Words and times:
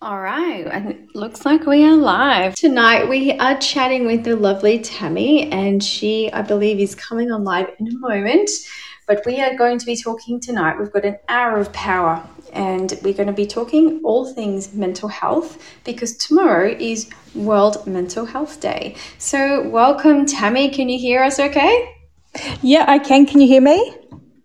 All 0.00 0.20
right, 0.20 0.64
and 0.64 0.90
it 0.90 1.16
looks 1.16 1.44
like 1.44 1.66
we 1.66 1.82
are 1.82 1.96
live. 1.96 2.54
Tonight 2.54 3.08
we 3.08 3.32
are 3.32 3.58
chatting 3.58 4.06
with 4.06 4.22
the 4.22 4.36
lovely 4.36 4.78
Tammy, 4.78 5.50
and 5.50 5.82
she, 5.82 6.32
I 6.32 6.42
believe, 6.42 6.78
is 6.78 6.94
coming 6.94 7.32
on 7.32 7.42
live 7.42 7.68
in 7.80 7.88
a 7.88 7.98
moment. 7.98 8.48
But 9.08 9.22
we 9.26 9.40
are 9.40 9.56
going 9.56 9.76
to 9.76 9.84
be 9.84 9.96
talking 9.96 10.38
tonight. 10.38 10.78
We've 10.78 10.92
got 10.92 11.04
an 11.04 11.18
hour 11.28 11.58
of 11.58 11.72
power, 11.72 12.24
and 12.52 12.96
we're 13.02 13.12
going 13.12 13.26
to 13.26 13.32
be 13.32 13.44
talking 13.44 14.00
all 14.04 14.32
things 14.32 14.72
mental 14.72 15.08
health 15.08 15.60
because 15.82 16.16
tomorrow 16.16 16.76
is 16.78 17.10
World 17.34 17.84
Mental 17.84 18.24
Health 18.24 18.60
Day. 18.60 18.94
So, 19.18 19.68
welcome, 19.68 20.26
Tammy. 20.26 20.70
Can 20.70 20.88
you 20.88 20.98
hear 21.00 21.24
us 21.24 21.40
okay? 21.40 21.96
Yeah, 22.62 22.84
I 22.86 23.00
can. 23.00 23.26
Can 23.26 23.40
you 23.40 23.48
hear 23.48 23.62
me? 23.62 23.96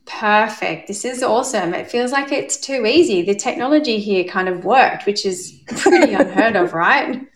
Perfect. 0.05 0.87
This 0.87 1.05
is 1.05 1.23
awesome. 1.23 1.73
It 1.73 1.89
feels 1.89 2.11
like 2.11 2.31
it's 2.31 2.57
too 2.57 2.85
easy. 2.85 3.21
The 3.21 3.35
technology 3.35 3.99
here 3.99 4.25
kind 4.25 4.49
of 4.49 4.65
worked, 4.65 5.05
which 5.05 5.25
is 5.25 5.61
pretty 5.67 6.13
unheard 6.13 6.55
of, 6.55 6.73
right? 6.73 7.21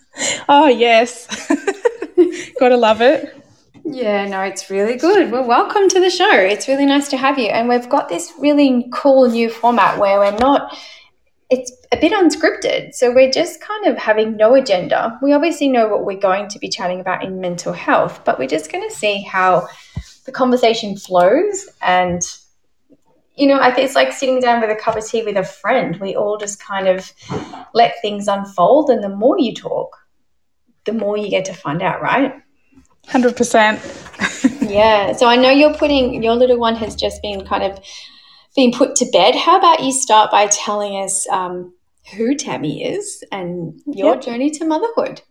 Oh, 0.49 0.65
yes. 0.65 1.27
Gotta 2.59 2.75
love 2.75 3.01
it. 3.01 3.35
Yeah, 3.85 4.27
no, 4.27 4.41
it's 4.41 4.71
really 4.71 4.97
good. 4.97 5.31
Well, 5.31 5.47
welcome 5.47 5.87
to 5.89 5.99
the 5.99 6.09
show. 6.09 6.31
It's 6.31 6.67
really 6.67 6.87
nice 6.87 7.07
to 7.09 7.17
have 7.17 7.37
you. 7.37 7.49
And 7.49 7.69
we've 7.69 7.87
got 7.87 8.09
this 8.09 8.33
really 8.39 8.89
cool 8.91 9.29
new 9.29 9.47
format 9.47 9.99
where 9.99 10.17
we're 10.17 10.35
not, 10.39 10.75
it's 11.51 11.71
a 11.91 11.97
bit 11.97 12.13
unscripted. 12.13 12.95
So 12.95 13.13
we're 13.13 13.31
just 13.31 13.61
kind 13.61 13.85
of 13.85 13.97
having 13.97 14.35
no 14.35 14.55
agenda. 14.55 15.19
We 15.21 15.33
obviously 15.33 15.69
know 15.69 15.87
what 15.87 16.03
we're 16.03 16.19
going 16.19 16.49
to 16.49 16.57
be 16.57 16.67
chatting 16.67 16.99
about 16.99 17.23
in 17.23 17.39
mental 17.39 17.73
health, 17.73 18.21
but 18.25 18.39
we're 18.39 18.47
just 18.47 18.71
going 18.71 18.89
to 18.89 18.95
see 18.95 19.21
how 19.21 19.67
the 20.25 20.31
conversation 20.31 20.97
flows 20.97 21.69
and 21.81 22.21
you 23.37 23.47
know, 23.47 23.59
I 23.59 23.71
think 23.71 23.85
it's 23.85 23.95
like 23.95 24.11
sitting 24.11 24.39
down 24.39 24.61
with 24.61 24.71
a 24.71 24.75
cup 24.75 24.97
of 24.97 25.07
tea 25.07 25.23
with 25.23 25.37
a 25.37 25.43
friend. 25.43 25.95
We 26.01 26.15
all 26.15 26.37
just 26.37 26.59
kind 26.59 26.87
of 26.87 27.11
let 27.73 27.93
things 28.01 28.27
unfold, 28.27 28.89
and 28.89 29.03
the 29.03 29.09
more 29.09 29.39
you 29.39 29.53
talk, 29.53 29.95
the 30.85 30.93
more 30.93 31.17
you 31.17 31.29
get 31.29 31.45
to 31.45 31.53
find 31.53 31.81
out, 31.81 32.01
right? 32.01 32.33
100%. 33.07 34.69
yeah. 34.69 35.13
So 35.13 35.27
I 35.27 35.35
know 35.35 35.49
you're 35.49 35.73
putting, 35.73 36.21
your 36.21 36.35
little 36.35 36.57
one 36.57 36.75
has 36.75 36.95
just 36.95 37.21
been 37.21 37.45
kind 37.45 37.63
of 37.63 37.79
been 38.55 38.71
put 38.71 38.95
to 38.97 39.05
bed. 39.11 39.35
How 39.35 39.57
about 39.57 39.83
you 39.83 39.91
start 39.91 40.31
by 40.31 40.47
telling 40.47 40.93
us 41.03 41.27
um, 41.29 41.73
who 42.15 42.35
Tammy 42.35 42.83
is 42.83 43.23
and 43.31 43.79
your 43.85 44.15
yep. 44.15 44.23
journey 44.23 44.49
to 44.51 44.65
motherhood? 44.65 45.21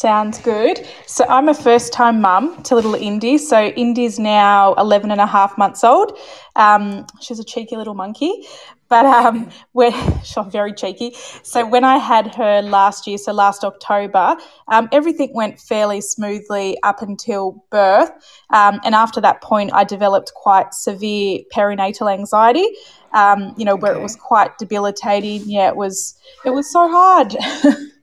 Sounds 0.00 0.38
good. 0.38 0.88
So 1.06 1.26
I'm 1.28 1.50
a 1.50 1.54
first 1.54 1.92
time 1.92 2.22
mum 2.22 2.62
to 2.62 2.74
little 2.74 2.94
Indy. 2.94 3.36
So 3.36 3.66
Indy's 3.66 4.18
now 4.18 4.72
11 4.78 5.10
and 5.10 5.20
a 5.20 5.26
half 5.26 5.58
months 5.58 5.84
old. 5.84 6.18
Um, 6.56 7.04
she's 7.20 7.38
a 7.38 7.44
cheeky 7.44 7.76
little 7.76 7.92
monkey, 7.92 8.46
but 8.88 9.04
um, 9.04 9.50
we're 9.74 9.92
she's 10.24 10.46
very 10.50 10.72
cheeky. 10.72 11.14
So 11.42 11.66
when 11.66 11.84
I 11.84 11.98
had 11.98 12.34
her 12.34 12.62
last 12.62 13.06
year, 13.06 13.18
so 13.18 13.34
last 13.34 13.62
October, 13.62 14.38
um, 14.68 14.88
everything 14.90 15.34
went 15.34 15.60
fairly 15.60 16.00
smoothly 16.00 16.78
up 16.82 17.02
until 17.02 17.62
birth. 17.68 18.10
Um, 18.48 18.80
and 18.86 18.94
after 18.94 19.20
that 19.20 19.42
point, 19.42 19.70
I 19.74 19.84
developed 19.84 20.32
quite 20.34 20.72
severe 20.72 21.40
perinatal 21.54 22.10
anxiety. 22.10 22.66
Um, 23.12 23.54
you 23.58 23.66
know, 23.66 23.76
where 23.76 23.92
it 23.92 24.00
was 24.00 24.16
quite 24.16 24.56
debilitating. 24.56 25.42
Yeah, 25.44 25.68
it 25.68 25.76
was. 25.76 26.14
It 26.46 26.50
was 26.50 26.72
so 26.72 26.88
hard. 26.88 27.36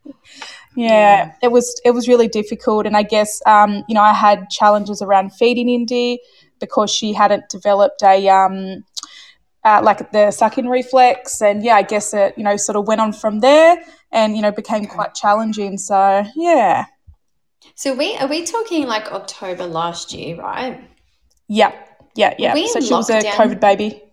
Yeah, 0.78 1.34
it 1.42 1.52
was 1.52 1.82
it 1.84 1.90
was 1.90 2.08
really 2.08 2.28
difficult, 2.28 2.86
and 2.86 2.96
I 2.96 3.02
guess 3.02 3.42
um, 3.48 3.84
you 3.88 3.96
know 3.96 4.02
I 4.04 4.14
had 4.14 4.48
challenges 4.52 5.02
around 5.02 5.34
feeding 5.34 5.70
Indy 5.70 6.20
because 6.60 6.92
she 6.92 7.14
hadn't 7.14 7.50
developed 7.50 8.04
a 8.04 8.30
um, 8.30 8.86
uh, 9.64 9.82
like 9.84 10.12
the 10.12 10.30
sucking 10.30 10.70
reflex, 10.70 11.42
and 11.42 11.64
yeah, 11.64 11.78
I 11.78 11.82
guess 11.82 12.14
it 12.14 12.38
you 12.38 12.44
know 12.44 12.58
sort 12.58 12.76
of 12.76 12.88
went 12.88 13.02
on 13.02 13.12
from 13.12 13.40
there, 13.40 13.84
and 14.12 14.36
you 14.36 14.44
know 14.44 14.52
became 14.52 14.86
quite 14.86 15.16
challenging. 15.16 15.80
So 15.80 16.24
yeah. 16.36 16.86
So 17.74 17.96
we 17.96 18.16
are 18.18 18.28
we 18.28 18.46
talking 18.46 18.86
like 18.86 19.12
October 19.12 19.66
last 19.66 20.14
year, 20.14 20.38
right? 20.38 20.80
Yeah, 21.48 21.74
yeah, 22.14 22.36
yeah. 22.38 22.54
So 22.68 22.82
she 22.82 22.94
was 22.94 23.10
a 23.10 23.22
COVID 23.22 23.60
baby 23.60 24.04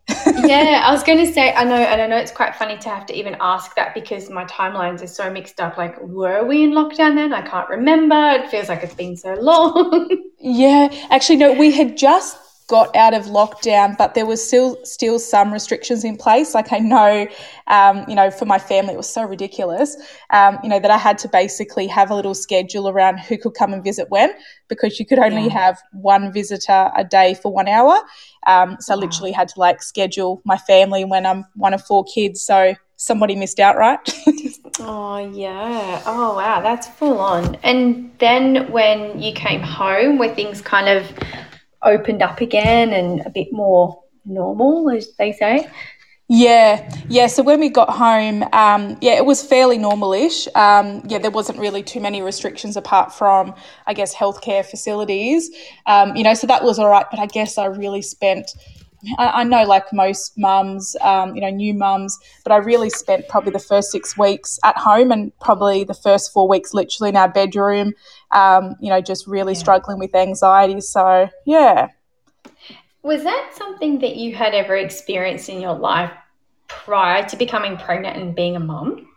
yeah, 0.47 0.83
I 0.85 0.93
was 0.93 1.03
going 1.03 1.19
to 1.19 1.33
say, 1.33 1.53
I 1.55 1.65
know, 1.65 1.77
and 1.77 2.01
I 2.01 2.07
know 2.07 2.17
it's 2.17 2.33
quite 2.33 2.55
funny 2.57 2.77
to 2.79 2.89
have 2.89 3.07
to 3.07 3.15
even 3.15 3.37
ask 3.41 3.75
that 3.77 3.95
because 3.95 4.31
my 4.31 4.45
timelines 4.45 5.03
are 5.03 5.07
so 5.07 5.31
mixed 5.31 5.61
up. 5.61 5.77
Like, 5.77 6.01
were 6.01 6.45
we 6.45 6.65
in 6.65 6.73
lockdown 6.73 7.15
then? 7.15 7.33
I 7.33 7.43
can't 7.43 7.69
remember. 7.69 8.15
It 8.15 8.51
feels 8.51 8.69
like 8.69 8.83
it's 8.83 8.95
been 8.95 9.17
so 9.17 9.35
long. 9.35 10.09
yeah, 10.39 10.89
actually, 11.11 11.37
no, 11.37 11.53
we 11.53 11.71
had 11.71 11.97
just 11.97 12.39
got 12.67 12.95
out 12.97 13.13
of 13.13 13.27
lockdown, 13.27 13.97
but 13.97 14.15
there 14.15 14.25
was 14.25 14.45
still 14.45 14.79
still 14.85 15.19
some 15.19 15.53
restrictions 15.53 16.05
in 16.05 16.17
place. 16.17 16.55
Like 16.55 16.73
I 16.73 16.79
know, 16.79 17.27
um, 17.67 18.05
you 18.09 18.15
know, 18.15 18.31
for 18.31 18.47
my 18.47 18.59
family, 18.59 18.95
it 18.95 18.97
was 18.97 19.09
so 19.09 19.23
ridiculous, 19.25 19.97
um, 20.31 20.59
you 20.63 20.69
know, 20.69 20.81
that 20.81 20.91
I 20.91 20.97
had 20.97 21.19
to 21.19 21.29
basically 21.29 21.87
have 21.89 22.11
a 22.11 22.15
little 22.15 22.35
schedule 22.35 22.89
around 22.89 23.19
who 23.19 23.37
could 23.37 23.55
come 23.55 23.73
and 23.73 23.85
visit 23.85 24.11
when, 24.11 24.33
because 24.69 24.99
you 24.99 25.07
could 25.07 25.19
only 25.19 25.45
yeah. 25.45 25.53
have 25.53 25.83
one 25.93 26.33
visitor 26.33 26.91
a 26.97 27.05
day 27.05 27.35
for 27.35 27.53
one 27.53 27.69
hour. 27.69 27.97
Um, 28.47 28.77
so 28.81 28.95
wow. 28.95 28.99
I 28.99 29.05
literally 29.05 29.33
had 29.33 29.49
to 29.49 29.61
like 29.61 29.83
schedule 29.83 30.41
my 30.45 30.57
family 30.57 31.05
when 31.05 31.27
I'm 31.27 31.45
one 31.55 31.75
of 31.75 31.85
four 31.85 32.05
kids. 32.05 32.41
So 32.41 32.75
somebody 32.97 33.37
missed 33.37 33.61
out, 33.61 33.77
right? 33.77 33.99
oh 34.81 35.19
yeah. 35.35 36.03
Oh 36.07 36.37
wow, 36.37 36.61
that's 36.61 36.89
full 36.89 37.19
on. 37.19 37.57
And 37.57 38.11
then 38.19 38.71
when 38.73 39.21
you 39.21 39.33
came 39.35 39.61
home, 39.61 40.19
where 40.19 40.35
things 40.35 40.61
kind 40.61 40.89
of 40.89 41.07
opened 41.85 42.23
up 42.23 42.41
again 42.41 42.93
and 42.93 43.21
a 43.27 43.31
bit 43.31 43.53
more 43.53 44.03
normal, 44.25 44.91
as 44.91 45.15
they 45.17 45.33
say? 45.33 45.69
Yeah, 46.29 46.91
yeah. 47.09 47.27
So 47.27 47.43
when 47.43 47.61
we 47.61 47.69
got 47.69 47.91
home, 47.91 48.45
um, 48.55 48.97
yeah, 49.03 49.13
it 49.13 49.27
was 49.27 49.43
fairly 49.43 49.77
normalish. 49.77 50.49
Um, 50.57 51.03
yeah, 51.07 51.19
there 51.19 51.31
wasn't 51.31 51.59
really 51.59 51.83
too 51.83 52.01
many 52.01 52.23
restrictions 52.23 52.79
apart 52.79 53.13
from, 53.13 53.55
I 53.87 53.93
guess, 53.93 54.15
healthcare 54.15 54.65
facilities. 54.65 55.51
Um, 55.85 56.17
you 56.17 56.25
know, 56.25 56.33
so 56.33 56.47
that 56.47 56.65
was 56.65 56.79
all 56.79 56.89
right. 56.89 57.05
But 57.11 57.21
I 57.21 57.27
guess 57.27 57.59
I 57.59 57.67
really 57.67 58.01
spent 58.01 58.51
I, 59.19 59.41
I 59.41 59.45
know, 59.45 59.65
like 59.65 59.93
most 59.93 60.37
mums, 60.39 60.97
um, 61.01 61.35
you 61.35 61.41
know, 61.41 61.51
new 61.51 61.75
mums, 61.75 62.19
but 62.43 62.53
I 62.53 62.57
really 62.57 62.91
spent 62.91 63.29
probably 63.29 63.53
the 63.53 63.59
first 63.59 63.91
six 63.91 64.17
weeks 64.17 64.59
at 64.65 64.77
home 64.77 65.11
and 65.13 65.37
probably 65.41 65.85
the 65.85 65.95
first 65.95 66.33
four 66.33 66.49
weeks 66.49 66.75
literally 66.75 67.11
in 67.11 67.17
our 67.17 67.29
bedroom, 67.29 67.93
um, 68.35 68.77
you 68.81 68.91
know, 68.91 69.01
just 69.01 69.27
really 69.27 69.55
yeah. 69.55 69.59
struggling 69.59 69.99
with 69.99 70.15
anxiety. 70.15 70.81
So, 70.81 71.29
yeah. 71.47 71.89
Was 73.03 73.23
that 73.25 73.53
something 73.55 73.99
that 74.01 74.17
you 74.17 74.35
had 74.35 74.55
ever 74.55 74.77
experienced 74.77 75.49
in 75.49 75.61
your 75.61 75.75
life 75.75 76.13
prior 76.69 77.27
to 77.29 77.37
becoming 77.37 77.77
pregnant 77.77 78.17
and 78.17 78.35
being 78.35 78.57
a 78.57 78.61
mom? 78.61 79.09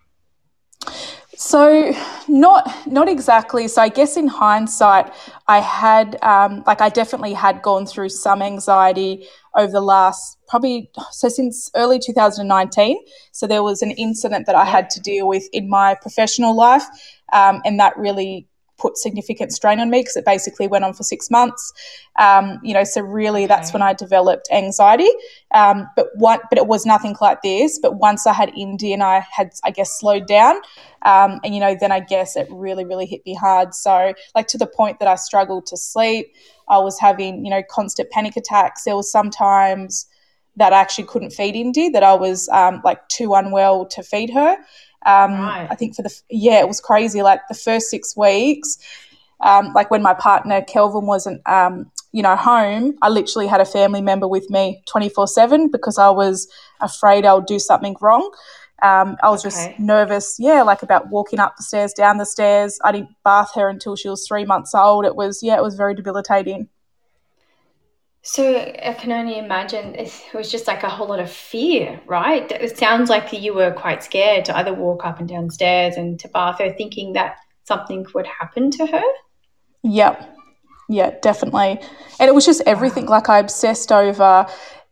So 1.39 1.93
not 2.27 2.67
not 2.87 3.07
exactly. 3.07 3.67
So 3.67 3.83
I 3.83 3.89
guess 3.89 4.17
in 4.17 4.27
hindsight, 4.27 5.13
I 5.47 5.59
had 5.59 6.17
um, 6.23 6.63
like 6.65 6.81
I 6.81 6.89
definitely 6.89 7.33
had 7.33 7.61
gone 7.61 7.85
through 7.85 8.09
some 8.09 8.41
anxiety 8.41 9.27
over 9.55 9.71
the 9.71 9.81
last 9.81 10.39
probably 10.47 10.89
so 11.11 11.29
since 11.29 11.69
early 11.75 11.99
2019. 11.99 12.97
So 13.33 13.45
there 13.45 13.61
was 13.61 13.83
an 13.83 13.91
incident 13.91 14.47
that 14.47 14.55
I 14.55 14.65
had 14.65 14.89
to 14.89 14.99
deal 14.99 15.27
with 15.27 15.47
in 15.53 15.69
my 15.69 15.93
professional 16.01 16.55
life, 16.55 16.85
um, 17.33 17.61
and 17.63 17.79
that 17.79 17.95
really 17.97 18.47
put 18.77 18.97
significant 18.97 19.51
strain 19.51 19.79
on 19.79 19.89
me 19.89 20.01
because 20.01 20.15
it 20.15 20.25
basically 20.25 20.67
went 20.67 20.85
on 20.85 20.93
for 20.93 21.03
six 21.03 21.29
months. 21.29 21.73
Um, 22.19 22.59
you 22.63 22.73
know, 22.73 22.83
so 22.83 23.01
really 23.01 23.43
okay. 23.43 23.47
that's 23.47 23.73
when 23.73 23.81
I 23.81 23.93
developed 23.93 24.47
anxiety. 24.51 25.09
Um, 25.53 25.87
but 25.95 26.07
one, 26.15 26.39
but 26.49 26.57
it 26.57 26.67
was 26.67 26.85
nothing 26.85 27.15
like 27.19 27.41
this. 27.41 27.79
But 27.79 27.95
once 27.95 28.27
I 28.27 28.33
had 28.33 28.51
Indy 28.55 28.93
and 28.93 29.03
I 29.03 29.25
had, 29.31 29.51
I 29.63 29.71
guess, 29.71 29.99
slowed 29.99 30.27
down, 30.27 30.55
um, 31.03 31.39
and 31.43 31.53
you 31.53 31.59
know, 31.59 31.75
then 31.79 31.91
I 31.91 31.99
guess 31.99 32.35
it 32.35 32.47
really, 32.51 32.85
really 32.85 33.05
hit 33.05 33.21
me 33.25 33.33
hard. 33.33 33.73
So 33.73 34.13
like 34.35 34.47
to 34.47 34.57
the 34.57 34.67
point 34.67 34.99
that 34.99 35.07
I 35.07 35.15
struggled 35.15 35.65
to 35.67 35.77
sleep. 35.77 36.33
I 36.69 36.79
was 36.79 36.99
having, 36.99 37.45
you 37.45 37.49
know, 37.49 37.63
constant 37.69 38.09
panic 38.09 38.35
attacks. 38.35 38.83
There 38.83 38.95
was 38.95 39.09
sometimes 39.09 40.05
that 40.57 40.73
I 40.73 40.79
actually 40.81 41.05
couldn't 41.05 41.31
feed 41.31 41.55
Indy, 41.55 41.89
that 41.89 42.03
I 42.03 42.15
was 42.15 42.49
um, 42.49 42.81
like 42.83 43.07
too 43.09 43.35
unwell 43.35 43.85
to 43.85 44.03
feed 44.03 44.31
her. 44.31 44.57
Um, 45.07 45.31
right. 45.31 45.67
I 45.71 45.75
think 45.75 45.95
for 45.95 46.03
the 46.03 46.13
yeah, 46.29 46.59
it 46.59 46.67
was 46.67 46.81
crazy. 46.81 47.21
Like 47.23 47.39
the 47.47 47.55
first 47.55 47.89
six 47.89 48.15
weeks, 48.15 48.77
um, 49.39 49.71
like 49.73 49.89
when 49.89 50.03
my 50.03 50.13
partner 50.13 50.61
Kelvin 50.61 51.05
wasn't, 51.05 51.41
um, 51.47 51.89
you 52.11 52.21
know, 52.21 52.35
home, 52.35 52.95
I 53.01 53.09
literally 53.09 53.47
had 53.47 53.61
a 53.61 53.65
family 53.65 54.01
member 54.01 54.27
with 54.27 54.49
me 54.49 54.83
twenty 54.85 55.09
four 55.09 55.27
seven 55.27 55.71
because 55.71 55.97
I 55.97 56.09
was 56.09 56.47
afraid 56.81 57.25
I'll 57.25 57.41
do 57.41 57.57
something 57.57 57.95
wrong. 58.01 58.29
Um, 58.83 59.17
I 59.23 59.31
was 59.31 59.43
okay. 59.43 59.49
just 59.49 59.79
nervous, 59.79 60.35
yeah, 60.37 60.61
like 60.61 60.83
about 60.83 61.09
walking 61.09 61.39
up 61.39 61.55
the 61.57 61.63
stairs, 61.63 61.93
down 61.93 62.17
the 62.17 62.25
stairs. 62.25 62.77
I 62.83 62.91
didn't 62.91 63.09
bath 63.23 63.51
her 63.55 63.69
until 63.69 63.95
she 63.95 64.07
was 64.07 64.27
three 64.27 64.45
months 64.45 64.75
old. 64.75 65.03
It 65.03 65.15
was, 65.15 65.41
yeah, 65.41 65.55
it 65.55 65.63
was 65.63 65.73
very 65.73 65.95
debilitating. 65.95 66.69
So 68.27 68.57
I 68.57 68.91
can 68.91 69.13
only 69.13 69.37
imagine 69.37 69.95
it 69.95 70.11
was 70.33 70.51
just 70.51 70.67
like 70.67 70.83
a 70.83 70.89
whole 70.89 71.07
lot 71.07 71.21
of 71.21 71.31
fear, 71.31 72.01
right? 72.05 72.51
It 72.51 72.77
sounds 72.77 73.09
like 73.09 73.31
you 73.31 73.53
were 73.53 73.71
quite 73.71 74.03
scared 74.03 74.43
to 74.45 74.57
either 74.57 74.73
walk 74.73 75.05
up 75.05 75.19
and 75.19 75.29
down 75.29 75.49
stairs 75.49 75.95
and 75.95 76.19
to 76.19 76.27
bath 76.27 76.59
her, 76.59 76.73
thinking 76.73 77.13
that 77.13 77.37
something 77.63 78.05
would 78.13 78.27
happen 78.27 78.69
to 78.71 78.85
her. 78.85 79.03
Yep. 79.83 80.35
Yeah, 80.89 81.15
definitely. 81.21 81.79
And 82.19 82.27
it 82.27 82.35
was 82.35 82.45
just 82.45 82.61
everything. 82.65 83.05
Like 83.05 83.29
I 83.29 83.39
obsessed 83.39 83.93
over 83.93 84.45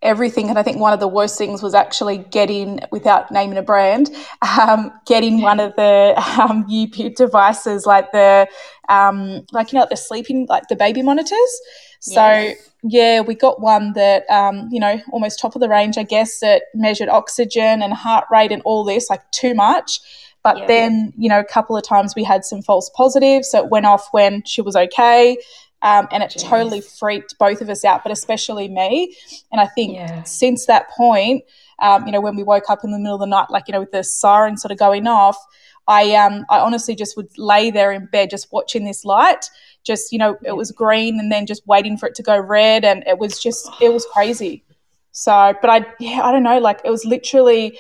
everything. 0.06 0.50
And 0.50 0.58
I 0.58 0.64
think 0.64 0.78
one 0.80 0.94
of 0.94 1.00
the 1.00 1.08
worst 1.08 1.38
things 1.38 1.62
was 1.62 1.74
actually 1.74 2.20
getting, 2.20 2.80
without 2.92 3.32
naming 3.32 3.58
a 3.58 3.62
brand, 3.62 4.10
um, 4.42 4.92
getting 5.06 5.42
one 5.42 5.60
of 5.60 5.76
the 5.76 6.14
um, 6.40 6.66
devices, 7.16 7.86
like 7.86 8.12
the, 8.12 8.48
um, 8.88 9.46
like, 9.52 9.74
you 9.74 9.80
know, 9.80 9.88
the 9.90 9.98
sleeping, 9.98 10.46
like 10.48 10.68
the 10.70 10.76
baby 10.76 11.02
monitors. 11.02 11.62
So, 12.00 12.22
yes. 12.22 12.70
yeah, 12.84 13.22
we 13.22 13.34
got 13.34 13.60
one 13.60 13.94
that, 13.94 14.30
um, 14.30 14.70
you 14.72 14.80
know, 14.80 15.02
almost 15.12 15.40
top 15.40 15.56
of 15.56 15.62
the 15.62 15.70
range, 15.70 15.98
I 15.98 16.04
guess, 16.04 16.40
that 16.40 16.64
measured 16.76 17.10
oxygen 17.10 17.82
and 17.82 17.94
heart 17.94 18.26
rate 18.32 18.52
and 18.52 18.62
all 18.64 18.84
this, 18.84 19.10
like 19.10 19.30
too 19.32 19.56
much. 19.56 20.00
But 20.44 20.60
yeah, 20.60 20.68
then, 20.68 21.06
yeah. 21.06 21.24
you 21.24 21.30
know, 21.30 21.40
a 21.40 21.44
couple 21.44 21.76
of 21.76 21.84
times 21.84 22.14
we 22.16 22.24
had 22.24 22.46
some 22.46 22.62
false 22.62 22.92
positives. 22.96 23.50
So 23.50 23.64
it 23.64 23.72
went 23.72 23.88
off 23.88 24.08
when 24.12 24.44
she 24.46 24.62
was 24.62 24.76
okay. 24.76 25.38
Um, 25.86 26.08
and 26.12 26.24
it 26.24 26.32
Jeez. 26.32 26.42
totally 26.42 26.82
freaked 26.82 27.38
both 27.38 27.62
of 27.62 27.70
us 27.70 27.86
out, 27.86 28.02
but 28.02 28.12
especially 28.12 28.68
me. 28.68 29.16
And 29.52 29.62
I 29.62 29.68
think 29.68 29.94
yeah. 29.94 30.24
since 30.24 30.66
that 30.66 30.90
point, 30.90 31.44
um, 31.78 32.08
you 32.08 32.12
know, 32.12 32.22
when 32.22 32.36
we 32.36 32.42
woke 32.42 32.72
up 32.72 32.84
in 32.84 32.92
the 32.92 32.98
middle 32.98 33.14
of 33.14 33.20
the 33.20 33.28
night, 33.28 33.52
like, 33.52 33.68
you 33.68 33.72
know, 33.72 33.82
with 33.82 33.92
the 33.92 34.04
siren 34.04 34.58
sort 34.58 34.72
of 34.72 34.80
going 34.80 35.06
off, 35.06 35.38
I 35.88 36.16
um 36.16 36.44
I 36.50 36.60
honestly 36.60 36.96
just 36.96 37.16
would 37.16 37.30
lay 37.38 37.70
there 37.70 37.92
in 37.92 38.08
bed 38.08 38.32
just 38.32 38.52
watching 38.52 38.84
this 38.84 39.06
light. 39.06 39.46
Just, 39.84 40.12
you 40.12 40.18
know, 40.18 40.38
it 40.44 40.54
was 40.54 40.72
green 40.72 41.20
and 41.20 41.32
then 41.32 41.46
just 41.46 41.68
waiting 41.68 41.98
for 41.98 42.08
it 42.10 42.16
to 42.16 42.24
go 42.24 42.40
red 42.40 42.84
and 42.84 43.04
it 43.06 43.20
was 43.20 43.38
just 43.40 43.70
it 43.80 43.94
was 43.94 44.08
crazy. 44.12 44.64
So, 45.12 45.54
but 45.62 45.70
I 45.70 45.86
yeah, 46.00 46.24
I 46.24 46.32
don't 46.32 46.42
know, 46.42 46.58
like 46.58 46.82
it 46.84 46.90
was 46.90 47.06
literally 47.06 47.78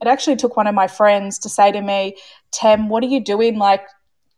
it 0.00 0.06
actually 0.06 0.36
took 0.36 0.56
one 0.56 0.68
of 0.68 0.74
my 0.74 0.86
friends 0.86 1.38
to 1.40 1.48
say 1.48 1.72
to 1.72 1.82
me, 1.82 2.16
Tem, 2.52 2.88
what 2.88 3.02
are 3.02 3.08
you 3.08 3.20
doing? 3.20 3.58
Like, 3.58 3.86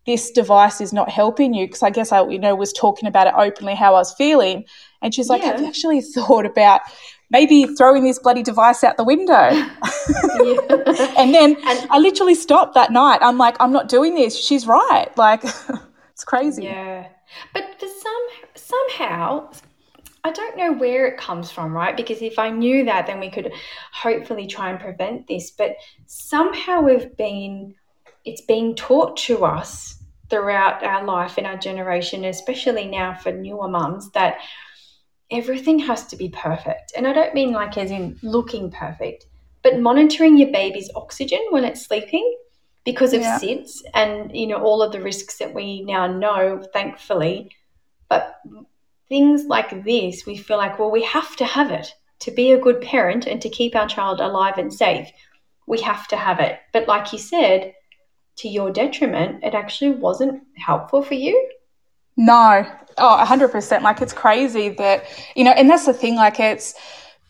this 0.07 0.31
device 0.31 0.81
is 0.81 0.93
not 0.93 1.09
helping 1.09 1.55
you. 1.55 1.67
Because 1.67 1.83
I 1.83 1.91
guess 1.91 2.13
I, 2.13 2.27
you 2.29 2.39
know, 2.39 2.55
was 2.55 2.73
talking 2.73 3.09
about 3.09 3.27
it 3.27 3.35
openly 3.37 3.75
how 3.75 3.95
I 3.95 3.99
was 3.99 4.15
feeling. 4.15 4.65
And 5.01 5.15
she's 5.15 5.29
like, 5.29 5.43
yeah. 5.43 5.53
Have 5.53 5.61
you 5.61 5.67
actually 5.67 6.01
thought 6.15 6.47
about 6.47 6.81
maybe 7.31 7.65
throwing 7.77 8.05
this 8.05 8.19
bloody 8.19 8.43
device 8.43 8.85
out 8.85 8.97
the 8.97 9.05
window? 9.05 9.33
and 11.17 11.35
then 11.35 11.57
and, 11.67 11.91
I 11.91 11.99
literally 11.99 12.35
stopped 12.35 12.75
that 12.75 12.93
night. 12.93 13.19
I'm 13.23 13.39
like, 13.39 13.57
I'm 13.61 13.73
not 13.73 13.89
doing 13.89 14.15
this. 14.15 14.39
She's 14.39 14.67
right. 14.67 15.09
Like, 15.17 15.43
it's 16.13 16.25
crazy. 16.25 16.65
Yeah. 16.65 17.09
But 17.55 17.65
for 17.79 17.87
some 17.87 18.27
somehow 18.55 19.51
I 20.25 20.31
don't 20.31 20.57
know 20.57 20.73
where 20.73 21.07
it 21.07 21.17
comes 21.19 21.51
from, 21.51 21.73
right? 21.73 21.97
Because 21.97 22.23
if 22.23 22.39
I 22.39 22.51
knew 22.51 22.85
that, 22.85 23.07
then 23.07 23.19
we 23.19 23.29
could 23.29 23.53
hopefully 23.93 24.47
try 24.47 24.71
and 24.71 24.79
prevent 24.79 25.27
this. 25.27 25.51
But 25.51 25.75
somehow 26.07 26.81
we've 26.81 27.17
been, 27.17 27.75
it's 28.25 28.43
being 28.43 28.75
taught 28.75 29.17
to 29.17 29.45
us 29.45 30.03
throughout 30.31 30.83
our 30.83 31.05
life 31.05 31.37
and 31.39 31.47
our 31.47 31.57
generation, 31.57 32.25
especially 32.25 32.87
now 32.87 33.15
for 33.15 33.33
newer 33.33 33.69
mums, 33.69 34.11
that 34.13 34.39
everything 35.31 35.79
has 35.79 36.07
to 36.07 36.17
be 36.17 36.29
perfect. 36.29 36.93
And 36.97 37.07
I 37.07 37.13
don't 37.13 37.35
mean 37.35 37.53
like 37.53 37.77
as 37.77 37.91
in 37.91 38.19
looking 38.23 38.71
perfect, 38.71 39.27
but 39.63 39.81
monitoring 39.81 40.37
your 40.37 40.51
baby's 40.51 40.91
oxygen 40.95 41.41
when 41.51 41.65
it's 41.65 41.87
sleeping 41.87 42.37
because 42.85 43.13
of 43.13 43.21
yeah. 43.21 43.39
SIDS 43.39 43.83
and 43.95 44.35
you 44.37 44.47
know 44.47 44.63
all 44.63 44.83
of 44.83 44.93
the 44.93 45.01
risks 45.01 45.39
that 45.39 45.55
we 45.55 45.83
now 45.83 46.07
know, 46.07 46.63
thankfully. 46.73 47.51
But 48.09 48.41
things 49.09 49.45
like 49.45 49.85
this, 49.85 50.27
we 50.27 50.37
feel 50.37 50.57
like, 50.57 50.79
well, 50.79 50.91
we 50.91 51.03
have 51.05 51.37
to 51.37 51.45
have 51.45 51.71
it 51.71 51.93
to 52.21 52.31
be 52.31 52.53
a 52.53 52.61
good 52.61 52.81
parent 52.81 53.27
and 53.27 53.41
to 53.43 53.49
keep 53.49 53.75
our 53.75 53.89
child 53.89 54.21
alive 54.21 54.59
and 54.59 54.73
safe. 54.73 55.09
We 55.67 55.81
have 55.83 56.09
to 56.09 56.17
have 56.17 56.41
it. 56.41 56.59
But 56.73 56.89
like 56.89 57.13
you 57.13 57.19
said, 57.19 57.75
to 58.43 58.49
your 58.49 58.71
detriment, 58.71 59.43
it 59.43 59.55
actually 59.55 59.91
wasn't 59.91 60.43
helpful 60.57 61.03
for 61.03 61.15
you. 61.15 61.51
No, 62.17 62.67
oh, 62.99 63.25
100%. 63.27 63.83
Like, 63.83 64.03
it's 64.03 64.13
crazy 64.13 64.69
that, 64.71 65.07
you 65.35 65.45
know, 65.45 65.53
and 65.53 65.71
that's 65.71 65.87
the 65.87 65.95
thing, 65.95 66.17
like, 66.17 66.39
it's, 66.39 66.75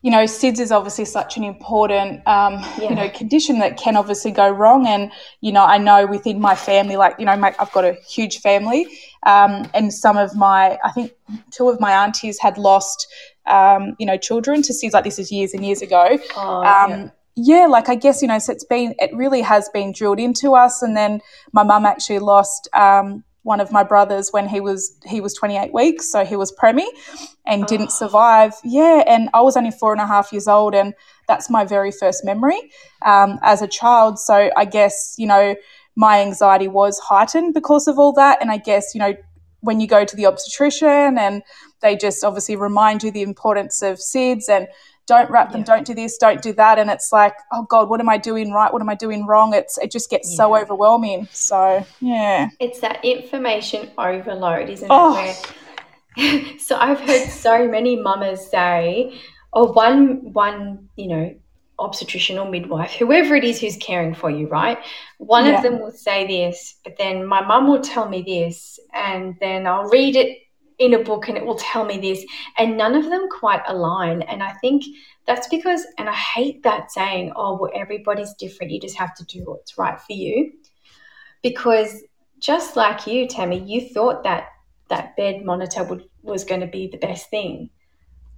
you 0.01 0.11
know, 0.11 0.25
SIDS 0.25 0.59
is 0.59 0.73
obviously 0.73 1.05
such 1.05 1.37
an 1.37 1.45
important, 1.45 2.27
um, 2.27 2.55
yeah. 2.55 2.89
you 2.89 2.95
know, 2.95 3.09
condition 3.11 3.61
that 3.61 3.77
can 3.77 3.95
obviously 3.95 4.33
go 4.33 4.51
wrong. 4.51 4.89
And, 4.89 5.13
you 5.41 5.53
know, 5.53 5.65
I 5.65 5.79
know 5.79 6.07
within 6.07 6.41
my 6.41 6.57
family, 6.57 6.97
like, 6.97 7.15
you 7.21 7.27
know, 7.27 7.37
my, 7.37 7.55
I've 7.61 7.71
got 7.71 7.85
a 7.85 7.93
huge 8.09 8.39
family. 8.39 8.87
Um, 9.25 9.71
and 9.75 9.95
some 9.95 10.17
of 10.17 10.35
my, 10.35 10.79
I 10.83 10.91
think 10.91 11.13
two 11.53 11.69
of 11.69 11.79
my 11.79 11.93
aunties 11.93 12.41
had 12.41 12.59
lost, 12.59 13.07
um, 13.47 13.95
you 14.01 14.07
know, 14.07 14.17
children 14.17 14.63
to 14.63 14.73
SIDS 14.73 14.93
like 14.93 15.05
this 15.05 15.21
is 15.21 15.31
years 15.31 15.55
and 15.55 15.65
years 15.65 15.83
ago. 15.83 16.19
Oh, 16.37 16.63
yeah. 16.63 17.11
Yeah, 17.35 17.67
like 17.67 17.89
I 17.89 17.95
guess, 17.95 18.21
you 18.21 18.29
know, 18.29 18.39
so 18.39 18.53
it's 18.53 18.65
been, 18.65 18.95
it 18.99 19.15
really 19.15 19.41
has 19.41 19.69
been 19.71 19.93
drilled 19.93 20.21
into 20.21 20.55
us. 20.55 20.83
And 20.83 20.97
then 20.97 21.21
my 21.53 21.63
mum 21.63 21.87
actually 21.87 22.19
lost, 22.19 22.69
um, 22.75 23.25
one 23.43 23.61
of 23.61 23.73
my 23.73 23.83
brothers 23.83 24.29
when 24.31 24.49
he 24.49 24.61
was 24.61 24.97
he 25.05 25.21
was 25.21 25.35
28 25.35 25.73
weeks 25.73 26.11
so 26.11 26.25
he 26.25 26.37
was 26.37 26.53
preemie 26.53 26.87
and 27.45 27.65
oh. 27.65 27.67
didn't 27.67 27.91
survive 27.91 28.55
yeah 28.63 29.03
and 29.07 29.29
i 29.35 29.41
was 29.41 29.57
only 29.57 29.71
four 29.71 29.93
and 29.93 30.01
a 30.01 30.07
half 30.07 30.33
years 30.33 30.47
old 30.47 30.75
and 30.75 30.95
that's 31.27 31.51
my 31.51 31.65
very 31.65 31.91
first 31.91 32.25
memory 32.25 32.71
um, 33.05 33.39
as 33.43 33.61
a 33.61 33.67
child 33.67 34.19
so 34.19 34.51
i 34.57 34.65
guess 34.65 35.15
you 35.19 35.27
know 35.27 35.57
my 35.97 36.21
anxiety 36.21 36.69
was 36.69 36.99
heightened 37.01 37.53
because 37.53 37.89
of 37.89 37.99
all 37.99 38.13
that 38.13 38.41
and 38.41 38.51
i 38.51 38.57
guess 38.57 38.95
you 38.95 39.01
know 39.01 39.15
when 39.63 39.81
you 39.81 39.87
go 39.87 40.05
to 40.05 40.17
the 40.17 40.27
obstetrician 40.27 41.17
and 41.19 41.43
they 41.81 41.97
just 41.97 42.23
obviously 42.25 42.57
remind 42.57 43.03
you 43.03 43.11
the 43.11 43.23
importance 43.23 43.81
of 43.81 43.99
SIDS 43.99 44.49
and 44.49 44.67
don't 45.07 45.31
wrap 45.31 45.53
them, 45.53 45.61
yeah. 45.61 45.77
don't 45.77 45.87
do 45.87 45.95
this, 45.95 46.17
don't 46.17 46.43
do 46.43 46.53
that. 46.55 46.79
And 46.79 46.91
it's 46.91 47.13
like, 47.13 47.35
oh 47.53 47.67
God, 47.69 47.89
what 47.89 48.01
am 48.01 48.09
I 48.09 48.19
doing 48.19 48.53
right? 48.53 48.73
What 48.73 48.83
am 48.83 48.89
I 48.89 48.95
doing 48.95 49.27
wrong? 49.27 49.55
It's 49.55 49.79
it 49.79 49.91
just 49.91 50.11
gets 50.11 50.31
yeah. 50.31 50.37
so 50.37 50.57
overwhelming. 50.57 51.29
So 51.33 51.85
yeah. 52.01 52.51
It's 52.61 52.81
that 52.81 53.05
information 53.05 53.91
overload, 53.99 54.69
isn't 54.69 54.89
oh. 54.91 55.19
it? 55.19 55.37
Where 55.47 55.55
so 56.59 56.77
I've 56.77 57.01
heard 57.01 57.29
so 57.29 57.67
many 57.69 57.97
mamas 57.97 58.51
say, 58.51 59.19
or 59.53 59.73
one 59.73 60.33
one, 60.33 60.89
you 60.97 61.09
know, 61.09 61.35
obstetrician 61.79 62.39
or 62.39 62.49
midwife, 62.49 62.93
whoever 62.93 63.35
it 63.35 63.45
is 63.45 63.61
who's 63.61 63.77
caring 63.77 64.15
for 64.15 64.31
you, 64.31 64.47
right? 64.49 64.79
One 65.19 65.47
yeah. 65.47 65.57
of 65.57 65.63
them 65.63 65.81
will 65.81 65.91
say 65.91 66.27
this, 66.27 66.77
but 66.85 66.97
then 66.99 67.27
my 67.27 67.45
mum 67.45 67.67
will 67.69 67.81
tell 67.81 68.09
me 68.09 68.23
this, 68.23 68.79
and 68.93 69.37
then 69.41 69.67
I'll 69.67 69.89
read 69.89 70.17
it 70.17 70.39
in 70.83 70.95
a 70.95 70.99
book 70.99 71.29
and 71.29 71.39
it 71.39 71.47
will 71.47 71.57
tell 71.57 71.85
me 71.85 71.99
this. 71.99 72.25
And 72.59 72.77
none 72.77 72.95
of 72.97 73.05
them 73.05 73.29
quite 73.31 73.63
align. 73.69 74.23
And 74.23 74.43
I 74.43 74.53
think 74.55 74.85
that's 75.27 75.47
because, 75.47 75.87
and 75.97 76.09
I 76.09 76.15
hate 76.15 76.65
that 76.65 76.91
saying, 76.91 77.33
oh, 77.37 77.57
well, 77.57 77.71
everybody's 77.75 78.35
different. 78.35 78.73
You 78.73 78.81
just 78.81 78.97
have 78.97 79.15
to 79.15 79.25
do 79.25 79.45
what's 79.45 79.79
right 79.79 80.01
for 80.01 80.13
you. 80.13 80.53
Because 81.43 82.03
just 82.41 82.77
like 82.77 83.07
you, 83.07 83.29
Tammy, 83.29 83.61
you 83.61 83.89
thought 83.89 84.25
that 84.25 84.49
that 84.89 85.17
bed 85.17 85.45
monitor 85.45 85.85
would, 85.85 86.05
was 86.23 86.45
going 86.45 86.61
to 86.61 86.67
be 86.67 86.89
the 86.89 86.99
best 86.99 87.31
thing. 87.31 87.71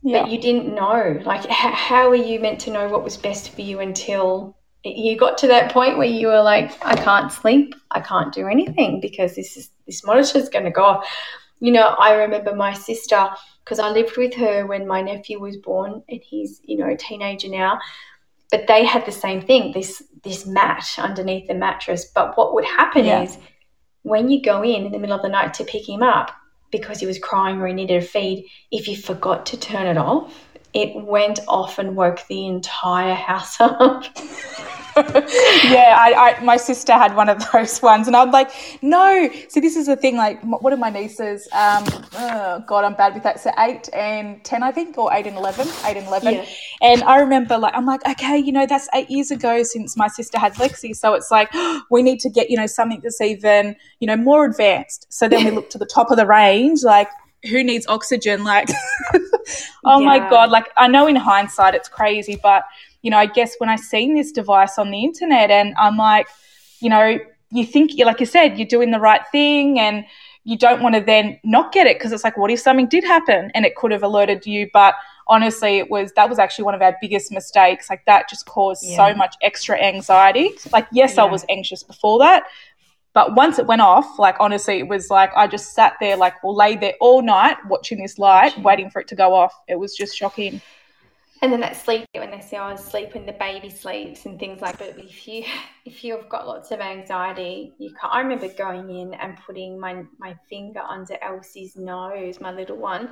Yeah. 0.03 0.23
But 0.23 0.31
you 0.31 0.39
didn't 0.39 0.75
know. 0.75 1.19
Like, 1.25 1.47
how 1.47 2.11
are 2.11 2.15
you 2.15 2.39
meant 2.39 2.61
to 2.61 2.71
know 2.71 2.89
what 2.89 3.03
was 3.03 3.17
best 3.17 3.55
for 3.55 3.63
you 3.63 3.81
until 3.81 4.55
you 4.85 5.17
got 5.17 5.39
to 5.39 5.47
that 5.49 5.73
point 5.73 5.97
where 5.97 6.07
you 6.07 6.27
were 6.27 6.43
like, 6.43 6.71
I 6.85 6.95
can't 6.95 7.33
sleep, 7.33 7.75
I 7.91 8.01
can't 8.01 8.35
do 8.35 8.47
anything 8.47 9.01
because 9.01 9.35
this 9.35 9.57
is 9.57 9.71
this 9.87 10.05
monitor 10.05 10.39
is 10.39 10.51
going 10.51 10.67
to 10.67 10.71
go 10.71 10.85
off 10.85 11.09
you 11.65 11.73
know, 11.73 11.97
I 11.99 12.13
remember 12.13 12.55
my 12.55 12.75
sister 12.75 13.31
because 13.65 13.79
I 13.79 13.89
lived 13.89 14.19
with 14.19 14.35
her 14.35 14.67
when 14.67 14.87
my 14.87 15.01
nephew 15.01 15.41
was 15.41 15.57
born, 15.57 16.03
and 16.11 16.21
he's 16.23 16.61
you 16.63 16.77
know 16.77 16.91
a 16.91 16.97
teenager 16.97 17.49
now. 17.49 17.81
But 18.51 18.67
they 18.67 18.85
had 18.85 19.07
the 19.07 19.13
same 19.13 19.41
thing 19.41 19.73
this 19.73 20.03
this 20.23 20.45
mat 20.45 20.87
underneath 20.99 21.49
the 21.49 21.55
mattress. 21.55 22.05
But 22.15 22.37
what 22.37 22.53
would 22.53 22.67
happen 22.67 23.07
yeah. 23.07 23.23
is 23.23 23.39
when 24.03 24.29
you 24.29 24.43
go 24.43 24.63
in 24.63 24.85
in 24.85 24.93
the 24.93 24.99
middle 24.99 25.17
of 25.17 25.23
the 25.23 25.31
night 25.31 25.55
to 25.55 25.65
pick 25.65 25.89
him 25.89 26.03
up 26.03 26.33
because 26.71 27.01
he 27.01 27.07
was 27.07 27.19
crying 27.19 27.59
or 27.59 27.67
he 27.67 27.73
needed 27.73 28.03
a 28.03 28.07
feed, 28.07 28.45
if 28.71 28.87
you 28.87 28.95
forgot 28.95 29.47
to 29.47 29.57
turn 29.57 29.87
it 29.87 29.97
off, 29.97 30.47
it 30.75 30.95
went 30.95 31.41
off 31.49 31.79
and 31.79 31.97
woke 31.97 32.27
the 32.29 32.45
entire 32.45 33.15
house 33.31 33.59
up. 33.59 34.05
yeah, 34.97 35.97
I, 35.99 36.37
I, 36.39 36.45
my 36.45 36.57
sister 36.57 36.93
had 36.93 37.17
one 37.17 37.29
of 37.29 37.45
those 37.53 37.83
ones, 37.83 38.07
and 38.07 38.17
I'm 38.17 38.31
like, 38.31 38.51
no. 38.83 39.29
See, 39.49 39.61
this 39.61 39.77
is 39.77 39.87
the 39.87 39.97
thing. 39.97 40.17
Like, 40.17 40.43
one 40.43 40.73
of 40.73 40.79
my 40.79 40.91
nieces, 40.91 41.49
um, 41.53 41.85
oh 42.15 42.65
God, 42.67 42.85
I'm 42.85 42.95
bad 42.95 43.15
with 43.15 43.23
that. 43.25 43.41
So 43.41 43.51
eight 43.59 43.89
and 43.93 44.43
ten, 44.45 44.63
I 44.63 44.73
think, 44.73 44.97
or 44.99 45.13
eight 45.13 45.27
and 45.27 45.37
eleven, 45.37 45.67
eight 45.85 45.97
and 45.97 46.07
eleven. 46.07 46.35
Yeah. 46.35 46.47
And 46.83 47.03
I 47.03 47.19
remember, 47.19 47.59
like, 47.59 47.75
I'm 47.75 47.87
like, 47.87 48.07
okay, 48.09 48.39
you 48.39 48.53
know, 48.53 48.67
that's 48.67 48.89
eight 48.95 49.11
years 49.11 49.31
ago 49.31 49.63
since 49.63 49.97
my 49.97 50.09
sister 50.09 50.39
had 50.39 50.55
Lexi, 50.55 50.95
so 50.95 51.15
it's 51.15 51.31
like 51.31 51.51
we 51.91 52.03
need 52.03 52.21
to 52.21 52.31
get, 52.31 52.51
you 52.51 52.57
know, 52.57 52.67
something 52.67 53.01
that's 53.03 53.21
even, 53.21 53.77
you 54.01 54.07
know, 54.07 54.17
more 54.17 54.45
advanced. 54.45 55.07
So 55.09 55.29
then 55.29 55.45
we 55.45 55.51
look 55.51 55.71
to 55.71 55.79
the 55.79 55.87
top 55.87 56.11
of 56.11 56.17
the 56.17 56.27
range, 56.27 56.83
like 56.85 57.09
who 57.51 57.63
needs 57.63 57.87
oxygen? 57.87 58.45
Like, 58.45 58.69
oh 59.85 60.01
yeah. 60.01 60.07
my 60.07 60.19
God. 60.19 60.51
Like, 60.51 60.71
I 60.77 60.89
know 60.89 61.07
in 61.07 61.17
hindsight 61.17 61.75
it's 61.75 61.89
crazy, 61.89 62.39
but 62.43 62.65
you 63.05 63.11
know, 63.11 63.19
I 63.19 63.27
guess 63.27 63.55
when 63.59 63.69
I 63.69 63.77
seen 63.77 64.15
this 64.15 64.33
device 64.33 64.79
on 64.79 64.91
the 64.91 65.05
internet 65.05 65.51
and 65.51 65.75
I'm 65.79 65.99
like, 65.99 66.27
you 66.81 66.89
know, 66.89 67.19
you 67.51 67.67
think, 67.67 67.93
like 67.99 68.19
you 68.19 68.25
said, 68.25 68.59
you're 68.59 68.67
doing 68.67 68.93
the 68.93 68.99
right 68.99 69.21
thing 69.31 69.79
and 69.79 70.07
you 70.45 70.57
don't 70.57 70.83
want 70.83 70.95
to 70.95 71.03
then 71.03 71.39
not 71.45 71.71
get 71.71 71.87
it 71.87 71.99
because 71.99 72.13
it's 72.13 72.25
like, 72.25 72.39
what 72.39 72.51
if 72.51 72.61
something 72.61 72.89
did 72.89 73.05
happen 73.05 73.51
and 73.55 73.67
it 73.67 73.77
could 73.77 73.91
have 73.91 74.03
alerted 74.03 74.47
you? 74.47 74.71
But 74.73 74.95
honestly, 75.29 75.77
it 75.77 75.91
was 75.91 76.13
that 76.17 76.31
was 76.31 76.39
actually 76.39 76.65
one 76.65 76.75
of 76.75 76.81
our 76.81 76.97
biggest 77.03 77.31
mistakes. 77.31 77.91
Like 77.91 78.07
that 78.07 78.31
just 78.31 78.47
caused 78.47 78.83
yeah. 78.83 78.97
so 78.97 79.15
much 79.15 79.37
extra 79.43 79.79
anxiety. 79.79 80.53
Like, 80.73 80.87
yes, 80.91 81.17
yeah. 81.17 81.25
I 81.25 81.27
was 81.27 81.45
anxious 81.51 81.83
before 81.83 82.19
that. 82.21 82.45
But 83.13 83.35
once 83.35 83.59
it 83.59 83.67
went 83.67 83.83
off, 83.83 84.19
like 84.19 84.37
honestly, 84.41 84.79
it 84.79 84.89
was 84.89 85.11
like 85.11 85.31
I 85.37 85.47
just 85.47 85.75
sat 85.75 85.93
there, 86.01 86.17
like, 86.17 86.43
well, 86.43 86.57
lay 86.57 86.75
there 86.75 86.95
all 87.03 87.21
night 87.21 87.59
watching 87.69 88.01
this 88.01 88.19
light, 88.19 88.59
waiting 88.61 88.89
for 88.89 89.03
it 89.03 89.09
to 89.09 89.15
go 89.15 89.35
off. 89.35 89.55
It 89.69 89.79
was 89.79 89.95
just 89.95 90.17
shocking. 90.17 90.63
And 91.45 91.53
then 91.53 91.61
that 91.61 91.77
sleep 91.77 92.07
when 92.15 92.31
they 92.31 92.41
say 92.41 92.57
oh 92.57 92.75
sleep 92.75 93.13
when 93.13 93.27
the 93.27 93.33
baby 93.33 93.69
sleeps 93.69 94.25
and 94.25 94.41
things 94.41 94.63
like 94.63 94.79
that. 94.79 94.97
But 94.97 95.05
if 95.05 95.29
you 95.29 95.45
if 95.85 96.03
you've 96.03 96.27
got 96.31 96.47
lots 96.47 96.71
of 96.71 96.81
anxiety 96.81 97.75
you 97.79 97.91
can't 98.01 98.15
i 98.15 98.21
remember 98.21 98.49
going 98.49 98.89
in 98.89 99.13
and 99.13 99.37
putting 99.47 99.79
my 99.79 100.05
my 100.19 100.35
finger 100.49 100.81
under 100.81 101.19
elsie's 101.21 101.77
nose 101.77 102.41
my 102.41 102.51
little 102.51 102.79
one 102.79 103.11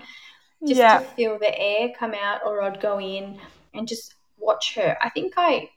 just 0.67 0.79
yeah. 0.79 1.01
to 1.01 1.05
feel 1.05 1.39
the 1.39 1.59
air 1.59 1.91
come 1.99 2.15
out 2.15 2.41
or 2.47 2.63
i'd 2.63 2.81
go 2.81 2.99
in 2.99 3.39
and 3.75 3.87
just 3.87 4.15
watch 4.39 4.75
her. 4.77 4.97
I 5.03 5.11
think 5.11 5.35
i 5.37 5.69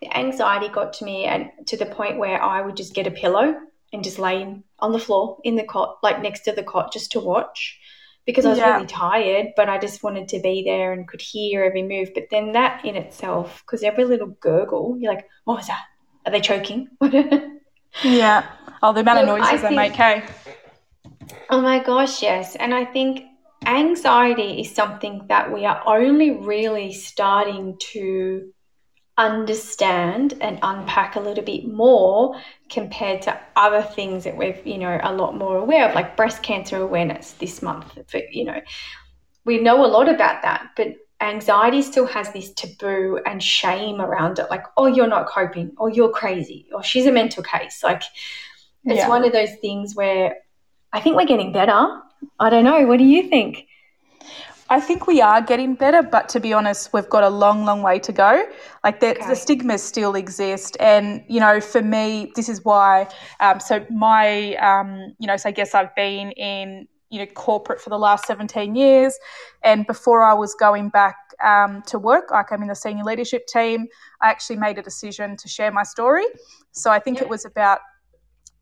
the 0.00 0.16
anxiety 0.16 0.68
got 0.68 0.92
to 0.94 1.04
me 1.04 1.24
and 1.24 1.50
to 1.66 1.76
the 1.76 1.86
point 1.86 2.18
where 2.18 2.40
i 2.40 2.60
would 2.60 2.76
just 2.76 2.94
get 2.94 3.08
a 3.08 3.10
pillow 3.10 3.56
and 3.92 4.04
just 4.04 4.20
lay 4.20 4.62
on 4.78 4.92
the 4.92 4.98
floor 5.00 5.38
in 5.42 5.56
the 5.56 5.64
cot 5.64 5.98
like 6.04 6.22
next 6.22 6.42
to 6.42 6.52
the 6.52 6.62
cot 6.62 6.92
just 6.92 7.10
to 7.12 7.20
watch 7.20 7.77
because 8.28 8.44
I 8.44 8.50
was 8.50 8.58
yeah. 8.58 8.74
really 8.74 8.86
tired, 8.86 9.46
but 9.56 9.70
I 9.70 9.78
just 9.78 10.02
wanted 10.02 10.28
to 10.28 10.40
be 10.40 10.62
there 10.62 10.92
and 10.92 11.08
could 11.08 11.22
hear 11.22 11.64
every 11.64 11.82
move. 11.82 12.10
But 12.12 12.24
then 12.30 12.52
that 12.52 12.84
in 12.84 12.94
itself, 12.94 13.62
because 13.64 13.82
every 13.82 14.04
little 14.04 14.26
gurgle, 14.26 14.98
you're 15.00 15.10
like, 15.10 15.26
what 15.44 15.56
was 15.56 15.68
that? 15.68 15.84
Are 16.26 16.30
they 16.30 16.42
choking? 16.42 16.90
yeah. 18.04 18.46
Oh, 18.82 18.92
the 18.92 19.00
amount 19.00 19.20
of 19.20 19.26
noises 19.28 19.62
they 19.62 19.74
make, 19.74 19.94
hey? 19.94 20.24
Oh 21.48 21.62
my 21.62 21.82
gosh, 21.82 22.20
yes. 22.20 22.54
And 22.54 22.74
I 22.74 22.84
think 22.84 23.24
anxiety 23.64 24.60
is 24.60 24.74
something 24.74 25.24
that 25.30 25.50
we 25.50 25.64
are 25.64 25.82
only 25.86 26.32
really 26.32 26.92
starting 26.92 27.78
to 27.92 28.52
understand 29.16 30.34
and 30.42 30.58
unpack 30.60 31.16
a 31.16 31.20
little 31.20 31.44
bit 31.44 31.66
more 31.66 32.38
compared 32.70 33.22
to 33.22 33.38
other 33.56 33.82
things 33.82 34.24
that 34.24 34.36
we've 34.36 34.64
you 34.66 34.78
know 34.78 35.00
a 35.02 35.12
lot 35.12 35.36
more 35.36 35.56
aware 35.56 35.88
of 35.88 35.94
like 35.94 36.16
breast 36.16 36.42
cancer 36.42 36.76
awareness 36.76 37.32
this 37.32 37.62
month 37.62 37.98
for 38.06 38.20
you 38.30 38.44
know 38.44 38.60
we 39.44 39.58
know 39.58 39.84
a 39.84 39.88
lot 39.88 40.08
about 40.08 40.42
that 40.42 40.70
but 40.76 40.94
anxiety 41.20 41.82
still 41.82 42.06
has 42.06 42.32
this 42.32 42.52
taboo 42.52 43.20
and 43.26 43.42
shame 43.42 44.00
around 44.00 44.38
it 44.38 44.46
like 44.50 44.64
oh 44.76 44.86
you're 44.86 45.06
not 45.06 45.28
coping. 45.28 45.72
Or 45.76 45.90
you're 45.90 46.10
crazy. 46.10 46.68
Or 46.72 46.82
she's 46.82 47.06
a 47.06 47.12
mental 47.12 47.42
case. 47.42 47.82
Like 47.82 48.02
it's 48.84 48.98
yeah. 48.98 49.08
one 49.08 49.24
of 49.24 49.32
those 49.32 49.54
things 49.60 49.94
where 49.94 50.36
i 50.92 51.00
think 51.00 51.16
we're 51.16 51.26
getting 51.26 51.52
better. 51.52 52.00
I 52.40 52.50
don't 52.50 52.64
know. 52.64 52.84
What 52.86 52.98
do 52.98 53.04
you 53.04 53.28
think 53.28 53.66
I 54.70 54.80
think 54.80 55.06
we 55.06 55.22
are 55.22 55.40
getting 55.40 55.74
better, 55.74 56.02
but 56.02 56.28
to 56.30 56.40
be 56.40 56.52
honest, 56.52 56.92
we've 56.92 57.08
got 57.08 57.24
a 57.24 57.30
long, 57.30 57.64
long 57.64 57.82
way 57.82 57.98
to 58.00 58.12
go. 58.12 58.44
Like 58.84 59.00
the, 59.00 59.16
okay. 59.16 59.26
the 59.26 59.34
stigmas 59.34 59.82
still 59.82 60.14
exist, 60.14 60.76
and 60.78 61.24
you 61.26 61.40
know, 61.40 61.60
for 61.60 61.82
me, 61.82 62.32
this 62.36 62.48
is 62.48 62.64
why. 62.64 63.08
Um, 63.40 63.60
so 63.60 63.84
my, 63.90 64.54
um, 64.56 65.14
you 65.18 65.26
know, 65.26 65.36
so 65.36 65.48
I 65.48 65.52
guess 65.52 65.74
I've 65.74 65.94
been 65.94 66.32
in 66.32 66.86
you 67.10 67.18
know 67.18 67.26
corporate 67.26 67.80
for 67.80 67.88
the 67.88 67.98
last 67.98 68.26
17 68.26 68.74
years 68.74 69.18
and 69.62 69.86
before 69.86 70.22
i 70.22 70.34
was 70.34 70.54
going 70.54 70.90
back 70.90 71.16
um, 71.42 71.82
to 71.86 71.98
work 71.98 72.30
like 72.30 72.52
i'm 72.52 72.60
in 72.60 72.68
the 72.68 72.74
senior 72.74 73.02
leadership 73.02 73.46
team 73.46 73.86
i 74.20 74.28
actually 74.28 74.56
made 74.56 74.76
a 74.76 74.82
decision 74.82 75.34
to 75.34 75.48
share 75.48 75.72
my 75.72 75.82
story 75.82 76.26
so 76.72 76.90
i 76.90 76.98
think 76.98 77.16
yeah. 77.16 77.24
it 77.24 77.30
was 77.30 77.46
about 77.46 77.78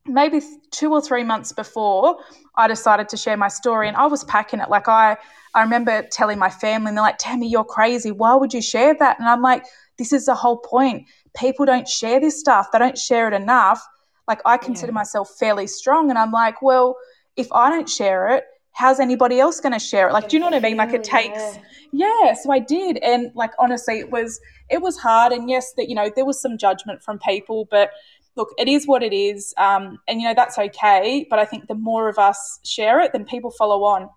maybe 0.09 0.41
two 0.71 0.93
or 0.93 1.01
three 1.01 1.25
months 1.25 1.53
before 1.53 2.19
I 2.57 2.69
decided 2.69 3.09
to 3.11 3.17
share 3.17 3.37
my 3.37 3.49
story 3.49 3.89
and 3.89 3.97
I 3.97 4.07
was 4.07 4.25
packing 4.25 4.61
it. 4.61 4.69
Like 4.69 4.89
I, 4.89 5.17
I 5.55 5.63
remember 5.63 6.03
telling 6.11 6.39
my 6.39 6.51
family 6.51 6.89
and 6.89 6.97
they're 6.97 7.05
like, 7.05 7.19
Tammy, 7.19 7.49
you're 7.49 7.65
crazy. 7.65 8.11
Why 8.11 8.35
would 8.35 8.53
you 8.53 8.63
share 8.63 8.95
that? 8.99 9.19
And 9.19 9.29
I'm 9.29 9.43
like, 9.43 9.65
this 9.99 10.13
is 10.13 10.27
the 10.27 10.35
whole 10.35 10.59
point. 10.59 11.07
People 11.37 11.67
don't 11.67 11.89
share 11.89 12.21
this 12.21 12.39
stuff. 12.39 12.69
They 12.73 12.79
don't 12.79 12.99
share 12.99 13.29
it 13.29 13.35
enough. 13.35 13.83
Like 14.29 14.41
I 14.45 14.57
consider 14.57 14.93
yeah. 14.93 14.97
myself 14.97 15.31
fairly 15.39 15.67
strong. 15.67 16.11
And 16.11 16.19
I'm 16.19 16.33
like, 16.33 16.63
well, 16.63 16.97
if 17.37 17.51
I 17.53 17.71
don't 17.71 17.89
share 17.89 18.29
it, 18.29 18.45
how's 18.73 19.01
anybody 19.01 19.41
else 19.41 19.61
going 19.61 19.73
to 19.73 19.79
share 19.79 20.09
it? 20.09 20.13
Like, 20.13 20.29
do 20.29 20.37
you 20.37 20.41
know 20.41 20.47
what 20.47 20.55
I 20.55 20.61
mean? 20.61 20.77
Like 20.77 20.93
it 20.93 21.03
takes, 21.03 21.57
yeah. 21.93 22.11
yeah. 22.25 22.35
So 22.35 22.51
I 22.53 22.59
did. 22.59 22.99
And 22.99 23.31
like, 23.35 23.53
honestly, 23.59 23.99
it 23.99 24.11
was, 24.11 24.39
it 24.69 24.83
was 24.83 24.99
hard. 24.99 25.33
And 25.33 25.49
yes, 25.49 25.73
that, 25.79 25.89
you 25.89 25.95
know, 25.95 26.11
there 26.15 26.27
was 26.27 26.41
some 26.41 26.59
judgment 26.59 27.03
from 27.03 27.19
people, 27.19 27.67
but 27.71 27.91
look, 28.37 28.51
it 28.59 28.69
is 28.69 28.87
what 28.87 29.03
it 29.03 29.15
is. 29.15 29.55
Um, 29.57 29.99
and, 30.07 30.21
you 30.21 30.29
know, 30.29 30.35
that's 30.35 30.59
okay. 30.59 31.27
But 31.29 31.39
I 31.39 31.45
think 31.45 31.67
the 31.69 31.75
more 31.75 32.09
of 32.09 32.19
us 32.19 32.61
share 32.65 33.01
it, 33.01 33.13
then 33.13 33.25
people 33.25 33.51
follow 33.51 33.85
on. 33.85 34.09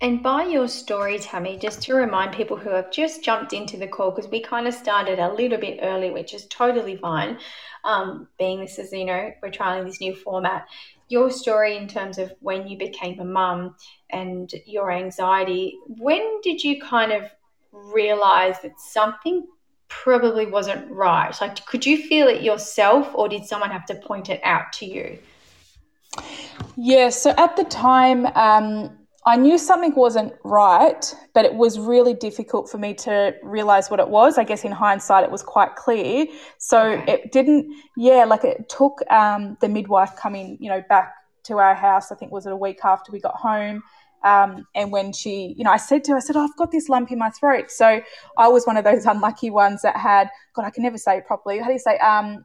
And 0.00 0.22
by 0.22 0.44
your 0.44 0.68
story, 0.68 1.18
Tammy, 1.18 1.58
just 1.58 1.82
to 1.82 1.94
remind 1.94 2.32
people 2.32 2.56
who 2.56 2.70
have 2.70 2.92
just 2.92 3.24
jumped 3.24 3.52
into 3.52 3.76
the 3.76 3.88
call, 3.88 4.12
because 4.12 4.30
we 4.30 4.40
kind 4.40 4.68
of 4.68 4.74
started 4.74 5.18
a 5.18 5.32
little 5.32 5.58
bit 5.58 5.80
early, 5.82 6.10
which 6.10 6.34
is 6.34 6.46
totally 6.46 6.96
fine, 6.96 7.38
um, 7.84 8.28
being 8.38 8.60
this 8.60 8.78
is, 8.78 8.92
you 8.92 9.04
know, 9.04 9.32
we're 9.42 9.50
trying 9.50 9.84
this 9.84 10.00
new 10.00 10.14
format. 10.14 10.68
Your 11.08 11.32
story 11.32 11.76
in 11.76 11.88
terms 11.88 12.18
of 12.18 12.32
when 12.40 12.68
you 12.68 12.78
became 12.78 13.18
a 13.18 13.24
mum 13.24 13.74
and 14.10 14.52
your 14.66 14.92
anxiety, 14.92 15.78
when 15.86 16.40
did 16.42 16.62
you 16.62 16.80
kind 16.80 17.10
of 17.10 17.24
realize 17.72 18.60
that 18.60 18.78
something 18.78 19.46
probably 19.88 20.46
wasn't 20.46 20.90
right? 20.90 21.34
Like, 21.40 21.64
could 21.66 21.84
you 21.84 22.06
feel 22.06 22.28
it 22.28 22.42
yourself, 22.42 23.10
or 23.14 23.28
did 23.28 23.44
someone 23.44 23.70
have 23.70 23.86
to 23.86 23.94
point 23.96 24.28
it 24.28 24.40
out 24.44 24.72
to 24.74 24.86
you? 24.86 25.18
Yeah, 26.76 27.10
so 27.10 27.34
at 27.36 27.56
the 27.56 27.64
time, 27.64 28.26
um, 28.34 28.96
I 29.26 29.36
knew 29.36 29.58
something 29.58 29.94
wasn't 29.94 30.32
right, 30.44 31.14
but 31.34 31.44
it 31.44 31.54
was 31.54 31.78
really 31.78 32.14
difficult 32.14 32.70
for 32.70 32.78
me 32.78 32.94
to 32.94 33.34
realize 33.42 33.90
what 33.90 34.00
it 34.00 34.08
was. 34.08 34.38
I 34.38 34.44
guess 34.44 34.64
in 34.64 34.72
hindsight, 34.72 35.24
it 35.24 35.30
was 35.30 35.42
quite 35.42 35.76
clear. 35.76 36.26
So 36.56 36.92
okay. 36.92 37.12
it 37.12 37.32
didn't, 37.32 37.74
yeah, 37.96 38.24
like 38.24 38.44
it 38.44 38.68
took 38.68 39.02
um, 39.10 39.58
the 39.60 39.68
midwife 39.68 40.16
coming, 40.16 40.56
you 40.60 40.70
know, 40.70 40.82
back 40.88 41.14
to 41.44 41.58
our 41.58 41.74
house. 41.74 42.10
I 42.10 42.14
think 42.14 42.32
was 42.32 42.46
it 42.46 42.52
a 42.52 42.56
week 42.56 42.80
after 42.84 43.12
we 43.12 43.20
got 43.20 43.34
home. 43.34 43.82
Um, 44.24 44.66
and 44.74 44.90
when 44.90 45.12
she, 45.12 45.54
you 45.56 45.64
know, 45.64 45.70
I 45.70 45.76
said 45.76 46.04
to 46.04 46.12
her, 46.12 46.16
I 46.16 46.20
said, 46.20 46.36
oh, 46.36 46.44
I've 46.44 46.56
got 46.56 46.70
this 46.70 46.88
lump 46.88 47.10
in 47.12 47.18
my 47.18 47.30
throat. 47.30 47.70
So 47.70 48.00
I 48.36 48.48
was 48.48 48.66
one 48.66 48.76
of 48.76 48.84
those 48.84 49.06
unlucky 49.06 49.50
ones 49.50 49.82
that 49.82 49.96
had, 49.96 50.28
God, 50.54 50.64
I 50.64 50.70
can 50.70 50.82
never 50.82 50.98
say 50.98 51.18
it 51.18 51.26
properly. 51.26 51.58
How 51.58 51.66
do 51.66 51.72
you 51.72 51.78
say, 51.78 51.98
um, 51.98 52.44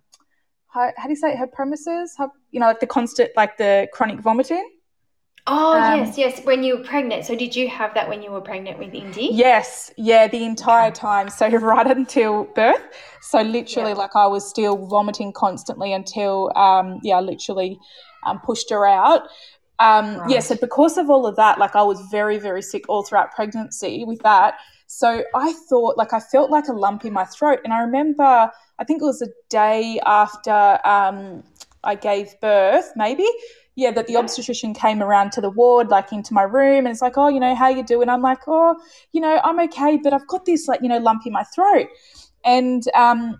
how, 0.67 0.91
how 0.97 1.03
do 1.03 1.09
you 1.09 1.15
say 1.15 1.33
it? 1.33 1.37
her 1.37 1.47
premises? 1.47 2.15
Her, 2.17 2.27
you 2.51 2.59
know, 2.59 2.67
like 2.67 2.79
the 2.79 2.87
constant, 2.87 3.31
like 3.35 3.57
the 3.57 3.87
chronic 3.93 4.19
vomiting. 4.19 4.69
Oh 5.45 5.73
um, 5.73 5.99
yes, 5.99 6.17
yes. 6.17 6.45
When 6.45 6.63
you 6.63 6.77
were 6.77 6.83
pregnant, 6.83 7.25
so 7.25 7.35
did 7.35 7.53
you 7.53 7.67
have 7.67 7.93
that 7.95 8.07
when 8.07 8.23
you 8.23 8.31
were 8.31 8.39
pregnant 8.39 8.79
with 8.79 8.93
Indy? 8.93 9.29
Yes, 9.33 9.91
yeah, 9.97 10.27
the 10.27 10.45
entire 10.45 10.89
time. 10.89 11.29
So 11.29 11.49
right 11.49 11.85
until 11.85 12.45
birth. 12.55 12.81
So 13.21 13.41
literally, 13.41 13.91
yeah. 13.91 13.97
like 13.97 14.15
I 14.15 14.25
was 14.25 14.49
still 14.49 14.77
vomiting 14.87 15.33
constantly 15.33 15.91
until, 15.91 16.55
um, 16.57 16.99
yeah, 17.03 17.17
I 17.17 17.19
literally 17.19 17.77
um, 18.25 18.39
pushed 18.39 18.69
her 18.69 18.87
out. 18.87 19.23
Um, 19.79 20.17
right. 20.17 20.29
Yeah, 20.29 20.39
so 20.39 20.55
because 20.55 20.97
of 20.97 21.09
all 21.09 21.25
of 21.25 21.35
that, 21.35 21.57
like 21.59 21.75
I 21.75 21.83
was 21.83 21.99
very, 22.11 22.37
very 22.37 22.61
sick 22.61 22.85
all 22.87 23.03
throughout 23.03 23.31
pregnancy 23.33 24.05
with 24.05 24.19
that. 24.21 24.55
So 24.87 25.23
I 25.33 25.53
thought, 25.69 25.97
like, 25.97 26.13
I 26.13 26.19
felt 26.19 26.51
like 26.51 26.67
a 26.67 26.73
lump 26.73 27.03
in 27.03 27.13
my 27.13 27.25
throat. 27.25 27.59
And 27.63 27.73
I 27.73 27.81
remember, 27.81 28.51
I 28.77 28.83
think 28.83 29.01
it 29.01 29.05
was 29.05 29.21
a 29.23 29.27
day 29.49 29.99
after 30.05 30.79
um, 30.85 31.43
I 31.83 31.95
gave 31.95 32.39
birth, 32.41 32.91
maybe. 32.95 33.27
Yeah, 33.75 33.89
that 33.89 34.05
the 34.05 34.17
obstetrician 34.17 34.75
came 34.75 35.01
around 35.01 35.31
to 35.31 35.41
the 35.41 35.49
ward, 35.49 35.87
like 35.87 36.13
into 36.13 36.31
my 36.31 36.43
room, 36.43 36.85
and 36.85 36.89
it's 36.89 37.01
like, 37.01 37.17
oh, 37.17 37.27
you 37.27 37.39
know, 37.39 37.55
how 37.55 37.69
you 37.69 37.83
doing? 37.83 38.07
I'm 38.07 38.21
like, 38.21 38.41
oh, 38.45 38.79
you 39.13 39.19
know, 39.19 39.41
I'm 39.43 39.59
okay, 39.61 39.97
but 39.97 40.13
I've 40.13 40.27
got 40.27 40.45
this, 40.45 40.67
like, 40.67 40.81
you 40.83 40.89
know, 40.89 40.99
lump 40.99 41.25
in 41.25 41.33
my 41.33 41.43
throat. 41.43 41.87
And 42.45 42.83
um, 42.93 43.39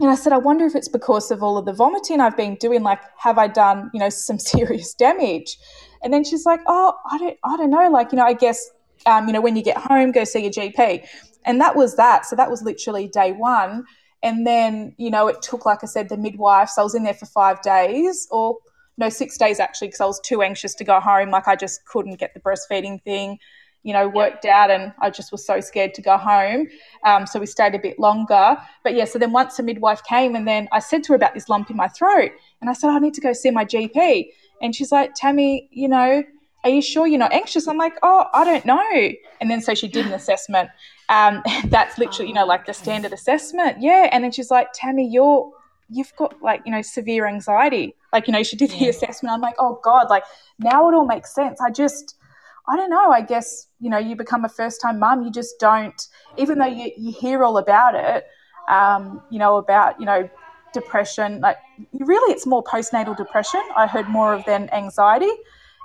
and 0.00 0.10
I 0.10 0.16
said, 0.16 0.32
I 0.32 0.38
wonder 0.38 0.66
if 0.66 0.74
it's 0.74 0.88
because 0.88 1.30
of 1.30 1.42
all 1.42 1.56
of 1.56 1.66
the 1.66 1.72
vomiting 1.72 2.20
I've 2.20 2.36
been 2.36 2.56
doing. 2.56 2.82
Like, 2.82 3.00
have 3.18 3.38
I 3.38 3.46
done, 3.46 3.90
you 3.94 4.00
know, 4.00 4.08
some 4.08 4.38
serious 4.52 4.94
damage? 4.94 5.56
And 6.02 6.12
then 6.12 6.24
she's 6.24 6.44
like, 6.44 6.60
Oh, 6.66 6.94
I 7.10 7.18
don't, 7.18 7.38
I 7.44 7.56
don't 7.56 7.70
know. 7.70 7.88
Like, 7.88 8.12
you 8.12 8.16
know, 8.16 8.24
I 8.24 8.34
guess, 8.34 8.70
um, 9.06 9.26
you 9.26 9.32
know, 9.32 9.40
when 9.40 9.56
you 9.56 9.62
get 9.62 9.76
home, 9.76 10.12
go 10.12 10.24
see 10.24 10.42
your 10.42 10.50
GP. 10.50 11.06
And 11.46 11.60
that 11.60 11.76
was 11.76 11.96
that. 11.96 12.26
So 12.26 12.36
that 12.36 12.50
was 12.50 12.62
literally 12.62 13.08
day 13.08 13.32
one. 13.32 13.84
And 14.22 14.46
then, 14.46 14.94
you 14.96 15.10
know, 15.10 15.28
it 15.28 15.42
took, 15.42 15.66
like 15.66 15.80
I 15.82 15.86
said, 15.86 16.08
the 16.08 16.16
midwife. 16.16 16.70
So 16.70 16.80
I 16.80 16.84
was 16.84 16.94
in 16.94 17.04
there 17.04 17.14
for 17.14 17.26
five 17.26 17.60
days, 17.60 18.26
or 18.30 18.56
no, 18.96 19.10
six 19.10 19.36
days 19.36 19.60
actually, 19.60 19.88
because 19.88 20.00
I 20.00 20.06
was 20.06 20.20
too 20.20 20.40
anxious 20.40 20.74
to 20.76 20.84
go 20.84 20.98
home. 20.98 21.30
Like, 21.30 21.46
I 21.46 21.56
just 21.56 21.84
couldn't 21.84 22.18
get 22.18 22.32
the 22.32 22.40
breastfeeding 22.40 23.02
thing 23.02 23.38
you 23.84 23.92
know, 23.92 24.08
worked 24.08 24.46
out 24.46 24.70
and 24.70 24.92
I 24.98 25.10
just 25.10 25.30
was 25.30 25.46
so 25.46 25.60
scared 25.60 25.94
to 25.94 26.02
go 26.02 26.16
home. 26.16 26.68
Um, 27.04 27.26
so 27.26 27.38
we 27.38 27.46
stayed 27.46 27.74
a 27.74 27.78
bit 27.78 28.00
longer. 28.00 28.56
But 28.82 28.94
yeah, 28.94 29.04
so 29.04 29.18
then 29.18 29.30
once 29.30 29.58
the 29.58 29.62
midwife 29.62 30.02
came 30.04 30.34
and 30.34 30.48
then 30.48 30.68
I 30.72 30.78
said 30.80 31.04
to 31.04 31.12
her 31.12 31.16
about 31.16 31.34
this 31.34 31.50
lump 31.50 31.70
in 31.70 31.76
my 31.76 31.88
throat 31.88 32.32
and 32.60 32.70
I 32.70 32.72
said, 32.72 32.88
I 32.88 32.98
need 32.98 33.14
to 33.14 33.20
go 33.20 33.34
see 33.34 33.50
my 33.50 33.64
GP. 33.64 34.30
And 34.62 34.74
she's 34.74 34.90
like, 34.90 35.12
Tammy, 35.14 35.68
you 35.70 35.88
know, 35.88 36.24
are 36.64 36.70
you 36.70 36.80
sure 36.80 37.06
you're 37.06 37.18
not 37.18 37.34
anxious? 37.34 37.68
I'm 37.68 37.76
like, 37.76 37.98
oh, 38.02 38.24
I 38.32 38.44
don't 38.44 38.64
know. 38.64 39.12
And 39.42 39.50
then 39.50 39.60
so 39.60 39.74
she 39.74 39.86
did 39.86 40.06
an 40.06 40.12
assessment. 40.20 40.70
Um, 41.10 41.42
that's 41.66 41.98
literally, 41.98 42.28
you 42.28 42.34
know, 42.34 42.46
like 42.46 42.64
the 42.64 42.72
standard 42.72 43.12
assessment. 43.12 43.82
Yeah. 43.82 44.08
And 44.10 44.24
then 44.24 44.32
she's 44.32 44.50
like, 44.50 44.68
Tammy, 44.72 45.06
you're, 45.06 45.52
you've 45.90 46.16
got 46.16 46.40
like, 46.40 46.62
you 46.64 46.72
know, 46.72 46.80
severe 46.80 47.26
anxiety. 47.26 47.94
Like, 48.14 48.28
you 48.28 48.32
know, 48.32 48.42
she 48.42 48.56
did 48.56 48.70
the 48.70 48.88
assessment. 48.88 49.34
I'm 49.34 49.42
like, 49.42 49.56
oh 49.58 49.78
God, 49.84 50.06
like 50.08 50.24
now 50.58 50.88
it 50.88 50.94
all 50.94 51.04
makes 51.04 51.34
sense. 51.34 51.60
I 51.60 51.68
just, 51.68 52.16
I 52.66 52.76
don't 52.76 52.90
know, 52.90 53.10
I 53.10 53.20
guess, 53.20 53.68
you 53.80 53.90
know, 53.90 53.98
you 53.98 54.16
become 54.16 54.44
a 54.44 54.48
first 54.48 54.80
time 54.80 54.98
mum, 54.98 55.22
you 55.22 55.30
just 55.30 55.58
don't, 55.58 56.08
even 56.38 56.58
though 56.58 56.66
you, 56.66 56.90
you 56.96 57.12
hear 57.12 57.44
all 57.44 57.58
about 57.58 57.94
it, 57.94 58.26
um, 58.70 59.22
you 59.30 59.38
know, 59.38 59.56
about, 59.58 60.00
you 60.00 60.06
know, 60.06 60.28
depression, 60.72 61.40
like 61.40 61.58
really 61.92 62.32
it's 62.32 62.46
more 62.46 62.64
postnatal 62.64 63.16
depression. 63.16 63.62
I 63.76 63.86
heard 63.86 64.08
more 64.08 64.34
of 64.34 64.44
than 64.44 64.68
anxiety. 64.72 65.30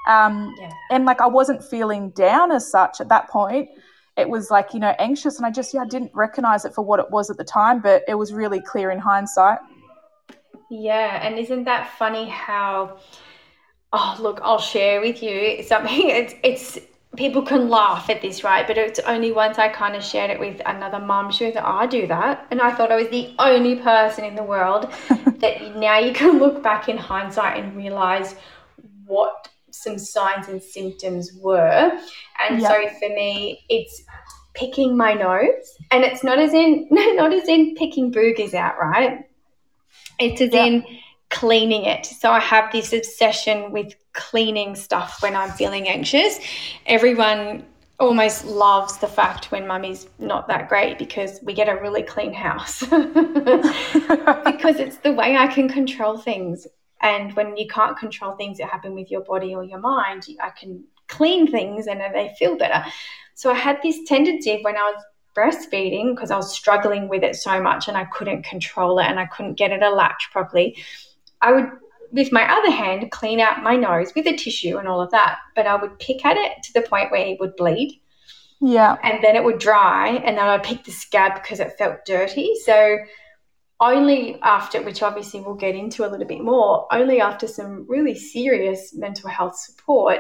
Um, 0.08 0.56
yeah. 0.58 0.72
And 0.90 1.06
like 1.06 1.22
I 1.22 1.28
wasn't 1.28 1.64
feeling 1.64 2.10
down 2.12 2.52
as 2.52 2.70
such 2.72 3.02
at 3.02 3.10
that 3.10 3.30
point. 3.30 3.70
it 4.20 4.30
was 4.30 4.52
like 4.52 4.74
you 4.74 4.80
know 4.80 4.94
anxious 5.00 5.38
and 5.38 5.46
i 5.46 5.52
just 5.52 5.74
yeah 5.74 5.82
i 5.82 5.88
didn't 5.88 6.12
recognize 6.14 6.66
it 6.66 6.74
for 6.74 6.84
what 6.84 7.00
it 7.00 7.10
was 7.10 7.30
at 7.30 7.38
the 7.38 7.44
time 7.44 7.80
but 7.82 8.04
it 8.08 8.16
was 8.16 8.34
really 8.34 8.62
clear 8.62 8.92
in 8.92 9.00
hindsight 9.00 9.60
yeah 10.70 11.26
and 11.26 11.40
isn't 11.40 11.64
that 11.64 11.90
funny 11.98 12.28
how 12.28 12.98
oh 13.94 14.18
look 14.20 14.40
i'll 14.44 14.60
share 14.60 15.02
with 15.02 15.22
you 15.24 15.64
something 15.64 15.92
it's 16.10 16.34
it's 16.44 16.80
people 17.16 17.42
can 17.42 17.70
laugh 17.70 18.10
at 18.10 18.22
this 18.22 18.44
right 18.44 18.68
but 18.68 18.78
it's 18.78 19.00
only 19.00 19.32
once 19.32 19.58
i 19.58 19.68
kind 19.68 19.96
of 19.96 20.04
shared 20.04 20.30
it 20.30 20.40
with 20.40 20.62
another 20.68 21.00
mum 21.00 21.32
she 21.32 21.46
was 21.46 21.56
like 21.56 21.64
oh, 21.64 21.78
i 21.78 21.88
do 21.88 22.06
that 22.06 22.46
and 22.52 22.62
i 22.62 22.72
thought 22.72 22.92
i 22.92 22.96
was 22.96 23.10
the 23.10 23.34
only 23.40 23.76
person 23.78 24.24
in 24.24 24.36
the 24.36 24.44
world 24.44 24.92
that 25.40 25.76
now 25.76 25.98
you 25.98 26.14
can 26.14 26.38
look 26.38 26.62
back 26.62 26.88
in 26.88 26.98
hindsight 26.98 27.62
and 27.62 27.76
realize 27.76 28.36
what 29.06 29.50
some 29.72 29.98
signs 29.98 30.48
and 30.48 30.62
symptoms 30.62 31.32
were. 31.34 31.92
And 32.48 32.62
yep. 32.62 32.72
so 32.72 33.00
for 33.00 33.14
me, 33.14 33.66
it's 33.70 34.04
picking 34.54 34.98
my 34.98 35.14
nose, 35.14 35.78
and 35.92 36.04
it's 36.04 36.24
not 36.24 36.40
as 36.40 36.54
in 36.54 36.88
not 36.92 37.34
as 37.34 37.48
in 37.48 37.76
picking 37.76 38.12
boogers 38.12 38.54
out, 38.54 38.76
right? 38.80 39.26
It's 40.20 40.42
as 40.42 40.54
yep. 40.54 40.68
in 40.68 40.86
cleaning 41.30 41.86
it. 41.86 42.06
So 42.06 42.32
I 42.32 42.40
have 42.40 42.72
this 42.72 42.92
obsession 42.94 43.72
with 43.72 43.96
cleaning 44.14 44.76
stuff 44.76 45.22
when 45.22 45.36
I'm 45.36 45.52
feeling 45.52 45.88
anxious. 45.88 46.40
Everyone 46.86 47.66
almost 48.00 48.46
loves 48.46 48.98
the 48.98 49.08
fact 49.08 49.52
when 49.52 49.68
mummy's 49.68 50.08
not 50.20 50.48
that 50.48 50.70
great 50.70 50.98
because 50.98 51.42
we 51.44 51.54
get 51.54 51.68
a 51.68 51.76
really 51.82 52.02
clean 52.02 52.34
house 52.34 52.80
because 52.90 54.80
it's 54.80 54.98
the 55.00 55.12
way 55.12 55.36
I 55.36 55.48
can 55.48 55.68
control 55.68 56.18
things. 56.18 56.66
And 57.02 57.34
when 57.36 57.58
you 57.58 57.68
can't 57.68 57.98
control 57.98 58.36
things 58.36 58.58
that 58.58 58.70
happen 58.70 58.94
with 58.94 59.12
your 59.12 59.22
body 59.22 59.54
or 59.54 59.64
your 59.64 59.80
mind, 59.80 60.26
I 60.42 60.50
can 60.50 60.84
clean 61.08 61.50
things 61.50 61.88
and 61.88 62.00
they 62.00 62.34
feel 62.40 62.58
better. 62.58 62.84
So 63.36 63.52
I 63.52 63.56
had 63.56 63.80
this 63.84 64.00
tendency 64.06 64.60
when 64.62 64.78
I 64.78 64.94
was 64.94 65.04
breastfeeding 65.36 66.16
because 66.16 66.32
I 66.32 66.38
was 66.38 66.54
struggling 66.54 67.08
with 67.08 67.24
it 67.24 67.36
so 67.36 67.62
much 67.62 67.88
and 67.88 67.98
I 67.98 68.06
couldn't 68.06 68.44
control 68.44 69.00
it 69.00 69.06
and 69.06 69.20
I 69.20 69.26
couldn't 69.26 69.56
get 69.56 69.72
it 69.72 69.84
a 69.84 69.90
latch 69.90 70.30
properly. 70.32 70.78
I 71.42 71.52
would, 71.52 71.70
with 72.12 72.32
my 72.32 72.52
other 72.52 72.72
hand, 72.72 73.12
clean 73.12 73.40
out 73.40 73.64
my 73.64 73.76
nose 73.76 74.14
with 74.16 74.28
a 74.28 74.36
tissue 74.36 74.78
and 74.78 74.88
all 74.88 75.02
of 75.02 75.12
that, 75.12 75.38
but 75.56 75.68
I 75.68 75.76
would 75.76 76.00
pick 76.00 76.26
at 76.26 76.38
it 76.38 76.64
to 76.64 76.74
the 76.74 76.82
point 76.82 77.12
where 77.12 77.26
it 77.26 77.40
would 77.40 77.56
bleed. 77.56 78.02
Yeah. 78.62 78.98
And 79.04 79.24
then 79.24 79.36
it 79.36 79.44
would 79.44 79.60
dry 79.60 80.10
and 80.10 80.38
then 80.38 80.46
I'd 80.46 80.64
pick 80.64 80.84
the 80.84 80.92
scab 80.92 81.36
because 81.36 81.60
it 81.60 81.78
felt 81.78 82.06
dirty. 82.06 82.56
So 82.66 82.98
only 83.80 84.40
after, 84.42 84.82
which 84.82 85.02
obviously 85.02 85.40
we'll 85.40 85.56
get 85.56 85.76
into 85.76 86.06
a 86.06 86.10
little 86.10 86.28
bit 86.28 86.42
more, 86.42 86.86
only 86.94 87.22
after 87.22 87.48
some 87.48 87.86
really 87.88 88.16
serious 88.16 88.94
mental 88.94 89.30
health 89.30 89.58
support, 89.58 90.20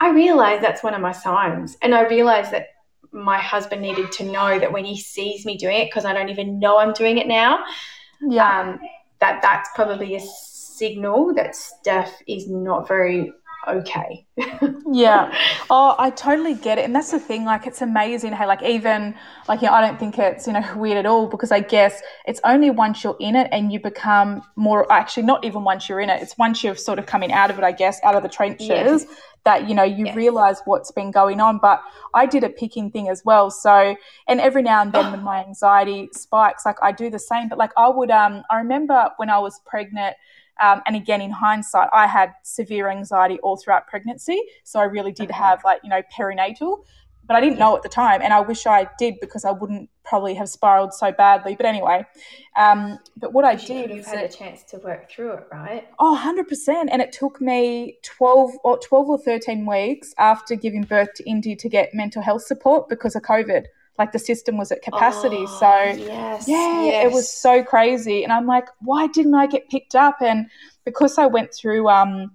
I 0.00 0.10
realized 0.10 0.62
that's 0.62 0.82
one 0.82 0.94
of 0.94 1.00
my 1.00 1.12
signs. 1.12 1.76
And 1.80 1.94
I 1.94 2.08
realized 2.08 2.50
that 2.50 2.68
my 3.12 3.38
husband 3.38 3.82
needed 3.82 4.10
to 4.12 4.24
know 4.24 4.58
that 4.58 4.72
when 4.72 4.84
he 4.84 4.98
sees 4.98 5.46
me 5.46 5.56
doing 5.56 5.78
it, 5.78 5.86
because 5.86 6.04
I 6.04 6.12
don't 6.12 6.28
even 6.28 6.58
know 6.58 6.78
I'm 6.78 6.92
doing 6.92 7.18
it 7.18 7.28
now, 7.28 7.64
yeah. 8.20 8.60
Um, 8.60 8.80
that 9.20 9.40
that's 9.40 9.70
probably 9.74 10.14
a 10.16 10.20
signal 10.76 11.34
that 11.34 11.54
Steph 11.56 12.12
is 12.26 12.48
not 12.48 12.86
very 12.86 13.32
okay. 13.66 14.26
yeah. 14.90 15.32
Oh, 15.68 15.96
I 15.98 16.10
totally 16.10 16.54
get 16.54 16.78
it. 16.78 16.84
And 16.84 16.94
that's 16.94 17.10
the 17.10 17.18
thing, 17.18 17.44
like 17.44 17.66
it's 17.66 17.82
amazing 17.82 18.32
how 18.32 18.46
like 18.46 18.62
even 18.62 19.16
like 19.48 19.62
you 19.62 19.66
know, 19.66 19.74
I 19.74 19.80
don't 19.80 19.98
think 19.98 20.16
it's, 20.16 20.46
you 20.46 20.52
know, 20.52 20.64
weird 20.76 20.96
at 20.96 21.06
all 21.06 21.26
because 21.26 21.50
I 21.50 21.58
guess 21.58 22.00
it's 22.24 22.40
only 22.44 22.70
once 22.70 23.02
you're 23.02 23.16
in 23.18 23.34
it 23.34 23.48
and 23.50 23.72
you 23.72 23.80
become 23.80 24.42
more 24.54 24.90
actually 24.92 25.24
not 25.24 25.44
even 25.44 25.64
once 25.64 25.88
you're 25.88 26.00
in 26.00 26.08
it, 26.08 26.22
it's 26.22 26.38
once 26.38 26.62
you're 26.62 26.76
sort 26.76 27.00
of 27.00 27.06
coming 27.06 27.32
out 27.32 27.50
of 27.50 27.58
it, 27.58 27.64
I 27.64 27.72
guess, 27.72 28.00
out 28.04 28.14
of 28.14 28.22
the 28.22 28.28
trenches 28.28 29.06
that, 29.44 29.68
you 29.68 29.74
know, 29.74 29.82
you 29.82 30.06
yes. 30.06 30.14
realize 30.14 30.60
what's 30.66 30.92
been 30.92 31.10
going 31.10 31.40
on. 31.40 31.58
But 31.58 31.82
I 32.14 32.26
did 32.26 32.44
a 32.44 32.48
picking 32.48 32.92
thing 32.92 33.08
as 33.08 33.24
well. 33.24 33.50
So 33.50 33.96
and 34.28 34.40
every 34.40 34.62
now 34.62 34.82
and 34.82 34.92
then 34.92 35.10
when 35.10 35.22
my 35.22 35.44
anxiety 35.44 36.10
spikes, 36.12 36.64
like 36.64 36.76
I 36.80 36.92
do 36.92 37.10
the 37.10 37.18
same. 37.18 37.48
But 37.48 37.58
like 37.58 37.72
I 37.76 37.88
would 37.88 38.12
um 38.12 38.44
I 38.50 38.58
remember 38.58 39.10
when 39.16 39.30
I 39.30 39.38
was 39.40 39.60
pregnant 39.66 40.14
um, 40.60 40.82
and 40.86 40.96
again, 40.96 41.20
in 41.20 41.30
hindsight, 41.30 41.88
I 41.92 42.06
had 42.06 42.32
severe 42.42 42.88
anxiety 42.88 43.38
all 43.40 43.56
throughout 43.56 43.86
pregnancy. 43.86 44.40
So 44.64 44.80
I 44.80 44.84
really 44.84 45.12
did 45.12 45.30
have 45.30 45.62
like, 45.64 45.80
you 45.84 45.90
know, 45.90 46.02
perinatal, 46.16 46.84
but 47.26 47.36
I 47.36 47.40
didn't 47.40 47.58
know 47.58 47.76
at 47.76 47.82
the 47.82 47.88
time. 47.88 48.22
And 48.22 48.32
I 48.32 48.40
wish 48.40 48.66
I 48.66 48.88
did 48.98 49.16
because 49.20 49.44
I 49.44 49.50
wouldn't 49.50 49.90
probably 50.04 50.34
have 50.34 50.48
spiraled 50.48 50.94
so 50.94 51.12
badly. 51.12 51.56
But 51.56 51.66
anyway, 51.66 52.06
um, 52.56 52.98
but 53.16 53.32
what 53.32 53.44
I 53.44 53.56
did 53.56 53.90
is. 53.90 54.06
had 54.06 54.24
a 54.24 54.28
chance 54.28 54.62
to 54.64 54.78
work 54.78 55.10
through 55.10 55.32
it, 55.32 55.46
right? 55.52 55.86
Oh, 55.98 56.18
100%. 56.18 56.86
And 56.90 57.02
it 57.02 57.12
took 57.12 57.40
me 57.40 57.98
12 58.02 58.52
or 58.64 58.78
12 58.78 59.08
or 59.10 59.18
13 59.18 59.66
weeks 59.66 60.14
after 60.16 60.54
giving 60.54 60.82
birth 60.82 61.12
to 61.16 61.28
Indy 61.28 61.56
to 61.56 61.68
get 61.68 61.92
mental 61.92 62.22
health 62.22 62.42
support 62.42 62.88
because 62.88 63.16
of 63.16 63.22
COVID 63.22 63.66
like 63.98 64.12
the 64.12 64.18
system 64.18 64.56
was 64.56 64.70
at 64.72 64.82
capacity. 64.82 65.44
Oh, 65.46 65.58
so 65.58 65.82
yes, 65.84 66.48
yeah, 66.48 66.84
yes. 66.84 67.06
it 67.06 67.12
was 67.12 67.30
so 67.30 67.62
crazy. 67.62 68.22
And 68.22 68.32
I'm 68.32 68.46
like, 68.46 68.68
why 68.80 69.06
didn't 69.06 69.34
I 69.34 69.46
get 69.46 69.68
picked 69.68 69.94
up? 69.94 70.16
And 70.20 70.46
because 70.84 71.18
I 71.18 71.26
went 71.26 71.52
through 71.54 71.88
um 71.88 72.32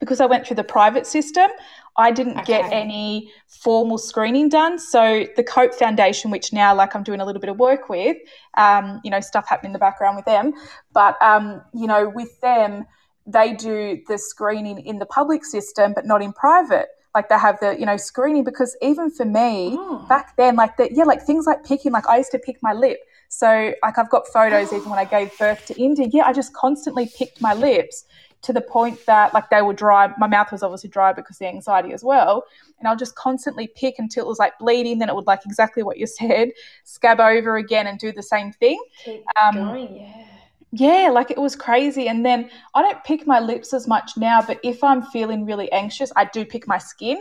because 0.00 0.20
I 0.20 0.26
went 0.26 0.46
through 0.46 0.56
the 0.56 0.64
private 0.64 1.06
system, 1.06 1.50
I 1.96 2.12
didn't 2.12 2.38
okay. 2.38 2.62
get 2.62 2.72
any 2.72 3.32
formal 3.48 3.98
screening 3.98 4.48
done. 4.48 4.78
So 4.78 5.26
the 5.34 5.42
Cope 5.42 5.74
Foundation, 5.74 6.30
which 6.30 6.52
now 6.52 6.74
like 6.74 6.94
I'm 6.94 7.02
doing 7.02 7.20
a 7.20 7.24
little 7.24 7.40
bit 7.40 7.50
of 7.50 7.58
work 7.58 7.88
with, 7.88 8.16
um, 8.56 9.00
you 9.02 9.10
know, 9.10 9.20
stuff 9.20 9.48
happening 9.48 9.70
in 9.70 9.72
the 9.72 9.80
background 9.80 10.16
with 10.16 10.24
them, 10.24 10.52
but 10.92 11.20
um, 11.20 11.62
you 11.74 11.88
know, 11.88 12.08
with 12.08 12.40
them, 12.40 12.86
they 13.26 13.52
do 13.52 14.00
the 14.06 14.16
screening 14.16 14.86
in 14.86 14.98
the 14.98 15.06
public 15.06 15.44
system, 15.44 15.92
but 15.94 16.06
not 16.06 16.22
in 16.22 16.32
private 16.32 16.88
like 17.14 17.28
they 17.28 17.38
have 17.38 17.58
the 17.60 17.78
you 17.78 17.86
know 17.86 17.96
screening 17.96 18.44
because 18.44 18.76
even 18.82 19.10
for 19.10 19.24
me 19.24 19.76
oh. 19.78 20.04
back 20.08 20.36
then 20.36 20.56
like 20.56 20.76
the 20.76 20.88
yeah 20.92 21.04
like 21.04 21.22
things 21.22 21.46
like 21.46 21.64
picking 21.64 21.92
like 21.92 22.06
i 22.06 22.16
used 22.18 22.30
to 22.30 22.38
pick 22.38 22.62
my 22.62 22.72
lip. 22.72 22.98
So 23.30 23.74
like 23.82 23.98
i've 23.98 24.08
got 24.08 24.26
photos 24.28 24.72
even 24.72 24.88
when 24.88 24.98
i 24.98 25.04
gave 25.04 25.36
birth 25.38 25.66
to 25.66 25.80
indy 25.80 26.08
yeah 26.12 26.24
i 26.24 26.32
just 26.32 26.54
constantly 26.54 27.10
picked 27.18 27.42
my 27.42 27.52
lips 27.52 28.04
to 28.40 28.52
the 28.52 28.60
point 28.60 29.04
that 29.06 29.34
like 29.34 29.50
they 29.50 29.62
were 29.62 29.72
dry. 29.72 30.12
My 30.16 30.28
mouth 30.28 30.52
was 30.52 30.62
obviously 30.62 30.90
dry 30.90 31.12
because 31.12 31.36
of 31.36 31.40
the 31.40 31.48
anxiety 31.48 31.92
as 31.92 32.04
well. 32.04 32.44
And 32.78 32.86
i'll 32.86 32.96
just 32.96 33.16
constantly 33.16 33.68
pick 33.74 33.96
until 33.98 34.24
it 34.24 34.28
was 34.28 34.38
like 34.38 34.58
bleeding 34.58 34.98
then 34.98 35.08
it 35.08 35.14
would 35.14 35.26
like 35.26 35.40
exactly 35.44 35.82
what 35.82 35.98
you 35.98 36.06
said 36.18 36.50
scab 36.84 37.20
over 37.20 37.56
again 37.56 37.86
and 37.86 37.98
do 37.98 38.12
the 38.12 38.22
same 38.22 38.52
thing. 38.52 38.80
Keep 39.04 39.24
um, 39.42 39.54
going, 39.56 39.96
yeah 39.96 40.27
yeah, 40.72 41.10
like 41.12 41.30
it 41.30 41.38
was 41.38 41.56
crazy. 41.56 42.08
And 42.08 42.24
then 42.24 42.50
I 42.74 42.82
don't 42.82 43.02
pick 43.04 43.26
my 43.26 43.40
lips 43.40 43.72
as 43.72 43.86
much 43.86 44.12
now, 44.16 44.42
but 44.42 44.58
if 44.62 44.84
I'm 44.84 45.02
feeling 45.02 45.44
really 45.46 45.70
anxious, 45.72 46.12
I 46.16 46.26
do 46.26 46.44
pick 46.44 46.66
my 46.66 46.78
skin. 46.78 47.18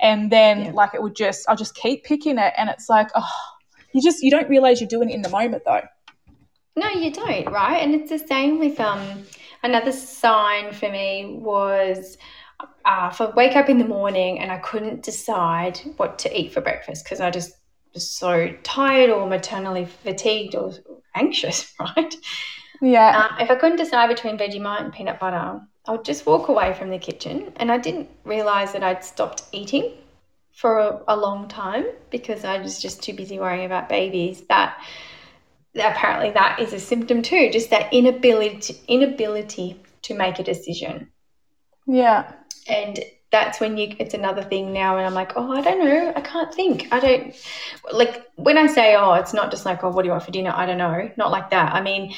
And 0.00 0.30
then 0.30 0.66
yeah. 0.66 0.72
like 0.72 0.94
it 0.94 1.02
would 1.02 1.16
just, 1.16 1.48
I'll 1.48 1.56
just 1.56 1.74
keep 1.74 2.04
picking 2.04 2.38
it. 2.38 2.52
And 2.56 2.68
it's 2.70 2.88
like, 2.88 3.08
oh, 3.14 3.28
you 3.92 4.02
just, 4.02 4.22
you 4.22 4.30
don't 4.30 4.48
realize 4.48 4.80
you're 4.80 4.88
doing 4.88 5.10
it 5.10 5.14
in 5.14 5.22
the 5.22 5.28
moment 5.28 5.62
though. 5.64 5.82
No, 6.76 6.88
you 6.90 7.10
don't, 7.10 7.50
right? 7.50 7.78
And 7.82 7.94
it's 7.94 8.10
the 8.10 8.18
same 8.18 8.58
with 8.58 8.78
um 8.78 9.24
another 9.62 9.92
sign 9.92 10.72
for 10.72 10.90
me 10.90 11.38
was 11.38 12.18
uh, 12.84 13.10
if 13.12 13.20
I 13.20 13.30
wake 13.30 13.56
up 13.56 13.68
in 13.68 13.78
the 13.78 13.84
morning 13.84 14.38
and 14.38 14.50
I 14.52 14.58
couldn't 14.58 15.02
decide 15.02 15.80
what 15.96 16.18
to 16.20 16.38
eat 16.38 16.52
for 16.52 16.60
breakfast 16.60 17.04
because 17.04 17.20
I 17.20 17.30
just 17.30 17.52
was 17.94 18.10
so 18.10 18.54
tired 18.62 19.10
or 19.10 19.26
maternally 19.26 19.86
fatigued 19.86 20.54
or 20.54 20.72
anxious, 21.14 21.72
right? 21.80 22.14
Yeah. 22.80 23.28
Um, 23.30 23.40
if 23.40 23.50
I 23.50 23.56
couldn't 23.56 23.78
decide 23.78 24.08
between 24.08 24.38
Vegemite 24.38 24.82
and 24.82 24.92
peanut 24.92 25.18
butter, 25.18 25.60
I 25.86 25.92
would 25.92 26.04
just 26.04 26.26
walk 26.26 26.48
away 26.48 26.74
from 26.74 26.90
the 26.90 26.98
kitchen. 26.98 27.52
And 27.56 27.70
I 27.70 27.78
didn't 27.78 28.08
realize 28.24 28.72
that 28.72 28.82
I'd 28.82 29.04
stopped 29.04 29.44
eating 29.52 29.92
for 30.52 30.78
a, 30.78 31.02
a 31.08 31.16
long 31.16 31.48
time 31.48 31.84
because 32.10 32.44
I 32.44 32.58
was 32.58 32.80
just 32.80 33.02
too 33.02 33.12
busy 33.12 33.38
worrying 33.38 33.66
about 33.66 33.88
babies. 33.88 34.42
That 34.48 34.78
apparently 35.74 36.30
that 36.30 36.58
is 36.60 36.72
a 36.72 36.80
symptom 36.80 37.22
too, 37.22 37.50
just 37.50 37.70
that 37.70 37.92
inability 37.92 38.80
inability 38.88 39.80
to 40.02 40.14
make 40.14 40.38
a 40.38 40.42
decision. 40.42 41.08
Yeah. 41.86 42.32
And 42.68 42.98
that's 43.30 43.60
when 43.60 43.76
you 43.76 43.94
it's 43.98 44.14
another 44.14 44.42
thing 44.42 44.72
now 44.72 44.96
and 44.96 45.06
I'm 45.06 45.14
like, 45.14 45.32
oh, 45.36 45.52
I 45.52 45.60
don't 45.60 45.84
know, 45.84 46.12
I 46.16 46.20
can't 46.20 46.54
think. 46.54 46.88
I 46.90 47.00
don't 47.00 47.34
like 47.92 48.26
when 48.36 48.56
I 48.56 48.66
say, 48.66 48.96
oh, 48.96 49.12
it's 49.14 49.34
not 49.34 49.50
just 49.50 49.66
like, 49.66 49.84
oh, 49.84 49.90
what 49.90 50.02
do 50.02 50.06
you 50.06 50.12
want 50.12 50.24
for 50.24 50.30
dinner? 50.30 50.52
I 50.54 50.66
don't 50.66 50.78
know. 50.78 51.10
Not 51.16 51.30
like 51.30 51.50
that. 51.50 51.74
I 51.74 51.82
mean, 51.82 52.14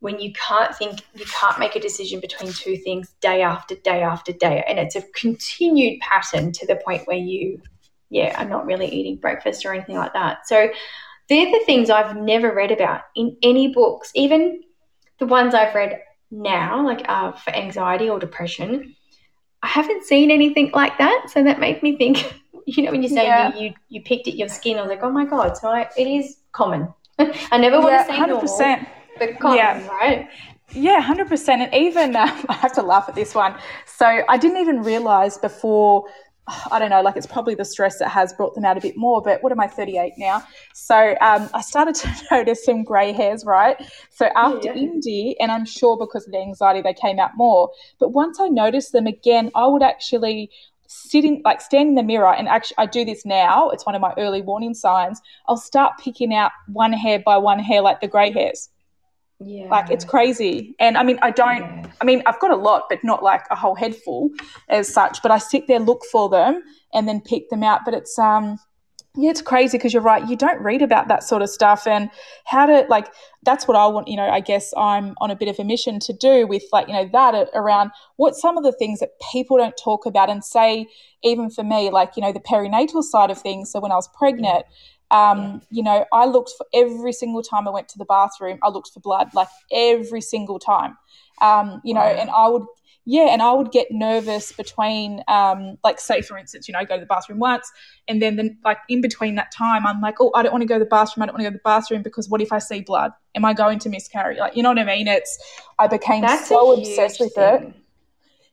when 0.00 0.18
you 0.18 0.32
can't 0.32 0.74
think, 0.74 1.00
you 1.14 1.26
can't 1.26 1.58
make 1.58 1.76
a 1.76 1.80
decision 1.80 2.20
between 2.20 2.52
two 2.52 2.76
things 2.76 3.14
day 3.20 3.42
after 3.42 3.74
day 3.76 4.02
after 4.02 4.32
day. 4.32 4.64
And 4.66 4.78
it's 4.78 4.96
a 4.96 5.02
continued 5.14 6.00
pattern 6.00 6.52
to 6.52 6.66
the 6.66 6.76
point 6.76 7.06
where 7.06 7.18
you, 7.18 7.60
yeah, 8.08 8.42
are 8.42 8.48
not 8.48 8.66
really 8.66 8.88
eating 8.88 9.16
breakfast 9.16 9.64
or 9.64 9.74
anything 9.74 9.96
like 9.96 10.14
that. 10.14 10.46
So 10.46 10.70
they're 11.28 11.50
the 11.50 11.64
things 11.66 11.90
I've 11.90 12.16
never 12.16 12.52
read 12.52 12.72
about 12.72 13.02
in 13.14 13.36
any 13.42 13.72
books, 13.72 14.10
even 14.14 14.62
the 15.18 15.26
ones 15.26 15.54
I've 15.54 15.74
read 15.74 16.00
now, 16.30 16.84
like 16.84 17.06
uh, 17.06 17.32
for 17.32 17.54
anxiety 17.54 18.08
or 18.08 18.18
depression. 18.18 18.96
I 19.62 19.68
haven't 19.68 20.04
seen 20.04 20.30
anything 20.30 20.70
like 20.72 20.96
that. 20.96 21.26
So 21.30 21.44
that 21.44 21.60
made 21.60 21.82
me 21.82 21.98
think, 21.98 22.40
you 22.66 22.84
know, 22.84 22.90
when 22.90 23.02
you 23.02 23.08
say 23.10 23.24
yeah. 23.24 23.54
you, 23.54 23.66
you, 23.66 23.74
you 23.90 24.02
picked 24.02 24.28
at 24.28 24.36
your 24.36 24.48
skin, 24.48 24.78
I 24.78 24.80
was 24.80 24.88
like, 24.88 25.02
oh 25.02 25.10
my 25.10 25.26
God, 25.26 25.58
so 25.58 25.68
I, 25.68 25.90
it 25.98 26.06
is 26.06 26.38
common. 26.52 26.88
I 27.18 27.58
never 27.58 27.78
want 27.78 27.92
yeah, 27.92 28.04
to 28.04 28.12
say 28.12 28.18
100%. 28.18 28.28
normal 28.28 28.86
the 29.20 29.34
con, 29.34 29.56
yeah. 29.56 29.86
right? 29.86 30.28
Yeah, 30.72 31.02
100%. 31.02 31.48
And 31.48 31.74
even, 31.74 32.16
I 32.16 32.26
have 32.54 32.72
to 32.74 32.82
laugh 32.82 33.08
at 33.08 33.14
this 33.14 33.34
one. 33.34 33.54
So 33.86 34.22
I 34.28 34.36
didn't 34.36 34.58
even 34.58 34.82
realize 34.82 35.38
before, 35.38 36.06
I 36.70 36.78
don't 36.78 36.90
know, 36.90 37.02
like 37.02 37.16
it's 37.16 37.26
probably 37.26 37.54
the 37.54 37.64
stress 37.64 37.98
that 37.98 38.08
has 38.08 38.32
brought 38.32 38.54
them 38.54 38.64
out 38.64 38.76
a 38.76 38.80
bit 38.80 38.96
more. 38.96 39.22
But 39.22 39.42
what 39.42 39.52
am 39.52 39.60
I, 39.60 39.66
38 39.66 40.14
now? 40.16 40.44
So 40.74 41.16
um, 41.20 41.48
I 41.54 41.60
started 41.60 41.94
to 41.96 42.10
notice 42.30 42.64
some 42.64 42.82
grey 42.82 43.12
hairs, 43.12 43.44
right? 43.44 43.76
So 44.10 44.26
after 44.34 44.68
yeah. 44.68 44.74
Indy, 44.74 45.36
and 45.40 45.50
I'm 45.52 45.64
sure 45.64 45.96
because 45.96 46.26
of 46.26 46.32
the 46.32 46.40
anxiety, 46.40 46.82
they 46.82 46.94
came 46.94 47.18
out 47.18 47.36
more. 47.36 47.70
But 47.98 48.10
once 48.10 48.40
I 48.40 48.48
noticed 48.48 48.92
them 48.92 49.06
again, 49.06 49.50
I 49.54 49.66
would 49.66 49.82
actually 49.82 50.50
sitting 50.92 51.40
like 51.44 51.60
stand 51.60 51.90
in 51.90 51.94
the 51.94 52.02
mirror 52.02 52.34
and 52.34 52.48
actually 52.48 52.74
I 52.78 52.86
do 52.86 53.04
this 53.04 53.24
now 53.24 53.70
it's 53.70 53.86
one 53.86 53.94
of 53.94 54.00
my 54.00 54.12
early 54.18 54.42
warning 54.42 54.74
signs 54.74 55.22
I'll 55.46 55.56
start 55.56 55.92
picking 56.00 56.34
out 56.34 56.50
one 56.66 56.92
hair 56.92 57.20
by 57.20 57.36
one 57.36 57.60
hair 57.60 57.80
like 57.80 58.00
the 58.00 58.08
grey 58.08 58.32
hairs 58.32 58.70
yeah. 59.40 59.68
Like 59.68 59.90
it's 59.90 60.04
crazy. 60.04 60.74
And 60.78 60.98
I 60.98 61.02
mean, 61.02 61.18
I 61.22 61.30
don't, 61.30 61.60
yeah. 61.60 61.86
I 62.00 62.04
mean, 62.04 62.22
I've 62.26 62.40
got 62.40 62.50
a 62.50 62.56
lot, 62.56 62.84
but 62.88 63.02
not 63.02 63.22
like 63.22 63.42
a 63.50 63.56
whole 63.56 63.74
head 63.74 63.96
full 63.96 64.30
as 64.68 64.92
such. 64.92 65.22
But 65.22 65.32
I 65.32 65.38
sit 65.38 65.66
there, 65.66 65.80
look 65.80 66.04
for 66.12 66.28
them, 66.28 66.62
and 66.92 67.08
then 67.08 67.20
pick 67.20 67.48
them 67.48 67.62
out. 67.62 67.80
But 67.84 67.94
it's, 67.94 68.18
um, 68.18 68.58
yeah, 69.16 69.30
it's 69.30 69.42
crazy 69.42 69.76
because 69.76 69.92
you're 69.92 70.02
right. 70.02 70.28
You 70.28 70.36
don't 70.36 70.60
read 70.62 70.82
about 70.82 71.08
that 71.08 71.24
sort 71.24 71.42
of 71.42 71.50
stuff 71.50 71.86
and 71.86 72.10
how 72.44 72.66
to, 72.66 72.86
like, 72.88 73.08
that's 73.42 73.66
what 73.66 73.76
I 73.76 73.86
want, 73.88 74.06
you 74.06 74.16
know, 74.16 74.28
I 74.28 74.38
guess 74.38 74.72
I'm 74.76 75.14
on 75.20 75.32
a 75.32 75.36
bit 75.36 75.48
of 75.48 75.58
a 75.58 75.64
mission 75.64 75.98
to 76.00 76.12
do 76.12 76.46
with, 76.46 76.62
like, 76.72 76.86
you 76.86 76.94
know, 76.94 77.08
that 77.12 77.48
around 77.52 77.90
what 78.16 78.36
some 78.36 78.56
of 78.56 78.62
the 78.62 78.70
things 78.70 79.00
that 79.00 79.10
people 79.32 79.56
don't 79.56 79.74
talk 79.82 80.06
about 80.06 80.30
and 80.30 80.44
say, 80.44 80.86
even 81.24 81.50
for 81.50 81.64
me, 81.64 81.90
like, 81.90 82.12
you 82.16 82.22
know, 82.22 82.32
the 82.32 82.38
perinatal 82.38 83.02
side 83.02 83.32
of 83.32 83.38
things. 83.38 83.72
So 83.72 83.80
when 83.80 83.90
I 83.90 83.96
was 83.96 84.08
pregnant, 84.16 84.64
um, 85.10 85.62
you 85.70 85.82
know, 85.82 86.04
I 86.12 86.26
looked 86.26 86.52
for 86.56 86.66
every 86.72 87.12
single 87.12 87.42
time 87.42 87.66
I 87.66 87.70
went 87.70 87.88
to 87.90 87.98
the 87.98 88.04
bathroom, 88.04 88.58
I 88.62 88.68
looked 88.68 88.90
for 88.92 89.00
blood, 89.00 89.30
like 89.34 89.48
every 89.72 90.20
single 90.20 90.58
time. 90.58 90.96
Um, 91.40 91.80
you 91.84 91.94
know, 91.94 92.02
and 92.02 92.30
I 92.30 92.48
would, 92.48 92.64
yeah, 93.06 93.28
and 93.30 93.40
I 93.40 93.52
would 93.52 93.72
get 93.72 93.88
nervous 93.90 94.52
between, 94.52 95.22
um, 95.26 95.78
like, 95.82 95.98
say, 95.98 96.20
for 96.20 96.36
instance, 96.36 96.68
you 96.68 96.72
know, 96.72 96.78
I 96.78 96.84
go 96.84 96.96
to 96.96 97.00
the 97.00 97.06
bathroom 97.06 97.38
once, 97.38 97.70
and 98.06 98.20
then, 98.20 98.36
then, 98.36 98.58
like, 98.64 98.78
in 98.88 99.00
between 99.00 99.36
that 99.36 99.50
time, 99.52 99.86
I'm 99.86 100.00
like, 100.00 100.16
oh, 100.20 100.30
I 100.34 100.42
don't 100.42 100.52
want 100.52 100.62
to 100.62 100.66
go 100.66 100.74
to 100.74 100.84
the 100.84 100.88
bathroom. 100.88 101.22
I 101.22 101.26
don't 101.26 101.34
want 101.34 101.40
to 101.40 101.50
go 101.50 101.50
to 101.50 101.56
the 101.56 101.62
bathroom 101.64 102.02
because 102.02 102.28
what 102.28 102.42
if 102.42 102.52
I 102.52 102.58
see 102.58 102.82
blood? 102.82 103.12
Am 103.34 103.44
I 103.44 103.54
going 103.54 103.78
to 103.80 103.88
miscarry? 103.88 104.36
Like, 104.36 104.54
you 104.54 104.62
know 104.62 104.68
what 104.68 104.78
I 104.78 104.84
mean? 104.84 105.08
It's, 105.08 105.38
I 105.78 105.86
became 105.86 106.20
That's 106.20 106.48
so 106.48 106.72
obsessed 106.72 107.20
with 107.20 107.32
it. 107.36 107.72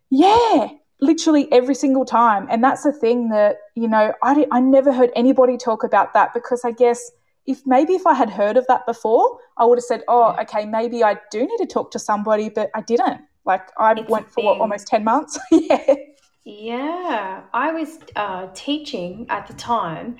Yeah 0.09 0.69
literally 0.99 1.51
every 1.51 1.75
single 1.75 2.05
time. 2.05 2.47
And 2.49 2.63
that's 2.63 2.83
the 2.83 2.91
thing 2.91 3.29
that, 3.29 3.57
you 3.75 3.87
know, 3.87 4.13
I, 4.23 4.47
I 4.51 4.59
never 4.59 4.91
heard 4.91 5.11
anybody 5.15 5.57
talk 5.57 5.83
about 5.83 6.13
that 6.13 6.33
because 6.33 6.61
I 6.65 6.71
guess 6.71 7.11
if 7.45 7.61
maybe 7.65 7.93
if 7.93 8.05
I 8.05 8.13
had 8.13 8.29
heard 8.29 8.57
of 8.57 8.65
that 8.67 8.85
before, 8.85 9.39
I 9.57 9.65
would 9.65 9.77
have 9.77 9.85
said, 9.85 10.03
oh, 10.07 10.35
okay, 10.41 10.65
maybe 10.65 11.03
I 11.03 11.17
do 11.31 11.39
need 11.39 11.57
to 11.59 11.65
talk 11.65 11.91
to 11.91 11.99
somebody, 11.99 12.49
but 12.49 12.69
I 12.75 12.81
didn't. 12.81 13.21
Like 13.45 13.69
I 13.77 13.93
it's 13.93 14.09
went 14.09 14.29
for 14.29 14.43
what, 14.43 14.59
almost 14.59 14.87
10 14.87 15.03
months. 15.03 15.39
yeah. 15.51 15.95
Yeah. 16.43 17.43
I 17.53 17.71
was 17.71 17.99
uh, 18.15 18.47
teaching 18.53 19.25
at 19.29 19.47
the 19.47 19.53
time. 19.53 20.17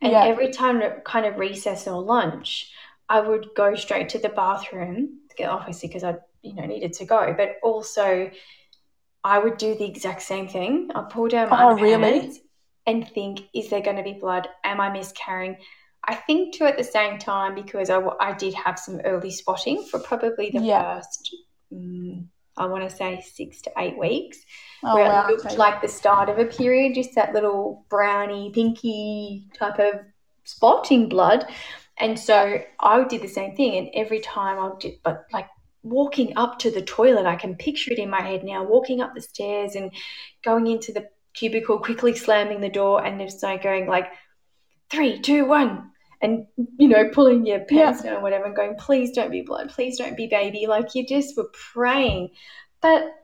And 0.00 0.12
yeah. 0.12 0.24
every 0.24 0.50
time 0.52 0.80
kind 1.04 1.26
of 1.26 1.36
recess 1.38 1.88
or 1.88 2.00
lunch, 2.00 2.70
I 3.08 3.20
would 3.20 3.48
go 3.56 3.74
straight 3.74 4.08
to 4.10 4.18
the 4.18 4.28
bathroom, 4.28 5.20
obviously 5.44 5.88
because 5.88 6.04
I, 6.04 6.16
you 6.42 6.54
know, 6.54 6.66
needed 6.66 6.92
to 6.94 7.04
go, 7.04 7.34
but 7.36 7.56
also 7.62 8.30
I 9.24 9.38
would 9.38 9.58
do 9.58 9.74
the 9.74 9.84
exact 9.84 10.22
same 10.22 10.48
thing. 10.48 10.90
I'll 10.94 11.04
pull 11.04 11.28
down 11.28 11.50
my 11.50 11.64
oh, 11.64 11.74
really? 11.74 12.40
and 12.86 13.06
think, 13.08 13.42
is 13.54 13.68
there 13.68 13.82
going 13.82 13.96
to 13.96 14.02
be 14.02 14.14
blood? 14.14 14.48
Am 14.64 14.80
I 14.80 14.90
miscarrying? 14.90 15.56
I 16.04 16.14
think 16.14 16.54
too 16.54 16.64
at 16.64 16.78
the 16.78 16.84
same 16.84 17.18
time 17.18 17.54
because 17.54 17.90
I, 17.90 18.00
I 18.20 18.32
did 18.32 18.54
have 18.54 18.78
some 18.78 19.00
early 19.04 19.30
spotting 19.30 19.84
for 19.90 19.98
probably 20.00 20.50
the 20.50 20.60
yeah. 20.60 20.96
first, 20.96 21.36
um, 21.72 22.28
I 22.56 22.66
want 22.66 22.88
to 22.88 22.94
say 22.94 23.20
six 23.20 23.60
to 23.62 23.72
eight 23.76 23.98
weeks, 23.98 24.38
oh, 24.84 24.94
where 24.94 25.08
wow, 25.08 25.26
it 25.26 25.30
looked 25.30 25.46
okay. 25.46 25.56
like 25.56 25.82
the 25.82 25.88
start 25.88 26.28
of 26.28 26.38
a 26.38 26.46
period, 26.46 26.94
just 26.94 27.14
that 27.14 27.34
little 27.34 27.84
browny, 27.90 28.50
pinky 28.54 29.48
type 29.54 29.78
of 29.78 30.00
spotting 30.44 31.08
blood. 31.08 31.46
And 31.98 32.18
so 32.18 32.62
I 32.80 33.04
did 33.04 33.22
the 33.22 33.28
same 33.28 33.54
thing. 33.54 33.76
And 33.76 33.90
every 33.92 34.20
time 34.20 34.58
I 34.58 34.70
did, 34.78 34.94
but 35.02 35.26
like 35.32 35.48
walking 35.88 36.36
up 36.36 36.58
to 36.60 36.70
the 36.70 36.82
toilet. 36.82 37.26
I 37.26 37.36
can 37.36 37.56
picture 37.56 37.92
it 37.92 37.98
in 37.98 38.10
my 38.10 38.22
head 38.22 38.44
now, 38.44 38.64
walking 38.64 39.00
up 39.00 39.14
the 39.14 39.20
stairs 39.20 39.74
and 39.74 39.90
going 40.44 40.66
into 40.66 40.92
the 40.92 41.08
cubicle, 41.34 41.78
quickly 41.78 42.14
slamming 42.14 42.60
the 42.60 42.68
door, 42.68 43.04
and 43.04 43.20
just 43.20 43.42
like 43.42 43.62
going 43.62 43.86
like 43.86 44.10
three, 44.90 45.20
two, 45.20 45.44
one, 45.44 45.90
and 46.20 46.46
you 46.78 46.88
know, 46.88 47.08
pulling 47.10 47.46
your 47.46 47.60
pants 47.60 48.02
yeah. 48.02 48.10
down 48.10 48.20
or 48.20 48.22
whatever, 48.22 48.44
and 48.44 48.56
going, 48.56 48.74
please 48.76 49.12
don't 49.12 49.30
be 49.30 49.42
blood, 49.42 49.70
please 49.70 49.98
don't 49.98 50.16
be 50.16 50.26
baby. 50.26 50.66
Like 50.66 50.94
you 50.94 51.06
just 51.06 51.36
were 51.36 51.50
praying, 51.72 52.30
but 52.80 53.14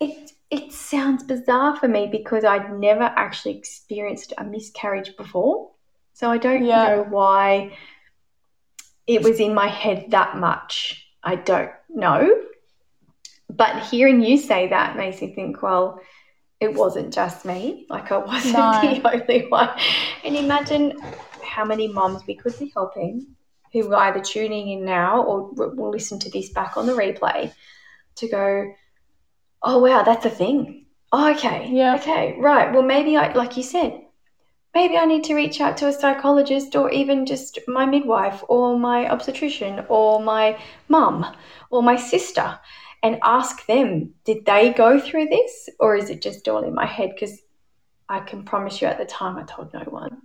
it 0.00 0.32
it 0.50 0.72
sounds 0.72 1.24
bizarre 1.24 1.76
for 1.76 1.88
me 1.88 2.08
because 2.10 2.44
I'd 2.44 2.72
never 2.78 3.02
actually 3.02 3.56
experienced 3.56 4.32
a 4.38 4.44
miscarriage 4.44 5.16
before, 5.16 5.70
so 6.12 6.30
I 6.30 6.38
don't 6.38 6.64
yeah. 6.64 6.88
know 6.88 7.06
why 7.08 7.76
it 9.06 9.22
was 9.22 9.40
in 9.40 9.54
my 9.54 9.68
head 9.68 10.06
that 10.10 10.36
much 10.36 11.05
I 11.26 11.34
don't 11.34 11.72
know. 11.88 12.42
But 13.50 13.82
hearing 13.86 14.22
you 14.22 14.38
say 14.38 14.68
that 14.68 14.96
makes 14.96 15.20
me 15.20 15.34
think, 15.34 15.60
well, 15.60 16.00
it 16.60 16.72
wasn't 16.72 17.12
just 17.12 17.44
me. 17.44 17.84
Like 17.90 18.12
I 18.12 18.18
wasn't 18.18 18.54
no. 18.54 18.80
the 18.80 19.10
only 19.12 19.48
one. 19.48 19.70
And 20.24 20.36
imagine 20.36 20.98
how 21.42 21.64
many 21.64 21.88
moms 21.88 22.24
we 22.26 22.36
could 22.36 22.56
be 22.58 22.70
helping 22.74 23.26
who 23.72 23.92
are 23.92 24.04
either 24.04 24.20
tuning 24.20 24.68
in 24.70 24.84
now 24.84 25.22
or 25.22 25.50
will 25.50 25.90
listen 25.90 26.20
to 26.20 26.30
this 26.30 26.50
back 26.50 26.76
on 26.76 26.86
the 26.86 26.92
replay 26.92 27.52
to 28.16 28.28
go, 28.28 28.72
oh 29.62 29.78
wow, 29.80 30.04
that's 30.04 30.26
a 30.26 30.30
thing. 30.30 30.86
Oh, 31.10 31.32
okay. 31.32 31.68
Yeah. 31.72 31.96
Okay. 31.96 32.36
Right. 32.38 32.72
Well, 32.72 32.82
maybe 32.82 33.16
I, 33.16 33.32
like 33.32 33.56
you 33.56 33.64
said, 33.64 34.00
maybe 34.76 34.98
I 34.98 35.06
need 35.06 35.24
to 35.24 35.34
reach 35.34 35.58
out 35.62 35.78
to 35.78 35.88
a 35.88 35.92
psychologist 35.92 36.76
or 36.76 36.90
even 36.90 37.24
just 37.24 37.58
my 37.66 37.86
midwife 37.86 38.44
or 38.46 38.78
my 38.78 39.08
obstetrician 39.08 39.86
or 39.88 40.22
my 40.22 40.58
mum 40.88 41.24
or 41.70 41.82
my 41.82 41.96
sister 41.96 42.58
and 43.02 43.18
ask 43.22 43.64
them, 43.66 44.12
did 44.24 44.44
they 44.44 44.74
go 44.74 45.00
through 45.00 45.28
this 45.36 45.70
or 45.80 45.96
is 45.96 46.10
it 46.10 46.20
just 46.20 46.46
all 46.46 46.62
in 46.62 46.74
my 46.74 46.84
head? 46.84 47.10
Because 47.14 47.40
I 48.06 48.20
can 48.20 48.44
promise 48.44 48.82
you 48.82 48.86
at 48.86 48.98
the 48.98 49.06
time 49.06 49.38
I 49.38 49.44
told 49.44 49.72
no 49.72 49.80
one. 49.80 50.18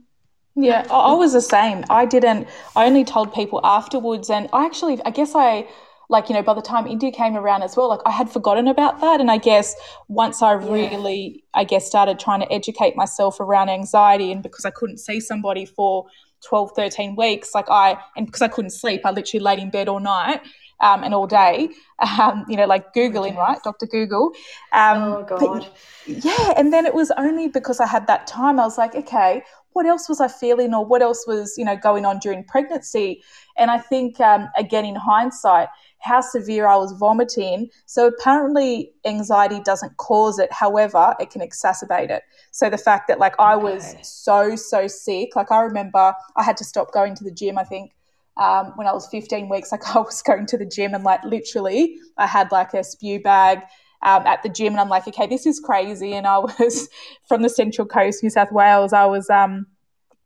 Yeah, 0.56 0.86
I 0.92 1.14
was 1.14 1.32
the 1.32 1.48
same. 1.58 1.86
I 1.90 2.06
didn't, 2.06 2.50
I 2.76 2.86
only 2.86 3.06
told 3.06 3.34
people 3.34 3.62
afterwards. 3.64 4.30
And 4.30 4.50
I 4.52 4.66
actually, 4.66 5.02
I 5.06 5.12
guess 5.12 5.32
I, 5.34 5.66
like 6.12 6.30
you 6.30 6.36
know 6.36 6.44
by 6.44 6.54
the 6.54 6.62
time 6.62 6.86
india 6.86 7.12
came 7.12 7.36
around 7.36 7.64
as 7.64 7.76
well 7.76 7.90
like 7.90 8.02
i 8.06 8.12
had 8.12 8.30
forgotten 8.30 8.68
about 8.68 9.00
that 9.02 9.20
and 9.20 9.32
i 9.32 9.38
guess 9.38 9.76
once 10.08 10.42
i 10.42 10.52
really 10.52 11.44
yeah. 11.56 11.62
i 11.62 11.64
guess 11.64 11.88
started 11.88 12.20
trying 12.20 12.42
to 12.42 12.52
educate 12.52 12.96
myself 12.96 13.40
around 13.40 13.70
anxiety 13.70 14.32
and 14.32 14.44
because 14.44 14.66
i 14.66 14.70
couldn't 14.70 14.98
see 14.98 15.20
somebody 15.20 15.66
for 15.66 16.06
12 16.44 16.72
13 16.76 17.16
weeks 17.16 17.56
like 17.56 17.70
i 17.70 17.98
and 18.16 18.26
because 18.26 18.42
i 18.42 18.48
couldn't 18.48 18.72
sleep 18.72 19.02
i 19.06 19.12
literally 19.12 19.44
laid 19.44 19.60
in 19.60 19.70
bed 19.70 19.88
all 19.88 20.00
night 20.00 20.42
um, 20.82 21.04
and 21.04 21.14
all 21.14 21.28
day, 21.28 21.70
um, 22.20 22.46
you 22.50 22.58
know, 22.58 22.66
like 22.66 22.94
Googling, 22.94 23.38
right? 23.38 23.60
Dr. 23.64 23.86
Google. 23.86 24.32
Um, 24.74 25.04
oh, 25.04 25.24
God. 25.24 25.68
yeah. 26.06 26.54
And 26.58 26.74
then 26.74 26.86
it 26.86 26.94
was 26.94 27.12
only 27.18 27.48
because 27.48 27.80
I 27.80 27.88
had 27.88 28.08
that 28.08 28.28
time, 28.28 28.60
I 28.60 28.64
was 28.64 28.78
like, 28.78 28.96
okay, 28.96 29.44
what 29.74 29.86
else 29.86 30.10
was 30.10 30.20
I 30.20 30.28
feeling 30.28 30.74
or 30.74 30.86
what 30.86 31.02
else 31.02 31.26
was, 31.26 31.58
you 31.58 31.64
know, 31.64 31.78
going 31.78 32.06
on 32.06 32.20
during 32.20 32.44
pregnancy? 32.44 33.24
And 33.58 33.72
I 33.72 33.78
think, 33.78 34.20
um, 34.20 34.50
again, 34.58 34.86
in 34.86 34.96
hindsight, 34.96 35.70
how 36.02 36.20
severe 36.20 36.68
I 36.68 36.76
was 36.76 36.92
vomiting. 36.94 37.70
So 37.86 38.08
apparently, 38.08 38.92
anxiety 39.06 39.62
doesn't 39.62 39.98
cause 39.98 40.40
it. 40.40 40.52
However, 40.52 41.16
it 41.20 41.30
can 41.30 41.42
exacerbate 41.42 42.10
it. 42.10 42.24
So 42.52 42.70
the 42.70 42.78
fact 42.78 43.08
that 43.08 43.20
like 43.20 43.36
I 43.40 43.56
was 43.56 43.96
so 44.02 44.56
so 44.56 44.88
sick, 44.88 45.36
like 45.36 45.52
I 45.52 45.62
remember 45.62 46.14
I 46.36 46.44
had 46.44 46.58
to 46.58 46.64
stop 46.64 46.92
going 46.92 47.16
to 47.16 47.24
the 47.24 47.32
gym. 47.32 47.58
I 47.58 47.64
think 47.64 47.94
um, 48.38 48.74
when 48.76 48.88
I 48.88 48.94
was 48.94 49.08
15 49.08 49.48
weeks, 49.48 49.72
like 49.72 49.96
I 49.96 50.00
was 50.00 50.22
going 50.26 50.48
to 50.48 50.58
the 50.58 50.66
gym 50.66 50.94
and 50.94 51.04
like 51.04 51.24
literally 51.24 51.98
I 52.18 52.28
had 52.28 52.52
like 52.52 52.74
a 52.74 52.84
spew 52.84 53.22
bag. 53.22 53.62
Um, 54.04 54.26
at 54.26 54.42
the 54.42 54.50
gym, 54.50 54.74
and 54.74 54.80
I'm 54.80 54.90
like, 54.90 55.08
okay, 55.08 55.28
this 55.28 55.46
is 55.46 55.60
crazy. 55.60 56.14
And 56.14 56.26
I 56.26 56.40
was 56.40 56.90
from 57.28 57.44
the 57.44 57.50
Central 57.50 57.86
Coast, 57.86 58.24
New 58.24 58.32
South 58.32 58.52
Wales. 58.52 58.94
I 58.94 59.06
was 59.06 59.30
um, 59.30 59.68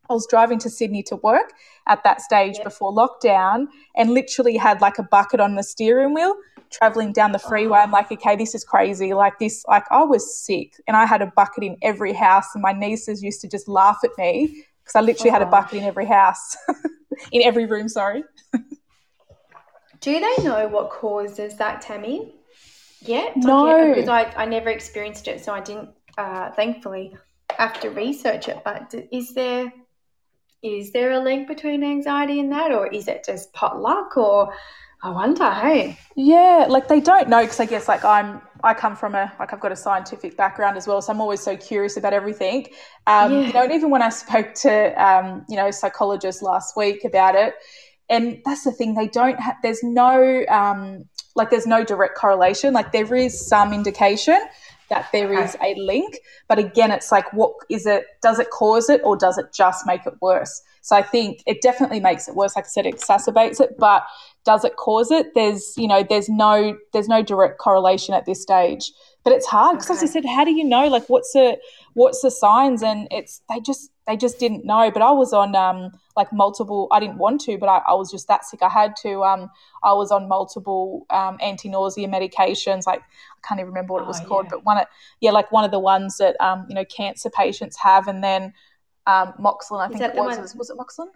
I 0.09 0.13
was 0.13 0.27
driving 0.27 0.59
to 0.59 0.69
Sydney 0.69 1.03
to 1.03 1.15
work 1.17 1.53
at 1.87 2.03
that 2.03 2.21
stage 2.21 2.55
yep. 2.55 2.63
before 2.63 2.93
lockdown 2.93 3.67
and 3.95 4.11
literally 4.11 4.57
had 4.57 4.81
like 4.81 4.99
a 4.99 5.03
bucket 5.03 5.39
on 5.39 5.55
the 5.55 5.63
steering 5.63 6.13
wheel 6.13 6.35
traveling 6.71 7.11
down 7.11 7.31
the 7.31 7.39
freeway. 7.39 7.79
I'm 7.79 7.91
like, 7.91 8.11
okay, 8.11 8.35
this 8.35 8.53
is 8.53 8.63
crazy. 8.63 9.13
Like 9.13 9.39
this, 9.39 9.63
like 9.67 9.85
I 9.91 10.03
was 10.03 10.37
sick 10.37 10.73
and 10.87 10.97
I 10.97 11.05
had 11.05 11.21
a 11.21 11.27
bucket 11.27 11.63
in 11.63 11.77
every 11.81 12.13
house 12.13 12.47
and 12.53 12.61
my 12.61 12.73
nieces 12.73 13.23
used 13.23 13.41
to 13.41 13.47
just 13.47 13.67
laugh 13.67 13.99
at 14.03 14.11
me 14.17 14.65
because 14.83 14.95
I 14.95 15.01
literally 15.01 15.31
oh. 15.31 15.33
had 15.33 15.41
a 15.41 15.47
bucket 15.47 15.79
in 15.79 15.83
every 15.83 16.05
house, 16.05 16.55
in 17.31 17.41
every 17.43 17.65
room, 17.65 17.89
sorry. 17.89 18.23
Do 20.01 20.19
they 20.19 20.43
know 20.43 20.67
what 20.67 20.91
causes 20.91 21.57
that, 21.57 21.81
Tammy? 21.81 22.35
Yet? 23.01 23.37
No. 23.37 23.93
because 23.93 24.09
I, 24.09 24.25
I 24.35 24.45
never 24.45 24.69
experienced 24.69 25.27
it, 25.27 25.43
so 25.43 25.53
I 25.53 25.61
didn't, 25.61 25.89
uh, 26.17 26.51
thankfully, 26.51 27.15
have 27.57 27.79
to 27.79 27.89
research 27.89 28.47
it. 28.47 28.61
But 28.63 28.93
is 29.11 29.33
there 29.33 29.71
is 30.63 30.91
there 30.91 31.11
a 31.11 31.19
link 31.19 31.47
between 31.47 31.83
anxiety 31.83 32.39
and 32.39 32.51
that, 32.51 32.71
or 32.71 32.87
is 32.87 33.07
it 33.07 33.23
just 33.25 33.53
pot 33.53 33.81
luck? 33.81 34.17
Or 34.17 34.53
I 35.03 35.11
wonder, 35.11 35.49
hey. 35.51 35.99
Yeah, 36.15 36.65
like 36.67 36.87
they 36.87 36.99
don't 36.99 37.29
know 37.29 37.41
because 37.41 37.59
I 37.59 37.65
guess 37.65 37.87
like 37.87 38.03
I'm 38.03 38.41
I 38.63 38.73
come 38.73 38.95
from 38.95 39.13
a 39.13 39.31
like 39.39 39.53
I've 39.53 39.59
got 39.59 39.71
a 39.71 39.75
scientific 39.75 40.35
background 40.35 40.77
as 40.77 40.87
well, 40.87 41.01
so 41.01 41.13
I'm 41.13 41.21
always 41.21 41.41
so 41.41 41.55
curious 41.55 41.97
about 41.97 42.13
everything. 42.13 42.67
Um, 43.05 43.31
yeah. 43.31 43.39
You 43.47 43.53
know, 43.53 43.63
and 43.63 43.71
even 43.71 43.89
when 43.91 44.01
I 44.01 44.09
spoke 44.09 44.53
to 44.55 45.03
um, 45.03 45.45
you 45.47 45.55
know 45.55 45.69
psychologists 45.71 46.41
last 46.41 46.75
week 46.75 47.05
about 47.05 47.35
it, 47.35 47.53
and 48.09 48.41
that's 48.45 48.63
the 48.63 48.71
thing 48.71 48.95
they 48.95 49.07
don't 49.07 49.39
have. 49.39 49.57
There's 49.61 49.83
no 49.83 50.43
um, 50.49 51.05
like 51.35 51.51
there's 51.51 51.67
no 51.67 51.83
direct 51.83 52.17
correlation. 52.17 52.73
Like 52.73 52.91
there 52.91 53.13
is 53.13 53.47
some 53.47 53.73
indication 53.73 54.39
that 54.89 55.07
there 55.11 55.33
okay. 55.33 55.43
is 55.43 55.57
a 55.61 55.75
link, 55.75 56.19
but 56.47 56.59
again, 56.59 56.91
it's 56.91 57.11
like 57.11 57.31
what 57.33 57.53
is 57.69 57.85
it? 57.85 58.05
Does 58.21 58.39
it 58.39 58.49
cause 58.51 58.89
it, 58.89 59.01
or 59.03 59.17
does 59.17 59.37
it 59.37 59.47
just 59.53 59.85
make 59.85 60.05
it 60.05 60.13
worse? 60.21 60.61
So 60.81 60.95
I 60.95 61.01
think 61.01 61.41
it 61.47 61.61
definitely 61.61 61.99
makes 61.99 62.27
it 62.27 62.35
worse. 62.35 62.55
Like 62.55 62.65
I 62.65 62.67
said, 62.67 62.85
it 62.85 62.95
exacerbates 62.95 63.59
it, 63.59 63.75
but 63.79 64.03
does 64.43 64.63
it 64.63 64.75
cause 64.75 65.09
it? 65.09 65.33
There's, 65.33 65.73
you 65.77 65.87
know, 65.87 66.03
there's 66.07 66.29
no 66.29 66.77
there's 66.93 67.07
no 67.07 67.23
direct 67.23 67.57
correlation 67.57 68.13
at 68.13 68.25
this 68.25 68.41
stage. 68.41 68.91
But 69.23 69.33
it's 69.33 69.47
hard 69.47 69.77
because, 69.79 69.89
okay. 69.89 70.05
as 70.05 70.11
I 70.11 70.13
said, 70.13 70.25
how 70.25 70.45
do 70.45 70.51
you 70.51 70.63
know? 70.63 70.87
Like, 70.87 71.07
what's 71.07 71.33
the 71.33 71.57
what's 71.93 72.21
the 72.21 72.29
signs? 72.29 72.83
And 72.83 73.07
it's 73.09 73.41
they 73.49 73.59
just 73.59 73.89
they 74.07 74.17
just 74.17 74.39
didn't 74.39 74.65
know. 74.65 74.91
But 74.91 75.01
I 75.01 75.11
was 75.11 75.33
on 75.33 75.55
um 75.55 75.91
like 76.15 76.31
multiple. 76.31 76.87
I 76.91 76.99
didn't 76.99 77.17
want 77.17 77.41
to, 77.41 77.57
but 77.57 77.67
I, 77.67 77.81
I 77.87 77.93
was 77.93 78.11
just 78.11 78.27
that 78.27 78.45
sick. 78.45 78.61
I 78.61 78.69
had 78.69 78.95
to. 78.97 79.23
Um, 79.23 79.49
I 79.83 79.93
was 79.93 80.11
on 80.11 80.27
multiple 80.27 81.05
um, 81.09 81.37
anti 81.41 81.69
nausea 81.69 82.07
medications. 82.07 82.85
Like 82.85 83.01
I 83.01 83.47
can't 83.47 83.59
even 83.59 83.69
remember 83.69 83.93
what 83.93 84.03
it 84.03 84.07
was 84.07 84.21
oh, 84.21 84.25
called, 84.25 84.45
yeah. 84.45 84.51
but 84.51 84.65
one 84.65 84.77
of 84.77 84.87
yeah, 85.21 85.31
like 85.31 85.51
one 85.51 85.63
of 85.63 85.71
the 85.71 85.79
ones 85.79 86.17
that 86.17 86.35
um 86.39 86.65
you 86.69 86.75
know 86.75 86.85
cancer 86.85 87.29
patients 87.29 87.77
have, 87.77 88.07
and 88.07 88.23
then 88.23 88.53
um, 89.07 89.33
Moxilin, 89.39 89.85
I 89.85 89.87
think 89.87 90.01
it 90.01 90.15
was. 90.15 90.37
was. 90.37 90.55
Was 90.55 90.69
it 90.69 90.77
Moxilin? 90.77 91.09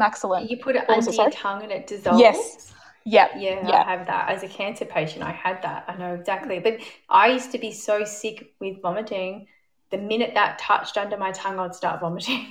Maxolon. 0.00 0.48
You 0.48 0.58
put 0.58 0.76
it 0.76 0.88
under 0.88 1.10
your 1.10 1.30
tongue 1.30 1.62
and 1.62 1.72
it 1.72 1.86
dissolves. 1.86 2.20
Yes. 2.20 2.74
Yeah, 3.04 3.28
Yeah, 3.38 3.66
yeah, 3.68 3.84
I 3.86 3.96
have 3.96 4.06
that 4.08 4.30
as 4.30 4.42
a 4.42 4.48
cancer 4.48 4.84
patient. 4.84 5.22
I 5.22 5.30
had 5.30 5.62
that. 5.62 5.84
I 5.86 5.96
know 5.96 6.14
exactly. 6.14 6.58
But 6.58 6.78
I 7.08 7.28
used 7.28 7.52
to 7.52 7.58
be 7.58 7.70
so 7.70 8.04
sick 8.04 8.52
with 8.60 8.82
vomiting. 8.82 9.46
The 9.90 9.98
minute 9.98 10.32
that 10.34 10.58
touched 10.58 10.96
under 10.96 11.16
my 11.16 11.30
tongue, 11.30 11.60
I'd 11.60 11.74
start 11.74 12.00
vomiting. 12.00 12.46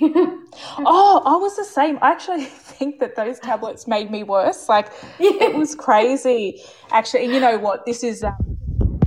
oh, 0.78 1.22
I 1.26 1.36
was 1.36 1.56
the 1.56 1.64
same. 1.64 1.98
I 2.00 2.10
actually 2.10 2.44
think 2.44 2.98
that 3.00 3.14
those 3.14 3.38
tablets 3.38 3.86
made 3.86 4.10
me 4.10 4.22
worse. 4.22 4.68
Like 4.68 4.90
yeah. 5.18 5.32
it 5.40 5.54
was 5.54 5.74
crazy. 5.74 6.62
Actually, 6.90 7.24
and 7.24 7.34
you 7.34 7.40
know 7.40 7.58
what? 7.58 7.84
This 7.84 8.02
is. 8.02 8.24
Um, 8.24 8.56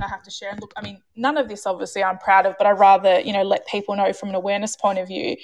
I 0.02 0.08
have 0.08 0.22
to 0.22 0.30
share. 0.30 0.50
And 0.50 0.60
look, 0.60 0.72
I 0.76 0.82
mean, 0.82 1.02
none 1.16 1.36
of 1.36 1.48
this 1.48 1.66
obviously 1.66 2.02
I'm 2.02 2.18
proud 2.18 2.46
of, 2.46 2.54
but 2.56 2.66
I 2.66 2.70
rather, 2.70 3.20
you 3.20 3.32
know, 3.32 3.42
let 3.42 3.66
people 3.66 3.96
know 3.96 4.12
from 4.12 4.30
an 4.30 4.34
awareness 4.34 4.76
point 4.76 4.98
of 4.98 5.08
view. 5.08 5.36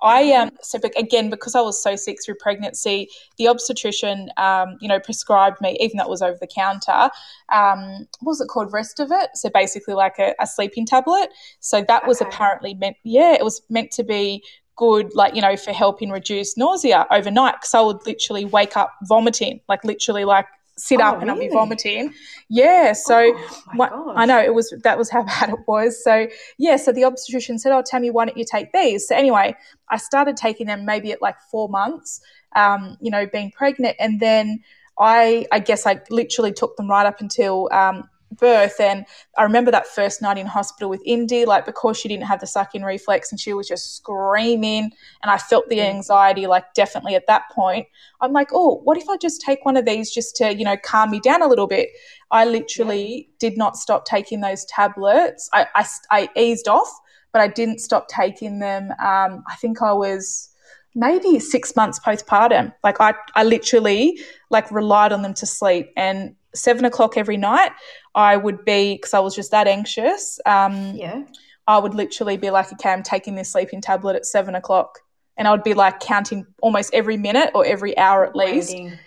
I 0.00 0.32
um 0.32 0.50
so 0.62 0.78
again 0.96 1.30
because 1.30 1.54
I 1.54 1.60
was 1.60 1.82
so 1.82 1.96
sick 1.96 2.18
through 2.24 2.36
pregnancy, 2.36 3.08
the 3.36 3.48
obstetrician 3.48 4.30
um 4.36 4.76
you 4.80 4.88
know 4.88 5.00
prescribed 5.00 5.60
me 5.60 5.76
even 5.80 5.98
though 5.98 6.04
it 6.04 6.10
was 6.10 6.22
over 6.22 6.38
the 6.40 6.46
counter 6.46 7.10
um 7.52 8.06
what 8.20 8.32
was 8.32 8.40
it 8.40 8.48
called 8.48 8.72
Restavit. 8.72 9.28
so 9.34 9.50
basically 9.52 9.94
like 9.94 10.18
a, 10.18 10.34
a 10.40 10.46
sleeping 10.46 10.86
tablet 10.86 11.30
so 11.60 11.84
that 11.88 12.06
was 12.06 12.20
okay. 12.20 12.28
apparently 12.28 12.74
meant 12.74 12.96
yeah 13.04 13.32
it 13.32 13.44
was 13.44 13.62
meant 13.68 13.90
to 13.92 14.04
be 14.04 14.42
good 14.76 15.14
like 15.14 15.34
you 15.34 15.42
know 15.42 15.56
for 15.56 15.72
helping 15.72 16.10
reduce 16.10 16.56
nausea 16.56 17.06
overnight 17.10 17.54
because 17.54 17.74
I 17.74 17.80
would 17.80 18.06
literally 18.06 18.44
wake 18.44 18.76
up 18.76 18.94
vomiting 19.08 19.60
like 19.68 19.84
literally 19.84 20.24
like 20.24 20.46
sit 20.78 21.00
oh, 21.00 21.04
up 21.04 21.20
and 21.20 21.30
really? 21.30 21.44
I'll 21.44 21.48
be 21.48 21.54
vomiting. 21.54 22.14
Yeah. 22.48 22.92
So 22.92 23.34
oh, 23.78 24.12
I 24.14 24.24
know 24.26 24.40
it 24.40 24.54
was 24.54 24.72
that 24.84 24.96
was 24.96 25.10
how 25.10 25.22
bad 25.40 25.50
it 25.50 25.58
was. 25.66 26.02
So 26.02 26.28
yeah. 26.58 26.76
So 26.76 26.92
the 26.92 27.04
obstetrician 27.04 27.58
said, 27.58 27.72
"Oh, 27.72 27.82
Tammy, 27.84 28.10
why 28.10 28.26
don't 28.26 28.36
you 28.36 28.46
take 28.50 28.72
these?" 28.72 29.08
So 29.08 29.16
anyway, 29.16 29.56
I 29.90 29.96
started 29.96 30.36
taking 30.36 30.66
them 30.66 30.84
maybe 30.84 31.12
at 31.12 31.20
like 31.20 31.36
four 31.50 31.68
months. 31.68 32.20
Um, 32.56 32.96
you 33.00 33.10
know, 33.10 33.26
being 33.26 33.50
pregnant, 33.50 33.96
and 34.00 34.20
then 34.20 34.60
I 34.98 35.46
I 35.52 35.58
guess 35.58 35.86
I 35.86 36.00
literally 36.10 36.52
took 36.52 36.76
them 36.76 36.88
right 36.88 37.06
up 37.06 37.20
until 37.20 37.68
um, 37.72 38.08
birth. 38.32 38.80
And 38.80 39.04
I 39.36 39.42
remember 39.42 39.70
that 39.70 39.86
first 39.86 40.22
night 40.22 40.38
in 40.38 40.46
hospital 40.46 40.90
with 40.90 41.02
Indy, 41.04 41.44
like 41.44 41.66
because 41.66 41.98
she 41.98 42.08
didn't 42.08 42.26
have 42.26 42.40
the 42.40 42.46
sucking 42.46 42.82
reflex 42.82 43.30
and 43.30 43.40
she 43.40 43.52
was 43.52 43.68
just 43.68 43.96
screaming, 43.96 44.90
and 45.22 45.30
I 45.30 45.38
felt 45.38 45.68
the 45.68 45.78
mm. 45.78 45.88
anxiety, 45.88 46.46
like 46.46 46.74
definitely 46.74 47.14
at 47.14 47.26
that 47.26 47.44
point. 47.50 47.86
I'm 48.20 48.32
like, 48.32 48.48
oh, 48.52 48.80
what 48.84 48.96
if 48.96 49.08
I 49.08 49.16
just 49.16 49.40
take 49.40 49.64
one 49.64 49.76
of 49.76 49.84
these 49.84 50.10
just 50.10 50.36
to, 50.36 50.54
you 50.54 50.64
know, 50.64 50.76
calm 50.76 51.10
me 51.10 51.20
down 51.20 51.42
a 51.42 51.48
little 51.48 51.66
bit? 51.66 51.90
I 52.30 52.44
literally 52.44 53.28
did 53.38 53.56
not 53.56 53.76
stop 53.76 54.04
taking 54.04 54.40
those 54.40 54.64
tablets. 54.66 55.48
I, 55.52 55.66
I, 55.74 55.86
I 56.10 56.28
eased 56.36 56.68
off, 56.68 56.90
but 57.32 57.40
I 57.40 57.48
didn't 57.48 57.80
stop 57.80 58.08
taking 58.08 58.58
them. 58.58 58.90
Um, 58.92 59.44
I 59.48 59.56
think 59.60 59.82
I 59.82 59.92
was 59.92 60.50
maybe 60.94 61.38
six 61.38 61.76
months 61.76 62.00
postpartum. 62.00 62.74
Like 62.82 63.00
I, 63.00 63.14
I 63.34 63.44
literally 63.44 64.18
like 64.50 64.70
relied 64.70 65.12
on 65.12 65.22
them 65.22 65.34
to 65.34 65.46
sleep 65.46 65.90
and 65.96 66.34
seven 66.58 66.84
o'clock 66.84 67.16
every 67.16 67.36
night, 67.36 67.72
I 68.14 68.36
would 68.36 68.64
be 68.64 68.94
because 68.94 69.14
I 69.14 69.20
was 69.20 69.34
just 69.34 69.50
that 69.50 69.66
anxious. 69.66 70.38
Um, 70.46 70.94
yeah, 70.94 71.24
I 71.66 71.78
would 71.78 71.94
literally 71.94 72.36
be 72.36 72.50
like, 72.50 72.72
okay, 72.72 72.90
I'm 72.90 73.02
taking 73.02 73.34
this 73.34 73.52
sleeping 73.52 73.80
tablet 73.80 74.16
at 74.16 74.26
seven 74.26 74.54
o'clock, 74.54 74.98
and 75.36 75.46
I 75.46 75.50
would 75.50 75.62
be 75.62 75.74
like 75.74 76.00
counting 76.00 76.46
almost 76.62 76.92
every 76.92 77.16
minute 77.16 77.50
or 77.54 77.64
every 77.64 77.96
hour 77.96 78.26
at 78.26 78.34
least. 78.34 78.72
Waiting. 78.72 78.98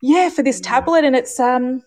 Yeah, 0.00 0.28
for 0.30 0.42
this 0.42 0.60
tablet, 0.60 1.04
and 1.04 1.14
it's 1.14 1.38
um, 1.38 1.82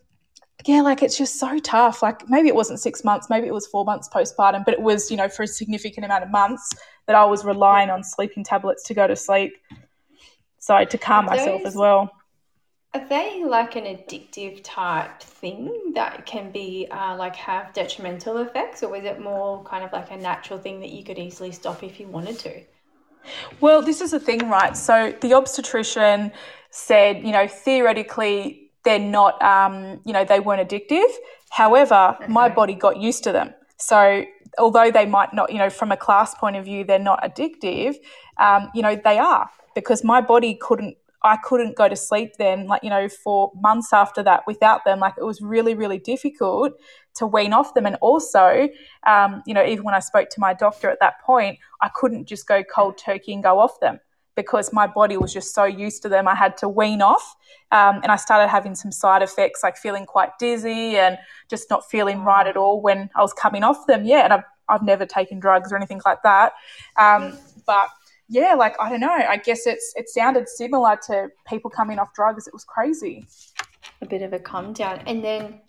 yeah, 0.66 0.82
like 0.82 1.04
it's 1.04 1.18
just 1.18 1.40
so 1.40 1.60
tough. 1.60 2.02
Like 2.02 2.28
maybe 2.30 2.48
it 2.48 2.56
wasn't 2.56 2.80
six 2.80 3.04
months, 3.04 3.30
maybe 3.30 3.48
it 3.48 3.54
was 3.54 3.68
four 3.68 3.86
months 3.86 4.10
postpartum, 4.10 4.66
but 4.66 4.74
it 4.74 4.82
was 4.82 5.12
you 5.12 5.18
know 5.18 5.30
for 5.30 5.44
a 5.44 5.48
significant 5.48 6.06
amount 6.06 6.24
of 6.24 6.32
months 6.32 6.70
that 7.08 7.16
I 7.16 7.26
was 7.26 7.46
relying 7.46 7.90
on 7.90 8.04
sleeping 8.04 8.44
tablets 8.44 8.84
to 8.84 8.94
go 8.94 9.06
to 9.06 9.16
sleep, 9.16 9.54
so 10.60 10.84
to 10.84 10.98
calm 10.98 11.26
myself 11.26 11.62
as 11.66 11.76
well. 11.76 12.10
Are 12.96 13.06
they 13.10 13.44
like 13.44 13.76
an 13.76 13.84
addictive 13.84 14.62
type 14.64 15.20
thing 15.20 15.92
that 15.96 16.26
can 16.26 16.50
be 16.50 16.88
uh, 16.90 17.18
like 17.18 17.36
have 17.36 17.74
detrimental 17.74 18.38
effects, 18.38 18.84
or 18.84 18.96
is 18.96 19.04
it 19.04 19.20
more 19.20 19.62
kind 19.66 19.84
of 19.84 19.92
like 19.92 20.12
a 20.12 20.16
natural 20.16 20.58
thing 20.58 20.80
that 20.80 20.92
you 20.92 21.04
could 21.04 21.20
easily 21.20 21.52
stop 21.52 21.84
if 21.84 22.00
you 22.00 22.08
wanted 22.08 22.40
to? 22.40 22.62
Well, 23.60 23.82
this 23.82 24.00
is 24.00 24.12
the 24.12 24.20
thing, 24.22 24.48
right? 24.50 24.78
So 24.78 25.14
the 25.20 25.34
obstetrician 25.34 26.32
said, 26.70 27.18
you 27.18 27.34
know, 27.34 27.50
theoretically 27.50 28.72
they're 28.86 28.98
not, 28.98 29.42
um, 29.42 30.00
you 30.06 30.14
know, 30.14 30.24
they 30.24 30.40
weren't 30.40 30.66
addictive. 30.66 31.12
However, 31.50 32.16
okay. 32.22 32.32
my 32.32 32.48
body 32.48 32.76
got 32.76 32.96
used 32.96 33.26
to 33.26 33.34
them. 33.34 33.54
So 33.76 34.24
although 34.58 34.90
they 34.90 35.06
might 35.06 35.34
not, 35.34 35.52
you 35.52 35.58
know, 35.58 35.70
from 35.70 35.92
a 35.92 35.98
class 35.98 36.34
point 36.34 36.56
of 36.56 36.64
view, 36.64 36.86
they're 36.86 36.98
not 36.98 37.22
addictive, 37.24 37.96
um, 38.38 38.72
you 38.74 38.82
know, 38.82 38.96
they 38.96 39.18
are 39.18 39.50
because 39.74 40.02
my 40.02 40.22
body 40.22 40.58
couldn't 40.62 40.96
I 41.26 41.38
couldn't 41.38 41.76
go 41.76 41.90
to 41.90 41.96
sleep 41.96 42.34
then, 42.38 42.68
like, 42.68 42.84
you 42.84 42.90
know, 42.90 43.10
for 43.10 43.52
months 43.60 43.92
after 43.92 44.22
that 44.24 44.44
without 44.46 44.86
them. 44.86 45.00
Like, 45.00 45.16
it 45.18 45.24
was 45.24 45.42
really, 45.42 45.74
really 45.74 45.98
difficult 45.98 46.74
to 47.16 47.26
wean 47.26 47.52
off 47.52 47.74
them. 47.74 47.88
And 47.88 47.96
also, 48.00 48.70
um, 49.08 49.42
you 49.48 49.54
know, 49.56 49.66
even 49.66 49.84
when 49.84 49.96
I 49.96 50.00
spoke 50.00 50.30
to 50.30 50.40
my 50.40 50.54
doctor 50.54 50.90
at 50.90 51.00
that 51.00 51.22
point, 51.22 51.58
I 51.82 51.90
couldn't 51.90 52.26
just 52.28 52.48
go 52.48 52.64
cold 52.64 53.00
turkey 53.00 53.34
and 53.34 53.42
go 53.42 53.60
off 53.60 53.80
them 53.80 54.00
because 54.36 54.72
my 54.72 54.86
body 54.86 55.18
was 55.18 55.34
just 55.34 55.56
so 55.56 55.64
used 55.64 56.04
to 56.04 56.10
them. 56.10 56.28
I 56.28 56.36
had 56.36 56.58
to 56.58 56.70
wean 56.70 57.02
off. 57.02 57.36
Um, 57.72 58.02
and 58.04 58.12
I 58.12 58.18
started 58.18 58.50
having 58.50 58.76
some 58.76 58.92
side 58.92 59.24
effects, 59.24 59.64
like 59.64 59.78
feeling 59.78 60.06
quite 60.06 60.38
dizzy 60.38 60.98
and 60.98 61.18
just 61.50 61.70
not 61.72 61.90
feeling 61.90 62.24
right 62.24 62.46
at 62.46 62.56
all 62.56 62.82
when 62.82 63.10
I 63.16 63.22
was 63.22 63.34
coming 63.34 63.64
off 63.64 63.88
them. 63.88 64.06
Yeah. 64.06 64.26
And 64.26 64.34
I've, 64.34 64.44
I've 64.70 64.84
never 64.84 65.06
taken 65.06 65.40
drugs 65.40 65.72
or 65.72 65.76
anything 65.76 66.02
like 66.06 66.22
that. 66.24 66.54
Um, 66.98 67.38
but 67.66 67.88
yeah, 68.28 68.54
like 68.54 68.76
I 68.80 68.90
don't 68.90 69.00
know. 69.00 69.12
I 69.12 69.38
guess 69.38 69.68
it's 69.68 69.94
it 69.96 70.10
sounded 70.10 70.50
similar 70.50 70.98
to 71.08 71.30
people 71.48 71.70
coming 71.70 72.00
off 72.00 72.14
drugs. 72.14 72.48
It 72.48 72.54
was 72.54 72.64
crazy. 72.64 73.26
A 74.02 74.06
bit 74.06 74.22
of 74.22 74.34
a 74.34 74.40
calm 74.40 74.74
down, 74.74 75.00
and 75.06 75.24
then 75.24 75.62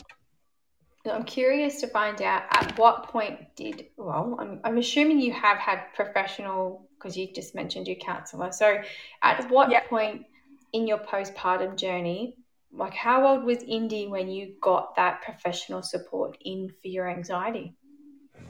I'm 1.10 1.24
curious 1.24 1.80
to 1.80 1.86
find 1.86 2.20
out 2.22 2.44
at 2.50 2.78
what 2.78 3.04
point 3.04 3.38
did 3.56 3.86
well, 3.96 4.36
I'm 4.40 4.60
I'm 4.64 4.78
assuming 4.78 5.20
you 5.20 5.32
have 5.32 5.58
had 5.58 5.84
professional 5.94 6.88
because 6.98 7.16
you 7.16 7.32
just 7.32 7.54
mentioned 7.54 7.86
your 7.86 7.96
counselor. 7.96 8.52
So 8.52 8.78
at 9.22 9.50
what 9.50 9.70
yep. 9.70 9.88
point 9.88 10.24
in 10.72 10.86
your 10.86 10.98
postpartum 10.98 11.76
journey, 11.76 12.36
like 12.72 12.94
how 12.94 13.26
old 13.26 13.44
was 13.44 13.62
Indy 13.62 14.06
when 14.06 14.30
you 14.30 14.54
got 14.60 14.96
that 14.96 15.22
professional 15.22 15.82
support 15.82 16.36
in 16.40 16.68
for 16.68 16.88
your 16.88 17.08
anxiety? 17.08 17.74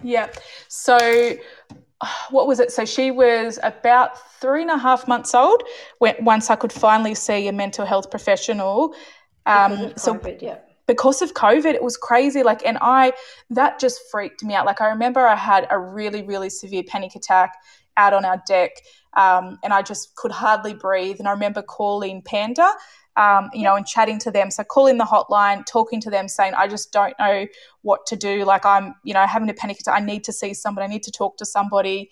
Yeah. 0.02 0.28
So 0.68 1.36
what 2.30 2.46
was 2.46 2.60
it? 2.60 2.72
So 2.72 2.84
she 2.84 3.10
was 3.10 3.58
about 3.62 4.18
three 4.40 4.62
and 4.62 4.70
a 4.70 4.78
half 4.78 5.08
months 5.08 5.34
old 5.34 5.62
when 5.98 6.14
once 6.20 6.50
I 6.50 6.56
could 6.56 6.72
finally 6.72 7.14
see 7.14 7.48
a 7.48 7.52
mental 7.52 7.86
health 7.86 8.10
professional. 8.10 8.94
Um, 9.46 9.92
so 9.96 10.14
COVID, 10.14 10.42
yeah. 10.42 10.58
Because 10.86 11.20
of 11.20 11.34
COVID, 11.34 11.74
it 11.74 11.82
was 11.82 11.96
crazy. 11.96 12.42
Like, 12.42 12.64
and 12.64 12.78
I 12.80 13.12
that 13.50 13.80
just 13.80 14.00
freaked 14.10 14.44
me 14.44 14.54
out. 14.54 14.66
Like, 14.66 14.80
I 14.80 14.88
remember 14.88 15.20
I 15.20 15.34
had 15.34 15.66
a 15.70 15.78
really, 15.78 16.22
really 16.22 16.50
severe 16.50 16.84
panic 16.86 17.16
attack 17.16 17.54
out 17.96 18.12
on 18.12 18.24
our 18.24 18.40
deck, 18.46 18.72
um, 19.16 19.58
and 19.64 19.72
I 19.72 19.82
just 19.82 20.14
could 20.16 20.30
hardly 20.30 20.74
breathe. 20.74 21.16
And 21.18 21.26
I 21.26 21.32
remember 21.32 21.62
calling 21.62 22.22
Panda 22.22 22.70
um, 23.16 23.50
you 23.54 23.62
know, 23.62 23.76
and 23.76 23.86
chatting 23.86 24.18
to 24.20 24.30
them. 24.30 24.50
So 24.50 24.62
calling 24.64 24.98
the 24.98 25.04
hotline, 25.04 25.64
talking 25.66 26.00
to 26.02 26.10
them, 26.10 26.28
saying, 26.28 26.54
I 26.54 26.68
just 26.68 26.92
don't 26.92 27.14
know 27.18 27.46
what 27.82 28.06
to 28.06 28.16
do. 28.16 28.44
Like 28.44 28.66
I'm, 28.66 28.94
you 29.04 29.14
know, 29.14 29.26
having 29.26 29.48
a 29.48 29.54
panic 29.54 29.80
attack. 29.80 30.00
I 30.00 30.04
need 30.04 30.24
to 30.24 30.32
see 30.32 30.54
somebody. 30.54 30.84
I 30.84 30.88
need 30.88 31.02
to 31.04 31.10
talk 31.10 31.36
to 31.38 31.46
somebody. 31.46 32.10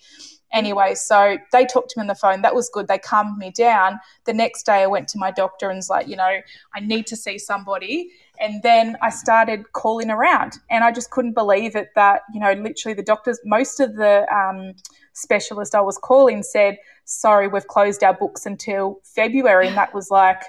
Anyway, 0.53 0.95
so 0.95 1.37
they 1.51 1.65
talked 1.65 1.89
to 1.89 1.99
me 1.99 2.01
on 2.01 2.07
the 2.07 2.15
phone. 2.15 2.41
That 2.41 2.55
was 2.55 2.69
good. 2.69 2.87
They 2.87 2.97
calmed 2.97 3.37
me 3.37 3.51
down. 3.51 3.99
The 4.25 4.33
next 4.33 4.65
day 4.65 4.83
I 4.83 4.87
went 4.87 5.07
to 5.09 5.17
my 5.17 5.31
doctor 5.31 5.69
and 5.69 5.77
was 5.77 5.89
like, 5.89 6.07
you 6.07 6.15
know, 6.15 6.39
I 6.73 6.79
need 6.79 7.07
to 7.07 7.15
see 7.17 7.37
somebody. 7.37 8.09
And 8.39 8.63
then 8.63 8.95
I 9.01 9.09
started 9.09 9.73
calling 9.73 10.09
around, 10.09 10.53
and 10.69 10.83
I 10.83 10.91
just 10.91 11.09
couldn't 11.09 11.33
believe 11.33 11.75
it 11.75 11.89
that, 11.95 12.21
you 12.33 12.39
know, 12.39 12.53
literally 12.53 12.93
the 12.93 13.03
doctors, 13.03 13.39
most 13.43 13.79
of 13.79 13.95
the 13.95 14.25
um, 14.33 14.75
specialists 15.13 15.75
I 15.75 15.81
was 15.81 15.97
calling 15.97 16.43
said, 16.43 16.77
sorry, 17.05 17.47
we've 17.47 17.67
closed 17.67 18.03
our 18.03 18.13
books 18.13 18.45
until 18.45 18.99
February. 19.03 19.67
And 19.67 19.77
that 19.77 19.93
was 19.93 20.09
like, 20.09 20.41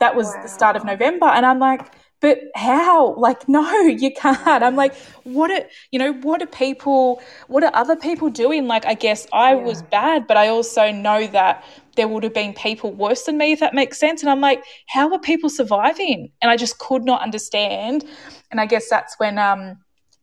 that 0.00 0.14
was 0.16 0.26
wow. 0.26 0.42
the 0.42 0.48
start 0.48 0.76
of 0.76 0.84
November. 0.84 1.26
And 1.26 1.44
I'm 1.44 1.58
like, 1.58 1.90
but 2.24 2.38
how 2.54 3.14
like 3.16 3.46
no 3.48 3.70
you 3.82 4.10
can't 4.10 4.62
i'm 4.62 4.76
like 4.76 4.94
what 5.24 5.50
are 5.50 5.64
you 5.90 5.98
know 5.98 6.12
what 6.28 6.42
are 6.42 6.46
people 6.46 7.20
what 7.48 7.62
are 7.62 7.70
other 7.74 7.96
people 7.96 8.30
doing 8.30 8.66
like 8.66 8.86
i 8.86 8.94
guess 8.94 9.26
i 9.32 9.54
yeah. 9.54 9.62
was 9.62 9.82
bad 9.82 10.26
but 10.26 10.36
i 10.36 10.48
also 10.48 10.90
know 10.90 11.26
that 11.26 11.62
there 11.96 12.08
would 12.08 12.22
have 12.22 12.32
been 12.32 12.54
people 12.54 12.92
worse 12.92 13.24
than 13.24 13.36
me 13.36 13.52
if 13.52 13.60
that 13.60 13.74
makes 13.74 13.98
sense 13.98 14.22
and 14.22 14.30
i'm 14.30 14.40
like 14.40 14.64
how 14.88 15.12
are 15.12 15.18
people 15.18 15.50
surviving 15.50 16.30
and 16.40 16.50
i 16.50 16.56
just 16.56 16.78
could 16.78 17.04
not 17.04 17.20
understand 17.20 18.04
and 18.50 18.58
i 18.58 18.64
guess 18.64 18.88
that's 18.88 19.14
when 19.18 19.38
um 19.38 19.76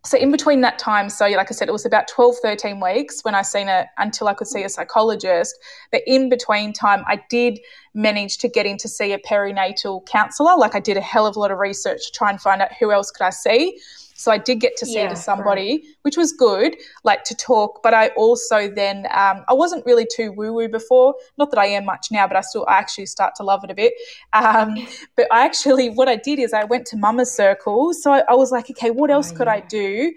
so 0.04 0.18
in 0.18 0.32
between 0.32 0.62
that 0.62 0.80
time 0.80 1.10
so 1.10 1.28
like 1.28 1.52
i 1.52 1.54
said 1.54 1.68
it 1.68 1.72
was 1.72 1.86
about 1.86 2.08
12 2.08 2.36
13 2.42 2.80
weeks 2.80 3.24
when 3.24 3.36
i 3.36 3.42
seen 3.42 3.70
it 3.70 3.88
until 3.98 4.28
i 4.28 4.34
could 4.34 4.48
see 4.48 4.64
a 4.64 4.70
psychologist. 4.70 5.56
But 5.92 6.02
in 6.08 6.30
between 6.30 6.74
time 6.74 7.04
i 7.08 7.22
did 7.30 7.60
manage 7.94 8.38
to 8.40 8.48
get 8.48 8.66
in 8.66 8.78
to 8.78 8.88
see 8.88 9.14
a 9.14 9.20
perinatal 9.20 10.06
counselor 10.08 10.58
like 10.58 10.76
i 10.76 10.80
did 10.80 10.98
a 10.98 11.02
hell 11.02 11.28
of 11.28 11.36
a 11.36 11.40
lot 11.40 11.52
of 11.52 11.60
research 11.60 12.06
to 12.08 12.12
try 12.14 12.30
and 12.30 12.42
find 12.42 12.62
out 12.62 12.70
who 12.80 12.92
else 12.92 13.12
could 13.12 13.26
i 13.26 13.30
see 13.30 13.80
so 14.22 14.32
I 14.32 14.38
did 14.38 14.60
get 14.60 14.78
to 14.78 14.86
see 14.86 14.94
yeah, 14.94 15.10
to 15.10 15.16
somebody, 15.16 15.70
right. 15.72 15.96
which 16.04 16.16
was 16.16 16.32
good, 16.32 16.76
like 17.04 17.24
to 17.24 17.36
talk. 17.36 17.82
But 17.82 17.96
I 17.96 18.10
also 18.10 18.70
then 18.70 19.08
um, 19.10 19.44
I 19.50 19.54
wasn't 19.54 19.84
really 19.84 20.06
too 20.06 20.32
woo 20.32 20.54
woo 20.54 20.70
before. 20.70 21.16
Not 21.40 21.50
that 21.50 21.60
I 21.60 21.66
am 21.66 21.86
much 21.86 22.10
now, 22.12 22.28
but 22.28 22.38
I 22.38 22.42
still 22.42 22.64
I 22.68 22.78
actually 22.78 23.08
start 23.08 23.34
to 23.38 23.44
love 23.44 23.64
it 23.64 23.72
a 23.72 23.74
bit. 23.74 23.94
Um, 24.34 24.76
but 25.18 25.26
I 25.32 25.44
actually 25.44 25.90
what 25.90 26.08
I 26.08 26.18
did 26.18 26.38
is 26.38 26.54
I 26.54 26.66
went 26.66 26.86
to 26.88 26.98
Mama's 26.98 27.34
Circle. 27.34 27.94
So 27.96 28.12
I, 28.12 28.22
I 28.30 28.36
was 28.36 28.52
like, 28.52 28.70
okay, 28.70 28.92
what 28.92 29.10
else 29.10 29.32
oh, 29.32 29.38
could 29.38 29.48
yeah. 29.48 29.54
I 29.54 29.60
do 29.62 30.14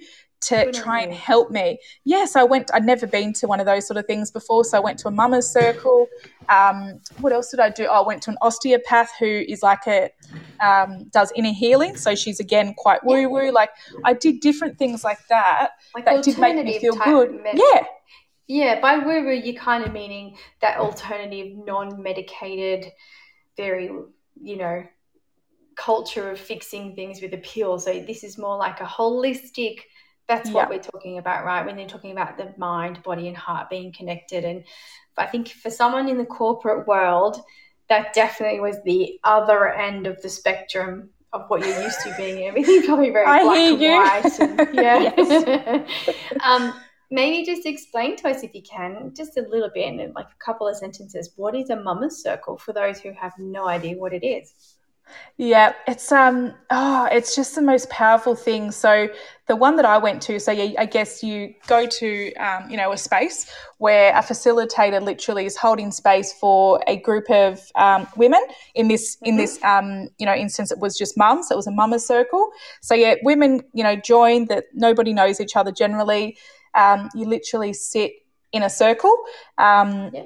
to 0.49 0.73
try 0.73 1.01
and 1.01 1.13
help 1.13 1.51
me. 1.51 1.79
Yes, 2.05 2.37
I 2.37 2.45
went. 2.45 2.71
I'd 2.75 2.85
never 2.85 3.07
been 3.07 3.33
to 3.35 3.47
one 3.47 3.61
of 3.61 3.67
those 3.67 3.87
sort 3.87 3.97
of 3.97 4.07
things 4.07 4.31
before, 4.31 4.65
so 4.65 4.77
I 4.77 4.81
went 4.81 4.99
to 5.01 5.09
a 5.09 5.11
mama's 5.11 5.51
circle. 5.51 6.07
Um, 6.49 7.01
what 7.21 7.33
else 7.33 7.51
did 7.51 7.61
I 7.61 7.71
do? 7.71 7.87
Oh, 7.87 8.03
I 8.03 8.07
went 8.07 8.23
to 8.23 8.31
an 8.31 8.37
osteopath 8.43 9.11
who 9.19 9.45
is 9.49 9.63
like 9.63 9.87
a 9.87 10.11
um, 10.61 11.05
does 11.13 11.33
inner 11.37 11.53
healing. 11.53 11.97
So 11.97 12.15
she's 12.15 12.41
again 12.41 12.75
quite 12.77 13.05
woo 13.05 13.29
woo. 13.29 13.51
Like 13.51 13.71
I 14.05 14.13
did 14.15 14.41
different 14.41 14.79
things 14.79 15.05
like 15.05 15.19
that 15.29 15.71
like 15.95 16.05
that 16.05 16.25
did 16.25 16.39
make 16.39 16.65
me 16.65 16.79
feel 16.79 16.97
good. 16.97 17.43
Med- 17.43 17.59
yeah. 17.59 17.85
Yeah, 18.47 18.81
by 18.81 18.99
woo 18.99 19.25
woo, 19.25 19.33
you're 19.33 19.55
kind 19.55 19.85
of 19.85 19.93
meaning 19.93 20.37
that 20.61 20.79
alternative, 20.79 21.57
non 21.65 22.03
medicated, 22.03 22.93
very, 23.57 23.91
you 24.41 24.57
know, 24.57 24.85
culture 25.77 26.31
of 26.31 26.39
fixing 26.39 26.95
things 26.95 27.23
with 27.23 27.33
a 27.33 27.39
pill. 27.39 27.79
So 27.79 28.01
this 28.01 28.23
is 28.23 28.37
more 28.37 28.59
like 28.59 28.81
a 28.81 28.85
holistic 28.85 29.79
that's 30.29 30.51
what 30.51 30.71
we're 30.71 30.79
talking 30.79 31.19
about, 31.19 31.45
right? 31.45 31.65
When 31.65 31.79
you're 31.79 31.89
talking 31.89 32.13
about 32.13 32.39
the 32.39 32.55
mind, 32.57 33.03
body, 33.03 33.29
and 33.29 33.37
heart 33.37 33.69
being 33.69 33.93
connected. 33.93 34.45
And 34.45 34.65
I 35.17 35.27
think 35.27 35.49
for 35.49 35.71
someone 35.71 36.09
in 36.09 36.19
the 36.19 36.25
corporate 36.25 36.87
world, 36.87 37.41
that 37.89 38.15
definitely 38.15 38.61
was 38.61 38.79
the 38.85 39.19
other 39.25 39.73
end 39.73 40.07
of 40.07 40.21
the 40.23 40.29
spectrum 40.29 41.11
of 41.35 41.45
what 41.49 41.61
you're 41.61 41.83
used 41.83 42.01
to 42.03 42.15
being 42.17 42.45
everything 42.49 42.85
probably 42.85 43.11
very 43.11 43.27
I 43.27 43.43
black 43.43 43.59
and 43.59 44.59
white. 44.59 44.75
And, 44.75 44.75
yeah. 44.75 45.87
um, 46.45 46.75
maybe 47.11 47.45
just 47.45 47.67
explain 47.67 48.17
to 48.17 48.29
us 48.29 48.43
if 48.43 48.55
you 48.55 48.63
can, 48.63 49.13
just 49.15 49.37
a 49.37 49.43
little 49.43 49.71
bit 49.75 49.89
in 49.89 50.13
like 50.15 50.27
a 50.27 50.45
couple 50.45 50.67
of 50.67 50.77
sentences, 50.77 51.33
what 51.37 51.55
is 51.55 51.71
a 51.71 51.77
mama's 51.77 52.23
circle 52.23 52.57
for 52.57 52.73
those 52.73 52.99
who 53.01 53.13
have 53.13 53.33
no 53.39 53.69
idea 53.69 53.97
what 53.97 54.15
it 54.15 54.25
is? 54.25 54.74
Yeah, 55.37 55.73
it's 55.89 56.13
um 56.13 56.55
oh, 56.71 57.09
it's 57.11 57.35
just 57.35 57.57
the 57.57 57.63
most 57.63 57.91
powerful 57.91 58.37
thing. 58.37 58.71
So 58.71 59.09
the 59.49 59.57
one 59.57 59.77
that 59.77 59.85
I 59.85 59.99
went 59.99 60.23
to, 60.23 60.39
so 60.39 60.53
yeah, 60.53 60.81
I 60.81 60.87
guess 60.87 61.23
you 61.25 61.55
go 61.67 61.87
to 61.87 62.33
um, 62.35 62.71
you 62.71 62.77
know 62.77 62.93
a 62.93 62.97
space 62.97 63.51
where 63.79 64.17
a 64.17 64.23
facilitator 64.23 65.03
literally 65.03 65.45
is 65.45 65.57
holding 65.57 65.91
space 65.91 66.33
for 66.33 66.81
a 66.87 66.97
group 66.97 67.29
of 67.31 67.61
um, 67.75 68.07
women. 68.17 68.41
In 68.77 68.87
this 68.87 69.17
mm-hmm. 69.17 69.27
in 69.27 69.37
this 69.37 69.63
um, 69.65 70.09
you 70.19 70.27
know 70.27 70.35
instance, 70.35 70.71
it 70.71 70.79
was 70.79 70.97
just 70.97 71.17
mums. 71.17 71.49
So 71.49 71.55
it 71.55 71.57
was 71.57 71.67
a 71.67 71.73
mama 71.73 71.99
circle. 71.99 72.51
So 72.81 72.95
yeah, 72.95 73.17
women 73.23 73.63
you 73.73 73.83
know 73.83 73.97
join 73.97 74.47
that 74.47 74.67
nobody 74.73 75.13
knows 75.13 75.41
each 75.41 75.57
other 75.57 75.73
generally. 75.73 76.37
Um, 76.75 77.09
you 77.15 77.27
literally 77.27 77.73
sit 77.73 78.13
in 78.53 78.63
a 78.63 78.71
circle. 78.71 79.15
Um, 79.59 80.11
yeah 80.15 80.25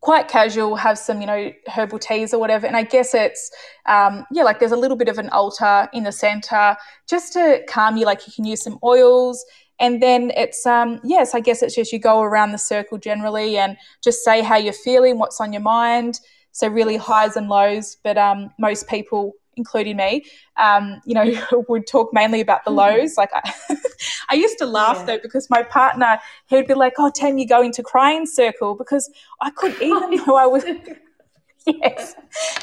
quite 0.00 0.28
casual, 0.28 0.76
have 0.76 0.96
some, 0.98 1.20
you 1.20 1.26
know, 1.26 1.52
herbal 1.66 1.98
teas 1.98 2.32
or 2.32 2.38
whatever. 2.38 2.66
And 2.66 2.76
I 2.76 2.84
guess 2.84 3.14
it's, 3.14 3.50
um, 3.86 4.24
yeah, 4.30 4.44
like 4.44 4.60
there's 4.60 4.72
a 4.72 4.76
little 4.76 4.96
bit 4.96 5.08
of 5.08 5.18
an 5.18 5.28
altar 5.30 5.88
in 5.92 6.04
the 6.04 6.12
center 6.12 6.76
just 7.08 7.32
to 7.32 7.62
calm 7.68 7.96
you. 7.96 8.06
Like 8.06 8.26
you 8.26 8.32
can 8.32 8.44
use 8.44 8.62
some 8.62 8.78
oils. 8.84 9.44
And 9.80 10.02
then 10.02 10.32
it's, 10.36 10.66
um, 10.66 11.00
yes, 11.04 11.34
I 11.34 11.40
guess 11.40 11.62
it's 11.62 11.74
just 11.74 11.92
you 11.92 11.98
go 11.98 12.20
around 12.20 12.52
the 12.52 12.58
circle 12.58 12.98
generally 12.98 13.58
and 13.58 13.76
just 14.02 14.24
say 14.24 14.42
how 14.42 14.56
you're 14.56 14.72
feeling, 14.72 15.18
what's 15.18 15.40
on 15.40 15.52
your 15.52 15.62
mind. 15.62 16.20
So 16.52 16.68
really 16.68 16.96
highs 16.96 17.36
and 17.36 17.48
lows, 17.48 17.96
but 18.02 18.18
um, 18.18 18.50
most 18.58 18.88
people 18.88 19.32
including 19.58 19.96
me, 19.96 20.24
um, 20.56 21.00
you 21.04 21.14
know, 21.14 21.24
would 21.68 21.86
talk 21.86 22.10
mainly 22.12 22.40
about 22.40 22.64
the 22.64 22.70
mm-hmm. 22.70 22.98
lows. 22.98 23.16
Like 23.16 23.30
I, 23.34 23.52
I 24.30 24.34
used 24.34 24.58
to 24.58 24.66
laugh 24.66 24.98
yeah. 25.00 25.04
though 25.04 25.18
because 25.22 25.50
my 25.50 25.62
partner, 25.62 26.18
he 26.46 26.56
would 26.56 26.66
be 26.66 26.74
like, 26.74 26.94
"Oh, 26.98 27.10
Tam, 27.14 27.36
you're 27.36 27.46
go 27.46 27.62
into 27.62 27.82
crying 27.82 28.24
circle," 28.24 28.74
because 28.74 29.10
I 29.42 29.50
couldn't 29.50 29.82
even 29.82 30.24
though 30.24 30.36
I 30.36 30.46
was. 30.46 30.64
yes 31.82 32.14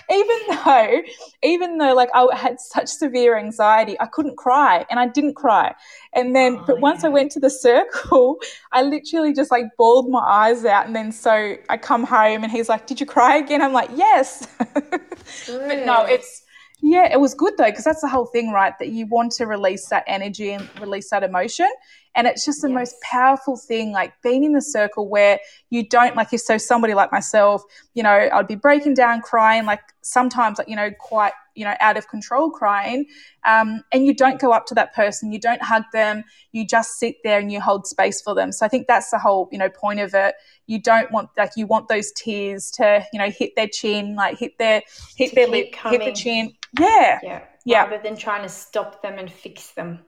even 0.10 0.38
though 0.50 1.02
even 1.44 1.78
though 1.78 1.94
like 1.94 2.10
i 2.14 2.28
had 2.36 2.60
such 2.60 2.88
severe 2.88 3.38
anxiety 3.38 3.96
i 4.00 4.06
couldn't 4.06 4.38
cry 4.38 4.86
and 4.90 5.00
i 5.00 5.08
didn't 5.08 5.36
cry 5.36 5.74
and 6.14 6.36
then 6.36 6.58
oh, 6.58 6.64
but 6.66 6.80
once 6.80 7.04
yeah. 7.04 7.10
i 7.10 7.12
went 7.12 7.32
to 7.32 7.40
the 7.40 7.50
circle 7.50 8.38
i 8.72 8.82
literally 8.82 9.34
just 9.34 9.52
like 9.52 9.66
bawled 9.78 10.10
my 10.10 10.20
eyes 10.20 10.66
out 10.66 10.86
and 10.86 10.96
then 10.96 11.12
so 11.12 11.56
i 11.70 11.78
come 11.78 12.04
home 12.04 12.44
and 12.44 12.52
he's 12.52 12.70
like 12.70 12.88
did 12.88 13.00
you 13.00 13.06
cry 13.06 13.38
again 13.38 13.62
i'm 13.62 13.74
like 13.74 13.90
yes 13.96 14.48
but 14.58 15.86
no 15.86 16.06
it's 16.06 16.45
yeah, 16.82 17.12
it 17.12 17.20
was 17.20 17.34
good 17.34 17.54
though, 17.58 17.66
because 17.66 17.84
that's 17.84 18.02
the 18.02 18.08
whole 18.08 18.26
thing, 18.26 18.52
right? 18.52 18.74
That 18.80 18.90
you 18.90 19.08
want 19.08 19.32
to 19.34 19.46
release 19.46 19.88
that 19.90 20.04
energy 20.08 20.52
and 20.52 20.70
release 20.80 21.10
that 21.10 21.24
emotion. 21.24 21.70
And 22.16 22.28
it's 22.28 22.46
just 22.46 22.62
the 22.62 22.70
yes. 22.70 22.76
most 22.76 22.96
powerful 23.02 23.58
thing, 23.58 23.92
like 23.92 24.14
being 24.22 24.44
in 24.44 24.54
the 24.54 24.62
circle 24.62 25.10
where 25.10 25.40
you 25.70 25.88
don't, 25.88 26.16
like, 26.16 26.32
if 26.32 26.42
so 26.42 26.58
somebody 26.58 26.94
like 26.94 27.12
myself, 27.12 27.64
you 27.94 28.04
know, 28.04 28.30
I'd 28.32 28.48
be 28.48 28.56
breaking 28.56 28.94
down 28.94 29.22
crying, 29.22 29.66
like 29.66 29.82
sometimes, 30.02 30.58
like, 30.58 30.70
you 30.70 30.76
know, 30.76 30.92
quite, 31.00 31.34
you 31.56 31.66
know, 31.66 31.74
out 31.80 31.98
of 31.98 32.08
control 32.08 32.52
crying. 32.52 33.06
Um, 33.46 33.84
and 33.92 34.06
you 34.06 34.14
don't 34.14 34.40
go 34.40 34.52
up 34.52 34.66
to 34.68 34.76
that 34.76 34.94
person, 34.94 35.32
you 35.32 35.40
don't 35.40 35.62
hug 35.62 35.84
them, 35.94 36.24
you 36.52 36.66
just 36.68 37.00
sit 37.00 37.16
there 37.24 37.40
and 37.40 37.52
you 37.52 37.62
hold 37.62 37.88
space 37.88 38.22
for 38.22 38.36
them. 38.36 38.52
So 38.52 38.66
I 38.66 38.70
think 38.70 38.88
that's 38.88 39.10
the 39.10 39.20
whole, 39.20 39.50
you 39.52 39.58
know, 39.58 39.70
point 39.70 40.00
of 40.00 40.14
it. 40.14 40.36
You 40.68 40.82
don't 40.82 41.12
want, 41.12 41.30
like, 41.38 41.52
you 41.56 41.68
want 41.68 41.88
those 41.88 42.12
tears 42.12 42.72
to, 42.72 43.06
you 43.14 43.20
know, 43.20 43.30
hit 43.30 43.56
their 43.56 43.68
chin, 43.68 44.16
like 44.16 44.38
hit 44.38 44.58
their, 44.58 44.82
hit 45.16 45.30
to 45.30 45.36
their 45.36 45.48
lip, 45.48 45.74
coming. 45.74 46.02
hit 46.02 46.14
the 46.14 46.20
chin. 46.20 46.54
Yeah. 46.80 47.20
Yeah. 47.24 47.44
Yeah. 47.66 47.84
Rather 47.86 48.04
than 48.04 48.18
trying 48.18 48.44
to 48.44 48.50
stop 48.50 49.02
them 49.02 49.18
and 49.18 49.32
fix 49.32 49.72
them. 49.72 50.00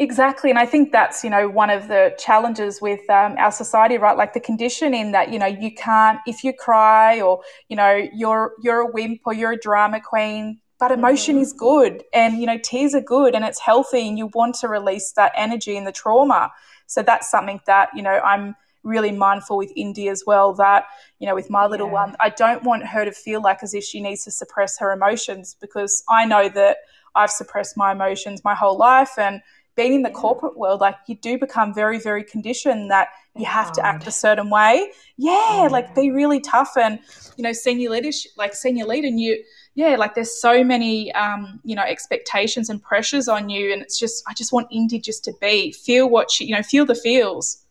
Exactly, 0.00 0.48
and 0.48 0.58
I 0.60 0.64
think 0.64 0.92
that's 0.92 1.24
you 1.24 1.30
know 1.30 1.48
one 1.48 1.70
of 1.70 1.88
the 1.88 2.14
challenges 2.18 2.80
with 2.80 3.00
um, 3.10 3.34
our 3.36 3.50
society, 3.50 3.98
right? 3.98 4.16
Like 4.16 4.32
the 4.32 4.38
conditioning 4.38 5.10
that 5.10 5.32
you 5.32 5.40
know 5.40 5.46
you 5.46 5.74
can't 5.74 6.20
if 6.24 6.44
you 6.44 6.52
cry 6.52 7.20
or 7.20 7.40
you 7.68 7.74
know 7.74 8.06
you're 8.14 8.52
you're 8.62 8.80
a 8.80 8.86
wimp 8.86 9.22
or 9.24 9.34
you're 9.34 9.52
a 9.52 9.58
drama 9.58 10.00
queen, 10.00 10.60
but 10.78 10.92
emotion 10.92 11.34
mm-hmm. 11.34 11.42
is 11.42 11.52
good, 11.52 12.04
and 12.12 12.38
you 12.38 12.46
know 12.46 12.58
tears 12.58 12.94
are 12.94 13.00
good, 13.00 13.34
and 13.34 13.44
it's 13.44 13.58
healthy, 13.58 14.06
and 14.06 14.16
you 14.16 14.30
want 14.34 14.54
to 14.56 14.68
release 14.68 15.10
that 15.16 15.32
energy 15.34 15.76
and 15.76 15.84
the 15.84 15.90
trauma. 15.90 16.52
So 16.86 17.02
that's 17.02 17.28
something 17.28 17.60
that 17.66 17.88
you 17.92 18.02
know 18.02 18.20
I'm 18.20 18.54
really 18.84 19.10
mindful 19.10 19.56
with 19.56 19.72
Indy 19.74 20.08
as 20.08 20.22
well. 20.24 20.54
That 20.54 20.84
you 21.18 21.26
know 21.26 21.34
with 21.34 21.50
my 21.50 21.66
little 21.66 21.88
yeah. 21.88 21.94
one, 21.94 22.16
I 22.20 22.28
don't 22.30 22.62
want 22.62 22.86
her 22.86 23.04
to 23.04 23.10
feel 23.10 23.42
like 23.42 23.64
as 23.64 23.74
if 23.74 23.82
she 23.82 24.00
needs 24.00 24.22
to 24.24 24.30
suppress 24.30 24.78
her 24.78 24.92
emotions 24.92 25.56
because 25.60 26.04
I 26.08 26.24
know 26.24 26.48
that 26.50 26.76
I've 27.16 27.30
suppressed 27.30 27.76
my 27.76 27.90
emotions 27.92 28.44
my 28.44 28.54
whole 28.54 28.78
life 28.78 29.18
and 29.18 29.40
being 29.78 29.94
in 29.94 30.02
the 30.02 30.10
corporate 30.10 30.58
world, 30.58 30.80
like 30.80 30.96
you 31.06 31.14
do 31.14 31.38
become 31.38 31.72
very, 31.72 31.98
very 32.00 32.24
conditioned 32.24 32.90
that 32.90 33.08
you 33.36 33.46
have 33.46 33.70
to 33.72 33.86
act 33.86 34.06
a 34.06 34.10
certain 34.10 34.50
way. 34.50 34.90
Yeah, 35.16 35.68
like 35.70 35.94
be 35.94 36.10
really 36.10 36.40
tough 36.40 36.72
and 36.76 36.98
you 37.38 37.44
know, 37.44 37.52
senior 37.52 37.90
leadership, 37.90 38.32
like 38.36 38.52
senior 38.54 38.84
leader, 38.84 39.06
and 39.06 39.20
you, 39.20 39.42
yeah, 39.76 39.94
like 39.94 40.16
there's 40.16 40.40
so 40.40 40.64
many, 40.64 41.12
um, 41.12 41.60
you 41.64 41.76
know, 41.76 41.84
expectations 41.84 42.68
and 42.68 42.82
pressures 42.82 43.28
on 43.28 43.48
you, 43.48 43.72
and 43.72 43.80
it's 43.80 43.98
just, 43.98 44.24
I 44.28 44.34
just 44.34 44.52
want 44.52 44.66
Indy 44.72 44.98
just 44.98 45.24
to 45.24 45.32
be, 45.40 45.70
feel 45.70 46.10
what 46.10 46.32
she, 46.32 46.46
you 46.46 46.56
know, 46.56 46.62
feel 46.62 46.84
the 46.84 46.96
feels. 46.96 47.64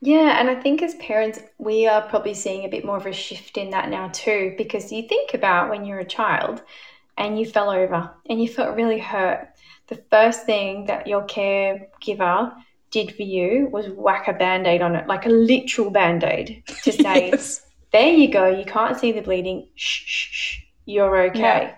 Yeah, 0.00 0.38
and 0.38 0.48
I 0.48 0.54
think 0.54 0.80
as 0.80 0.94
parents, 0.94 1.40
we 1.58 1.88
are 1.88 2.02
probably 2.02 2.34
seeing 2.34 2.64
a 2.64 2.68
bit 2.68 2.84
more 2.84 2.96
of 2.96 3.06
a 3.06 3.12
shift 3.12 3.58
in 3.58 3.70
that 3.70 3.90
now 3.90 4.08
too, 4.12 4.54
because 4.56 4.92
you 4.92 5.08
think 5.08 5.34
about 5.34 5.68
when 5.68 5.84
you're 5.84 5.98
a 5.98 6.04
child 6.04 6.62
and 7.18 7.38
you 7.38 7.44
fell 7.44 7.68
over 7.68 8.10
and 8.28 8.40
you 8.40 8.48
felt 8.48 8.76
really 8.76 8.98
hurt 8.98 9.48
the 9.90 10.02
first 10.10 10.46
thing 10.46 10.86
that 10.86 11.06
your 11.06 11.26
caregiver 11.26 12.54
did 12.90 13.14
for 13.14 13.22
you 13.22 13.68
was 13.70 13.88
whack 13.90 14.26
a 14.28 14.32
band 14.32 14.66
aid 14.66 14.82
on 14.82 14.96
it, 14.96 15.06
like 15.06 15.26
a 15.26 15.30
literal 15.30 15.90
band 15.90 16.24
aid, 16.24 16.62
to 16.82 16.92
say, 17.04 17.30
yes. 17.30 17.66
there 17.92 18.12
you 18.12 18.32
go, 18.32 18.48
you 18.48 18.64
can't 18.64 18.98
see 18.98 19.12
the 19.12 19.20
bleeding, 19.20 19.68
shh, 19.74 20.02
shh, 20.06 20.28
shh 20.32 20.60
you're 20.90 21.22
okay. 21.22 21.40
Yeah. 21.40 21.74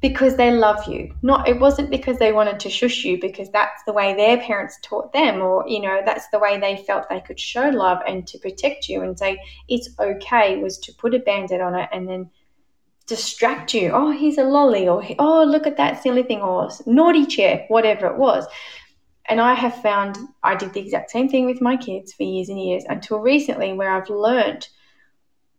because 0.00 0.36
they 0.36 0.50
love 0.50 0.86
you. 0.86 1.14
Not 1.22 1.48
it 1.48 1.58
wasn't 1.58 1.90
because 1.90 2.18
they 2.18 2.32
wanted 2.32 2.60
to 2.60 2.70
shush 2.70 3.04
you 3.04 3.20
because 3.20 3.50
that's 3.50 3.82
the 3.84 3.92
way 3.92 4.14
their 4.14 4.38
parents 4.38 4.78
taught 4.82 5.12
them 5.12 5.40
or 5.40 5.66
you 5.68 5.80
know 5.80 6.02
that's 6.04 6.28
the 6.28 6.38
way 6.38 6.58
they 6.58 6.76
felt 6.76 7.08
they 7.08 7.20
could 7.20 7.40
show 7.40 7.68
love 7.68 7.98
and 8.06 8.26
to 8.28 8.38
protect 8.38 8.88
you 8.88 9.02
and 9.02 9.18
say 9.18 9.38
it's 9.68 9.88
okay 9.98 10.58
was 10.58 10.78
to 10.78 10.92
put 10.94 11.14
a 11.14 11.18
band-aid 11.18 11.60
on 11.60 11.74
it 11.74 11.88
and 11.92 12.08
then 12.08 12.30
distract 13.10 13.74
you. 13.74 13.90
Oh, 13.92 14.12
he's 14.12 14.38
a 14.38 14.44
lolly 14.44 14.88
or 14.88 15.04
oh, 15.18 15.44
look 15.44 15.66
at 15.66 15.76
that 15.76 16.00
silly 16.00 16.22
thing 16.22 16.40
or 16.40 16.70
naughty 16.86 17.26
chair, 17.26 17.66
whatever 17.66 18.06
it 18.06 18.16
was. 18.16 18.46
And 19.28 19.40
I 19.40 19.54
have 19.54 19.82
found 19.82 20.16
I 20.44 20.54
did 20.54 20.72
the 20.72 20.80
exact 20.80 21.10
same 21.10 21.28
thing 21.28 21.44
with 21.44 21.60
my 21.60 21.76
kids 21.76 22.12
for 22.12 22.22
years 22.22 22.48
and 22.48 22.62
years 22.62 22.84
until 22.88 23.18
recently 23.18 23.72
where 23.72 23.90
I've 23.90 24.08
learned 24.08 24.68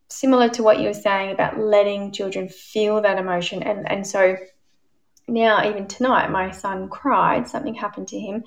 similar 0.08 0.48
to 0.50 0.64
what 0.64 0.80
you 0.80 0.88
were 0.88 0.94
saying 0.94 1.32
about 1.32 1.60
letting 1.60 2.14
children 2.14 2.48
feel 2.48 3.02
that 3.02 3.20
emotion. 3.20 3.64
And, 3.64 3.90
and 3.92 4.08
so 4.08 4.38
now, 5.28 5.70
even 5.70 5.88
tonight, 5.88 6.32
my 6.32 6.52
son 6.52 6.88
cried, 6.90 7.50
something 7.50 7.76
happened 7.76 8.08
to 8.10 8.20
him, 8.20 8.44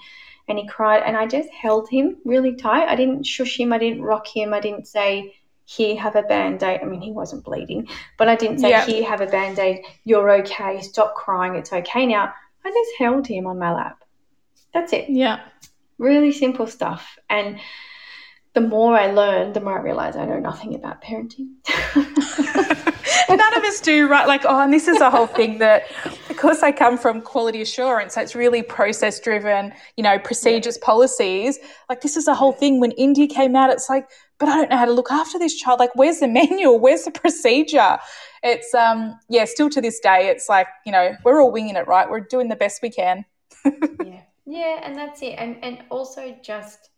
and 0.48 0.59
he 0.59 0.66
cried, 0.66 1.02
and 1.05 1.16
I 1.16 1.26
just 1.26 1.50
held 1.50 1.88
him 1.90 2.16
really 2.24 2.57
tight. 2.57 2.88
I 2.88 2.96
didn't 2.96 3.24
shush 3.26 3.61
him, 3.61 3.72
I 3.72 3.78
didn't 3.78 4.02
rock 4.02 4.26
him, 4.26 4.55
I 4.55 4.61
didn't 4.61 4.86
say, 4.86 5.34
here, 5.64 5.98
have 5.98 6.16
a 6.16 6.22
band 6.22 6.62
aid. 6.62 6.80
I 6.82 6.84
mean, 6.84 7.00
he 7.00 7.12
wasn't 7.12 7.44
bleeding, 7.44 7.88
but 8.18 8.28
I 8.28 8.36
didn't 8.36 8.58
say, 8.58 8.70
yeah. 8.70 8.84
here, 8.84 9.08
have 9.08 9.20
a 9.20 9.26
band 9.26 9.58
aid. 9.58 9.84
You're 10.04 10.30
okay. 10.42 10.80
Stop 10.82 11.14
crying. 11.14 11.54
It's 11.54 11.72
okay 11.72 12.06
now. 12.06 12.32
I 12.64 12.70
just 12.70 12.98
held 12.98 13.26
him 13.26 13.46
on 13.46 13.58
my 13.58 13.72
lap. 13.72 14.04
That's 14.72 14.92
it. 14.92 15.08
Yeah. 15.08 15.40
Really 15.98 16.32
simple 16.32 16.66
stuff. 16.66 17.18
And 17.30 17.60
the 18.54 18.60
more 18.60 18.94
I 18.94 19.10
learn, 19.10 19.52
the 19.52 19.60
more 19.60 19.78
I 19.78 19.82
realize 19.82 20.16
I 20.16 20.24
know 20.24 20.38
nothing 20.38 20.74
about 20.74 21.02
parenting. 21.02 21.54
None 23.28 23.56
of 23.56 23.64
us 23.64 23.80
do, 23.80 24.08
right? 24.08 24.28
Like, 24.28 24.44
oh, 24.44 24.60
and 24.60 24.72
this 24.72 24.86
is 24.86 25.00
a 25.00 25.10
whole 25.10 25.26
thing 25.26 25.58
that 25.58 25.84
because 26.28 26.62
I 26.62 26.70
come 26.70 26.96
from 26.96 27.20
quality 27.20 27.62
assurance, 27.62 28.14
so 28.14 28.20
it's 28.20 28.34
really 28.34 28.62
process 28.62 29.18
driven, 29.18 29.72
you 29.96 30.04
know, 30.04 30.18
procedures, 30.18 30.76
yeah. 30.76 30.86
policies. 30.86 31.58
Like, 31.88 32.00
this 32.00 32.16
is 32.16 32.28
a 32.28 32.34
whole 32.34 32.52
thing. 32.52 32.80
When 32.80 32.92
Indy 32.92 33.26
came 33.26 33.56
out, 33.56 33.70
it's 33.70 33.88
like, 33.88 34.08
but 34.39 34.49
I 34.49 34.57
don't 34.57 34.70
know 34.70 34.76
how 34.76 34.85
to 34.85 34.93
look 34.93 35.11
after 35.11 35.39
this 35.39 35.55
child. 35.55 35.80
Like, 35.80 35.95
where's 35.95 36.20
the 36.20 36.28
manual? 36.43 36.78
Where's 36.78 37.05
the 37.05 37.11
procedure? 37.11 37.99
It's, 38.43 38.74
um, 38.74 39.18
yeah, 39.28 39.45
still 39.45 39.70
to 39.70 39.80
this 39.80 40.01
day, 40.01 40.28
it's 40.28 40.49
like, 40.49 40.66
you 40.85 40.93
know, 40.93 41.14
we're 41.24 41.43
all 41.43 41.53
winging 41.53 41.76
it, 41.76 41.87
right? 41.87 42.09
We're 42.09 42.20
doing 42.20 42.49
the 42.49 42.57
best 42.57 42.82
we 42.82 42.91
can. 42.91 43.24
yeah. 43.64 44.22
Yeah. 44.47 44.80
And 44.82 44.97
that's 44.97 45.22
it. 45.22 45.37
And, 45.39 45.57
and 45.62 45.82
also 45.91 46.37
just, 46.43 46.91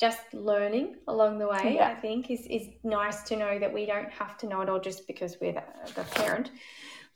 just 0.00 0.32
learning 0.32 0.96
along 1.08 1.38
the 1.38 1.46
way, 1.46 1.74
yeah. 1.74 1.88
I 1.88 1.94
think, 1.94 2.30
is, 2.30 2.46
is 2.46 2.68
nice 2.82 3.22
to 3.24 3.36
know 3.36 3.58
that 3.58 3.72
we 3.72 3.84
don't 3.84 4.10
have 4.10 4.38
to 4.38 4.46
know 4.46 4.62
it 4.62 4.68
all 4.70 4.80
just 4.80 5.06
because 5.06 5.36
we're 5.40 5.52
the, 5.52 5.64
the 5.94 6.04
parent. 6.04 6.50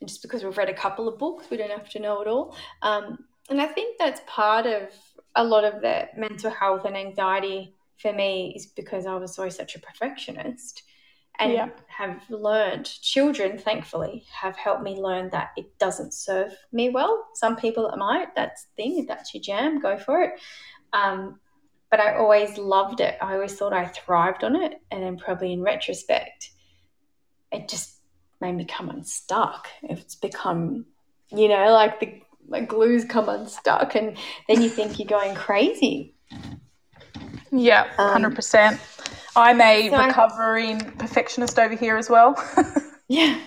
And 0.00 0.08
just 0.08 0.20
because 0.20 0.44
we've 0.44 0.58
read 0.58 0.68
a 0.68 0.74
couple 0.74 1.08
of 1.08 1.18
books, 1.18 1.46
we 1.50 1.56
don't 1.56 1.70
have 1.70 1.88
to 1.90 1.98
know 1.98 2.20
it 2.20 2.28
all. 2.28 2.54
Um, 2.82 3.24
and 3.48 3.60
I 3.60 3.66
think 3.66 3.96
that's 3.98 4.20
part 4.26 4.66
of 4.66 4.88
a 5.34 5.42
lot 5.44 5.64
of 5.64 5.80
the 5.80 6.08
mental 6.16 6.50
health 6.50 6.84
and 6.84 6.96
anxiety 6.96 7.74
for 7.96 8.12
me 8.12 8.52
is 8.56 8.66
because 8.66 9.06
I 9.06 9.14
was 9.16 9.38
always 9.38 9.56
such 9.56 9.76
a 9.76 9.80
perfectionist 9.80 10.82
and 11.38 11.52
yeah. 11.52 11.68
have 11.88 12.22
learned 12.30 12.84
children 12.84 13.58
thankfully 13.58 14.24
have 14.32 14.56
helped 14.56 14.84
me 14.84 14.94
learn 15.00 15.30
that 15.30 15.50
it 15.56 15.76
doesn't 15.78 16.14
serve 16.14 16.52
me 16.70 16.90
well 16.90 17.26
some 17.34 17.56
people 17.56 17.88
it 17.88 17.96
might 17.96 18.32
that's 18.36 18.66
the 18.66 18.82
thing 18.82 18.98
if 18.98 19.08
that's 19.08 19.34
your 19.34 19.42
jam 19.42 19.80
go 19.80 19.98
for 19.98 20.22
it 20.22 20.38
um, 20.92 21.40
but 21.90 22.00
I 22.00 22.16
always 22.16 22.56
loved 22.58 23.00
it. 23.00 23.16
I 23.20 23.34
always 23.34 23.54
thought 23.54 23.72
I 23.72 23.86
thrived 23.86 24.42
on 24.42 24.56
it. 24.56 24.80
And 24.90 25.02
then, 25.02 25.16
probably 25.16 25.52
in 25.52 25.62
retrospect, 25.62 26.50
it 27.52 27.68
just 27.68 28.00
made 28.40 28.56
me 28.56 28.64
come 28.64 28.88
unstuck. 28.88 29.68
If 29.82 30.00
it's 30.00 30.14
become, 30.14 30.86
you 31.30 31.48
know, 31.48 31.72
like 31.72 32.00
the 32.00 32.20
like 32.48 32.68
glues 32.68 33.04
come 33.04 33.28
unstuck, 33.28 33.94
and 33.94 34.16
then 34.48 34.62
you 34.62 34.68
think 34.68 34.98
you're 34.98 35.06
going 35.06 35.34
crazy. 35.34 36.16
Yeah, 37.54 37.88
um, 37.98 38.10
hundred 38.10 38.34
percent. 38.34 38.80
I'm 39.36 39.60
a 39.60 39.88
so 39.88 39.96
recovering 39.96 40.82
I, 40.82 40.90
perfectionist 40.90 41.58
over 41.58 41.74
here 41.74 41.96
as 41.96 42.10
well. 42.10 42.34
yeah. 43.08 43.38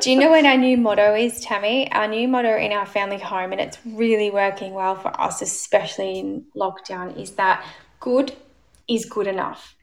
Do 0.00 0.10
you 0.10 0.18
know 0.18 0.30
what 0.30 0.44
our 0.44 0.56
new 0.56 0.76
motto 0.76 1.14
is, 1.14 1.40
Tammy? 1.40 1.90
Our 1.92 2.08
new 2.08 2.28
motto 2.28 2.56
in 2.56 2.72
our 2.72 2.86
family 2.86 3.18
home, 3.18 3.52
and 3.52 3.60
it's 3.60 3.78
really 3.86 4.30
working 4.30 4.74
well 4.74 4.96
for 4.96 5.18
us, 5.18 5.40
especially 5.40 6.18
in 6.18 6.44
lockdown, 6.54 7.18
is 7.18 7.32
that 7.32 7.64
good 8.00 8.32
is 8.86 9.06
good 9.06 9.26
enough. 9.26 9.76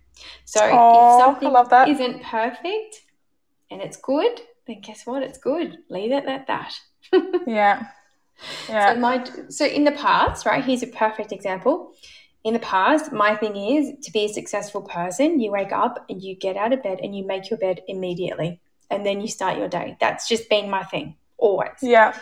So 0.45 0.61
Aww, 0.61 1.17
if 1.17 1.41
something 1.41 1.95
isn't 1.95 2.23
perfect 2.23 3.01
and 3.71 3.81
it's 3.81 3.97
good, 3.97 4.41
then 4.67 4.81
guess 4.81 5.05
what? 5.05 5.23
It's 5.23 5.37
good. 5.37 5.79
Leave 5.89 6.11
it 6.11 6.25
at 6.25 6.47
that. 6.47 6.73
yeah. 7.47 7.87
Yeah. 8.69 8.93
So 8.93 8.99
my 8.99 9.23
so 9.49 9.65
in 9.65 9.83
the 9.83 9.93
past, 9.93 10.45
right? 10.45 10.63
Here's 10.63 10.83
a 10.83 10.87
perfect 10.87 11.31
example. 11.31 11.95
In 12.47 12.53
the 12.53 12.59
past, 12.59 13.11
my 13.11 13.35
thing 13.35 13.57
is 13.57 13.91
to 14.05 14.11
be 14.13 14.23
a 14.23 14.29
successful 14.29 14.81
person, 14.81 15.41
you 15.41 15.51
wake 15.51 15.73
up 15.73 16.05
and 16.09 16.23
you 16.23 16.33
get 16.33 16.55
out 16.55 16.71
of 16.71 16.81
bed 16.81 17.01
and 17.03 17.13
you 17.13 17.27
make 17.27 17.49
your 17.49 17.59
bed 17.59 17.81
immediately 17.89 18.61
and 18.89 19.05
then 19.05 19.19
you 19.19 19.27
start 19.27 19.57
your 19.57 19.67
day. 19.67 19.97
That's 19.99 20.29
just 20.29 20.47
been 20.47 20.69
my 20.69 20.85
thing 20.85 21.17
always. 21.37 21.75
Yeah. 21.81 22.17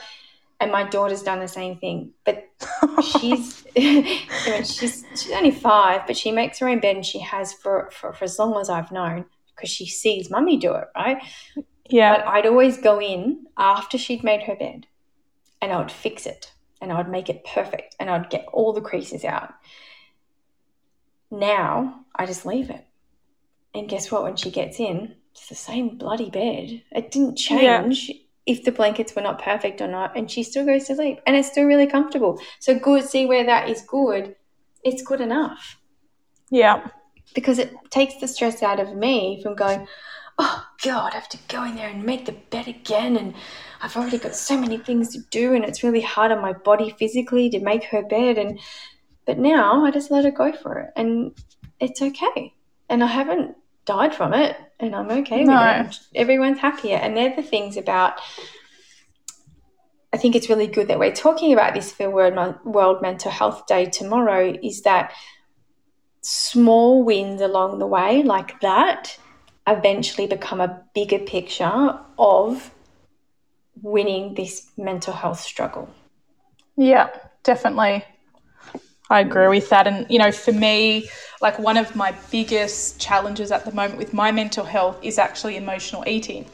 And 0.60 0.72
my 0.72 0.84
daughter's 0.84 1.22
done 1.22 1.42
the 1.42 1.48
same 1.48 1.78
thing, 1.78 2.14
but 2.26 2.50
she's 3.20 3.68
she's 3.76 5.06
she's 5.12 5.32
only 5.32 5.52
five, 5.52 6.08
but 6.08 6.18
she 6.18 6.32
makes 6.32 6.58
her 6.58 6.70
own 6.70 6.80
bed 6.80 6.96
and 6.96 7.06
she 7.06 7.20
has 7.20 7.54
for 7.54 7.92
for, 7.92 8.12
for 8.12 8.26
as 8.26 8.40
long 8.40 8.60
as 8.60 8.68
I've 8.68 8.92
known 8.92 9.26
because 9.56 9.70
she 9.70 9.86
sees 9.86 10.32
mummy 10.32 10.58
do 10.58 10.74
it, 10.74 10.88
right? 10.96 11.18
Yeah. 11.88 12.16
But 12.16 12.26
I'd 12.26 12.48
always 12.48 12.80
go 12.80 13.00
in 13.00 13.46
after 13.60 14.00
she'd 14.00 14.24
made 14.24 14.42
her 14.44 14.56
bed, 14.56 14.88
and 15.62 15.72
I 15.72 15.78
would 15.78 15.92
fix 15.92 16.26
it 16.26 16.52
and 16.82 16.92
I 16.92 16.98
would 16.98 17.10
make 17.10 17.30
it 17.30 17.46
perfect 17.46 17.96
and 18.00 18.10
I'd 18.10 18.32
get 18.32 18.48
all 18.52 18.74
the 18.74 18.82
creases 18.82 19.24
out. 19.24 19.54
Now 21.36 22.06
I 22.16 22.26
just 22.26 22.46
leave 22.46 22.70
it. 22.70 22.86
And 23.74 23.90
guess 23.90 24.10
what? 24.10 24.24
When 24.24 24.38
she 24.38 24.52
gets 24.52 24.80
in, 24.80 25.16
it's 25.34 25.50
the 25.50 25.56
same 25.56 25.98
bloody 25.98 26.30
bed. 26.30 26.82
It 26.92 27.12
didn't 27.12 27.36
change 27.36 28.08
yeah. 28.08 28.16
if 28.46 28.64
the 28.64 28.72
blankets 28.72 29.14
were 29.14 29.22
not 29.22 29.42
perfect 29.42 29.82
or 29.82 29.88
not, 29.88 30.16
and 30.16 30.32
she 30.32 30.44
still 30.44 30.66
goes 30.66 30.86
to 30.86 30.96
sleep, 30.96 31.20
and 31.28 31.36
it's 31.36 31.50
still 31.52 31.66
really 31.66 31.88
comfortable. 31.88 32.40
So 32.60 32.80
good. 32.80 33.04
See 33.04 33.26
where 33.26 33.44
that 33.46 33.70
is 33.70 33.82
good. 33.82 34.36
It's 34.84 35.02
good 35.02 35.20
enough. 35.20 35.78
Yeah. 36.50 36.88
Because 37.34 37.60
it 37.60 37.74
takes 37.90 38.16
the 38.16 38.30
stress 38.30 38.64
out 38.64 38.80
of 38.80 38.96
me 38.96 39.42
from 39.44 39.56
going, 39.56 39.88
oh 40.38 40.66
God, 40.84 41.12
I 41.12 41.16
have 41.16 41.30
to 41.30 41.40
go 41.50 41.66
in 41.66 41.76
there 41.76 41.90
and 41.90 42.04
make 42.04 42.26
the 42.26 42.38
bed 42.50 42.70
again. 42.70 43.18
And 43.18 43.34
I've 43.82 43.98
already 43.98 44.20
got 44.20 44.36
so 44.36 44.58
many 44.58 44.78
things 44.78 45.12
to 45.14 45.20
do, 45.32 45.54
and 45.54 45.66
it's 45.66 45.84
really 45.84 46.02
hard 46.02 46.32
on 46.32 46.42
my 46.42 46.54
body 46.54 46.96
physically 46.98 47.50
to 47.50 47.60
make 47.60 47.84
her 47.86 48.04
bed. 48.04 48.38
And 48.38 48.58
but 49.26 49.38
now 49.38 49.86
I 49.86 49.92
just 49.92 50.12
let 50.12 50.26
her 50.26 50.32
go 50.32 50.52
for 50.54 50.80
it, 50.80 50.92
and 50.96 51.32
it's 51.80 52.02
okay. 52.02 52.54
And 52.90 53.04
I 53.04 53.08
haven't 53.08 53.56
died 53.86 54.16
from 54.16 54.34
it 54.34 54.58
and 54.80 54.96
I'm 54.96 55.10
okay 55.10 55.44
no. 55.44 55.84
with 55.84 55.92
it. 55.92 56.00
Everyone's 56.16 56.60
happier. 56.60 56.98
And 56.98 57.16
they're 57.16 57.36
the 57.36 57.44
things 57.44 57.78
about 57.78 58.20
I 60.12 60.18
think 60.18 60.36
it's 60.36 60.50
really 60.50 60.68
good 60.68 60.88
that 60.88 60.98
we're 60.98 61.12
talking 61.12 61.52
about 61.52 61.74
this 61.74 61.92
for 61.92 62.10
World, 62.10 62.56
World 62.64 63.02
Mental 63.02 63.30
Health 63.30 63.68
Day 63.68 63.86
tomorrow 63.86 64.56
is 64.64 64.84
that 64.84 65.12
small 66.22 67.04
wins 67.04 67.42
along 67.42 67.80
the 67.80 67.86
way 67.86 68.24
like 68.24 68.60
that 68.62 69.20
eventually 69.68 70.26
become 70.26 70.62
a 70.62 70.82
bigger 70.94 71.20
picture 71.20 72.00
of 72.18 72.72
winning 73.82 74.36
this 74.36 74.70
mental 74.78 75.14
health 75.14 75.42
struggle. 75.42 75.90
Yeah, 76.78 77.10
definitely. 77.44 78.06
I 79.10 79.20
agree 79.20 79.48
with 79.48 79.70
that. 79.70 79.88
And, 79.88 80.06
you 80.10 80.18
know, 80.18 80.32
for 80.32 80.52
me, 80.52 81.10
like 81.42 81.60
one 81.60 81.78
of 81.78 81.96
my 81.96 82.14
biggest 82.32 83.00
challenges 83.00 83.52
at 83.52 83.66
the 83.66 83.72
moment 83.72 83.98
with 83.98 84.14
my 84.14 84.32
mental 84.32 84.66
health 84.66 84.98
is 85.04 85.20
actually 85.20 85.58
emotional 85.58 86.04
eating. 86.08 86.46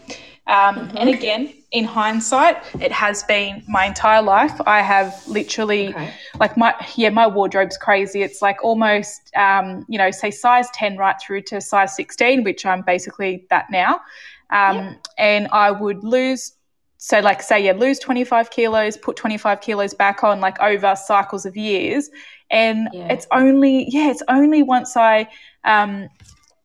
Um, 0.48 0.76
mm-hmm. 0.76 0.98
And 0.98 1.10
again, 1.10 1.54
in 1.72 1.86
hindsight, 1.86 2.58
it 2.82 2.92
has 2.92 3.24
been 3.24 3.64
my 3.70 3.86
entire 3.86 4.22
life. 4.22 4.60
I 4.66 4.82
have 4.82 5.22
literally, 5.28 5.90
okay. 5.90 6.14
like 6.40 6.58
my 6.58 6.74
yeah, 6.96 7.10
my 7.10 7.28
wardrobe's 7.28 7.78
crazy. 7.78 8.22
It's 8.24 8.42
like 8.42 8.62
almost, 8.64 9.34
um, 9.36 9.86
you 9.88 9.98
know, 9.98 10.12
say 10.12 10.32
size 10.32 10.68
ten 10.74 10.98
right 10.98 11.16
through 11.22 11.44
to 11.44 11.62
size 11.62 11.96
sixteen, 11.96 12.44
which 12.44 12.66
I'm 12.66 12.82
basically 12.82 13.46
that 13.50 13.68
now. 13.72 14.02
Um. 14.50 14.98
And 15.18 15.48
I 15.54 15.72
would 15.72 16.04
lose 16.04 16.54
so 16.98 17.20
like 17.20 17.42
say 17.42 17.66
yeah 17.66 17.72
lose 17.72 17.98
25 17.98 18.52
kilos 18.52 18.96
put 18.96 19.16
25 19.16 19.60
kilos 19.60 19.92
back 19.96 20.24
on 20.24 20.40
like 20.40 20.60
over 20.62 20.96
cycles 20.96 21.48
of 21.48 21.58
years 21.58 22.12
and 22.52 22.90
yeah. 22.92 23.08
it's 23.08 23.26
only, 23.32 23.88
yeah, 23.90 24.12
it's 24.12 24.22
only 24.28 24.62
once 24.62 24.98
I, 24.98 25.30
um, 25.64 26.10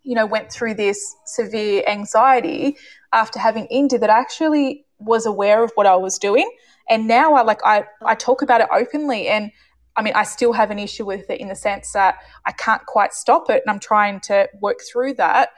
you 0.03 0.15
know, 0.15 0.27
went 0.27 0.53
through 0.53 0.75
this 0.75 1.15
severe 1.25 1.85
anxiety 1.87 2.77
after 3.13 3.39
having 3.39 3.67
Indy 3.67 3.97
that 3.97 4.11
I 4.11 4.19
actually 4.19 4.85
was 4.99 5.27
aware 5.27 5.63
of 5.63 5.71
what 5.77 5.87
I 5.87 5.97
was 5.97 6.19
doing. 6.19 6.51
And 6.89 7.07
now 7.07 7.35
I 7.35 7.43
like, 7.43 7.61
I, 7.65 7.85
I 8.05 8.15
talk 8.17 8.43
about 8.43 8.61
it 8.61 8.69
openly 8.73 9.29
and, 9.29 9.51
I 9.97 10.03
mean, 10.03 10.13
I 10.15 10.25
still 10.25 10.53
have 10.53 10.71
an 10.71 10.79
issue 10.79 11.07
with 11.07 11.31
it 11.31 11.41
in 11.41 11.49
the 11.49 11.55
sense 11.55 11.93
that 11.93 12.17
I 12.45 12.53
can't 12.53 12.85
quite 12.85 13.15
stop 13.15 13.49
it 13.49 13.63
and 13.65 13.71
I'm 13.71 13.81
trying 13.81 14.21
to 14.21 14.49
work 14.61 14.81
through 14.93 15.15
that. 15.15 15.51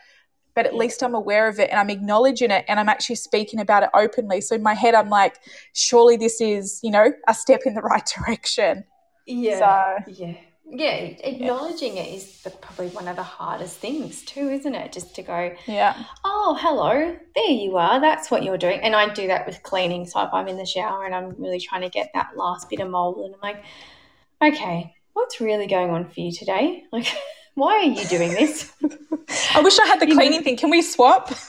but 0.55 0.66
at 0.66 0.74
least 0.74 1.03
I'm 1.03 1.14
aware 1.14 1.49
of 1.49 1.59
it 1.61 1.70
and 1.70 1.79
I'm 1.79 1.89
acknowledging 1.89 2.51
it 2.51 2.64
and 2.68 2.81
I'm 2.81 2.89
actually 2.89 3.16
speaking 3.16 3.61
about 3.61 3.85
it 3.85 3.91
openly. 3.95 4.41
So 4.41 4.57
in 4.57 4.62
my 4.62 4.74
head, 4.74 4.95
I'm 4.95 5.09
like, 5.09 5.39
surely 5.72 6.16
this 6.16 6.41
is, 6.41 6.81
you 6.83 6.91
know, 6.91 7.12
a 7.29 7.35
step 7.35 7.61
in 7.64 7.74
the 7.74 7.81
right 7.81 8.05
direction. 8.16 8.85
Yeah. 9.29 9.59
So, 10.05 10.12
yeah 10.12 10.35
yeah, 10.70 10.93
acknowledging 11.24 11.97
yeah. 11.97 12.03
it 12.03 12.14
is 12.14 12.43
the, 12.43 12.51
probably 12.51 12.89
one 12.89 13.09
of 13.09 13.16
the 13.16 13.22
hardest 13.22 13.79
things 13.79 14.22
too, 14.22 14.51
isn't 14.51 14.74
it? 14.74 14.93
Just 14.93 15.14
to 15.16 15.22
go, 15.22 15.55
yeah, 15.66 16.05
oh, 16.24 16.59
hello, 16.61 17.16
there 17.35 17.51
you 17.51 17.76
are. 17.79 18.01
That's 18.01 18.31
what 18.31 18.43
you're 18.43 18.59
doing. 18.59 18.81
And 18.81 18.95
I 18.95 19.12
do 19.12 19.29
that 19.29 19.47
with 19.47 19.62
cleaning. 19.62 20.07
So 20.07 20.22
if 20.22 20.33
I'm 20.33 20.47
in 20.47 20.59
the 20.59 20.66
shower 20.66 21.07
and 21.07 21.14
I'm 21.14 21.35
really 21.39 21.61
trying 21.61 21.83
to 21.83 21.89
get 21.89 22.11
that 22.14 22.37
last 22.37 22.68
bit 22.68 22.81
of 22.81 22.91
mold, 22.91 23.24
and 23.24 23.35
I'm 23.35 23.41
like, 23.41 23.64
okay, 24.43 24.95
what's 25.14 25.41
really 25.41 25.66
going 25.66 25.91
on 25.91 26.09
for 26.09 26.20
you 26.20 26.33
today? 26.33 26.85
Like, 26.93 27.07
why 27.55 27.76
are 27.76 27.85
you 27.85 28.05
doing 28.05 28.33
this? 28.33 28.70
I 29.55 29.62
wish 29.62 29.79
I 29.79 29.87
had 29.87 30.01
the 30.01 30.07
cleaning 30.07 30.43
thing. 30.43 30.59
Can 30.59 30.68
we 30.70 30.83
swap? 30.83 31.31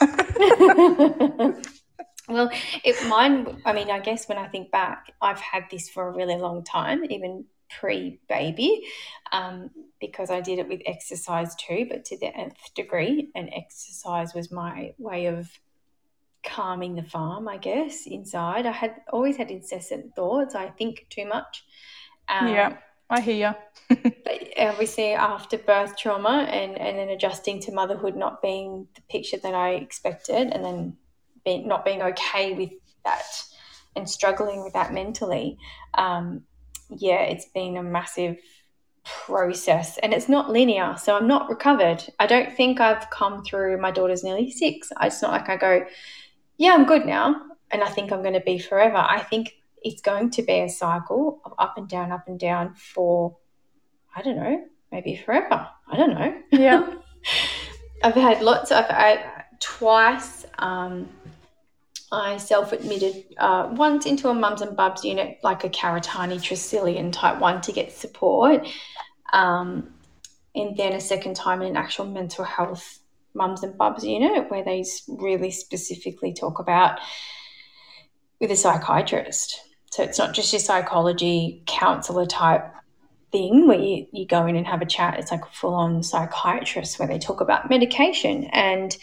well, 2.28 2.50
it 2.84 3.08
mine. 3.08 3.60
I 3.66 3.74
mean, 3.74 3.90
I 3.90 4.00
guess 4.00 4.28
when 4.28 4.38
I 4.38 4.48
think 4.48 4.70
back, 4.70 5.12
I've 5.20 5.40
had 5.40 5.64
this 5.70 5.90
for 5.90 6.08
a 6.08 6.12
really 6.12 6.36
long 6.36 6.64
time, 6.64 7.04
even 7.10 7.44
pre 7.78 8.20
baby 8.28 8.84
um, 9.32 9.70
because 10.00 10.30
I 10.30 10.40
did 10.40 10.58
it 10.58 10.68
with 10.68 10.80
exercise 10.86 11.54
too, 11.54 11.86
but 11.88 12.04
to 12.06 12.18
the 12.18 12.34
nth 12.34 12.74
degree. 12.74 13.30
And 13.34 13.50
exercise 13.52 14.34
was 14.34 14.50
my 14.50 14.94
way 14.98 15.26
of 15.26 15.50
calming 16.42 16.94
the 16.94 17.02
farm, 17.02 17.48
I 17.48 17.58
guess, 17.58 18.06
inside. 18.06 18.66
I 18.66 18.72
had 18.72 18.96
always 19.12 19.36
had 19.36 19.50
incessant 19.50 20.14
thoughts. 20.14 20.54
I 20.54 20.68
think 20.68 21.06
too 21.10 21.26
much. 21.26 21.64
Um, 22.28 22.48
yeah, 22.48 22.76
I 23.08 23.20
hear 23.20 23.54
you. 23.88 23.96
but 24.24 24.52
obviously, 24.58 25.12
after 25.12 25.58
birth 25.58 25.96
trauma 25.96 26.46
and, 26.50 26.78
and 26.78 26.98
then 26.98 27.08
adjusting 27.08 27.60
to 27.62 27.72
motherhood 27.72 28.16
not 28.16 28.40
being 28.42 28.86
the 28.94 29.02
picture 29.02 29.38
that 29.38 29.54
I 29.54 29.70
expected, 29.70 30.50
and 30.52 30.64
then 30.64 30.96
being, 31.44 31.66
not 31.66 31.84
being 31.84 32.02
okay 32.02 32.54
with 32.54 32.70
that 33.04 33.44
and 33.96 34.08
struggling 34.08 34.62
with 34.62 34.72
that 34.74 34.92
mentally, 34.92 35.58
um, 35.94 36.42
yeah, 36.90 37.22
it's 37.22 37.46
been 37.46 37.76
a 37.76 37.82
massive 37.82 38.38
process 39.04 39.98
and 39.98 40.12
it's 40.12 40.28
not 40.28 40.50
linear. 40.50 40.96
So 40.98 41.16
I'm 41.16 41.26
not 41.26 41.48
recovered. 41.48 42.04
I 42.18 42.26
don't 42.26 42.54
think 42.54 42.80
I've 42.80 43.08
come 43.10 43.42
through, 43.44 43.80
my 43.80 43.90
daughter's 43.90 44.22
nearly 44.22 44.50
six. 44.50 44.92
It's 45.00 45.22
not 45.22 45.32
like 45.32 45.48
I 45.48 45.56
go, 45.56 45.86
yeah, 46.58 46.72
I'm 46.72 46.84
good 46.84 47.06
now. 47.06 47.42
And 47.70 47.82
I 47.82 47.88
think 47.88 48.12
I'm 48.12 48.22
going 48.22 48.34
to 48.34 48.40
be 48.40 48.58
forever. 48.58 48.96
I 48.96 49.20
think 49.20 49.54
it's 49.82 50.02
going 50.02 50.30
to 50.30 50.42
be 50.42 50.60
a 50.60 50.68
cycle 50.68 51.40
of 51.44 51.52
up 51.58 51.78
and 51.78 51.88
down, 51.88 52.12
up 52.12 52.26
and 52.26 52.38
down 52.38 52.74
for, 52.74 53.36
I 54.14 54.22
don't 54.22 54.36
know, 54.36 54.64
maybe 54.90 55.16
forever. 55.16 55.68
I 55.88 55.96
don't 55.96 56.14
know. 56.14 56.36
Yeah. 56.50 56.94
I've 58.02 58.14
had 58.14 58.42
lots 58.42 58.72
of, 58.72 58.84
I, 58.88 59.44
twice, 59.60 60.46
um, 60.58 61.08
I 62.12 62.38
self 62.38 62.72
admitted 62.72 63.24
uh, 63.38 63.68
once 63.72 64.06
into 64.06 64.28
a 64.28 64.34
mums 64.34 64.62
and 64.62 64.76
bubs 64.76 65.04
unit, 65.04 65.38
like 65.42 65.64
a 65.64 65.68
Karitane 65.68 66.40
Tresillian 66.40 67.12
type 67.12 67.38
one 67.38 67.60
to 67.62 67.72
get 67.72 67.92
support. 67.92 68.66
Um, 69.32 69.94
and 70.54 70.76
then 70.76 70.92
a 70.92 71.00
second 71.00 71.36
time 71.36 71.62
in 71.62 71.68
an 71.68 71.76
actual 71.76 72.06
mental 72.06 72.44
health 72.44 72.98
mums 73.34 73.62
and 73.62 73.78
bubs 73.78 74.04
unit 74.04 74.50
where 74.50 74.64
they 74.64 74.84
really 75.06 75.52
specifically 75.52 76.32
talk 76.32 76.58
about 76.58 76.98
with 78.40 78.50
a 78.50 78.56
psychiatrist. 78.56 79.60
So 79.92 80.02
it's 80.02 80.18
not 80.18 80.34
just 80.34 80.52
your 80.52 80.60
psychology 80.60 81.62
counselor 81.66 82.26
type 82.26 82.72
thing 83.30 83.68
where 83.68 83.78
you, 83.78 84.06
you 84.12 84.26
go 84.26 84.46
in 84.46 84.56
and 84.56 84.66
have 84.66 84.82
a 84.82 84.86
chat. 84.86 85.18
It's 85.18 85.30
like 85.30 85.44
a 85.44 85.50
full 85.52 85.74
on 85.74 86.02
psychiatrist 86.02 86.98
where 86.98 87.08
they 87.08 87.18
talk 87.18 87.40
about 87.40 87.70
medication. 87.70 88.44
And 88.44 88.96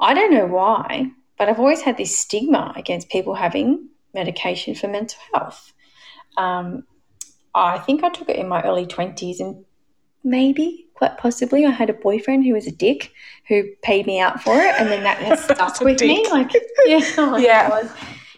I 0.00 0.14
don't 0.14 0.32
know 0.32 0.46
why, 0.46 1.10
but 1.42 1.48
I've 1.48 1.58
always 1.58 1.80
had 1.80 1.96
this 1.96 2.16
stigma 2.16 2.72
against 2.76 3.08
people 3.08 3.34
having 3.34 3.88
medication 4.14 4.76
for 4.76 4.86
mental 4.86 5.18
health. 5.34 5.72
Um, 6.36 6.84
I 7.52 7.80
think 7.80 8.04
I 8.04 8.10
took 8.10 8.28
it 8.28 8.36
in 8.36 8.46
my 8.46 8.62
early 8.62 8.86
20s 8.86 9.40
and 9.40 9.64
maybe, 10.22 10.86
quite 10.94 11.18
possibly, 11.18 11.66
I 11.66 11.70
had 11.70 11.90
a 11.90 11.94
boyfriend 11.94 12.44
who 12.44 12.52
was 12.52 12.68
a 12.68 12.70
dick 12.70 13.10
who 13.48 13.64
paid 13.82 14.06
me 14.06 14.20
out 14.20 14.40
for 14.40 14.54
it. 14.54 14.72
And 14.78 14.88
then 14.88 15.02
that 15.02 15.18
has 15.24 15.42
stuck 15.42 15.80
with 15.80 15.96
dick. 15.96 16.06
me. 16.06 16.30
Like, 16.30 16.52
yeah, 16.86 17.00
oh 17.18 17.36
yeah. 17.38 17.88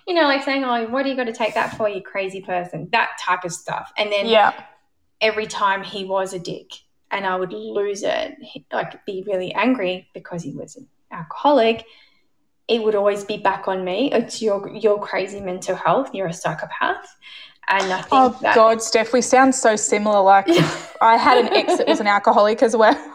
You 0.09 0.15
know, 0.15 0.23
like 0.23 0.43
saying, 0.43 0.65
oh, 0.65 0.87
what 0.89 1.03
do 1.03 1.11
you 1.11 1.15
got 1.15 1.25
to 1.25 1.35
take 1.35 1.53
that 1.53 1.77
for, 1.77 1.91
you 1.91 2.01
crazy 2.01 2.41
person? 2.41 2.89
That 2.93 3.11
type 3.21 3.45
of 3.45 3.53
stuff. 3.53 3.93
And 3.99 4.11
then 4.11 4.25
yeah. 4.25 4.65
every 5.21 5.47
time 5.47 5.85
he 5.85 6.07
was 6.07 6.33
a 6.33 6.39
dick 6.39 6.71
and 7.11 7.27
I 7.27 7.37
would 7.37 7.53
lose 7.53 8.03
it, 8.03 8.35
like 8.73 9.05
be 9.05 9.25
really 9.27 9.53
angry 9.53 10.09
because 10.15 10.43
he 10.43 10.53
was 10.53 10.77
an 10.77 10.89
alcoholic 11.11 11.85
it 12.69 12.83
would 12.83 12.95
always 12.95 13.25
be 13.25 13.37
back 13.37 13.69
on 13.69 13.85
me. 13.85 14.11
It's 14.13 14.41
your 14.41 14.69
your 14.71 15.01
crazy 15.01 15.41
mental 15.41 15.77
health. 15.77 16.15
You're 16.15 16.29
a 16.29 16.33
psychopath. 16.33 17.17
And 17.69 17.93
I 17.93 17.99
think 17.99 18.13
oh 18.13 18.39
that, 18.43 18.55
God, 18.55 18.83
Steph, 18.83 19.13
we 19.13 19.23
sound 19.23 19.55
so 19.55 19.77
similar. 19.77 20.21
Like 20.21 20.47
I 21.01 21.17
had 21.17 21.39
an 21.39 21.53
ex 21.53 21.79
that 21.79 21.87
was 21.87 22.01
an 22.01 22.07
alcoholic 22.07 22.63
as 22.63 22.77
well. 22.77 23.13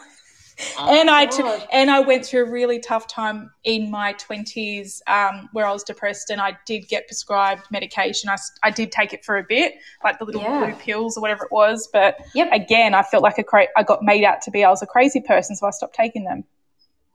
Oh, 0.77 0.89
and 0.89 1.09
I 1.09 1.25
t- 1.25 1.43
and 1.71 1.89
I 1.89 2.01
went 2.01 2.25
through 2.25 2.45
a 2.45 2.49
really 2.49 2.79
tough 2.79 3.07
time 3.07 3.49
in 3.63 3.89
my 3.89 4.13
twenties 4.13 5.01
um, 5.07 5.47
where 5.53 5.65
I 5.65 5.71
was 5.71 5.83
depressed, 5.83 6.29
and 6.29 6.41
I 6.41 6.57
did 6.65 6.87
get 6.89 7.07
prescribed 7.07 7.63
medication. 7.71 8.29
I, 8.29 8.35
I 8.61 8.69
did 8.69 8.91
take 8.91 9.13
it 9.13 9.23
for 9.23 9.37
a 9.37 9.43
bit, 9.47 9.75
like 10.03 10.19
the 10.19 10.25
little 10.25 10.41
yeah. 10.41 10.65
blue 10.65 10.75
pills 10.75 11.15
or 11.17 11.21
whatever 11.21 11.45
it 11.45 11.51
was. 11.51 11.87
But 11.93 12.17
yep. 12.35 12.49
again, 12.51 12.93
I 12.93 13.03
felt 13.03 13.23
like 13.23 13.37
a 13.37 13.43
cra- 13.43 13.67
I 13.77 13.83
got 13.83 14.03
made 14.03 14.25
out 14.25 14.41
to 14.43 14.51
be 14.51 14.65
I 14.65 14.69
was 14.69 14.81
a 14.81 14.87
crazy 14.87 15.21
person, 15.21 15.55
so 15.55 15.65
I 15.65 15.71
stopped 15.71 15.95
taking 15.95 16.25
them. 16.25 16.43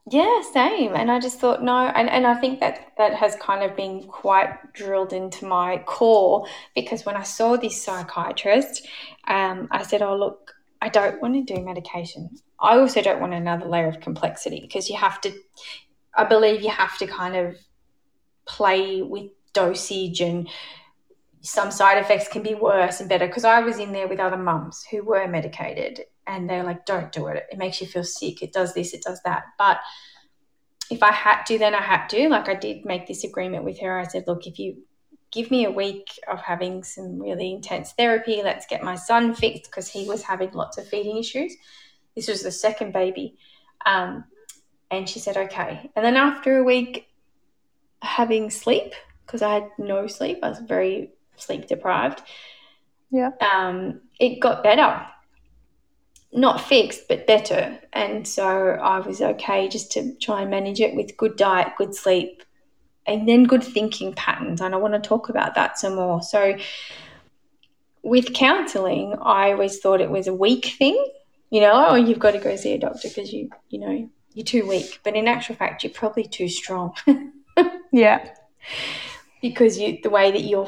Yeah, 0.07 0.41
same. 0.53 0.93
And 0.95 1.09
I 1.09 1.19
just 1.19 1.39
thought, 1.39 1.63
no, 1.63 1.87
and, 1.87 2.07
and 2.09 2.27
I 2.27 2.35
think 2.35 2.59
that 2.59 2.91
that 2.97 3.15
has 3.15 3.35
kind 3.37 3.63
of 3.63 3.75
been 3.75 4.03
quite 4.03 4.73
drilled 4.73 5.13
into 5.13 5.45
my 5.45 5.79
core 5.79 6.45
because 6.75 7.05
when 7.05 7.15
I 7.15 7.23
saw 7.23 7.57
this 7.57 7.83
psychiatrist, 7.83 8.87
um, 9.27 9.67
I 9.71 9.81
said, 9.81 10.03
oh, 10.03 10.15
look, 10.15 10.53
I 10.79 10.89
don't 10.89 11.19
want 11.23 11.47
to 11.47 11.55
do 11.55 11.59
medication. 11.63 12.29
I 12.59 12.77
also 12.77 13.01
don't 13.01 13.19
want 13.19 13.33
another 13.33 13.65
layer 13.65 13.87
of 13.87 13.99
complexity 13.99 14.59
because 14.61 14.89
you 14.89 14.97
have 14.97 15.19
to, 15.21 15.33
I 16.13 16.25
believe 16.25 16.61
you 16.61 16.69
have 16.69 16.97
to 16.99 17.07
kind 17.07 17.35
of 17.35 17.55
play 18.45 19.01
with 19.01 19.31
dosage 19.53 20.21
and 20.21 20.47
some 21.41 21.71
side 21.71 21.97
effects 21.97 22.27
can 22.27 22.43
be 22.43 22.53
worse 22.53 22.99
and 22.99 23.09
better 23.09 23.25
because 23.25 23.45
I 23.45 23.61
was 23.61 23.79
in 23.79 23.91
there 23.91 24.07
with 24.07 24.19
other 24.19 24.37
mums 24.37 24.85
who 24.91 25.03
were 25.03 25.27
medicated 25.27 26.01
and 26.27 26.49
they're 26.49 26.63
like, 26.63 26.85
don't 26.85 27.11
do 27.11 27.27
it. 27.27 27.45
It 27.51 27.57
makes 27.57 27.81
you 27.81 27.87
feel 27.87 28.03
sick. 28.03 28.41
It 28.41 28.53
does 28.53 28.73
this, 28.73 28.93
it 28.93 29.03
does 29.03 29.21
that. 29.23 29.43
But 29.57 29.79
if 30.89 31.01
I 31.01 31.11
had 31.11 31.43
to, 31.45 31.57
then 31.57 31.73
I 31.73 31.81
had 31.81 32.07
to. 32.07 32.29
Like 32.29 32.49
I 32.49 32.55
did 32.55 32.85
make 32.85 33.07
this 33.07 33.23
agreement 33.23 33.63
with 33.63 33.79
her. 33.81 33.99
I 33.99 34.05
said, 34.05 34.25
look, 34.27 34.47
if 34.47 34.59
you 34.59 34.83
give 35.31 35.51
me 35.51 35.65
a 35.65 35.71
week 35.71 36.07
of 36.27 36.41
having 36.41 36.83
some 36.83 37.19
really 37.19 37.51
intense 37.51 37.93
therapy, 37.93 38.41
let's 38.43 38.65
get 38.65 38.83
my 38.83 38.95
son 38.95 39.33
fixed 39.33 39.65
because 39.65 39.87
he 39.87 40.07
was 40.07 40.23
having 40.23 40.51
lots 40.51 40.77
of 40.77 40.87
feeding 40.87 41.17
issues. 41.17 41.53
This 42.15 42.27
was 42.27 42.43
the 42.43 42.51
second 42.51 42.93
baby. 42.93 43.37
Um, 43.85 44.25
and 44.91 45.09
she 45.09 45.19
said, 45.19 45.37
okay. 45.37 45.89
And 45.95 46.05
then 46.05 46.15
after 46.15 46.57
a 46.57 46.63
week 46.63 47.07
having 48.01 48.49
sleep, 48.49 48.93
because 49.25 49.41
I 49.41 49.53
had 49.53 49.69
no 49.77 50.07
sleep, 50.07 50.39
I 50.43 50.49
was 50.49 50.59
very 50.59 51.11
sleep 51.35 51.67
deprived. 51.67 52.21
Yeah. 53.11 53.31
Um, 53.41 54.01
it 54.19 54.39
got 54.39 54.63
better 54.63 55.05
not 56.35 56.59
fixed, 56.61 57.07
but 57.07 57.25
better. 57.25 57.79
And 57.93 58.27
so 58.27 58.45
I 58.45 58.99
was 58.99 59.21
okay 59.21 59.69
just 59.69 59.91
to 59.93 60.13
try 60.15 60.41
and 60.41 60.51
manage 60.51 60.81
it 60.81 60.95
with 60.95 61.15
good 61.17 61.37
diet, 61.37 61.69
good 61.77 61.95
sleep, 61.95 62.43
and 63.07 63.27
then 63.27 63.45
good 63.45 63.63
thinking 63.63 64.13
patterns. 64.13 64.61
And 64.61 64.75
I 64.75 64.77
want 64.77 64.93
to 64.93 64.99
talk 64.99 65.29
about 65.29 65.55
that 65.55 65.79
some 65.79 65.95
more. 65.95 66.21
So 66.21 66.57
with 68.03 68.33
counseling, 68.33 69.15
I 69.21 69.53
always 69.53 69.79
thought 69.79 70.01
it 70.01 70.11
was 70.11 70.27
a 70.27 70.33
weak 70.33 70.75
thing. 70.77 71.01
You 71.51 71.61
know, 71.61 71.71
oh, 71.73 71.95
you've 71.95 72.19
got 72.19 72.31
to 72.31 72.39
go 72.39 72.55
see 72.55 72.73
a 72.73 72.79
doctor 72.79 73.07
because 73.07 73.31
you, 73.31 73.49
you 73.69 73.79
know, 73.79 74.09
you're 74.33 74.45
too 74.45 74.67
weak. 74.67 74.99
But 75.03 75.15
in 75.15 75.27
actual 75.27 75.55
fact, 75.55 75.83
you're 75.83 75.93
probably 75.93 76.25
too 76.25 76.49
strong. 76.49 76.95
yeah. 77.93 78.29
Because 79.41 79.77
you, 79.79 79.99
the 80.03 80.09
way 80.09 80.31
that 80.31 80.41
you're 80.41 80.67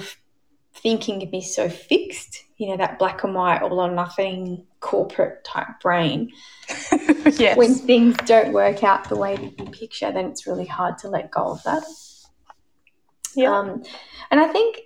thinking 0.82 1.20
can 1.20 1.30
be 1.30 1.42
so 1.42 1.70
fixed, 1.70 2.44
you 2.58 2.68
know, 2.68 2.78
that 2.78 3.00
black 3.00 3.24
and 3.24 3.34
white, 3.34 3.62
all 3.62 3.80
or 3.80 3.92
nothing 3.92 4.66
corporate 4.80 5.44
type 5.44 5.80
brain. 5.82 6.32
yes. 7.38 7.58
When 7.58 7.76
things 7.76 8.16
don't 8.26 8.54
work 8.54 8.84
out 8.84 9.10
the 9.10 9.16
way 9.16 9.36
that 9.36 9.60
you 9.60 9.66
picture, 9.66 10.12
then 10.12 10.26
it's 10.26 10.48
really 10.48 10.66
hard 10.66 10.98
to 11.00 11.10
let 11.10 11.32
go 11.32 11.42
of 11.42 11.64
that. 11.64 11.84
Yeah. 13.36 13.58
Um, 13.58 13.84
and 14.32 14.40
I 14.40 14.48
think 14.48 14.82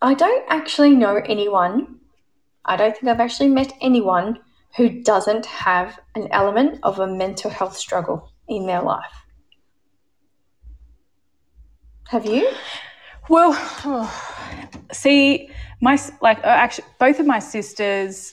I 0.00 0.14
don't 0.14 0.44
actually 0.48 0.94
know 0.94 1.20
anyone, 1.26 2.00
I 2.64 2.76
don't 2.76 2.92
think 2.92 3.08
I've 3.08 3.20
actually 3.20 3.48
met 3.48 3.72
anyone 3.80 4.38
who 4.76 5.02
doesn't 5.02 5.46
have 5.46 5.98
an 6.14 6.28
element 6.30 6.80
of 6.82 6.98
a 6.98 7.06
mental 7.06 7.50
health 7.50 7.76
struggle 7.76 8.32
in 8.48 8.66
their 8.66 8.82
life. 8.82 9.24
Have 12.08 12.26
you? 12.26 12.50
Well, 13.28 13.52
oh, 13.84 14.63
see, 14.94 15.50
my 15.80 15.98
like 16.22 16.38
uh, 16.38 16.48
actually 16.48 16.86
both 16.98 17.20
of 17.20 17.26
my 17.26 17.38
sisters 17.38 18.32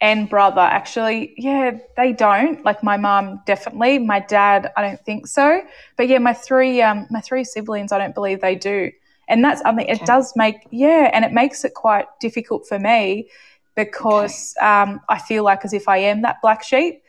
and 0.00 0.28
brother 0.28 0.60
actually 0.60 1.32
yeah 1.38 1.70
they 1.96 2.12
don't 2.12 2.64
like 2.64 2.82
my 2.82 2.96
mum 2.96 3.40
definitely 3.46 3.98
my 3.98 4.20
dad 4.20 4.70
i 4.76 4.82
don't 4.82 5.00
think 5.06 5.26
so 5.26 5.60
but 5.96 6.06
yeah 6.06 6.18
my 6.18 6.34
three 6.34 6.82
um 6.82 7.06
my 7.10 7.20
three 7.20 7.44
siblings 7.44 7.92
i 7.92 7.98
don't 7.98 8.14
believe 8.14 8.40
they 8.40 8.54
do 8.54 8.90
and 9.28 9.42
that's 9.42 9.62
i 9.64 9.72
mean 9.72 9.86
okay. 9.90 9.94
it 9.94 10.04
does 10.04 10.34
make 10.36 10.56
yeah 10.70 11.10
and 11.14 11.24
it 11.24 11.32
makes 11.32 11.64
it 11.64 11.72
quite 11.72 12.06
difficult 12.20 12.66
for 12.68 12.78
me 12.78 13.26
because 13.74 14.54
okay. 14.58 14.66
um 14.66 15.00
i 15.08 15.18
feel 15.18 15.44
like 15.44 15.64
as 15.64 15.72
if 15.72 15.88
i 15.88 15.96
am 15.96 16.20
that 16.20 16.36
black 16.42 16.62
sheep 16.62 17.02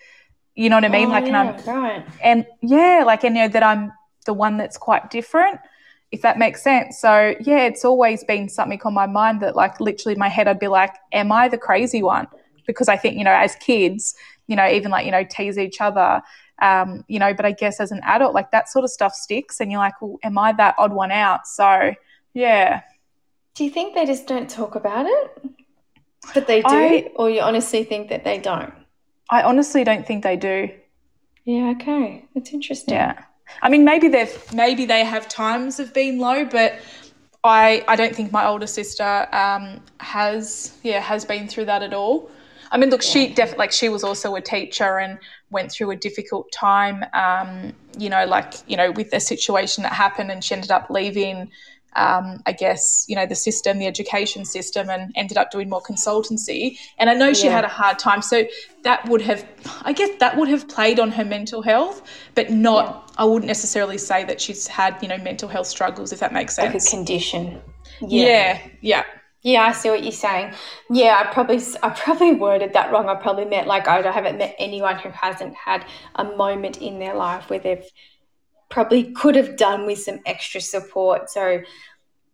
you 0.55 0.69
know 0.69 0.77
what 0.77 0.85
i 0.85 0.89
mean 0.89 1.09
oh, 1.09 1.11
like 1.11 1.25
yeah, 1.25 1.41
and 1.41 1.49
i'm 1.49 1.83
right. 1.83 2.05
and 2.23 2.45
yeah 2.61 3.03
like 3.05 3.25
and 3.25 3.35
you 3.35 3.43
know 3.43 3.49
that 3.49 3.63
i'm 3.63 3.91
the 4.25 4.33
one 4.33 4.55
that's 4.55 4.77
quite 4.77 5.09
different 5.09 5.59
if 6.11 6.21
that 6.21 6.37
makes 6.37 6.63
sense. 6.63 6.99
So 6.99 7.35
yeah, 7.41 7.65
it's 7.65 7.83
always 7.83 8.23
been 8.23 8.49
something 8.49 8.79
on 8.83 8.93
my 8.93 9.07
mind 9.07 9.41
that 9.41 9.55
like 9.55 9.79
literally 9.79 10.13
in 10.13 10.19
my 10.19 10.29
head 10.29 10.47
I'd 10.47 10.59
be 10.59 10.67
like, 10.67 10.93
am 11.11 11.31
I 11.31 11.47
the 11.49 11.57
crazy 11.57 12.01
one? 12.01 12.27
Because 12.65 12.87
I 12.87 12.97
think, 12.97 13.17
you 13.17 13.23
know, 13.23 13.33
as 13.33 13.55
kids, 13.55 14.15
you 14.47 14.55
know, 14.55 14.67
even 14.67 14.91
like, 14.91 15.05
you 15.05 15.11
know, 15.11 15.23
tease 15.23 15.57
each 15.57 15.81
other. 15.81 16.21
Um, 16.59 17.03
you 17.07 17.19
know, 17.19 17.33
but 17.33 17.45
I 17.45 17.51
guess 17.51 17.79
as 17.79 17.91
an 17.91 18.01
adult, 18.03 18.33
like 18.33 18.51
that 18.51 18.67
sort 18.67 18.83
of 18.83 18.89
stuff 18.89 19.13
sticks 19.13 19.59
and 19.59 19.71
you're 19.71 19.79
like, 19.79 20.01
well, 20.01 20.17
am 20.23 20.37
I 20.37 20.53
that 20.53 20.75
odd 20.77 20.91
one 20.91 21.11
out? 21.11 21.45
So 21.45 21.93
yeah. 22.33 22.81
Do 23.53 23.63
you 23.63 23.69
think 23.69 23.93
they 23.93 24.05
just 24.05 24.27
don't 24.27 24.49
talk 24.49 24.75
about 24.75 25.05
it? 25.07 25.41
But 26.33 26.47
they 26.47 26.61
do, 26.61 26.67
I, 26.67 27.11
or 27.15 27.29
you 27.29 27.41
honestly 27.41 27.83
think 27.83 28.09
that 28.09 28.23
they 28.23 28.37
don't? 28.37 28.73
I 29.29 29.43
honestly 29.43 29.83
don't 29.83 30.05
think 30.05 30.23
they 30.23 30.35
do. 30.35 30.69
Yeah, 31.45 31.73
okay. 31.75 32.25
That's 32.33 32.51
interesting. 32.51 32.95
Yeah. 32.95 33.23
I 33.61 33.69
mean, 33.69 33.83
maybe 33.83 34.07
they've 34.07 34.53
maybe 34.53 34.85
they 34.85 35.03
have 35.03 35.27
times 35.27 35.79
of 35.79 35.93
being 35.93 36.19
low, 36.19 36.45
but 36.45 36.79
I 37.43 37.83
I 37.87 37.95
don't 37.95 38.15
think 38.15 38.31
my 38.31 38.45
older 38.45 38.67
sister 38.67 39.27
um, 39.31 39.81
has 39.99 40.77
yeah 40.83 40.99
has 40.99 41.25
been 41.25 41.47
through 41.47 41.65
that 41.65 41.83
at 41.83 41.93
all. 41.93 42.29
I 42.71 42.77
mean, 42.77 42.89
look, 42.89 43.03
yeah. 43.03 43.09
she 43.11 43.27
definitely 43.33 43.59
like 43.59 43.71
she 43.71 43.89
was 43.89 44.03
also 44.03 44.35
a 44.35 44.41
teacher 44.41 44.99
and 44.99 45.17
went 45.49 45.71
through 45.71 45.91
a 45.91 45.95
difficult 45.95 46.51
time. 46.51 47.05
Um, 47.13 47.73
you 47.97 48.09
know, 48.09 48.25
like 48.25 48.55
you 48.67 48.77
know, 48.77 48.91
with 48.91 49.13
a 49.13 49.19
situation 49.19 49.83
that 49.83 49.93
happened, 49.93 50.31
and 50.31 50.43
she 50.43 50.53
ended 50.53 50.71
up 50.71 50.89
leaving 50.89 51.49
um, 51.97 52.41
I 52.45 52.51
guess, 52.51 53.05
you 53.07 53.15
know, 53.15 53.25
the 53.25 53.35
system, 53.35 53.79
the 53.79 53.87
education 53.87 54.45
system, 54.45 54.89
and 54.89 55.11
ended 55.15 55.37
up 55.37 55.51
doing 55.51 55.67
more 55.67 55.81
consultancy. 55.81 56.77
And 56.97 57.09
I 57.09 57.13
know 57.13 57.33
she 57.33 57.47
yeah. 57.47 57.53
had 57.53 57.65
a 57.65 57.69
hard 57.69 57.99
time. 57.99 58.21
So 58.21 58.45
that 58.83 59.07
would 59.09 59.21
have, 59.23 59.45
I 59.81 59.93
guess, 59.93 60.11
that 60.19 60.37
would 60.37 60.47
have 60.47 60.67
played 60.69 60.99
on 60.99 61.11
her 61.11 61.25
mental 61.25 61.61
health, 61.61 62.03
but 62.35 62.49
not, 62.51 62.85
yeah. 62.85 63.23
I 63.23 63.25
wouldn't 63.25 63.47
necessarily 63.47 63.97
say 63.97 64.23
that 64.25 64.39
she's 64.39 64.67
had, 64.67 64.97
you 65.01 65.07
know, 65.07 65.17
mental 65.17 65.49
health 65.49 65.67
struggles, 65.67 66.13
if 66.13 66.19
that 66.19 66.31
makes 66.31 66.55
sense. 66.55 66.73
Like 66.73 66.83
a 66.83 66.89
condition. 66.89 67.61
Yeah. 68.01 68.27
Yeah. 68.27 68.59
Yeah. 68.81 69.03
Yeah, 69.43 69.61
I 69.61 69.71
see 69.71 69.89
what 69.89 70.03
you're 70.03 70.11
saying. 70.11 70.53
Yeah, 70.89 71.23
I 71.23 71.31
probably 71.31 71.61
I 71.81 71.89
probably 71.91 72.33
worded 72.33 72.73
that 72.73 72.91
wrong. 72.91 73.07
I 73.07 73.15
probably 73.15 73.45
meant 73.45 73.65
like 73.65 73.87
I 73.87 74.01
haven't 74.11 74.37
met 74.37 74.55
anyone 74.59 74.97
who 74.97 75.09
hasn't 75.09 75.55
had 75.55 75.85
a 76.15 76.23
moment 76.23 76.81
in 76.81 76.99
their 76.99 77.15
life 77.15 77.49
where 77.49 77.59
they've 77.59 77.85
probably 78.69 79.11
could 79.13 79.35
have 79.35 79.55
done 79.55 79.85
with 79.85 79.99
some 79.99 80.19
extra 80.25 80.59
support. 80.59 81.29
So 81.29 81.61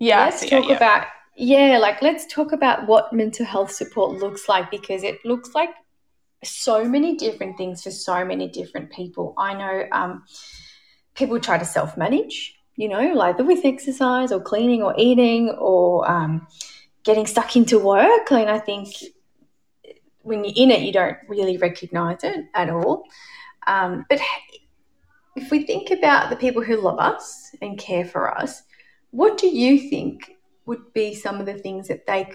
yeah, 0.04 0.26
let's 0.26 0.42
talk 0.50 0.68
yeah. 0.68 0.76
about 0.76 1.08
yeah, 1.36 1.78
like 1.80 2.02
let's 2.02 2.26
talk 2.28 2.52
about 2.52 2.88
what 2.88 3.14
mental 3.14 3.46
health 3.46 3.72
support 3.72 4.20
looks 4.20 4.48
like 4.48 4.70
because 4.70 5.04
it 5.04 5.24
looks 5.26 5.56
like 5.56 5.70
so 6.44 6.84
many 6.84 7.16
different 7.16 7.58
things 7.58 7.84
for 7.84 7.92
so 7.92 8.26
many 8.26 8.48
different 8.50 8.92
people. 8.92 9.34
I 9.38 9.54
know 9.54 9.88
um, 9.92 10.26
people 11.16 11.40
try 11.40 11.58
to 11.58 11.66
self 11.66 11.98
manage, 11.98 12.56
you 12.76 12.88
know, 12.90 13.22
either 13.22 13.44
with 13.44 13.66
exercise 13.66 14.32
or 14.32 14.42
cleaning 14.42 14.84
or 14.84 14.94
eating 14.98 15.50
or 15.52 16.10
um, 16.10 16.48
getting 17.04 17.26
stuck 17.26 17.56
into 17.56 17.80
work. 17.80 18.32
And 18.32 18.50
I 18.50 18.60
think 18.60 18.90
when 20.22 20.44
you're 20.44 20.54
in 20.56 20.72
it, 20.72 20.82
you 20.82 20.92
don't 20.92 21.18
really 21.28 21.58
recognize 21.58 22.24
it 22.24 22.46
at 22.54 22.70
all. 22.70 23.06
Um, 23.68 24.06
but 24.10 24.20
if 25.36 25.50
we 25.50 25.66
think 25.66 25.92
about 25.92 26.30
the 26.30 26.36
people 26.36 26.62
who 26.62 26.76
love 26.76 27.00
us 27.00 27.56
and 27.62 27.78
care 27.78 28.06
for 28.06 28.38
us, 28.38 28.64
what 29.14 29.38
do 29.38 29.48
you 29.48 29.90
think 29.90 30.38
would 30.66 30.92
be 30.94 31.14
some 31.14 31.40
of 31.40 31.46
the 31.46 31.54
things 31.54 31.88
that 31.88 32.08
they 32.08 32.34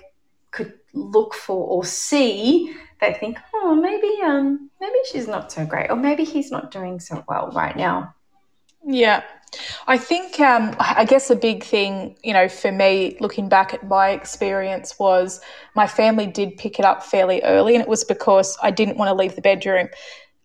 could 0.53 0.73
look 0.95 1.35
for 1.35 1.67
or 1.67 1.85
see 1.85 2.75
they 3.01 3.13
think 3.13 3.37
oh 3.55 3.75
maybe 3.75 4.23
um 4.23 4.71
maybe 4.81 4.99
she's 5.11 5.27
not 5.27 5.51
so 5.53 5.67
great 5.67 5.91
or 5.91 5.97
maybe 5.97 6.25
he's 6.25 6.51
not 6.51 6.71
doing 6.71 6.99
so 6.99 7.23
well 7.29 7.51
right 7.53 7.77
now 7.77 8.15
yeah. 8.85 9.25
I 9.87 9.99
think 9.99 10.39
um 10.41 10.77
i 10.79 11.05
guess 11.05 11.31
a 11.31 11.37
big 11.37 11.65
thing 11.65 12.17
you 12.23 12.35
know 12.35 12.49
for 12.49 12.71
me 12.71 13.17
looking 13.19 13.49
back 13.49 13.73
at 13.75 13.87
my 13.89 14.11
experience 14.11 14.99
was 14.99 15.41
my 15.75 15.87
family 15.87 16.27
did 16.27 16.59
pick 16.59 16.79
it 16.79 16.85
up 16.85 17.03
fairly 17.03 17.43
early 17.43 17.75
and 17.75 17.83
it 17.83 17.89
was 17.89 18.05
because 18.05 18.59
i 18.63 18.71
didn't 18.71 18.99
want 18.99 19.09
to 19.09 19.15
leave 19.15 19.35
the 19.35 19.41
bedroom 19.41 19.89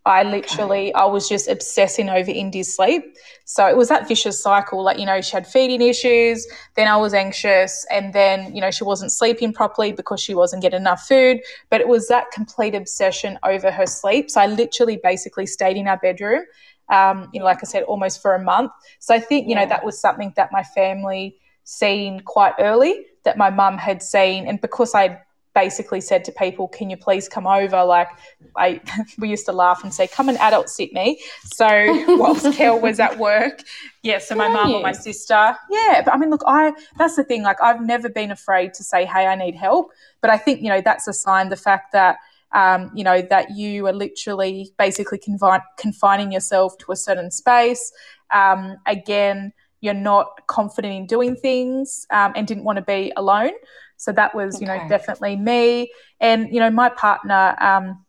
I 0.06 0.24
literally, 0.24 0.90
okay. 0.90 0.94
I 0.94 1.06
was 1.06 1.30
just 1.30 1.48
obsessing 1.48 2.10
over 2.10 2.30
Indy's 2.30 2.76
sleep. 2.76 3.16
So 3.46 3.66
it 3.68 3.78
was 3.78 3.88
that 3.88 4.06
vicious 4.06 4.42
cycle. 4.42 4.84
Like, 4.84 5.00
you 5.00 5.06
know, 5.06 5.22
she 5.22 5.32
had 5.32 5.48
feeding 5.48 5.82
issues, 5.82 6.46
then 6.76 6.90
I 6.90 6.98
was 6.98 7.14
anxious, 7.14 7.86
and 7.90 8.12
then, 8.12 8.54
you 8.54 8.60
know, 8.60 8.70
she 8.70 8.84
wasn't 8.84 9.14
sleeping 9.14 9.54
properly 9.54 9.94
because 9.94 10.20
she 10.20 10.36
wasn't 10.36 10.62
getting 10.62 10.82
enough 10.82 11.08
food. 11.08 11.40
But 11.70 11.80
it 11.80 11.88
was 11.88 12.10
that 12.10 12.32
complete 12.32 12.76
obsession 12.76 13.40
over 13.44 13.72
her 13.72 13.86
sleep. 13.86 14.30
So 14.30 14.42
I 14.42 14.48
literally 14.48 15.00
basically 15.02 15.46
stayed 15.46 15.78
in 15.78 15.88
our 15.88 15.98
bedroom, 15.98 16.44
um, 16.90 17.30
you 17.32 17.40
know, 17.40 17.46
like 17.46 17.60
I 17.62 17.66
said, 17.66 17.84
almost 17.84 18.22
for 18.22 18.36
a 18.36 18.44
month. 18.44 18.72
So 19.00 19.16
I 19.16 19.20
think, 19.20 19.48
you 19.48 19.56
yeah. 19.56 19.64
know, 19.64 19.70
that 19.70 19.86
was 19.86 20.00
something 20.00 20.34
that 20.36 20.52
my 20.52 20.64
family 20.64 21.38
seen 21.64 22.20
quite 22.20 22.56
early 22.60 23.06
that 23.24 23.38
my 23.38 23.50
mum 23.50 23.78
had 23.78 24.04
seen. 24.04 24.48
And 24.48 24.60
because 24.60 24.94
I 24.94 25.22
basically 25.54 26.02
said 26.02 26.24
to 26.26 26.32
people, 26.32 26.68
"Can 26.68 26.90
you 26.90 26.98
please 26.98 27.30
come 27.30 27.48
over?" 27.48 27.84
Like 27.84 28.10
I, 28.56 28.82
we 29.18 29.30
used 29.30 29.46
to 29.46 29.52
laugh 29.52 29.84
and 29.84 29.94
say, 29.94 30.08
"Come 30.08 30.30
and 30.30 30.38
adult 30.40 30.70
sit 30.70 30.94
me." 30.94 31.20
So 31.44 31.68
whilst 32.18 32.54
Kel 32.54 32.80
was 32.80 33.00
at 33.00 33.18
work, 33.18 33.64
yeah. 34.02 34.20
So 34.20 34.36
my 34.36 34.48
mum 34.48 34.74
or 34.74 34.82
my 34.82 34.92
sister, 34.92 35.56
yeah. 35.70 36.02
But 36.04 36.14
I 36.14 36.18
mean, 36.18 36.30
look, 36.30 36.44
I 36.46 36.74
that's 36.98 37.16
the 37.16 37.24
thing. 37.24 37.44
Like 37.44 37.62
I've 37.62 37.82
never 37.82 38.10
been 38.10 38.32
afraid 38.32 38.74
to 38.76 38.84
say, 38.84 39.06
"Hey, 39.06 39.28
I 39.28 39.36
need 39.36 39.56
help." 39.56 39.92
But 40.22 40.30
I 40.30 40.38
think 40.38 40.62
you 40.62 40.70
know 40.70 40.82
that's 40.82 41.08
a 41.08 41.14
sign. 41.14 41.50
The 41.50 41.58
fact 41.58 41.92
that 41.94 42.18
um, 42.54 42.92
you 42.94 43.04
know 43.04 43.22
that 43.22 43.52
you 43.52 43.88
are 43.88 43.94
literally 43.94 44.72
basically 44.78 45.18
confine, 45.18 45.62
confining 45.78 46.32
yourself 46.32 46.78
to 46.80 46.92
a 46.92 46.96
certain 46.96 47.32
space. 47.32 47.92
Um, 48.34 48.78
again, 48.88 49.54
you're 49.84 49.94
not 49.94 50.48
confident 50.48 50.94
in 50.94 51.06
doing 51.06 51.36
things 51.36 52.08
um, 52.10 52.32
and 52.38 52.48
didn't 52.48 52.64
want 52.64 52.78
to 52.78 52.84
be 52.84 53.12
alone. 53.18 53.52
So 53.98 54.12
that 54.12 54.36
was, 54.36 54.60
you 54.60 54.68
know, 54.68 54.86
definitely 54.90 55.36
me. 55.36 55.92
And, 56.20 56.54
you 56.54 56.60
know, 56.60 56.70
my 56.70 56.90
partner, 56.90 57.56
um, 57.60 58.06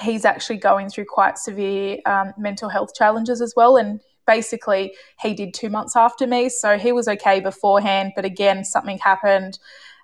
he's 0.00 0.24
actually 0.24 0.58
going 0.58 0.88
through 0.88 1.06
quite 1.06 1.38
severe 1.38 1.98
um, 2.06 2.32
mental 2.38 2.68
health 2.68 2.94
challenges 2.94 3.40
as 3.40 3.54
well. 3.56 3.76
And 3.76 4.00
basically, 4.26 4.94
he 5.20 5.34
did 5.34 5.54
two 5.54 5.70
months 5.70 5.96
after 5.96 6.26
me. 6.26 6.48
So 6.48 6.78
he 6.78 6.92
was 6.92 7.08
okay 7.08 7.40
beforehand. 7.40 8.12
But 8.16 8.24
again, 8.24 8.64
something 8.64 8.98
happened, 8.98 9.58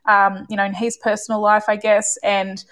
um, 0.06 0.46
you 0.48 0.56
know, 0.56 0.64
in 0.64 0.74
his 0.74 0.96
personal 0.96 1.40
life, 1.40 1.64
I 1.68 1.76
guess. 1.76 2.18
And 2.22 2.64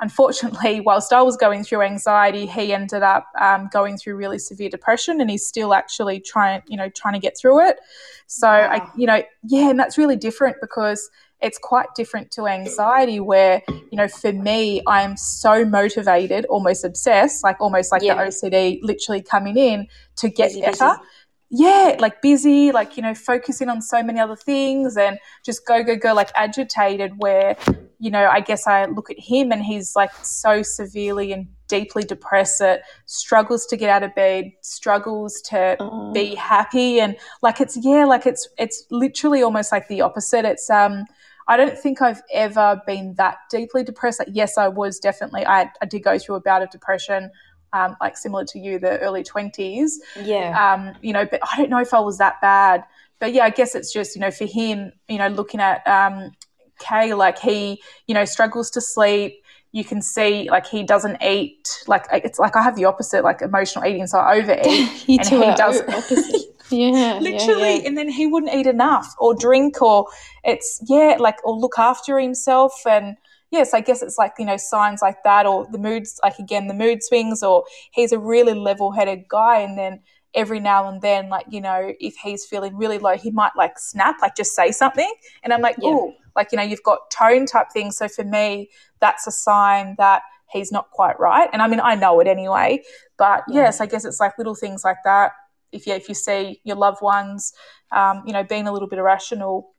unfortunately, 0.00 0.80
whilst 0.84 1.12
I 1.12 1.22
was 1.22 1.36
going 1.36 1.64
through 1.64 1.82
anxiety, 1.82 2.46
he 2.46 2.72
ended 2.72 3.02
up 3.02 3.26
um, 3.40 3.68
going 3.72 3.96
through 3.96 4.16
really 4.16 4.38
severe 4.38 4.68
depression, 4.68 5.20
and 5.20 5.30
he's 5.30 5.46
still 5.46 5.74
actually 5.74 6.20
trying, 6.20 6.62
you 6.66 6.76
know, 6.76 6.88
trying 6.88 7.14
to 7.14 7.20
get 7.20 7.36
through 7.36 7.68
it. 7.68 7.78
So 8.26 8.48
wow. 8.48 8.68
I, 8.70 8.90
you 8.96 9.06
know, 9.06 9.22
yeah, 9.44 9.70
and 9.70 9.78
that's 9.78 9.98
really 9.98 10.16
different 10.16 10.56
because 10.60 11.10
it's 11.44 11.58
quite 11.58 11.86
different 11.94 12.30
to 12.30 12.46
anxiety 12.46 13.20
where 13.20 13.62
you 13.68 13.96
know 13.98 14.08
for 14.08 14.32
me 14.32 14.82
i'm 14.86 15.16
so 15.16 15.64
motivated 15.64 16.46
almost 16.46 16.84
obsessed 16.84 17.44
like 17.44 17.60
almost 17.60 17.92
like 17.92 18.02
yeah. 18.02 18.14
the 18.14 18.30
ocd 18.30 18.80
literally 18.82 19.22
coming 19.22 19.56
in 19.56 19.86
to 20.16 20.28
get 20.28 20.48
busy, 20.48 20.60
better 20.62 20.96
busy. 20.96 21.02
yeah 21.50 21.96
like 22.00 22.20
busy 22.22 22.72
like 22.72 22.96
you 22.96 23.02
know 23.02 23.14
focusing 23.14 23.68
on 23.68 23.82
so 23.82 24.02
many 24.02 24.18
other 24.18 24.34
things 24.34 24.96
and 24.96 25.18
just 25.44 25.66
go 25.66 25.84
go 25.84 25.94
go 25.94 26.14
like 26.14 26.30
agitated 26.34 27.12
where 27.18 27.56
you 28.00 28.10
know 28.10 28.26
i 28.26 28.40
guess 28.40 28.66
i 28.66 28.86
look 28.86 29.10
at 29.10 29.18
him 29.18 29.52
and 29.52 29.62
he's 29.62 29.94
like 29.94 30.12
so 30.24 30.62
severely 30.62 31.30
and 31.30 31.46
deeply 31.68 32.02
depressed 32.02 32.58
that 32.58 32.82
struggles 33.06 33.66
to 33.66 33.76
get 33.76 33.88
out 33.88 34.02
of 34.02 34.14
bed 34.14 34.50
struggles 34.60 35.40
to 35.42 35.76
oh. 35.80 36.12
be 36.12 36.34
happy 36.34 37.00
and 37.00 37.16
like 37.42 37.60
it's 37.60 37.76
yeah 37.82 38.04
like 38.04 38.26
it's 38.26 38.48
it's 38.58 38.84
literally 38.90 39.42
almost 39.42 39.72
like 39.72 39.88
the 39.88 40.00
opposite 40.00 40.44
it's 40.44 40.68
um 40.70 41.04
I 41.46 41.56
don't 41.56 41.78
think 41.78 42.00
I've 42.00 42.22
ever 42.32 42.80
been 42.86 43.14
that 43.14 43.38
deeply 43.50 43.82
depressed. 43.82 44.18
Like, 44.18 44.28
yes, 44.32 44.56
I 44.56 44.68
was 44.68 44.98
definitely, 44.98 45.46
I, 45.46 45.70
I 45.82 45.86
did 45.86 46.00
go 46.00 46.18
through 46.18 46.36
a 46.36 46.40
bout 46.40 46.62
of 46.62 46.70
depression, 46.70 47.30
um, 47.72 47.96
like 48.00 48.16
similar 48.16 48.44
to 48.46 48.58
you, 48.58 48.78
the 48.78 48.98
early 49.00 49.22
20s. 49.22 49.92
Yeah. 50.22 50.72
Um, 50.72 50.96
you 51.02 51.12
know, 51.12 51.26
but 51.26 51.40
I 51.42 51.56
don't 51.56 51.70
know 51.70 51.80
if 51.80 51.92
I 51.92 52.00
was 52.00 52.18
that 52.18 52.40
bad. 52.40 52.84
But 53.18 53.32
yeah, 53.32 53.44
I 53.44 53.50
guess 53.50 53.74
it's 53.74 53.92
just, 53.92 54.14
you 54.14 54.20
know, 54.20 54.30
for 54.30 54.46
him, 54.46 54.92
you 55.08 55.18
know, 55.18 55.28
looking 55.28 55.60
at 55.60 55.86
um, 55.86 56.32
Kay, 56.78 57.14
like 57.14 57.38
he, 57.38 57.82
you 58.06 58.14
know, 58.14 58.24
struggles 58.24 58.70
to 58.70 58.80
sleep. 58.80 59.42
You 59.72 59.84
can 59.84 60.02
see 60.02 60.48
like 60.48 60.66
he 60.66 60.84
doesn't 60.84 61.22
eat. 61.22 61.82
Like 61.86 62.06
it's 62.12 62.38
like 62.38 62.54
I 62.54 62.62
have 62.62 62.76
the 62.76 62.84
opposite, 62.84 63.24
like 63.24 63.42
emotional 63.42 63.84
eating. 63.84 64.06
So 64.06 64.18
I 64.18 64.38
overeat, 64.38 64.66
and 64.66 64.90
he 64.90 65.18
does. 65.18 65.82
Yeah. 66.70 67.18
Literally. 67.20 67.62
Yeah, 67.62 67.76
yeah. 67.76 67.86
And 67.86 67.98
then 67.98 68.08
he 68.08 68.26
wouldn't 68.26 68.54
eat 68.54 68.66
enough 68.66 69.14
or 69.18 69.34
drink 69.34 69.80
or 69.82 70.06
it's, 70.42 70.80
yeah, 70.88 71.16
like, 71.18 71.36
or 71.44 71.56
look 71.56 71.78
after 71.78 72.18
himself. 72.18 72.72
And 72.86 73.16
yes, 73.50 73.74
I 73.74 73.80
guess 73.80 74.02
it's 74.02 74.18
like, 74.18 74.32
you 74.38 74.46
know, 74.46 74.56
signs 74.56 75.02
like 75.02 75.22
that 75.24 75.46
or 75.46 75.66
the 75.70 75.78
moods, 75.78 76.18
like 76.22 76.38
again, 76.38 76.66
the 76.66 76.74
mood 76.74 77.02
swings, 77.02 77.42
or 77.42 77.64
he's 77.92 78.12
a 78.12 78.18
really 78.18 78.54
level 78.54 78.92
headed 78.92 79.28
guy. 79.28 79.60
And 79.60 79.78
then 79.78 80.00
every 80.34 80.60
now 80.60 80.88
and 80.88 81.00
then, 81.00 81.28
like, 81.28 81.46
you 81.48 81.60
know, 81.60 81.92
if 82.00 82.14
he's 82.16 82.44
feeling 82.44 82.76
really 82.76 82.98
low, 82.98 83.16
he 83.16 83.30
might 83.30 83.52
like 83.56 83.78
snap, 83.78 84.16
like 84.20 84.36
just 84.36 84.54
say 84.54 84.72
something. 84.72 85.12
And 85.42 85.52
I'm 85.52 85.60
like, 85.60 85.76
yeah. 85.80 85.90
oh, 85.90 86.14
like, 86.34 86.50
you 86.50 86.56
know, 86.56 86.64
you've 86.64 86.82
got 86.82 87.10
tone 87.10 87.46
type 87.46 87.68
things. 87.72 87.96
So 87.96 88.08
for 88.08 88.24
me, 88.24 88.70
that's 89.00 89.26
a 89.26 89.30
sign 89.30 89.94
that 89.98 90.22
he's 90.50 90.72
not 90.72 90.90
quite 90.90 91.18
right. 91.20 91.48
And 91.52 91.62
I 91.62 91.68
mean, 91.68 91.80
I 91.80 91.94
know 91.94 92.20
it 92.20 92.26
anyway. 92.26 92.82
But 93.16 93.44
yeah. 93.48 93.62
yes, 93.62 93.80
I 93.80 93.86
guess 93.86 94.04
it's 94.04 94.20
like 94.20 94.36
little 94.38 94.54
things 94.54 94.84
like 94.84 94.98
that. 95.04 95.32
If 95.74 95.86
you, 95.86 95.94
if 95.94 96.08
you 96.08 96.14
see 96.14 96.60
your 96.64 96.76
loved 96.76 97.02
ones, 97.02 97.52
um, 97.92 98.22
you 98.26 98.32
know, 98.32 98.44
being 98.44 98.66
a 98.66 98.72
little 98.72 98.88
bit 98.88 98.98
irrational 98.98 99.74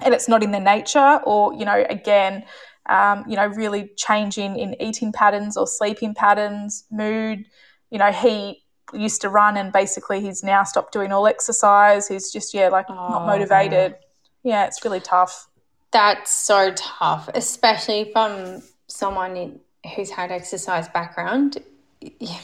and 0.00 0.14
it's 0.14 0.28
not 0.28 0.42
in 0.42 0.50
their 0.50 0.60
nature 0.60 1.20
or, 1.24 1.52
you 1.54 1.64
know, 1.64 1.84
again, 1.88 2.44
um, 2.88 3.24
you 3.28 3.36
know, 3.36 3.46
really 3.46 3.90
changing 3.96 4.58
in 4.58 4.80
eating 4.80 5.12
patterns 5.12 5.56
or 5.56 5.66
sleeping 5.66 6.14
patterns, 6.14 6.84
mood. 6.90 7.44
You 7.90 7.98
know, 7.98 8.10
he 8.10 8.62
used 8.92 9.20
to 9.20 9.28
run 9.28 9.56
and 9.56 9.72
basically 9.72 10.20
he's 10.20 10.42
now 10.42 10.64
stopped 10.64 10.92
doing 10.92 11.12
all 11.12 11.26
exercise. 11.26 12.08
He's 12.08 12.32
just, 12.32 12.54
yeah, 12.54 12.68
like 12.68 12.86
oh, 12.88 12.94
not 12.94 13.26
motivated. 13.26 13.96
Yeah, 14.42 14.66
it's 14.66 14.84
really 14.84 15.00
tough. 15.00 15.48
That's 15.92 16.32
so 16.32 16.72
tough, 16.74 17.28
especially 17.34 18.10
from 18.12 18.62
someone 18.88 19.36
in, 19.36 19.60
who's 19.94 20.10
had 20.10 20.32
exercise 20.32 20.88
background. 20.88 21.58
Yeah. 22.00 22.38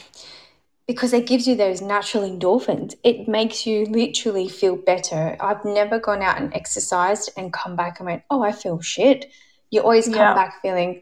Because 0.89 1.13
it 1.13 1.27
gives 1.27 1.47
you 1.47 1.55
those 1.55 1.81
natural 1.81 2.23
endorphins. 2.23 2.95
It 3.03 3.27
makes 3.27 3.67
you 3.67 3.85
literally 3.85 4.49
feel 4.49 4.75
better. 4.75 5.37
I've 5.39 5.63
never 5.63 5.99
gone 5.99 6.23
out 6.23 6.41
and 6.41 6.51
exercised 6.53 7.29
and 7.37 7.53
come 7.53 7.75
back 7.75 7.99
and 7.99 8.07
went, 8.07 8.23
oh, 8.31 8.41
I 8.41 8.51
feel 8.51 8.81
shit 8.81 9.31
you 9.69 9.81
always 9.81 10.05
come 10.05 10.15
yeah. 10.15 10.33
back 10.33 10.61
feeling, 10.61 11.01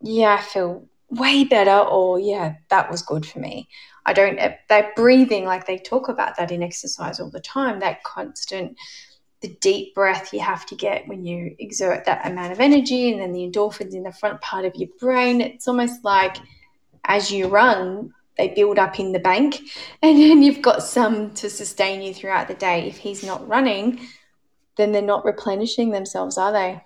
yeah, 0.00 0.36
I 0.38 0.42
feel 0.42 0.86
way 1.10 1.44
better, 1.44 1.78
or 1.78 2.18
yeah, 2.18 2.54
that 2.70 2.90
was 2.90 3.02
good 3.02 3.26
for 3.26 3.38
me. 3.38 3.68
I 4.04 4.12
don't, 4.12 4.38
eh, 4.38 4.56
that 4.68 4.94
breathing, 4.94 5.44
like 5.44 5.66
they 5.66 5.78
talk 5.78 6.08
about 6.08 6.36
that 6.36 6.52
in 6.52 6.62
exercise 6.62 7.18
all 7.18 7.30
the 7.30 7.40
time, 7.40 7.80
that 7.80 8.04
constant, 8.04 8.76
the 9.40 9.48
deep 9.60 9.94
breath 9.94 10.32
you 10.32 10.40
have 10.40 10.64
to 10.66 10.74
get 10.74 11.06
when 11.08 11.24
you 11.24 11.54
exert 11.58 12.04
that 12.04 12.26
amount 12.26 12.52
of 12.52 12.60
energy, 12.60 13.12
and 13.12 13.20
then 13.20 13.32
the 13.32 13.48
endorphins 13.48 13.94
in 13.94 14.04
the 14.04 14.12
front 14.12 14.40
part 14.40 14.64
of 14.64 14.74
your 14.76 14.88
brain. 14.98 15.40
It's 15.40 15.68
almost 15.68 16.04
like 16.04 16.36
as 17.04 17.30
you 17.30 17.48
run, 17.48 18.12
they 18.36 18.48
build 18.48 18.78
up 18.78 18.98
in 18.98 19.12
the 19.12 19.18
bank, 19.18 19.60
and 20.02 20.18
then 20.18 20.42
you've 20.42 20.62
got 20.62 20.82
some 20.82 21.32
to 21.34 21.50
sustain 21.50 22.02
you 22.02 22.14
throughout 22.14 22.48
the 22.48 22.54
day. 22.54 22.86
If 22.86 22.98
he's 22.98 23.22
not 23.22 23.46
running, 23.48 24.00
then 24.76 24.92
they're 24.92 25.02
not 25.02 25.24
replenishing 25.24 25.90
themselves, 25.90 26.38
are 26.38 26.52
they? 26.52 26.82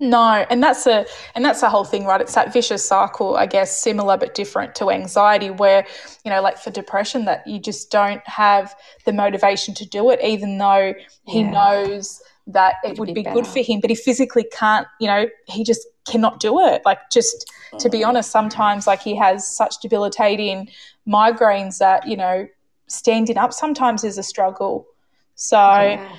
No, 0.00 0.46
and 0.48 0.62
that's 0.62 0.86
a 0.86 1.06
and 1.34 1.44
that's 1.44 1.60
the 1.60 1.68
whole 1.68 1.84
thing, 1.84 2.04
right? 2.04 2.20
It's 2.20 2.34
that 2.36 2.52
vicious 2.52 2.84
cycle, 2.84 3.36
I 3.36 3.46
guess, 3.46 3.80
similar 3.80 4.16
but 4.16 4.32
different 4.32 4.76
to 4.76 4.90
anxiety, 4.90 5.50
where 5.50 5.84
you 6.24 6.30
know, 6.30 6.40
like 6.40 6.56
for 6.56 6.70
depression, 6.70 7.24
that 7.24 7.44
you 7.48 7.58
just 7.58 7.90
don't 7.90 8.24
have 8.26 8.76
the 9.06 9.12
motivation 9.12 9.74
to 9.74 9.84
do 9.84 10.10
it, 10.10 10.20
even 10.22 10.58
though 10.58 10.94
he 11.24 11.40
yeah. 11.40 11.50
knows 11.50 12.22
that 12.48 12.74
it 12.82 12.88
It'd 12.88 12.98
would 12.98 13.06
be, 13.06 13.14
be 13.14 13.22
good 13.22 13.46
for 13.46 13.60
him, 13.60 13.80
but 13.80 13.90
he 13.90 13.96
physically 13.96 14.46
can't. 14.52 14.86
You 15.00 15.06
know, 15.08 15.26
he 15.46 15.64
just 15.64 15.86
cannot 16.06 16.40
do 16.40 16.60
it. 16.60 16.82
Like, 16.84 16.98
just 17.10 17.50
to 17.78 17.88
be 17.88 18.00
mm. 18.00 18.08
honest, 18.08 18.30
sometimes 18.30 18.86
like 18.86 19.00
he 19.00 19.14
has 19.16 19.46
such 19.46 19.78
debilitating 19.80 20.68
migraines 21.06 21.78
that 21.78 22.06
you 22.06 22.16
know, 22.16 22.46
standing 22.86 23.38
up 23.38 23.52
sometimes 23.52 24.04
is 24.04 24.18
a 24.18 24.22
struggle. 24.22 24.86
So. 25.34 25.58
Yeah 25.58 26.16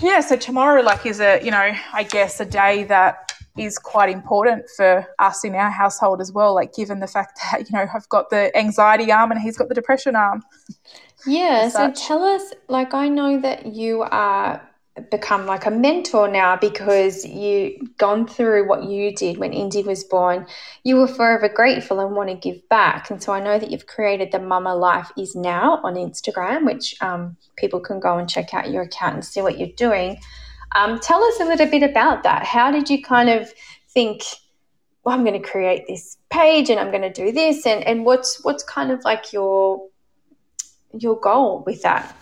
yeah, 0.00 0.20
so 0.20 0.36
tomorrow, 0.36 0.82
like, 0.82 1.06
is 1.06 1.20
a, 1.20 1.40
you 1.42 1.50
know, 1.50 1.72
I 1.92 2.04
guess 2.04 2.38
a 2.40 2.44
day 2.44 2.84
that 2.84 3.32
is 3.56 3.78
quite 3.78 4.08
important 4.08 4.66
for 4.76 5.04
us 5.18 5.44
in 5.44 5.54
our 5.56 5.70
household 5.70 6.20
as 6.20 6.30
well. 6.30 6.54
Like, 6.54 6.74
given 6.74 7.00
the 7.00 7.08
fact 7.08 7.40
that, 7.52 7.68
you 7.68 7.76
know, 7.76 7.86
I've 7.92 8.08
got 8.08 8.30
the 8.30 8.56
anxiety 8.56 9.10
arm 9.10 9.32
and 9.32 9.40
he's 9.40 9.56
got 9.56 9.68
the 9.68 9.74
depression 9.74 10.14
arm. 10.14 10.44
Yeah. 11.26 11.68
So 11.68 11.90
tell 11.90 12.22
us, 12.22 12.52
like, 12.68 12.94
I 12.94 13.08
know 13.08 13.40
that 13.40 13.66
you 13.66 14.02
are 14.02 14.62
become 15.10 15.46
like 15.46 15.66
a 15.66 15.70
mentor 15.70 16.28
now 16.28 16.56
because 16.56 17.24
you 17.24 17.78
gone 17.98 18.26
through 18.26 18.68
what 18.68 18.84
you 18.84 19.14
did 19.14 19.38
when 19.38 19.52
Indy 19.52 19.82
was 19.82 20.04
born. 20.04 20.46
You 20.84 20.96
were 20.96 21.08
forever 21.08 21.48
grateful 21.48 22.00
and 22.00 22.14
want 22.14 22.30
to 22.30 22.34
give 22.34 22.68
back. 22.68 23.10
And 23.10 23.22
so 23.22 23.32
I 23.32 23.40
know 23.40 23.58
that 23.58 23.70
you've 23.70 23.86
created 23.86 24.32
the 24.32 24.38
Mumma 24.38 24.78
Life 24.78 25.10
is 25.16 25.34
Now 25.34 25.80
on 25.82 25.94
Instagram, 25.94 26.64
which 26.64 26.94
um, 27.00 27.36
people 27.56 27.80
can 27.80 28.00
go 28.00 28.18
and 28.18 28.28
check 28.28 28.54
out 28.54 28.70
your 28.70 28.82
account 28.82 29.14
and 29.14 29.24
see 29.24 29.42
what 29.42 29.58
you're 29.58 29.68
doing. 29.76 30.18
Um, 30.74 30.98
tell 31.00 31.22
us 31.22 31.40
a 31.40 31.44
little 31.44 31.66
bit 31.66 31.82
about 31.82 32.22
that. 32.24 32.44
How 32.44 32.70
did 32.70 32.90
you 32.90 33.02
kind 33.02 33.30
of 33.30 33.52
think, 33.90 34.22
well, 35.04 35.14
I'm 35.14 35.24
going 35.24 35.40
to 35.40 35.48
create 35.48 35.86
this 35.86 36.18
page 36.30 36.70
and 36.70 36.78
I'm 36.78 36.90
going 36.90 37.02
to 37.02 37.12
do 37.12 37.32
this, 37.32 37.66
and 37.66 37.82
and 37.84 38.04
what's 38.04 38.44
what's 38.44 38.62
kind 38.64 38.90
of 38.90 39.02
like 39.04 39.32
your 39.32 39.86
your 40.92 41.18
goal 41.18 41.62
with 41.64 41.82
that? 41.82 42.14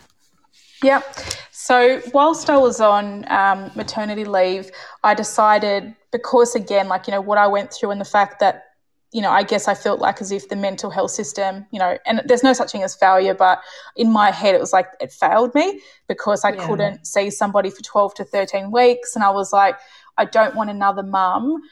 Yeah. 0.82 1.02
So, 1.50 2.00
whilst 2.12 2.50
I 2.50 2.56
was 2.56 2.80
on 2.80 3.30
um, 3.30 3.70
maternity 3.74 4.24
leave, 4.24 4.70
I 5.02 5.14
decided 5.14 5.94
because, 6.12 6.54
again, 6.54 6.88
like, 6.88 7.06
you 7.06 7.12
know, 7.12 7.20
what 7.20 7.38
I 7.38 7.46
went 7.46 7.72
through 7.72 7.90
and 7.90 8.00
the 8.00 8.04
fact 8.04 8.40
that, 8.40 8.64
you 9.12 9.22
know, 9.22 9.30
I 9.30 9.42
guess 9.42 9.66
I 9.66 9.74
felt 9.74 10.00
like 10.00 10.20
as 10.20 10.30
if 10.30 10.48
the 10.48 10.56
mental 10.56 10.90
health 10.90 11.12
system, 11.12 11.66
you 11.70 11.78
know, 11.78 11.96
and 12.06 12.20
there's 12.26 12.42
no 12.42 12.52
such 12.52 12.72
thing 12.72 12.82
as 12.82 12.94
failure, 12.94 13.34
but 13.34 13.62
in 13.96 14.12
my 14.12 14.30
head, 14.30 14.54
it 14.54 14.60
was 14.60 14.72
like 14.72 14.88
it 15.00 15.12
failed 15.12 15.54
me 15.54 15.80
because 16.08 16.44
I 16.44 16.52
yeah. 16.52 16.66
couldn't 16.66 17.06
see 17.06 17.30
somebody 17.30 17.70
for 17.70 17.82
12 17.82 18.14
to 18.14 18.24
13 18.24 18.70
weeks. 18.70 19.14
And 19.14 19.24
I 19.24 19.30
was 19.30 19.52
like, 19.52 19.78
I 20.18 20.24
don't 20.24 20.54
want 20.54 20.70
another 20.70 21.02
mum 21.02 21.62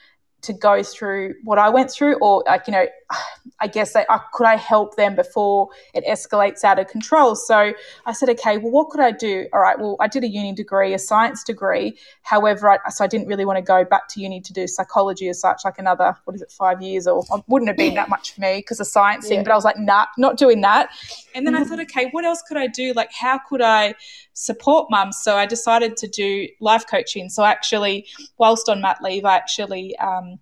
to 0.45 0.53
go 0.53 0.83
through 0.83 1.35
what 1.45 1.59
I 1.59 1.69
went 1.69 1.91
through, 1.91 2.17
or 2.21 2.45
like, 2.47 2.67
you 2.67 2.73
know, 2.73 2.87
I 3.61 3.67
guess 3.67 3.95
I, 3.95 4.05
I, 4.09 4.21
could 4.33 4.47
I 4.47 4.57
help 4.57 4.97
them 4.97 5.15
before 5.15 5.69
it 5.95 6.05
escalates 6.07 6.65
out 6.65 6.79
of 6.79 6.89
control? 6.89 7.37
So 7.37 7.73
I 8.07 8.13
said, 8.13 8.29
okay, 8.31 8.59
well, 8.59 8.71
what 8.71 8.91
could 8.91 9.01
I 9.01 9.13
do? 9.13 9.47
All 9.53 9.61
right, 9.61 9.79
well, 9.79 9.97
I 10.01 10.09
did 10.09 10.25
a 10.25 10.29
uni 10.29 10.53
degree, 10.53 10.93
a 10.93 10.99
science 10.99 11.45
degree. 11.45 11.97
However, 12.23 12.71
I, 12.71 12.79
so 12.91 13.05
I 13.05 13.07
didn't 13.07 13.27
really 13.27 13.45
want 13.45 13.59
to 13.59 13.63
go 13.63 13.85
back 13.85 14.09
to 14.09 14.21
uni 14.21 14.41
to 14.41 14.53
do 14.53 14.67
psychology 14.67 15.29
as 15.29 15.41
such, 15.41 15.63
like 15.65 15.79
another, 15.79 16.17
what 16.25 16.35
is 16.35 16.43
it, 16.43 16.51
five 16.51 16.83
years, 16.83 17.07
or 17.07 17.25
um, 17.33 17.43
wouldn't 17.47 17.69
have 17.69 17.77
been 17.77 17.95
that 17.95 18.09
much 18.09 18.35
for 18.35 18.41
me 18.41 18.59
because 18.59 18.81
of 18.81 18.87
science 18.87 19.25
yeah. 19.25 19.37
thing. 19.37 19.45
But 19.45 19.53
I 19.53 19.55
was 19.55 19.65
like, 19.65 19.79
nah, 19.79 20.07
not 20.19 20.37
doing 20.37 20.61
that. 20.63 20.91
And 21.35 21.47
then 21.47 21.55
I 21.55 21.61
mm-hmm. 21.61 21.69
thought, 21.71 21.81
okay, 21.81 22.09
what 22.11 22.25
else 22.25 22.43
could 22.47 22.57
I 22.57 22.67
do? 22.67 22.93
Like, 22.95 23.13
how 23.13 23.39
could 23.49 23.63
I 23.63 23.95
support 24.35 24.91
mums? 24.91 25.19
So 25.23 25.37
I 25.37 25.47
decided 25.47 25.97
to 25.99 26.09
do 26.09 26.49
life 26.61 26.85
coaching. 26.89 27.29
So 27.29 27.45
actually, 27.45 28.07
whilst 28.39 28.69
on 28.69 28.81
mat 28.81 28.99
leave, 29.03 29.25
I 29.25 29.37
actually 29.37 29.97
um, 29.99 30.39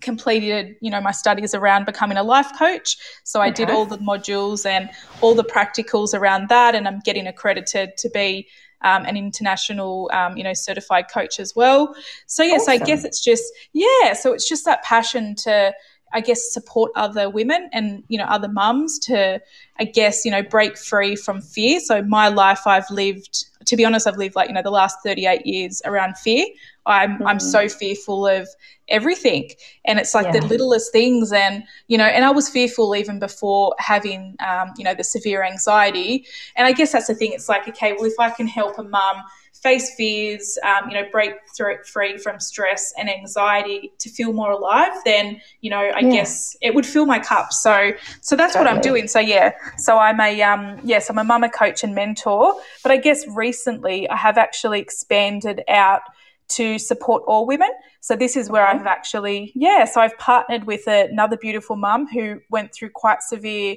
completed 0.00 0.76
you 0.80 0.90
know 0.90 1.00
my 1.00 1.10
studies 1.10 1.54
around 1.54 1.86
becoming 1.86 2.16
a 2.16 2.22
life 2.22 2.50
coach 2.58 2.96
so 3.22 3.40
i 3.40 3.50
did 3.50 3.70
all 3.70 3.84
the 3.84 3.98
modules 3.98 4.64
and 4.66 4.90
all 5.20 5.34
the 5.34 5.44
practicals 5.44 6.14
around 6.14 6.48
that 6.48 6.74
and 6.74 6.88
i'm 6.88 7.00
getting 7.00 7.26
accredited 7.26 7.96
to 7.96 8.08
be 8.10 8.48
um, 8.82 9.04
an 9.04 9.16
international 9.16 10.10
um, 10.14 10.36
you 10.36 10.42
know 10.42 10.54
certified 10.54 11.04
coach 11.12 11.38
as 11.38 11.54
well 11.54 11.94
so 12.26 12.42
yes 12.42 12.62
awesome. 12.62 12.72
i 12.72 12.78
guess 12.78 13.04
it's 13.04 13.22
just 13.22 13.44
yeah 13.72 14.14
so 14.14 14.32
it's 14.32 14.48
just 14.48 14.64
that 14.64 14.82
passion 14.82 15.34
to 15.34 15.72
I 16.12 16.20
guess 16.20 16.52
support 16.52 16.92
other 16.96 17.30
women 17.30 17.68
and 17.72 18.02
you 18.08 18.18
know 18.18 18.24
other 18.24 18.48
mums 18.48 18.98
to 19.00 19.40
I 19.78 19.84
guess 19.84 20.24
you 20.24 20.30
know 20.30 20.42
break 20.42 20.76
free 20.76 21.16
from 21.16 21.40
fear. 21.40 21.80
So 21.80 22.02
my 22.02 22.28
life 22.28 22.66
I've 22.66 22.90
lived 22.90 23.46
to 23.66 23.76
be 23.76 23.84
honest 23.84 24.06
I've 24.06 24.16
lived 24.16 24.36
like 24.36 24.48
you 24.48 24.54
know 24.54 24.62
the 24.62 24.70
last 24.70 24.98
38 25.04 25.46
years 25.46 25.82
around 25.84 26.16
fear. 26.18 26.46
I'm 26.86 27.14
mm-hmm. 27.14 27.26
I'm 27.26 27.40
so 27.40 27.68
fearful 27.68 28.26
of 28.26 28.48
everything 28.90 29.50
and 29.84 29.98
it's 29.98 30.14
like 30.14 30.26
yeah. 30.26 30.40
the 30.40 30.46
littlest 30.46 30.92
things 30.92 31.32
and 31.32 31.62
you 31.86 31.96
know 31.96 32.04
and 32.04 32.24
i 32.24 32.30
was 32.30 32.48
fearful 32.48 32.94
even 32.96 33.18
before 33.18 33.74
having 33.78 34.34
um, 34.40 34.72
you 34.76 34.84
know 34.84 34.94
the 34.94 35.04
severe 35.04 35.44
anxiety 35.44 36.26
and 36.56 36.66
i 36.66 36.72
guess 36.72 36.92
that's 36.92 37.06
the 37.06 37.14
thing 37.14 37.32
it's 37.32 37.48
like 37.48 37.66
okay 37.68 37.92
well 37.92 38.04
if 38.04 38.18
i 38.18 38.28
can 38.30 38.46
help 38.46 38.78
a 38.78 38.82
mum 38.82 39.16
face 39.62 39.94
fears 39.94 40.58
um, 40.64 40.88
you 40.88 40.94
know 40.94 41.08
break 41.10 41.34
through 41.56 41.76
free 41.84 42.16
from 42.16 42.40
stress 42.40 42.92
and 42.98 43.10
anxiety 43.10 43.92
to 43.98 44.08
feel 44.08 44.32
more 44.32 44.52
alive 44.52 44.92
then 45.04 45.40
you 45.60 45.70
know 45.70 45.90
i 45.94 46.00
yeah. 46.00 46.10
guess 46.10 46.56
it 46.62 46.74
would 46.74 46.86
fill 46.86 47.06
my 47.06 47.18
cup 47.18 47.52
so 47.52 47.92
so 48.20 48.36
that's 48.36 48.54
totally. 48.54 48.66
what 48.66 48.74
i'm 48.74 48.80
doing 48.80 49.06
so 49.06 49.20
yeah 49.20 49.52
so 49.76 49.98
i'm 49.98 50.20
a 50.20 50.42
um, 50.42 50.80
yes 50.84 51.10
i'm 51.10 51.18
a 51.18 51.24
mama 51.24 51.48
coach 51.48 51.84
and 51.84 51.94
mentor 51.94 52.54
but 52.82 52.90
i 52.90 52.96
guess 52.96 53.26
recently 53.28 54.08
i 54.08 54.16
have 54.16 54.38
actually 54.38 54.80
expanded 54.80 55.62
out 55.68 56.02
to 56.50 56.78
support 56.78 57.22
all 57.26 57.46
women. 57.46 57.70
So 58.00 58.16
this 58.16 58.36
is 58.36 58.50
where 58.50 58.66
I've 58.66 58.86
actually, 58.86 59.52
yeah, 59.54 59.84
so 59.84 60.00
I've 60.00 60.16
partnered 60.18 60.64
with 60.64 60.86
another 60.86 61.36
beautiful 61.36 61.76
mum 61.76 62.08
who 62.08 62.40
went 62.50 62.74
through 62.74 62.90
quite 62.90 63.22
severe 63.22 63.76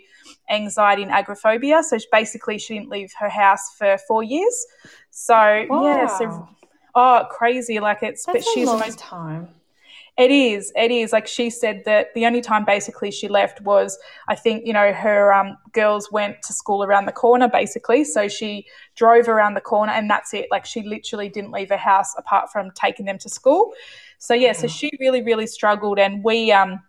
anxiety 0.49 1.03
and 1.03 1.11
agoraphobia. 1.11 1.83
So 1.83 1.97
basically, 2.11 2.57
she 2.57 2.73
didn't 2.73 2.89
leave 2.89 3.11
her 3.19 3.29
house 3.29 3.75
for 3.77 3.97
four 4.07 4.23
years. 4.23 4.65
So 5.15 5.67
wow. 5.69 5.83
yeah, 5.83 6.07
so 6.07 6.47
oh, 6.95 7.27
crazy! 7.29 7.79
Like 7.79 8.01
it's 8.01 8.25
That's 8.25 8.45
but 8.45 8.51
she's 8.51 8.67
a 8.67 8.71
long 8.71 8.79
most, 8.79 8.97
time. 8.97 9.47
It 10.17 10.31
is. 10.31 10.73
It 10.75 10.89
is. 10.89 11.13
Like 11.13 11.27
she 11.27 11.51
said 11.51 11.83
that 11.85 12.13
the 12.15 12.25
only 12.25 12.41
time 12.41 12.65
basically 12.65 13.11
she 13.11 13.27
left 13.27 13.61
was, 13.61 13.97
I 14.27 14.35
think, 14.35 14.65
you 14.65 14.73
know, 14.73 14.91
her 14.91 15.31
um, 15.33 15.55
girls 15.71 16.11
went 16.11 16.41
to 16.43 16.53
school 16.53 16.83
around 16.83 17.05
the 17.05 17.11
corner 17.11 17.47
basically. 17.47 18.03
So 18.03 18.27
she 18.27 18.65
drove 18.95 19.27
around 19.27 19.53
the 19.53 19.61
corner 19.61 19.91
and 19.91 20.09
that's 20.09 20.33
it. 20.33 20.47
Like 20.49 20.65
she 20.65 20.81
literally 20.81 21.29
didn't 21.29 21.51
leave 21.51 21.69
her 21.69 21.77
house 21.77 22.13
apart 22.17 22.51
from 22.51 22.71
taking 22.71 23.05
them 23.05 23.17
to 23.19 23.29
school. 23.29 23.73
So 24.17 24.33
yeah, 24.33 24.53
so 24.53 24.67
she 24.67 24.89
really, 24.99 25.21
really 25.21 25.47
struggled, 25.47 25.99
and 25.99 26.23
we 26.23 26.51
um 26.51 26.79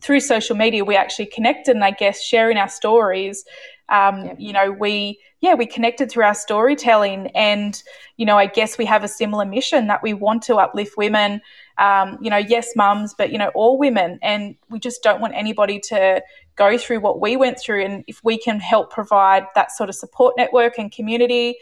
through 0.00 0.20
social 0.20 0.54
media 0.54 0.84
we 0.84 0.96
actually 0.96 1.26
connected, 1.26 1.74
and 1.74 1.84
I 1.84 1.90
guess 1.90 2.22
sharing 2.22 2.56
our 2.56 2.68
stories. 2.68 3.44
Um, 3.88 4.24
yep. 4.24 4.36
You 4.38 4.52
know, 4.52 4.72
we 4.72 5.20
yeah 5.40 5.54
we 5.54 5.66
connected 5.66 6.10
through 6.10 6.24
our 6.24 6.34
storytelling, 6.34 7.28
and 7.28 7.80
you 8.16 8.24
know, 8.24 8.38
I 8.38 8.46
guess 8.46 8.78
we 8.78 8.84
have 8.86 9.04
a 9.04 9.08
similar 9.08 9.44
mission 9.44 9.86
that 9.88 10.02
we 10.02 10.14
want 10.14 10.42
to 10.44 10.56
uplift 10.56 10.96
women. 10.96 11.40
Um, 11.76 12.18
you 12.20 12.30
know, 12.30 12.38
yes, 12.38 12.74
mums, 12.76 13.14
but 13.16 13.30
you 13.30 13.38
know, 13.38 13.50
all 13.54 13.78
women, 13.78 14.18
and 14.22 14.54
we 14.70 14.78
just 14.78 15.02
don't 15.02 15.20
want 15.20 15.34
anybody 15.34 15.80
to 15.88 16.22
go 16.56 16.78
through 16.78 17.00
what 17.00 17.20
we 17.20 17.36
went 17.36 17.58
through. 17.58 17.84
And 17.84 18.04
if 18.06 18.22
we 18.24 18.38
can 18.38 18.60
help 18.60 18.90
provide 18.90 19.44
that 19.54 19.72
sort 19.72 19.88
of 19.88 19.94
support 19.94 20.34
network 20.36 20.78
and 20.78 20.90
community, 20.90 21.56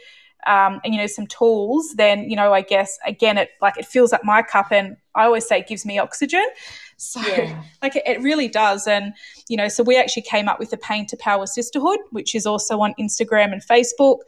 um, 0.47 0.81
and 0.85 0.95
you 0.95 1.01
know 1.01 1.07
some 1.07 1.27
tools, 1.27 1.95
then 1.95 2.29
you 2.31 2.37
know 2.37 2.53
I 2.53 2.63
guess 2.63 2.99
again 3.07 3.39
it 3.39 3.51
like 3.61 3.79
it 3.79 3.87
fills 3.87 4.13
up 4.13 4.23
my 4.25 4.43
cup, 4.43 4.71
and 4.71 4.97
I 5.15 5.25
always 5.25 5.47
say 5.47 5.59
it 5.59 5.67
gives 5.67 5.85
me 5.85 5.99
oxygen. 5.99 6.45
So 7.03 7.21
yeah. 7.21 7.63
like 7.83 7.97
it, 7.97 8.03
it, 8.07 8.21
really 8.23 8.49
does, 8.49 8.87
and 8.87 9.15
you 9.49 9.57
know 9.57 9.69
so 9.69 9.83
we 9.83 9.97
actually 9.97 10.23
came 10.23 10.49
up 10.49 10.59
with 10.59 10.71
the 10.71 10.77
Pain 10.77 11.07
to 11.07 11.17
Power 11.17 11.47
Sisterhood, 11.47 11.99
which 12.11 12.35
is 12.35 12.47
also 12.47 12.81
on 12.81 12.95
Instagram 12.99 13.53
and 13.53 13.63
Facebook. 13.63 14.19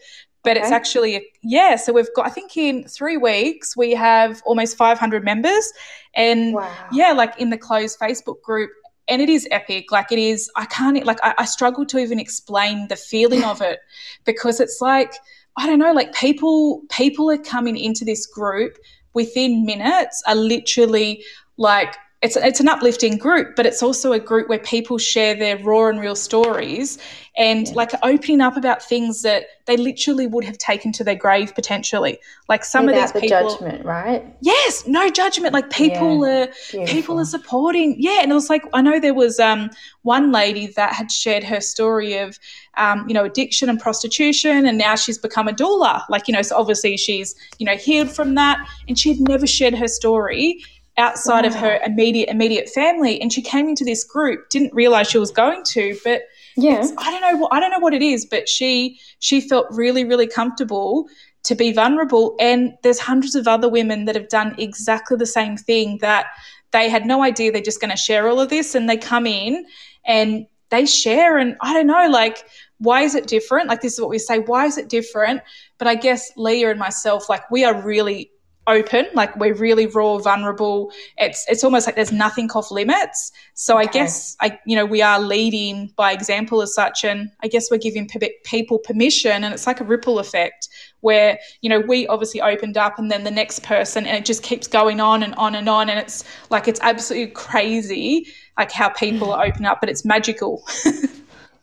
But 0.43 0.57
okay. 0.57 0.61
it's 0.61 0.73
actually 0.73 1.27
yeah, 1.43 1.77
so 1.77 1.93
we've 1.93 2.13
got 2.15 2.27
I 2.27 2.31
think 2.31 2.57
in 2.57 2.85
three 2.85 3.17
weeks 3.17 3.77
we 3.77 3.93
have 3.93 4.43
almost 4.45 4.77
500 4.77 5.25
members, 5.25 5.73
and 6.15 6.55
wow. 6.55 6.73
yeah, 6.93 7.13
like 7.13 7.39
in 7.41 7.51
the 7.51 7.59
closed 7.59 7.99
Facebook 7.99 8.43
group, 8.43 8.71
and 9.09 9.23
it 9.23 9.29
is 9.29 9.47
epic 9.51 9.93
like 9.93 10.11
it 10.11 10.19
is 10.19 10.51
i 10.57 10.65
can't 10.65 11.05
like 11.05 11.19
I, 11.23 11.35
I, 11.37 11.45
struggle 11.45 11.85
to 11.85 11.99
even 11.99 12.19
explain 12.19 12.89
the 12.89 12.97
feeling 12.97 13.45
of 13.45 13.61
it 13.61 13.81
because 14.25 14.61
it's 14.61 14.81
like 14.81 15.13
I 15.57 15.67
don't 15.67 15.79
know, 15.79 15.93
like 15.93 16.13
people 16.15 16.83
people 16.91 17.31
are 17.31 17.39
coming 17.39 17.77
into 17.77 18.05
this 18.05 18.27
group 18.27 18.77
within 19.13 19.65
minutes 19.65 20.23
are 20.27 20.35
literally 20.35 21.25
like 21.57 21.97
it's 22.25 22.37
it's 22.37 22.59
an 22.59 22.69
uplifting 22.69 23.19
group, 23.19 23.55
but 23.55 23.67
it's 23.67 23.83
also 23.83 24.13
a 24.13 24.19
group 24.19 24.49
where 24.49 24.59
people 24.59 24.97
share 24.97 25.35
their 25.35 25.59
raw 25.59 25.89
and 25.89 26.01
real 26.01 26.17
stories 26.17 26.99
and 27.37 27.67
yeah. 27.67 27.75
like 27.75 27.91
opening 28.03 28.41
up 28.41 28.57
about 28.57 28.83
things 28.83 29.23
that 29.23 29.45
they 29.67 29.77
literally 29.77 30.27
would 30.27 30.45
have 30.45 30.57
taken 30.57 30.91
to 30.93 31.05
their 31.05 31.17
grave 31.17 31.55
potentially. 31.55 32.19
Like 32.49 32.65
some 32.65 32.87
Without 32.87 33.15
of 33.15 33.21
these 33.21 33.23
people, 33.23 33.45
the 33.45 33.51
judgment, 33.51 33.85
right? 33.85 34.25
Yes, 34.41 34.87
no 34.87 35.11
judgment. 35.11 35.53
Like 35.53 35.69
people 35.69 36.27
yeah. 36.27 36.45
are 36.45 36.47
Beautiful. 36.71 36.87
people 36.87 37.21
are 37.21 37.27
supporting. 37.27 37.97
Yeah, 37.99 38.21
and 38.23 38.31
it 38.31 38.35
was 38.35 38.49
like 38.49 38.63
I 38.73 38.81
know 38.81 38.99
there 38.99 39.13
was 39.13 39.39
um, 39.39 39.69
one 40.01 40.33
lady 40.33 40.69
that 40.69 40.95
had 40.95 41.13
shared 41.13 41.45
her 41.45 41.61
story 41.61 42.17
of 42.17 42.39
um, 42.79 43.07
you 43.07 43.13
know 43.13 43.25
addiction 43.25 43.69
and 43.69 43.79
prostitution, 43.79 44.65
and 44.65 44.79
now 44.79 44.95
she's 44.95 45.19
become 45.19 45.47
a 45.47 45.53
doula. 45.53 46.05
Like 46.09 46.27
you 46.27 46.33
know, 46.33 46.43
so 46.43 46.57
obviously 46.57 46.97
she's 46.97 47.35
you 47.59 47.67
know 47.67 47.77
healed 47.77 48.11
from 48.11 48.35
that, 48.37 48.67
and 48.89 48.99
she 48.99 49.11
had 49.11 49.21
never 49.21 49.47
shared 49.47 49.75
her 49.75 49.89
story 49.89 50.65
outside 50.97 51.43
wow. 51.43 51.49
of 51.49 51.55
her 51.55 51.79
ah. 51.83 51.87
immediate 51.87 52.29
immediate 52.29 52.69
family 52.69 53.21
and 53.21 53.33
she 53.33 53.43
came 53.43 53.69
into 53.69 53.85
this 53.85 54.05
group 54.05 54.49
didn't 54.51 54.73
realize 54.75 55.09
she 55.09 55.19
was 55.19 55.31
going 55.31 55.63
to 55.65 55.97
but 56.05 56.23
yeah. 56.57 56.87
i 56.99 57.11
don't 57.11 57.21
know 57.21 57.49
i 57.51 57.59
don't 57.59 57.71
know 57.71 57.79
what 57.79 57.95
it 57.95 58.03
is 58.03 58.25
but 58.25 58.49
she 58.49 58.99
she 59.19 59.41
felt 59.41 59.67
really 59.71 60.05
really 60.05 60.27
comfortable 60.27 61.09
to 61.43 61.55
be 61.55 61.73
vulnerable 61.73 62.37
and 62.39 62.73
there's 62.83 62.99
hundreds 62.99 63.35
of 63.35 63.47
other 63.49 63.69
women 63.69 64.05
that 64.05 64.15
have 64.15 64.29
done 64.29 64.55
exactly 64.59 65.17
the 65.17 65.27
same 65.27 65.57
thing 65.57 65.99
that 66.01 66.27
they 66.71 66.89
had 66.89 67.07
no 67.07 67.23
idea 67.23 67.51
they're 67.51 67.61
just 67.61 67.81
going 67.81 67.91
to 67.91 67.97
share 67.97 68.29
all 68.29 68.41
of 68.41 68.49
this 68.49 68.75
and 68.75 68.89
they 68.89 68.97
come 68.97 69.27
in 69.27 69.67
and 70.07 70.47
they 70.71 70.87
share 70.87 71.39
and 71.39 71.57
i 71.61 71.73
don't 71.73 71.87
know 71.87 72.09
like 72.09 72.45
why 72.79 73.03
is 73.03 73.15
it 73.15 73.27
different? 73.27 73.69
Like 73.69 73.81
this 73.81 73.95
is 73.95 74.01
what 74.01 74.11
we 74.11 74.19
say 74.19 74.41
why 74.41 74.67
is 74.67 74.79
it 74.79 74.89
different? 74.89 75.41
But 75.79 75.89
i 75.89 75.95
guess 75.95 76.31
leah 76.37 76.71
and 76.71 76.79
myself 76.79 77.29
like 77.29 77.51
we 77.51 77.65
are 77.65 77.81
really 77.83 78.31
open 78.67 79.07
like 79.15 79.35
we're 79.37 79.55
really 79.55 79.87
raw 79.87 80.19
vulnerable. 80.19 80.93
It's 81.19 81.45
it's 81.49 81.65
almost 81.65 81.87
like 81.87 81.97
there's 81.97 82.13
nothing 82.13 82.51
off 82.51 82.71
limits. 82.71 83.33
So 83.55 83.77
i 83.77 83.87
guess 83.87 84.37
i 84.41 84.59
you 84.67 84.77
know 84.77 84.85
we 84.85 85.03
are 85.03 85.21
leading 85.21 85.93
by 85.97 86.13
example 86.13 86.61
as 86.61 86.75
such 86.75 87.05
and 87.05 87.31
i 87.43 87.49
guess 87.49 87.71
we're 87.71 87.79
giving 87.79 88.09
people 88.45 88.79
permission 88.79 89.45
and 89.45 89.55
it's 89.55 89.67
like 89.67 89.81
a 89.81 89.85
ripple 89.85 90.19
effect 90.19 90.69
where 91.01 91.39
you 91.61 91.71
know 91.71 91.81
we 91.81 92.07
obviously 92.09 92.41
opened 92.41 92.77
up 92.77 92.99
and 92.99 93.11
then 93.11 93.25
the 93.25 93.31
next 93.31 93.63
person 93.63 94.07
and 94.07 94.17
it 94.17 94.25
just 94.25 94.43
keeps 94.43 94.67
going 94.67 95.01
on 95.01 95.23
and 95.23 95.35
on 95.37 95.55
and 95.55 95.69
on 95.69 95.89
and 95.89 95.99
it's 95.99 96.25
like 96.51 96.67
it's 96.67 96.81
absolutely 96.83 97.33
crazy 97.33 98.27
like 98.59 98.73
how 98.73 98.89
people 98.89 99.33
are 99.33 99.45
open 99.45 99.65
up 99.65 99.81
but 99.81 99.89
it's 99.89 100.05
magical. 100.05 100.65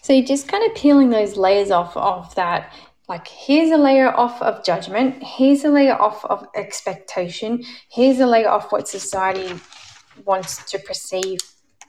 So 0.02 0.14
you're 0.14 0.26
just 0.26 0.48
kind 0.48 0.68
of 0.70 0.76
peeling 0.76 1.12
those 1.12 1.38
layers 1.38 1.70
off 1.70 1.96
of 1.96 2.34
that 2.36 2.74
like 3.12 3.28
here's 3.28 3.72
a 3.72 3.78
layer 3.78 4.10
off 4.16 4.42
of 4.42 4.64
judgment 4.64 5.22
here's 5.22 5.66
a 5.66 5.70
layer 5.70 6.02
off 6.02 6.24
of 6.26 6.48
expectation 6.56 7.62
here's 7.90 8.22
a 8.22 8.26
layer 8.26 8.48
off 8.48 8.72
what 8.72 8.88
society 8.88 9.54
wants 10.24 10.64
to 10.72 10.80
perceive 10.80 11.40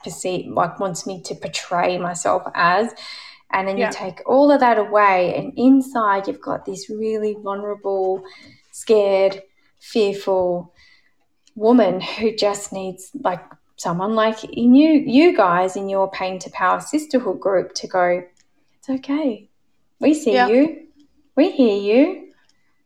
perceive 0.02 0.48
like 0.48 0.80
wants 0.80 1.06
me 1.06 1.22
to 1.22 1.36
portray 1.36 1.96
myself 1.96 2.42
as 2.56 2.92
and 3.52 3.68
then 3.68 3.78
yeah. 3.78 3.86
you 3.86 3.92
take 3.92 4.20
all 4.26 4.50
of 4.50 4.58
that 4.58 4.78
away 4.78 5.32
and 5.36 5.52
inside 5.56 6.26
you've 6.26 6.40
got 6.40 6.64
this 6.64 6.90
really 6.90 7.36
vulnerable 7.40 8.24
scared 8.72 9.40
fearful 9.78 10.74
woman 11.54 12.00
who 12.00 12.34
just 12.34 12.72
needs 12.72 13.12
like 13.20 13.44
someone 13.76 14.16
like 14.16 14.38
you 14.52 14.88
you 15.06 15.36
guys 15.36 15.76
in 15.76 15.88
your 15.88 16.10
pain 16.10 16.40
to 16.40 16.50
power 16.50 16.80
sisterhood 16.80 17.38
group 17.38 17.74
to 17.74 17.86
go 17.86 18.24
it's 18.76 18.90
okay 18.90 19.48
we 20.00 20.12
see 20.12 20.34
yeah. 20.34 20.48
you 20.48 20.81
we 21.36 21.50
hear 21.50 21.76
you. 21.76 22.28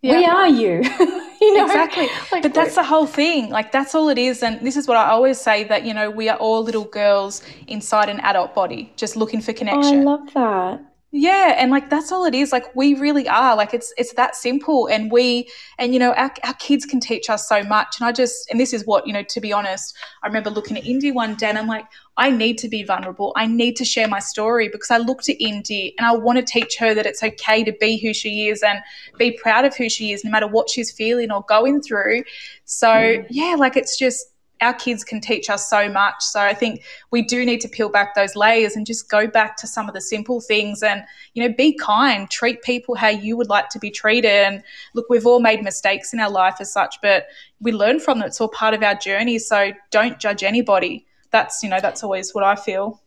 Yeah. 0.03 0.19
We 0.19 0.25
are 0.25 0.49
you. 0.49 0.83
you 1.41 1.57
know? 1.57 1.67
Exactly. 1.67 2.09
Like, 2.31 2.43
but 2.43 2.55
that's 2.55 2.75
the 2.75 2.85
whole 2.85 3.07
thing. 3.07 3.51
Like 3.51 3.73
that's 3.73 3.95
all 3.95 4.09
it 4.09 4.19
is. 4.19 4.43
And 4.43 4.65
this 4.65 4.77
is 4.77 4.87
what 4.87 4.97
I 4.97 5.11
always 5.11 5.41
say 5.41 5.65
that, 5.65 5.85
you 5.85 5.95
know, 5.95 6.11
we 6.11 6.29
are 6.29 6.39
all 6.39 6.63
little 6.63 6.85
girls 6.85 7.43
inside 7.67 8.09
an 8.09 8.21
adult 8.21 8.55
body, 8.55 8.93
just 8.97 9.17
looking 9.17 9.41
for 9.41 9.53
connection. 9.53 10.07
Oh, 10.07 10.13
I 10.13 10.17
love 10.17 10.35
that. 10.35 10.86
Yeah, 11.19 11.55
and 11.57 11.71
like 11.71 11.89
that's 11.89 12.13
all 12.13 12.27
it 12.27 12.35
is. 12.35 12.53
Like 12.53 12.77
we 12.77 12.93
really 12.93 13.27
are. 13.27 13.57
Like 13.57 13.73
it's 13.73 13.91
it's 13.97 14.13
that 14.15 14.37
simple. 14.37 14.87
And 14.87 15.11
we 15.11 15.49
and 15.79 15.95
you 15.95 15.99
know 15.99 16.13
our, 16.13 16.31
our 16.45 16.53
kids 16.55 16.85
can 16.85 17.01
teach 17.01 17.31
us 17.31 17.49
so 17.49 17.63
much. 17.63 17.97
And 17.99 18.07
I 18.07 18.13
just 18.13 18.51
and 18.51 18.61
this 18.61 18.75
is 18.75 18.85
what 18.85 19.07
you 19.07 19.15
know. 19.15 19.23
To 19.23 19.41
be 19.41 19.51
honest, 19.51 19.97
I 20.23 20.27
remember 20.27 20.51
looking 20.51 20.77
at 20.77 20.85
Indy 20.85 21.13
one 21.13 21.35
day, 21.35 21.49
and 21.49 21.57
I'm 21.57 21.69
like, 21.69 21.87
I 22.19 22.31
need 22.31 22.59
to 22.59 22.69
be 22.69 22.83
vulnerable. 22.83 23.33
I 23.35 23.47
need 23.47 23.77
to 23.77 23.85
share 23.85 24.09
my 24.09 24.19
story 24.19 24.69
because 24.69 24.91
I 24.91 24.99
looked 24.99 25.31
at 25.31 25.37
Indy 25.41 25.95
and 25.97 26.07
I 26.07 26.13
want 26.13 26.39
to 26.39 26.45
teach 26.45 26.77
her 26.79 26.93
that 26.93 27.07
it's 27.07 27.23
okay 27.23 27.65
to 27.65 27.73
be 27.73 27.97
who 27.97 28.13
she 28.13 28.49
is 28.49 28.63
and 28.63 28.81
be 29.17 29.39
proud 29.41 29.65
of 29.65 29.75
who 29.75 29.89
she 29.89 30.13
is, 30.13 30.23
no 30.23 30.31
matter 30.31 30.47
what 30.47 30.69
she's 30.69 30.93
feeling 30.93 31.31
or 31.31 31.43
going 31.49 31.81
through. 31.81 32.25
So 32.67 32.89
mm. 32.89 33.27
yeah, 33.31 33.57
like 33.59 33.79
it's 33.79 33.97
just 33.99 34.27
our 34.61 34.75
kids 34.75 35.05
can 35.05 35.21
teach 35.21 35.51
us 35.51 35.69
so 35.69 35.89
much. 35.89 36.17
So 36.21 36.41
I 36.41 36.55
think 36.55 36.83
we 37.11 37.23
do 37.23 37.45
need 37.45 37.61
to 37.61 37.69
peel 37.69 37.89
back 37.89 38.15
those 38.15 38.37
layers 38.37 38.77
and 38.77 38.87
just 38.87 39.11
go 39.11 39.27
back 39.27 39.57
to 39.59 39.67
some 39.67 39.89
of 39.89 39.95
the 39.95 40.01
simple 40.01 40.41
things 40.41 40.83
and, 40.83 41.05
you 41.35 41.47
know, 41.47 41.55
be 41.55 41.75
kind, 41.75 42.31
treat 42.31 42.63
people 42.63 42.95
how 42.95 43.09
you 43.09 43.37
would 43.37 43.49
like 43.49 43.69
to 43.71 43.79
be 43.79 43.91
treated. 43.91 44.31
And 44.31 44.63
look, 44.95 45.07
we've 45.11 45.27
all 45.27 45.41
made 45.41 45.63
mistakes 45.63 46.13
in 46.13 46.21
our 46.21 46.31
life 46.31 46.57
as 46.61 46.73
such, 46.73 46.97
but 47.03 47.27
we 47.61 47.73
learn 47.73 48.01
from 48.01 48.19
them. 48.19 48.29
It's 48.29 48.41
all 48.41 48.49
part 48.49 48.75
of 48.75 48.83
our 48.83 48.95
journey. 48.95 49.39
So 49.39 49.73
don't 49.91 50.19
judge 50.19 50.43
anybody. 50.43 51.07
That's, 51.31 51.63
you 51.63 51.69
know, 51.69 51.81
that's 51.81 52.03
always 52.03 52.35
what 52.35 52.45
I 52.45 52.57
feel. 52.57 53.03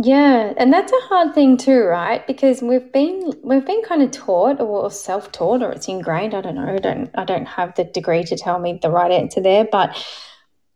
Yeah, 0.00 0.54
and 0.56 0.72
that's 0.72 0.92
a 0.92 1.00
hard 1.06 1.34
thing 1.34 1.56
too, 1.56 1.82
right? 1.82 2.24
Because 2.24 2.62
we've 2.62 2.92
been 2.92 3.32
we've 3.42 3.66
been 3.66 3.82
kind 3.82 4.00
of 4.00 4.12
taught 4.12 4.60
or 4.60 4.92
self-taught 4.92 5.60
or 5.60 5.72
it's 5.72 5.88
ingrained, 5.88 6.34
I 6.34 6.40
don't 6.40 6.54
know, 6.54 6.72
I 6.72 6.78
don't 6.78 7.10
I 7.16 7.24
don't 7.24 7.46
have 7.46 7.74
the 7.74 7.82
degree 7.82 8.22
to 8.22 8.36
tell 8.36 8.60
me 8.60 8.78
the 8.80 8.90
right 8.90 9.10
answer 9.10 9.40
there, 9.40 9.66
but 9.70 9.96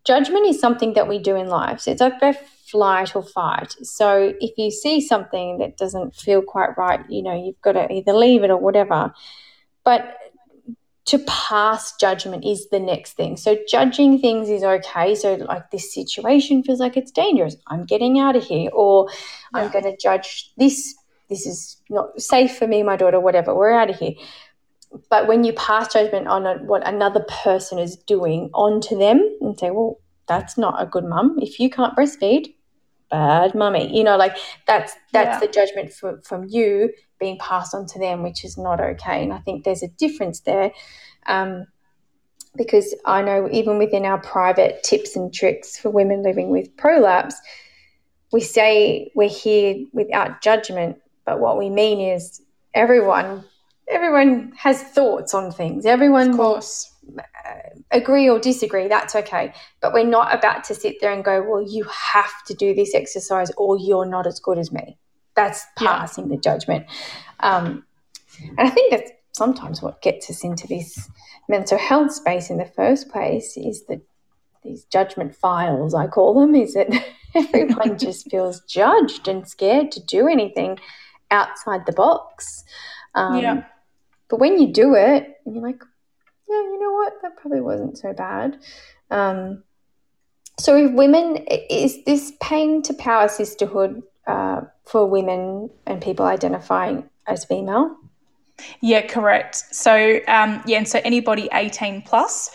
judgment 0.04 0.46
is 0.46 0.60
something 0.60 0.94
that 0.94 1.08
we 1.08 1.18
do 1.18 1.36
in 1.36 1.48
life. 1.48 1.80
So 1.80 1.90
it's 1.90 2.00
like 2.00 2.20
both 2.20 2.38
flight 2.66 3.14
or 3.14 3.22
fight. 3.22 3.76
So 3.82 4.34
if 4.40 4.56
you 4.56 4.70
see 4.70 5.00
something 5.00 5.58
that 5.58 5.76
doesn't 5.76 6.16
feel 6.16 6.42
quite 6.42 6.76
right, 6.76 7.00
you 7.08 7.22
know, 7.22 7.34
you've 7.34 7.60
got 7.60 7.72
to 7.72 7.92
either 7.92 8.12
leave 8.12 8.42
it 8.42 8.50
or 8.50 8.56
whatever. 8.56 9.12
But 9.84 10.16
to 11.04 11.18
pass 11.18 11.94
judgment 11.96 12.44
is 12.44 12.70
the 12.70 12.78
next 12.78 13.14
thing. 13.14 13.36
So 13.36 13.58
judging 13.68 14.20
things 14.20 14.48
is 14.48 14.62
okay. 14.62 15.14
So 15.14 15.34
like 15.34 15.70
this 15.70 15.92
situation 15.92 16.62
feels 16.62 16.80
like 16.80 16.96
it's 16.96 17.10
dangerous. 17.10 17.56
I'm 17.66 17.84
getting 17.84 18.18
out 18.18 18.36
of 18.36 18.44
here, 18.44 18.70
or 18.72 19.08
yeah. 19.10 19.60
I'm 19.60 19.70
going 19.70 19.84
to 19.84 19.96
judge 19.96 20.52
this. 20.56 20.94
This 21.28 21.46
is 21.46 21.78
not 21.88 22.20
safe 22.20 22.56
for 22.56 22.66
me, 22.66 22.82
my 22.82 22.96
daughter, 22.96 23.18
whatever. 23.18 23.54
We're 23.54 23.72
out 23.72 23.90
of 23.90 23.98
here 23.98 24.12
but 25.10 25.26
when 25.26 25.44
you 25.44 25.52
pass 25.54 25.92
judgment 25.92 26.28
on 26.28 26.46
a, 26.46 26.54
what 26.58 26.86
another 26.86 27.24
person 27.42 27.78
is 27.78 27.96
doing 27.96 28.50
onto 28.54 28.98
them 28.98 29.18
and 29.40 29.58
say, 29.58 29.70
well, 29.70 29.98
that's 30.26 30.56
not 30.56 30.80
a 30.80 30.86
good 30.86 31.04
mum. 31.04 31.36
If 31.40 31.58
you 31.58 31.70
can't 31.70 31.96
breastfeed, 31.96 32.54
bad 33.10 33.54
mummy. 33.54 33.96
You 33.96 34.04
know, 34.04 34.16
like 34.16 34.36
that's 34.66 34.94
that's 35.12 35.36
yeah. 35.36 35.46
the 35.46 35.52
judgment 35.52 35.92
from 35.92 36.22
from 36.22 36.46
you 36.48 36.92
being 37.20 37.38
passed 37.38 37.74
on 37.74 37.86
to 37.86 37.98
them, 37.98 38.22
which 38.22 38.44
is 38.44 38.58
not 38.58 38.80
okay. 38.80 39.22
And 39.22 39.32
I 39.32 39.38
think 39.38 39.64
there's 39.64 39.82
a 39.82 39.88
difference 39.88 40.40
there. 40.40 40.72
Um, 41.26 41.66
because 42.56 42.94
I 43.06 43.22
know 43.22 43.48
even 43.50 43.78
within 43.78 44.04
our 44.04 44.18
private 44.18 44.82
tips 44.82 45.16
and 45.16 45.32
tricks 45.32 45.78
for 45.78 45.90
women 45.90 46.22
living 46.22 46.50
with 46.50 46.76
prolapse, 46.76 47.34
we 48.32 48.40
say 48.40 49.10
we're 49.14 49.28
here 49.28 49.86
without 49.92 50.42
judgment, 50.42 50.98
but 51.24 51.40
what 51.40 51.58
we 51.58 51.70
mean 51.70 52.00
is 52.00 52.42
everyone 52.74 53.44
everyone 53.88 54.52
has 54.56 54.82
thoughts 54.82 55.34
on 55.34 55.50
things. 55.50 55.86
Everyone 55.86 56.36
will 56.36 56.62
agree 57.90 58.28
or 58.28 58.38
disagree, 58.38 58.88
that's 58.88 59.14
okay. 59.14 59.52
But 59.80 59.92
we're 59.92 60.04
not 60.04 60.34
about 60.34 60.64
to 60.64 60.74
sit 60.74 60.96
there 61.00 61.12
and 61.12 61.24
go, 61.24 61.42
well, 61.42 61.62
you 61.62 61.84
have 61.84 62.44
to 62.46 62.54
do 62.54 62.74
this 62.74 62.94
exercise 62.94 63.50
or 63.56 63.78
you're 63.78 64.06
not 64.06 64.26
as 64.26 64.40
good 64.40 64.58
as 64.58 64.72
me. 64.72 64.98
That's 65.34 65.64
passing 65.76 66.28
yeah. 66.28 66.36
the 66.36 66.40
judgment. 66.40 66.86
Um, 67.40 67.84
and 68.58 68.68
I 68.68 68.70
think 68.70 68.90
that's 68.90 69.10
sometimes 69.32 69.82
what 69.82 70.02
gets 70.02 70.30
us 70.30 70.44
into 70.44 70.66
this 70.66 71.08
mental 71.48 71.78
health 71.78 72.12
space 72.12 72.50
in 72.50 72.58
the 72.58 72.64
first 72.64 73.10
place 73.10 73.56
is 73.56 73.84
that 73.86 74.00
these 74.62 74.84
judgment 74.84 75.34
files, 75.34 75.94
I 75.94 76.06
call 76.06 76.38
them, 76.38 76.54
is 76.54 76.74
that 76.74 76.88
everyone 77.34 77.98
just 77.98 78.30
feels 78.30 78.60
judged 78.62 79.26
and 79.28 79.46
scared 79.46 79.90
to 79.92 80.00
do 80.00 80.28
anything 80.28 80.78
outside 81.30 81.86
the 81.86 81.92
box. 81.92 82.64
Um, 83.14 83.38
yeah. 83.38 83.64
But 84.28 84.40
when 84.40 84.60
you 84.60 84.72
do 84.72 84.94
it, 84.94 85.40
and 85.44 85.54
you're 85.54 85.64
like, 85.64 85.82
yeah, 86.48 86.56
you 86.56 86.78
know 86.80 86.92
what, 86.92 87.20
that 87.22 87.36
probably 87.36 87.60
wasn't 87.60 87.98
so 87.98 88.12
bad. 88.12 88.58
Um, 89.10 89.62
so, 90.58 90.76
if 90.76 90.92
women, 90.92 91.38
is 91.70 92.04
this 92.04 92.32
pain 92.40 92.82
to 92.82 92.94
power 92.94 93.28
sisterhood 93.28 94.02
uh, 94.26 94.62
for 94.84 95.06
women 95.06 95.70
and 95.86 96.00
people 96.00 96.26
identifying 96.26 97.08
as 97.26 97.44
female? 97.44 97.96
Yeah, 98.80 99.06
correct. 99.06 99.56
So, 99.56 100.20
um, 100.28 100.62
yeah, 100.66 100.78
and 100.78 100.88
so 100.88 101.00
anybody 101.04 101.48
18 101.52 102.02
plus 102.02 102.50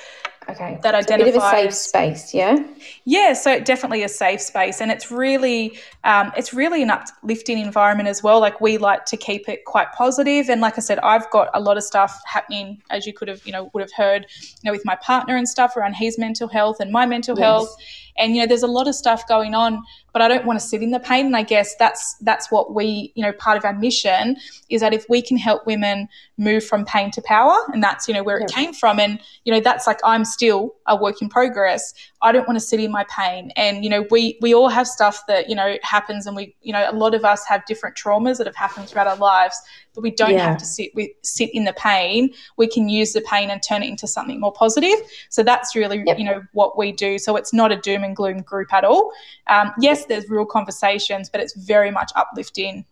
Okay. 0.50 0.80
That 0.82 0.96
identifies 0.96 1.34
so 1.34 1.40
a 1.40 1.52
safe 1.52 1.74
space, 1.74 2.34
yeah. 2.34 2.58
Yeah, 3.04 3.34
so 3.34 3.60
definitely 3.60 4.04
a 4.04 4.10
safe 4.10 4.40
space, 4.40 4.80
and 4.80 4.92
it's 4.92 5.12
really, 5.12 5.78
um, 6.06 6.32
it's 6.38 6.54
really 6.54 6.82
an 6.82 6.90
uplifting 6.90 7.60
environment 7.60 8.08
as 8.08 8.24
well. 8.24 8.40
Like 8.40 8.62
we 8.62 8.78
like 8.78 9.04
to 9.06 9.18
keep 9.18 9.50
it 9.50 9.66
quite 9.66 9.92
positive, 9.92 10.50
and 10.50 10.62
like 10.62 10.78
I 10.78 10.82
said, 10.82 11.00
I've 11.00 11.30
got 11.32 11.50
a 11.54 11.60
lot 11.60 11.76
of 11.76 11.84
stuff 11.84 12.22
happening, 12.26 12.82
as 12.90 13.06
you 13.06 13.14
could 13.14 13.28
have, 13.28 13.46
you 13.46 13.52
know, 13.52 13.70
would 13.74 13.82
have 13.82 13.92
heard, 13.92 14.26
you 14.62 14.70
know, 14.70 14.72
with 14.72 14.86
my 14.86 14.96
partner 14.96 15.36
and 15.36 15.50
stuff 15.50 15.76
around 15.76 15.96
his 15.96 16.18
mental 16.18 16.48
health 16.48 16.80
and 16.80 16.92
my 16.92 17.06
mental 17.06 17.38
yes. 17.38 17.44
health, 17.44 17.76
and 18.18 18.36
you 18.36 18.42
know, 18.42 18.48
there's 18.48 18.64
a 18.64 18.68
lot 18.68 18.88
of 18.88 18.96
stuff 18.96 19.28
going 19.28 19.54
on 19.54 19.84
but 20.18 20.24
I 20.24 20.36
don't 20.36 20.48
want 20.48 20.60
to 20.60 20.66
sit 20.66 20.82
in 20.82 20.90
the 20.90 21.00
pain. 21.00 21.28
And 21.28 21.38
I 21.38 21.44
guess 21.44 21.76
that's 21.76 22.16
that's 22.22 22.50
what 22.50 22.74
we, 22.74 23.12
you 23.14 23.22
know, 23.22 23.32
part 23.34 23.56
of 23.56 23.64
our 23.64 23.74
mission 23.74 24.36
is 24.68 24.82
that 24.82 24.92
if 24.92 25.06
we 25.08 25.22
can 25.22 25.38
help 25.38 25.68
women 25.68 26.10
move 26.40 26.66
from 26.66 26.86
pain 26.86 27.12
to 27.12 27.22
power, 27.22 27.56
and 27.72 27.84
that's 27.84 28.08
you 28.08 28.16
know 28.16 28.24
where 28.24 28.40
it 28.40 28.50
came 28.50 28.74
from, 28.74 29.00
and 29.00 29.20
you 29.44 29.54
know 29.54 29.60
that's 29.60 29.86
like 29.86 30.00
I'm 30.04 30.26
still 30.26 30.74
a 30.88 30.96
work 30.96 31.22
in 31.22 31.30
progress. 31.30 31.94
I 32.22 32.32
don't 32.32 32.48
want 32.48 32.60
to 32.60 32.66
sit 32.66 32.80
in 32.80 32.92
my 32.92 33.06
pain, 33.16 33.52
and 33.56 33.84
you 33.84 33.90
know 33.90 34.06
we 34.10 34.38
we 34.42 34.54
all 34.54 34.70
have 34.70 34.88
stuff 34.88 35.22
that 35.28 35.50
you 35.50 35.56
know 35.56 35.78
happens, 35.84 36.26
and 36.26 36.36
we 36.36 36.56
you 36.62 36.74
know 36.74 36.90
a 36.90 36.94
lot 36.94 37.14
of 37.14 37.24
us 37.24 37.46
have 37.46 37.66
different 37.66 37.96
traumas 37.96 38.38
that 38.38 38.48
have 38.48 38.56
happened 38.56 38.90
throughout 38.90 39.08
our 39.08 39.18
lives, 39.18 39.62
but 39.94 40.02
we 40.02 40.12
don't 40.12 40.32
yeah. 40.32 40.50
have 40.50 40.58
to 40.58 40.66
sit 40.66 40.92
with 40.96 41.10
sit 41.24 41.50
in 41.54 41.66
the 41.66 41.74
pain. 41.74 42.32
We 42.58 42.68
can 42.68 42.90
use 42.90 43.14
the 43.14 43.22
pain 43.22 43.50
and 43.50 43.62
turn 43.62 43.84
it 43.84 43.90
into 43.90 44.08
something 44.08 44.40
more 44.40 44.52
positive. 44.52 45.00
So 45.30 45.44
that's 45.44 45.76
really 45.76 46.04
yep. 46.06 46.18
you 46.18 46.26
know 46.26 46.44
what 46.54 46.78
we 46.78 46.92
do. 46.92 47.20
So 47.20 47.36
it's 47.36 47.54
not 47.54 47.72
a 47.72 47.78
doom 47.78 48.04
and 48.04 48.16
gloom 48.16 48.42
group 48.42 48.74
at 48.74 48.84
all. 48.84 49.12
Um, 49.48 49.74
yes, 49.80 50.06
there's 50.06 50.30
real 50.30 50.46
conversations, 50.46 51.30
but 51.30 51.40
it's 51.40 51.56
very 51.56 51.92
much 51.92 52.12
uplifting. 52.16 52.86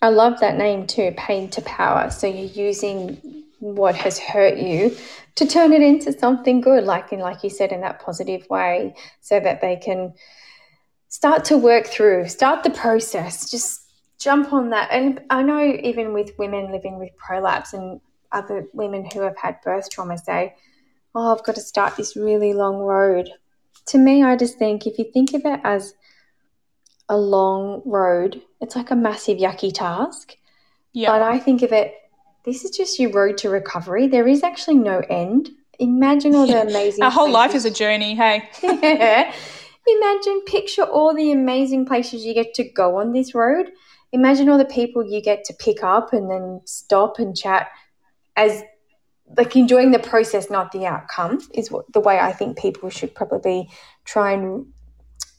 I 0.00 0.10
love 0.10 0.38
that 0.40 0.56
name 0.56 0.86
too, 0.86 1.12
pain 1.16 1.50
to 1.50 1.62
power. 1.62 2.10
So 2.10 2.28
you're 2.28 2.66
using 2.66 3.44
what 3.58 3.94
has 3.94 4.18
hurt 4.18 4.58
you 4.58 4.96
to 5.36 5.46
turn 5.46 5.72
it 5.72 5.82
into 5.82 6.12
something 6.12 6.60
good, 6.60 6.84
like 6.84 7.12
in 7.12 7.20
like 7.20 7.42
you 7.42 7.50
said, 7.50 7.72
in 7.72 7.80
that 7.82 8.00
positive 8.00 8.48
way, 8.48 8.94
so 9.20 9.40
that 9.40 9.60
they 9.60 9.76
can 9.76 10.14
start 11.08 11.44
to 11.46 11.56
work 11.56 11.86
through, 11.86 12.28
start 12.28 12.62
the 12.62 12.70
process, 12.70 13.50
just 13.50 13.80
jump 14.18 14.52
on 14.52 14.70
that. 14.70 14.88
And 14.90 15.20
I 15.30 15.42
know 15.42 15.64
even 15.82 16.12
with 16.12 16.38
women 16.38 16.72
living 16.72 16.98
with 16.98 17.16
prolapse 17.16 17.72
and 17.72 18.00
other 18.32 18.66
women 18.72 19.08
who 19.12 19.20
have 19.22 19.36
had 19.36 19.60
birth 19.62 19.90
trauma 19.90 20.18
say, 20.18 20.54
Oh, 21.14 21.34
I've 21.34 21.44
got 21.44 21.54
to 21.54 21.60
start 21.60 21.96
this 21.96 22.14
really 22.14 22.52
long 22.52 22.76
road 22.76 23.30
to 23.88 23.98
me, 23.98 24.22
I 24.22 24.36
just 24.36 24.58
think 24.58 24.86
if 24.86 24.98
you 24.98 25.10
think 25.12 25.34
of 25.34 25.42
it 25.44 25.60
as 25.64 25.94
a 27.08 27.16
long 27.16 27.82
road, 27.86 28.42
it's 28.60 28.76
like 28.76 28.90
a 28.90 28.96
massive 28.96 29.38
yucky 29.38 29.72
task. 29.72 30.36
Yeah. 30.92 31.10
But 31.10 31.22
I 31.22 31.38
think 31.38 31.62
of 31.62 31.72
it, 31.72 31.94
this 32.48 32.64
is 32.64 32.70
just 32.70 32.98
your 32.98 33.10
road 33.10 33.36
to 33.38 33.50
recovery. 33.50 34.06
There 34.06 34.26
is 34.26 34.42
actually 34.42 34.78
no 34.78 35.02
end. 35.10 35.50
Imagine 35.78 36.34
all 36.34 36.46
the 36.46 36.62
amazing. 36.62 37.04
Our 37.04 37.10
whole 37.10 37.26
places. 37.26 37.34
life 37.34 37.54
is 37.54 37.64
a 37.66 37.70
journey. 37.70 38.14
Hey. 38.14 38.48
yeah. 38.62 39.32
Imagine, 39.86 40.42
picture 40.46 40.82
all 40.82 41.14
the 41.14 41.32
amazing 41.32 41.86
places 41.86 42.24
you 42.24 42.34
get 42.34 42.54
to 42.54 42.64
go 42.64 42.98
on 42.98 43.12
this 43.12 43.34
road. 43.34 43.70
Imagine 44.12 44.48
all 44.48 44.58
the 44.58 44.64
people 44.64 45.04
you 45.04 45.22
get 45.22 45.44
to 45.44 45.54
pick 45.54 45.82
up 45.82 46.12
and 46.12 46.30
then 46.30 46.60
stop 46.64 47.18
and 47.18 47.36
chat 47.36 47.68
as 48.36 48.62
like 49.36 49.54
enjoying 49.56 49.90
the 49.90 49.98
process, 49.98 50.50
not 50.50 50.72
the 50.72 50.86
outcome, 50.86 51.38
is 51.54 51.70
what 51.70 51.90
the 51.92 52.00
way 52.00 52.18
I 52.18 52.32
think 52.32 52.58
people 52.58 52.90
should 52.90 53.14
probably 53.14 53.68
try 54.04 54.32
and 54.32 54.66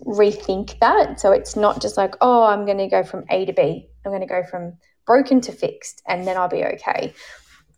rethink 0.05 0.80
that. 0.80 1.20
So 1.20 1.32
it's 1.32 1.55
not 1.55 1.82
just 1.82 1.97
like, 1.97 2.16
oh, 2.22 2.43
I'm 2.43 2.66
going 2.66 2.78
to 2.78 2.88
go 2.88 3.03
from 3.03 3.26
A 3.30 3.45
to 3.45 3.53
B. 3.53 3.88
I'm 4.05 4.12
going 4.12 4.22
to 4.22 4.28
go 4.28 4.43
from 4.43 4.78
broken 5.10 5.41
to 5.41 5.51
fixed, 5.51 6.03
and 6.07 6.20
then 6.26 6.38
I'll 6.38 6.55
be 6.60 6.64
okay. 6.76 7.14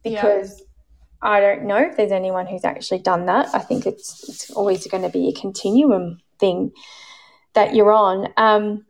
Because 0.03 0.49
yeah. 0.59 0.65
I 1.33 1.39
don't 1.39 1.63
know 1.69 1.77
if 1.77 1.95
there's 1.95 2.11
anyone 2.11 2.45
who's 2.45 2.65
actually 2.65 2.99
done 2.99 3.23
that. 3.27 3.45
I 3.53 3.59
think 3.59 3.85
it's 3.85 4.27
it's 4.29 4.51
always 4.51 4.85
going 4.87 5.03
to 5.03 5.15
be 5.19 5.29
a 5.29 5.39
continuum 5.39 6.05
thing 6.39 6.71
that 7.53 7.73
you're 7.75 7.93
on. 7.93 8.17
Um, 8.35 8.85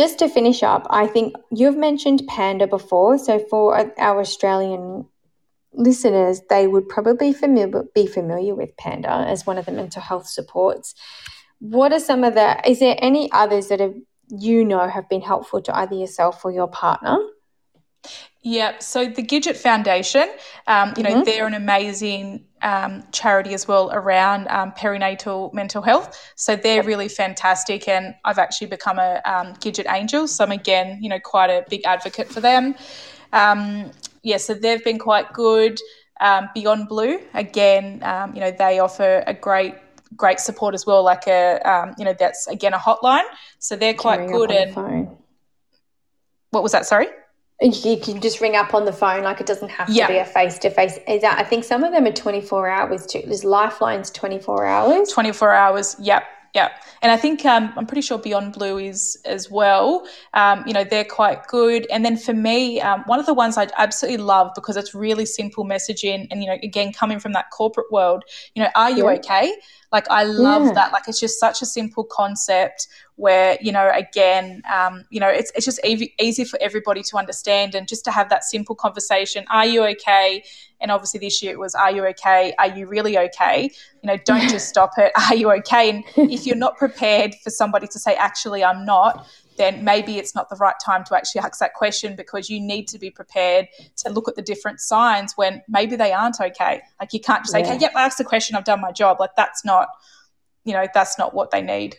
just 0.00 0.18
to 0.20 0.28
finish 0.28 0.62
up, 0.62 0.86
I 1.02 1.06
think 1.06 1.34
you've 1.52 1.76
mentioned 1.76 2.22
Panda 2.26 2.66
before. 2.66 3.18
So 3.18 3.38
for 3.50 3.64
our 4.00 4.20
Australian 4.20 5.06
listeners, 5.72 6.40
they 6.48 6.66
would 6.66 6.88
probably 6.88 7.32
familiar, 7.32 7.84
be 7.94 8.06
familiar 8.06 8.54
with 8.54 8.76
Panda 8.76 9.12
as 9.34 9.46
one 9.46 9.58
of 9.58 9.66
the 9.66 9.72
mental 9.72 10.02
health 10.02 10.26
supports. 10.26 10.94
What 11.60 11.92
are 11.92 12.00
some 12.00 12.24
of 12.24 12.34
the, 12.34 12.48
is 12.68 12.80
there 12.80 12.96
any 12.98 13.30
others 13.32 13.68
that 13.68 13.80
have, 13.80 13.94
you 14.30 14.64
know 14.64 14.88
have 14.88 15.08
been 15.08 15.20
helpful 15.20 15.60
to 15.62 15.76
either 15.76 15.94
yourself 15.94 16.44
or 16.44 16.50
your 16.50 16.68
partner? 16.68 17.18
Yeah, 18.46 18.78
so 18.78 19.06
the 19.06 19.22
Gidget 19.22 19.56
Foundation, 19.56 20.28
um, 20.66 20.92
you 20.98 21.02
know, 21.02 21.14
mm-hmm. 21.14 21.22
they're 21.22 21.46
an 21.46 21.54
amazing 21.54 22.44
um, 22.60 23.02
charity 23.10 23.54
as 23.54 23.66
well 23.66 23.90
around 23.90 24.48
um, 24.48 24.72
perinatal 24.72 25.54
mental 25.54 25.80
health. 25.80 26.32
So 26.34 26.54
they're 26.54 26.82
really 26.82 27.08
fantastic, 27.08 27.88
and 27.88 28.14
I've 28.22 28.38
actually 28.38 28.66
become 28.66 28.98
a 28.98 29.22
um, 29.24 29.54
Gidget 29.54 29.90
Angel. 29.90 30.28
So 30.28 30.44
I'm 30.44 30.52
again, 30.52 30.98
you 31.00 31.08
know, 31.08 31.18
quite 31.18 31.48
a 31.48 31.64
big 31.70 31.86
advocate 31.86 32.28
for 32.28 32.42
them. 32.42 32.74
Um, 33.32 33.90
yeah, 34.22 34.36
so 34.36 34.52
they've 34.52 34.84
been 34.84 34.98
quite 34.98 35.32
good. 35.32 35.80
Um, 36.20 36.50
Beyond 36.54 36.86
Blue, 36.86 37.20
again, 37.32 38.02
um, 38.02 38.34
you 38.34 38.40
know, 38.40 38.50
they 38.50 38.78
offer 38.78 39.24
a 39.26 39.32
great 39.32 39.74
great 40.16 40.38
support 40.38 40.74
as 40.74 40.84
well. 40.84 41.02
Like 41.02 41.26
a, 41.26 41.60
um, 41.60 41.94
you 41.96 42.04
know, 42.04 42.12
that's 42.12 42.46
again 42.46 42.74
a 42.74 42.78
hotline, 42.78 43.24
so 43.58 43.74
they're 43.74 43.94
quite 43.94 44.28
good. 44.28 44.50
And 44.50 44.74
phone. 44.74 45.16
what 46.50 46.62
was 46.62 46.72
that? 46.72 46.84
Sorry. 46.84 47.08
You 47.60 47.96
can 47.98 48.20
just 48.20 48.40
ring 48.40 48.56
up 48.56 48.74
on 48.74 48.84
the 48.84 48.92
phone, 48.92 49.22
like 49.22 49.40
it 49.40 49.46
doesn't 49.46 49.70
have 49.70 49.86
to 49.86 49.92
yeah. 49.92 50.08
be 50.08 50.18
a 50.18 50.24
face 50.24 50.58
to 50.60 50.70
face. 50.70 50.98
I 51.06 51.44
think 51.44 51.64
some 51.64 51.84
of 51.84 51.92
them 51.92 52.04
are 52.04 52.12
twenty 52.12 52.40
four 52.40 52.68
hours 52.68 53.06
too. 53.06 53.22
There's 53.24 53.44
lifelines 53.44 54.10
twenty 54.10 54.38
four 54.38 54.66
hours. 54.66 55.08
Twenty 55.10 55.32
four 55.32 55.52
hours. 55.52 55.96
Yep. 56.00 56.24
Yeah, 56.54 56.68
and 57.02 57.10
I 57.10 57.16
think 57.16 57.44
um, 57.44 57.72
I'm 57.76 57.84
pretty 57.84 58.02
sure 58.02 58.16
Beyond 58.16 58.52
Blue 58.52 58.78
is 58.78 59.20
as 59.24 59.50
well. 59.50 60.06
Um, 60.34 60.62
you 60.68 60.72
know, 60.72 60.84
they're 60.84 61.04
quite 61.04 61.48
good. 61.48 61.84
And 61.90 62.04
then 62.04 62.16
for 62.16 62.32
me, 62.32 62.80
um, 62.80 63.02
one 63.06 63.18
of 63.18 63.26
the 63.26 63.34
ones 63.34 63.58
I 63.58 63.66
absolutely 63.76 64.22
love 64.22 64.52
because 64.54 64.76
it's 64.76 64.94
really 64.94 65.26
simple 65.26 65.64
messaging, 65.64 66.28
and 66.30 66.44
you 66.44 66.48
know, 66.48 66.56
again, 66.62 66.92
coming 66.92 67.18
from 67.18 67.32
that 67.32 67.50
corporate 67.50 67.90
world, 67.90 68.22
you 68.54 68.62
know, 68.62 68.68
are 68.76 68.92
you 68.92 69.04
yeah. 69.04 69.16
okay? 69.18 69.52
Like 69.94 70.10
I 70.10 70.24
love 70.24 70.64
yeah. 70.66 70.72
that. 70.72 70.92
Like 70.92 71.04
it's 71.06 71.20
just 71.20 71.38
such 71.38 71.62
a 71.62 71.66
simple 71.66 72.02
concept 72.02 72.88
where 73.14 73.56
you 73.60 73.70
know 73.70 73.92
again 73.94 74.60
um, 74.68 75.04
you 75.08 75.20
know 75.20 75.28
it's, 75.28 75.52
it's 75.54 75.64
just 75.64 75.78
easy, 75.86 76.12
easy 76.20 76.44
for 76.44 76.58
everybody 76.60 77.00
to 77.04 77.16
understand 77.16 77.76
and 77.76 77.86
just 77.86 78.04
to 78.06 78.10
have 78.10 78.28
that 78.30 78.42
simple 78.42 78.74
conversation. 78.74 79.44
Are 79.50 79.64
you 79.64 79.84
okay? 79.84 80.42
And 80.80 80.90
obviously 80.90 81.20
this 81.20 81.40
year 81.44 81.52
it 81.52 81.60
was 81.60 81.76
are 81.76 81.92
you 81.92 82.04
okay? 82.06 82.54
Are 82.58 82.76
you 82.76 82.88
really 82.88 83.16
okay? 83.16 83.70
You 84.02 84.08
know 84.08 84.16
don't 84.24 84.50
just 84.50 84.68
stop 84.74 84.90
it. 84.98 85.12
Are 85.30 85.36
you 85.36 85.52
okay? 85.52 85.90
And 85.90 86.04
if 86.28 86.44
you're 86.44 86.56
not 86.56 86.76
prepared 86.76 87.36
for 87.36 87.50
somebody 87.50 87.86
to 87.86 87.98
say 87.98 88.14
actually 88.16 88.64
i'm 88.64 88.84
not 88.84 89.26
then 89.56 89.84
maybe 89.84 90.18
it's 90.18 90.34
not 90.34 90.48
the 90.48 90.56
right 90.56 90.74
time 90.84 91.04
to 91.04 91.16
actually 91.16 91.40
ask 91.40 91.58
that 91.60 91.74
question 91.74 92.16
because 92.16 92.50
you 92.50 92.60
need 92.60 92.88
to 92.88 92.98
be 92.98 93.10
prepared 93.10 93.68
to 93.96 94.10
look 94.10 94.28
at 94.28 94.36
the 94.36 94.42
different 94.42 94.80
signs 94.80 95.34
when 95.36 95.62
maybe 95.68 95.96
they 95.96 96.12
aren't 96.12 96.40
okay. 96.40 96.82
Like 97.00 97.12
you 97.12 97.20
can't 97.20 97.42
just 97.42 97.52
say, 97.52 97.60
yeah. 97.60 97.66
okay, 97.66 97.78
yep, 97.78 97.92
I 97.94 98.04
asked 98.04 98.18
the 98.18 98.24
question, 98.24 98.56
I've 98.56 98.64
done 98.64 98.80
my 98.80 98.92
job. 98.92 99.18
Like 99.20 99.36
that's 99.36 99.64
not, 99.64 99.88
you 100.64 100.72
know, 100.72 100.86
that's 100.92 101.18
not 101.18 101.34
what 101.34 101.50
they 101.50 101.62
need. 101.62 101.96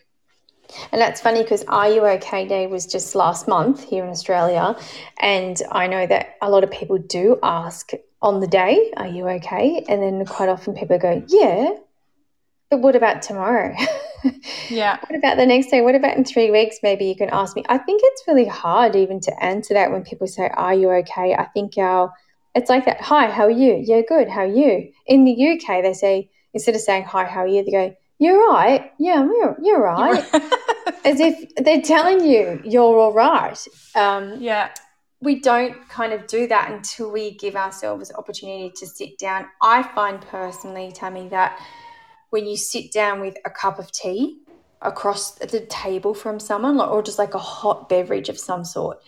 And 0.92 1.00
that's 1.00 1.22
funny 1.22 1.44
because 1.44 1.64
Are 1.66 1.90
You 1.90 2.06
OK 2.06 2.48
Day 2.48 2.68
was 2.68 2.86
just 2.86 3.16
last 3.16 3.48
month 3.48 3.84
here 3.84 4.04
in 4.04 4.10
Australia. 4.10 4.76
And 5.20 5.62
I 5.72 5.88
know 5.88 6.08
that 6.08 6.36
a 6.42 6.50
lot 6.50 6.64
of 6.64 6.72
people 6.72 6.98
do 6.98 7.40
ask 7.44 7.92
on 8.22 8.40
the 8.40 8.48
day, 8.48 8.92
Are 8.98 9.08
you 9.08 9.28
okay? 9.30 9.86
And 9.88 10.02
then 10.02 10.26
quite 10.26 10.50
often 10.50 10.74
people 10.74 10.98
go, 10.98 11.24
Yeah, 11.28 11.72
but 12.70 12.80
what 12.80 12.96
about 12.96 13.22
tomorrow? 13.22 13.76
Yeah. 14.70 14.98
what 15.08 15.18
about 15.18 15.38
the 15.38 15.46
next 15.46 15.68
day? 15.68 15.82
What 15.82 15.96
about 15.96 16.18
in 16.18 16.26
three 16.26 16.50
weeks? 16.50 16.78
Maybe 16.82 17.06
you 17.06 17.16
can 17.16 17.30
ask 17.32 17.56
me. 17.56 17.64
I 17.70 17.78
think 17.78 18.02
it's 18.04 18.24
really 18.28 18.48
hard 18.48 18.96
even 18.96 19.20
to 19.22 19.44
answer 19.44 19.74
that 19.76 19.92
when 19.92 20.04
people 20.04 20.28
say, 20.28 20.50
Are 20.54 20.74
you 20.74 20.90
okay? 20.92 21.36
I 21.36 21.46
think 21.46 21.78
our 21.78 22.12
It's 22.56 22.70
like 22.70 22.86
that. 22.86 23.02
Hi, 23.02 23.30
how 23.30 23.44
are 23.44 23.52
you? 23.52 23.82
Yeah, 23.84 24.02
good. 24.08 24.30
How 24.30 24.42
are 24.42 24.48
you? 24.48 24.92
In 25.06 25.26
the 25.26 25.34
UK, 25.34 25.84
they 25.84 25.94
say 25.94 26.30
instead 26.56 26.74
of 26.74 26.82
saying 26.82 27.04
hi, 27.04 27.26
how 27.26 27.42
are 27.42 27.48
you, 27.48 27.64
they 27.64 27.72
go, 27.72 27.96
"You're 28.18 28.40
right. 28.50 28.92
Yeah, 28.98 29.24
you're 29.24 29.58
you're 29.62 29.84
right." 29.84 30.24
As 31.06 31.20
if 31.20 31.54
they're 31.58 31.82
telling 31.82 32.26
you 32.26 32.62
you're 32.64 32.98
all 32.98 33.14
right. 33.14 33.60
Um, 33.94 34.38
yeah. 34.40 34.72
We 35.22 35.40
don't 35.40 35.88
kind 35.90 36.14
of 36.14 36.28
do 36.28 36.48
that 36.48 36.72
until 36.72 37.12
we 37.12 37.36
give 37.38 37.56
ourselves 37.56 38.12
opportunity 38.16 38.72
to 38.76 38.86
sit 38.86 39.18
down. 39.18 39.48
I 39.62 39.82
find 39.82 40.22
personally, 40.22 40.92
Tammy, 40.94 41.30
that 41.30 41.60
when 42.30 42.46
you 42.46 42.58
sit 42.58 42.92
down 42.92 43.22
with 43.22 43.38
a 43.46 43.50
cup 43.50 43.80
of 43.80 43.92
tea 43.92 44.40
across 44.82 45.32
the 45.36 45.62
table 45.62 46.14
from 46.14 46.40
someone, 46.40 46.80
or 46.80 47.02
just 47.02 47.20
like 47.20 47.34
a 47.34 47.40
hot 47.40 47.90
beverage 47.90 48.30
of 48.30 48.40
some 48.40 48.64
sort, 48.64 49.00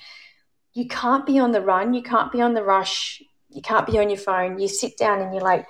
you 0.73 0.87
can't 0.87 1.25
be 1.25 1.39
on 1.39 1.51
the 1.51 1.61
run, 1.61 1.93
you 1.93 2.03
can't 2.03 2.31
be 2.31 2.41
on 2.41 2.53
the 2.53 2.63
rush, 2.63 3.21
you 3.49 3.61
can't 3.61 3.87
be 3.87 3.97
on 3.97 4.09
your 4.09 4.19
phone. 4.19 4.59
You 4.59 4.67
sit 4.67 4.97
down 4.97 5.21
and 5.21 5.33
you're 5.33 5.43
like, 5.43 5.65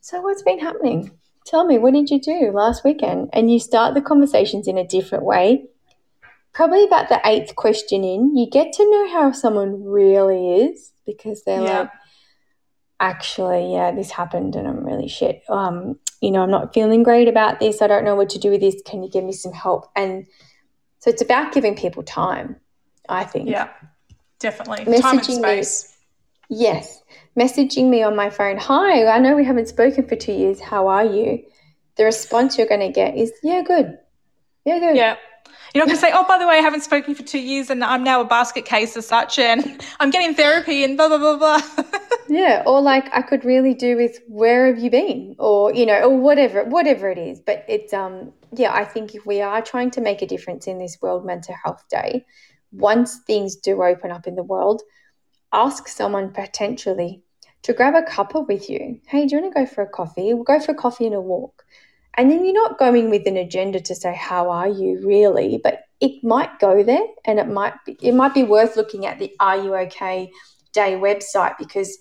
So, 0.00 0.20
what's 0.20 0.42
been 0.42 0.58
happening? 0.58 1.12
Tell 1.44 1.64
me, 1.64 1.78
what 1.78 1.94
did 1.94 2.10
you 2.10 2.20
do 2.20 2.50
last 2.52 2.84
weekend? 2.84 3.30
And 3.32 3.52
you 3.52 3.60
start 3.60 3.94
the 3.94 4.02
conversations 4.02 4.66
in 4.66 4.76
a 4.76 4.86
different 4.86 5.24
way. 5.24 5.66
Probably 6.52 6.84
about 6.84 7.08
the 7.08 7.20
eighth 7.24 7.54
question 7.54 8.02
in, 8.02 8.36
you 8.36 8.50
get 8.50 8.72
to 8.72 8.90
know 8.90 9.12
how 9.12 9.30
someone 9.30 9.84
really 9.84 10.62
is 10.62 10.92
because 11.04 11.44
they're 11.44 11.62
yeah. 11.62 11.80
like, 11.80 11.90
actually, 13.00 13.72
yeah, 13.72 13.92
this 13.92 14.10
happened 14.10 14.56
and 14.56 14.66
I'm 14.66 14.84
really 14.84 15.08
shit. 15.08 15.42
Um, 15.48 15.98
you 16.20 16.30
know, 16.30 16.42
I'm 16.42 16.50
not 16.50 16.72
feeling 16.72 17.02
great 17.02 17.28
about 17.28 17.60
this. 17.60 17.82
I 17.82 17.86
don't 17.86 18.04
know 18.04 18.14
what 18.14 18.30
to 18.30 18.38
do 18.38 18.50
with 18.50 18.60
this. 18.60 18.80
Can 18.84 19.02
you 19.02 19.10
give 19.10 19.24
me 19.24 19.32
some 19.32 19.52
help? 19.52 19.90
And 19.94 20.26
so 21.00 21.10
it's 21.10 21.22
about 21.22 21.52
giving 21.52 21.76
people 21.76 22.02
time, 22.02 22.56
I 23.08 23.24
think. 23.24 23.48
Yeah, 23.48 23.68
definitely. 24.38 24.84
Messaging 24.86 25.00
time 25.00 25.18
and 25.18 25.24
space. 25.24 25.96
Me, 26.48 26.56
yes. 26.58 27.02
Messaging 27.38 27.90
me 27.90 28.02
on 28.02 28.16
my 28.16 28.30
phone, 28.30 28.56
hi, 28.56 29.06
I 29.06 29.18
know 29.18 29.36
we 29.36 29.44
haven't 29.44 29.68
spoken 29.68 30.08
for 30.08 30.16
two 30.16 30.32
years. 30.32 30.60
How 30.60 30.88
are 30.88 31.04
you? 31.04 31.44
The 31.96 32.04
response 32.04 32.56
you're 32.56 32.66
going 32.66 32.80
to 32.80 32.92
get 32.92 33.16
is, 33.16 33.32
yeah, 33.42 33.62
good. 33.62 33.98
Yeah, 34.64 34.78
good. 34.78 34.96
Yeah. 34.96 35.16
You're 35.76 35.84
not 35.84 35.88
going 35.88 35.96
to 35.98 36.06
say, 36.06 36.12
oh, 36.14 36.24
by 36.26 36.38
the 36.38 36.46
way, 36.46 36.54
I 36.54 36.62
haven't 36.62 36.84
spoken 36.84 37.14
for 37.14 37.22
two 37.22 37.38
years 37.38 37.68
and 37.68 37.84
I'm 37.84 38.02
now 38.02 38.22
a 38.22 38.24
basket 38.24 38.64
case 38.64 38.96
as 38.96 39.06
such 39.06 39.38
and 39.38 39.84
I'm 40.00 40.08
getting 40.08 40.34
therapy 40.34 40.82
and 40.84 40.96
blah, 40.96 41.08
blah, 41.08 41.18
blah, 41.18 41.36
blah. 41.36 41.84
yeah. 42.30 42.62
Or 42.64 42.80
like 42.80 43.14
I 43.14 43.20
could 43.20 43.44
really 43.44 43.74
do 43.74 43.94
with 43.94 44.18
where 44.26 44.68
have 44.68 44.78
you 44.78 44.88
been 44.88 45.36
or, 45.38 45.74
you 45.74 45.84
know, 45.84 46.00
or 46.00 46.16
whatever, 46.16 46.64
whatever 46.64 47.10
it 47.10 47.18
is. 47.18 47.40
But 47.40 47.66
it's, 47.68 47.92
um, 47.92 48.32
yeah, 48.54 48.72
I 48.72 48.86
think 48.86 49.14
if 49.14 49.26
we 49.26 49.42
are 49.42 49.60
trying 49.60 49.90
to 49.90 50.00
make 50.00 50.22
a 50.22 50.26
difference 50.26 50.66
in 50.66 50.78
this 50.78 50.96
World 51.02 51.26
Mental 51.26 51.54
Health 51.62 51.84
Day, 51.90 52.24
once 52.72 53.18
things 53.26 53.54
do 53.54 53.82
open 53.82 54.10
up 54.10 54.26
in 54.26 54.34
the 54.34 54.42
world, 54.42 54.80
ask 55.52 55.88
someone 55.88 56.30
potentially 56.30 57.22
to 57.64 57.74
grab 57.74 57.94
a 57.94 58.00
cuppa 58.00 58.48
with 58.48 58.70
you. 58.70 58.98
Hey, 59.08 59.26
do 59.26 59.36
you 59.36 59.42
want 59.42 59.54
to 59.54 59.60
go 59.60 59.66
for 59.66 59.82
a 59.82 59.88
coffee? 59.88 60.32
We'll 60.32 60.44
go 60.44 60.58
for 60.58 60.72
a 60.72 60.74
coffee 60.74 61.04
and 61.04 61.14
a 61.14 61.20
walk. 61.20 61.66
And 62.16 62.30
then 62.30 62.44
you're 62.44 62.54
not 62.54 62.78
going 62.78 63.10
with 63.10 63.26
an 63.26 63.36
agenda 63.36 63.80
to 63.80 63.94
say, 63.94 64.14
how 64.14 64.50
are 64.50 64.68
you 64.68 65.00
really? 65.06 65.60
But 65.62 65.82
it 66.00 66.24
might 66.24 66.58
go 66.58 66.82
there 66.82 67.06
and 67.24 67.38
it 67.38 67.48
might 67.48 67.74
be, 67.84 67.96
it 68.00 68.14
might 68.14 68.34
be 68.34 68.42
worth 68.42 68.76
looking 68.76 69.06
at 69.06 69.18
the 69.18 69.32
Are 69.38 69.56
You 69.56 69.74
OK 69.74 70.30
Day 70.72 70.92
website 70.94 71.58
because 71.58 71.98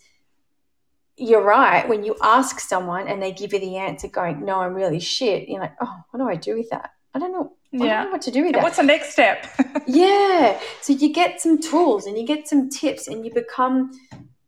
you're 1.18 1.43
right. 1.43 1.88
When 1.88 2.03
you 2.03 2.16
ask 2.22 2.59
someone 2.59 3.07
and 3.07 3.22
they 3.22 3.32
give 3.32 3.53
you 3.53 3.59
the 3.59 3.78
answer 3.78 4.07
going, 4.07 4.43
no, 4.43 4.59
I'm 4.61 4.74
really 4.74 4.99
shit, 4.99 5.49
you're 5.49 5.61
like, 5.61 5.76
oh, 5.82 5.95
what 6.11 6.20
do 6.20 6.28
I 6.28 6.36
do 6.36 6.57
with 6.57 6.70
that? 6.70 6.91
I 7.13 7.20
don't 7.20 7.32
know. 7.32 7.53
I 7.74 7.86
yeah. 7.86 7.95
don't 7.95 8.05
know 8.05 8.11
what 8.11 8.22
to 8.24 8.32
do 8.32 8.43
with 8.43 8.53
that. 8.53 8.63
What's 8.63 8.78
the 8.78 8.84
next 8.84 9.11
step? 9.11 9.47
yeah. 9.88 10.59
So 10.82 10.93
you 10.93 11.13
get 11.13 11.41
some 11.41 11.59
tools 11.59 12.05
and 12.05 12.18
you 12.18 12.26
get 12.26 12.47
some 12.47 12.70
tips 12.70 13.07
and 13.07 13.26
you 13.26 13.34
become 13.34 13.91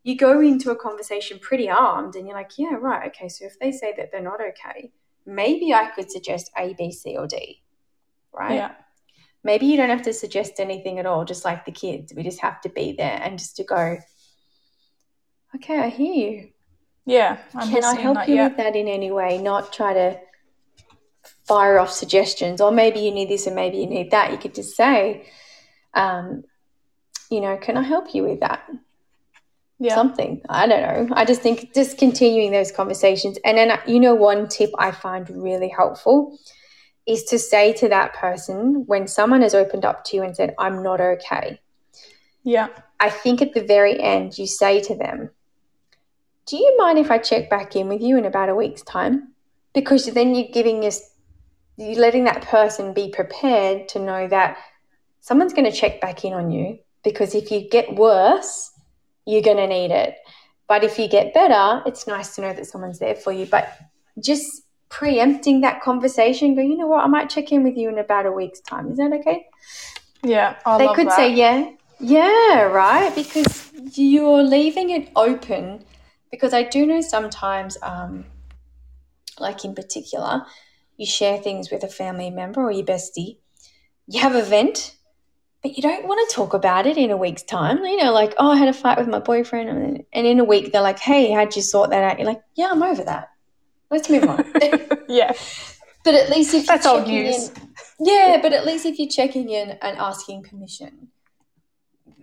you 0.04 0.16
go 0.16 0.40
into 0.40 0.72
a 0.72 0.76
conversation 0.76 1.38
pretty 1.38 1.70
armed 1.70 2.16
and 2.16 2.26
you're 2.26 2.36
like, 2.36 2.52
yeah, 2.58 2.76
right, 2.80 3.08
okay, 3.08 3.28
so 3.28 3.44
if 3.44 3.60
they 3.60 3.74
say 3.74 3.94
that 3.98 4.10
they're 4.10 4.22
not 4.22 4.40
okay, 4.40 4.90
maybe 5.28 5.74
I 5.74 5.88
could 5.88 6.10
suggest 6.10 6.50
A, 6.58 6.74
B, 6.74 6.92
C, 6.92 7.18
or 7.18 7.28
D, 7.28 7.62
right? 8.34 8.56
Yeah. 8.56 8.72
Maybe 9.44 9.68
you 9.68 9.78
don't 9.78 9.90
have 9.90 10.02
to 10.04 10.14
suggest 10.14 10.60
anything 10.60 10.98
at 10.98 11.06
all, 11.06 11.26
just 11.26 11.46
like 11.46 11.66
the 11.66 11.72
kids. 11.72 12.14
We 12.16 12.24
just 12.24 12.42
have 12.42 12.60
to 12.62 12.70
be 12.70 12.94
there 12.94 13.20
and 13.22 13.38
just 13.38 13.58
to 13.58 13.64
go, 13.64 14.00
okay, 15.56 15.80
I 15.80 15.90
hear 15.90 16.14
you. 16.14 16.50
Yeah. 17.06 17.38
I'm 17.54 17.70
Can 17.70 17.84
I 17.84 17.96
help 17.96 18.16
that, 18.16 18.30
you 18.30 18.36
yeah. 18.36 18.48
with 18.48 18.58
that 18.58 18.76
in 18.76 18.88
any 18.88 19.12
way? 19.12 19.38
Not 19.38 19.72
try 19.72 19.94
to 19.94 20.20
fire 21.46 21.80
off 21.80 21.92
suggestions, 21.92 22.60
or 22.60 22.72
maybe 22.72 23.00
you 23.00 23.12
need 23.12 23.30
this 23.30 23.48
and 23.48 23.56
maybe 23.56 23.78
you 23.78 23.88
need 23.88 24.12
that. 24.12 24.32
You 24.32 24.38
could 24.38 24.56
just 24.56 24.76
say, 24.76 25.28
um, 25.94 26.44
you 27.30 27.42
know, 27.42 27.58
can 27.58 27.78
I 27.78 27.84
help 27.84 28.14
you 28.14 28.24
with 28.24 28.40
that? 28.42 28.70
Yeah. 29.80 29.96
something. 29.96 30.42
I 30.50 30.68
don't 30.68 30.82
know. 30.82 31.16
I 31.16 31.26
just 31.26 31.42
think 31.42 31.74
just 31.74 31.98
continuing 31.98 32.52
those 32.52 32.72
conversations. 32.72 33.38
And 33.46 33.58
then, 33.58 33.72
uh, 33.72 33.82
you 33.86 34.00
know, 34.00 34.16
one 34.16 34.48
tip 34.48 34.72
I 34.78 34.92
find 34.92 35.30
really 35.30 35.70
helpful 35.70 36.38
is 37.06 37.24
to 37.26 37.40
say 37.40 37.74
to 37.74 37.88
that 37.90 38.14
person 38.14 38.84
when 38.88 39.08
someone 39.08 39.42
has 39.42 39.56
opened 39.56 39.86
up 39.86 40.04
to 40.06 40.18
you 40.18 40.24
and 40.24 40.36
said, 40.36 40.54
I'm 40.60 40.84
not 40.84 41.00
okay. 41.00 41.60
Yeah. 42.44 42.68
I 43.00 43.10
think 43.10 43.42
at 43.42 43.54
the 43.54 43.64
very 43.64 44.00
end, 44.02 44.38
you 44.38 44.48
say 44.48 44.82
to 44.82 44.96
them, 44.96 45.30
Do 46.48 46.58
you 46.58 46.76
mind 46.78 46.98
if 46.98 47.12
I 47.12 47.18
check 47.20 47.50
back 47.50 47.76
in 47.76 47.88
with 47.88 48.02
you 48.02 48.18
in 48.18 48.26
about 48.26 48.50
a 48.50 48.56
week's 48.56 48.82
time? 48.82 49.34
Because 49.74 50.08
then 50.08 50.34
you're 50.34 50.48
giving 50.52 50.84
us, 50.86 51.02
you're 51.78 52.00
letting 52.00 52.24
that 52.24 52.42
person 52.42 52.94
be 52.94 53.10
prepared 53.10 53.88
to 53.90 54.00
know 54.00 54.28
that 54.28 54.58
someone's 55.20 55.54
going 55.54 55.70
to 55.70 55.78
check 55.78 56.02
back 56.02 56.26
in 56.26 56.34
on 56.34 56.50
you. 56.50 56.80
Because 57.04 57.36
if 57.36 57.52
you 57.52 57.70
get 57.70 57.96
worse, 57.96 58.72
you're 59.28 59.42
going 59.42 59.58
to 59.58 59.68
need 59.68 59.92
it. 59.92 60.16
But 60.68 60.84
if 60.84 60.98
you 60.98 61.08
get 61.08 61.34
better, 61.34 61.84
it's 61.86 62.08
nice 62.08 62.34
to 62.36 62.42
know 62.42 62.54
that 62.54 62.66
someone's 62.66 63.00
there 63.00 63.16
for 63.16 63.32
you. 63.32 63.46
But 63.46 63.70
just 64.20 64.64
preempting 64.90 65.62
that 65.62 65.82
conversation, 65.82 66.56
go, 66.56 66.62
you 66.62 66.78
know 66.78 66.88
what, 66.88 67.04
I 67.04 67.08
might 67.08 67.30
check 67.30 67.52
in 67.52 67.64
with 67.64 67.78
you 67.78 67.90
in 67.90 68.00
about 68.00 68.26
a 68.26 68.32
week's 68.32 68.62
time. 68.62 68.90
Is 68.90 68.98
that 68.98 69.12
okay? 69.12 69.46
Yeah. 70.24 70.56
I 70.66 70.78
they 70.78 70.94
could 70.94 71.08
that. 71.08 71.16
say, 71.16 71.34
yeah, 71.34 71.72
yeah, 72.00 72.64
right. 72.64 73.14
Because 73.14 73.72
you're 73.94 74.44
leaving 74.44 74.90
it 74.90 75.10
open. 75.16 75.86
Because 76.32 76.54
I 76.54 76.64
do 76.64 76.86
know 76.86 77.02
sometimes, 77.02 77.78
um, 77.82 78.26
like 79.40 79.64
in 79.64 79.76
particular, 79.76 80.46
you 80.98 81.06
share 81.06 81.38
things 81.38 81.70
with 81.70 81.84
a 81.84 81.88
family 81.88 82.30
member 82.30 82.62
or 82.62 82.72
your 82.72 82.86
bestie, 82.86 83.38
you 84.08 84.20
have 84.22 84.36
a 84.36 84.44
vent 84.44 84.97
but 85.68 85.76
you 85.76 85.84
don't 85.84 86.08
want 86.08 86.30
to 86.30 86.36
talk 86.36 86.54
about 86.54 86.88
it 86.88 86.98
in 86.98 87.12
a 87.12 87.18
week's 87.18 87.44
time. 87.44 87.84
You 87.84 87.98
know, 87.98 88.14
like, 88.14 88.34
oh, 88.38 88.52
I 88.52 88.58
had 88.58 88.70
a 88.70 88.74
fight 88.74 88.98
with 88.98 89.08
my 89.08 89.20
boyfriend. 89.20 90.06
And 90.14 90.28
in 90.28 90.40
a 90.40 90.44
week, 90.44 90.72
they're 90.72 90.82
like, 90.82 91.00
hey, 91.00 91.32
how'd 91.32 91.56
you 91.56 91.62
sort 91.62 91.90
that 91.90 92.04
out? 92.04 92.18
You're 92.18 92.28
like, 92.28 92.42
yeah, 92.56 92.70
I'm 92.72 92.82
over 92.82 93.04
that. 93.04 93.30
Let's 93.92 94.10
move 94.10 94.24
on. 94.24 94.46
yeah. 95.10 95.34
But 96.06 96.16
at 96.16 96.30
least 96.30 96.54
if 96.54 96.68
That's 96.68 96.86
old 96.86 97.08
news. 97.08 97.50
In, 97.50 97.74
yeah, 98.00 98.40
but 98.42 98.54
at 98.54 98.66
least 98.66 98.86
if 98.86 98.98
you're 98.98 99.10
checking 99.10 99.50
in 99.50 99.72
and 99.72 99.98
asking 99.98 100.44
permission, 100.44 101.10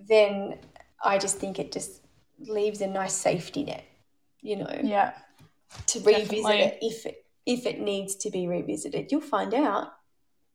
then 0.09 0.59
I 1.05 1.19
just 1.19 1.37
think 1.37 1.59
it 1.59 1.71
just 1.71 2.01
leaves 2.39 2.81
a 2.81 2.87
nice 2.87 3.13
safety 3.13 3.65
net, 3.65 3.85
you 4.41 4.57
know. 4.57 4.81
Yeah. 4.83 5.13
To 5.89 5.99
revisit 5.99 6.31
Definitely. 6.31 6.59
it 6.61 6.79
if 6.81 7.07
it 7.07 7.25
if 7.45 7.67
it 7.67 7.79
needs 7.79 8.17
to 8.17 8.31
be 8.31 8.47
revisited. 8.47 9.13
You'll 9.13 9.21
find 9.21 9.53
out, 9.53 9.89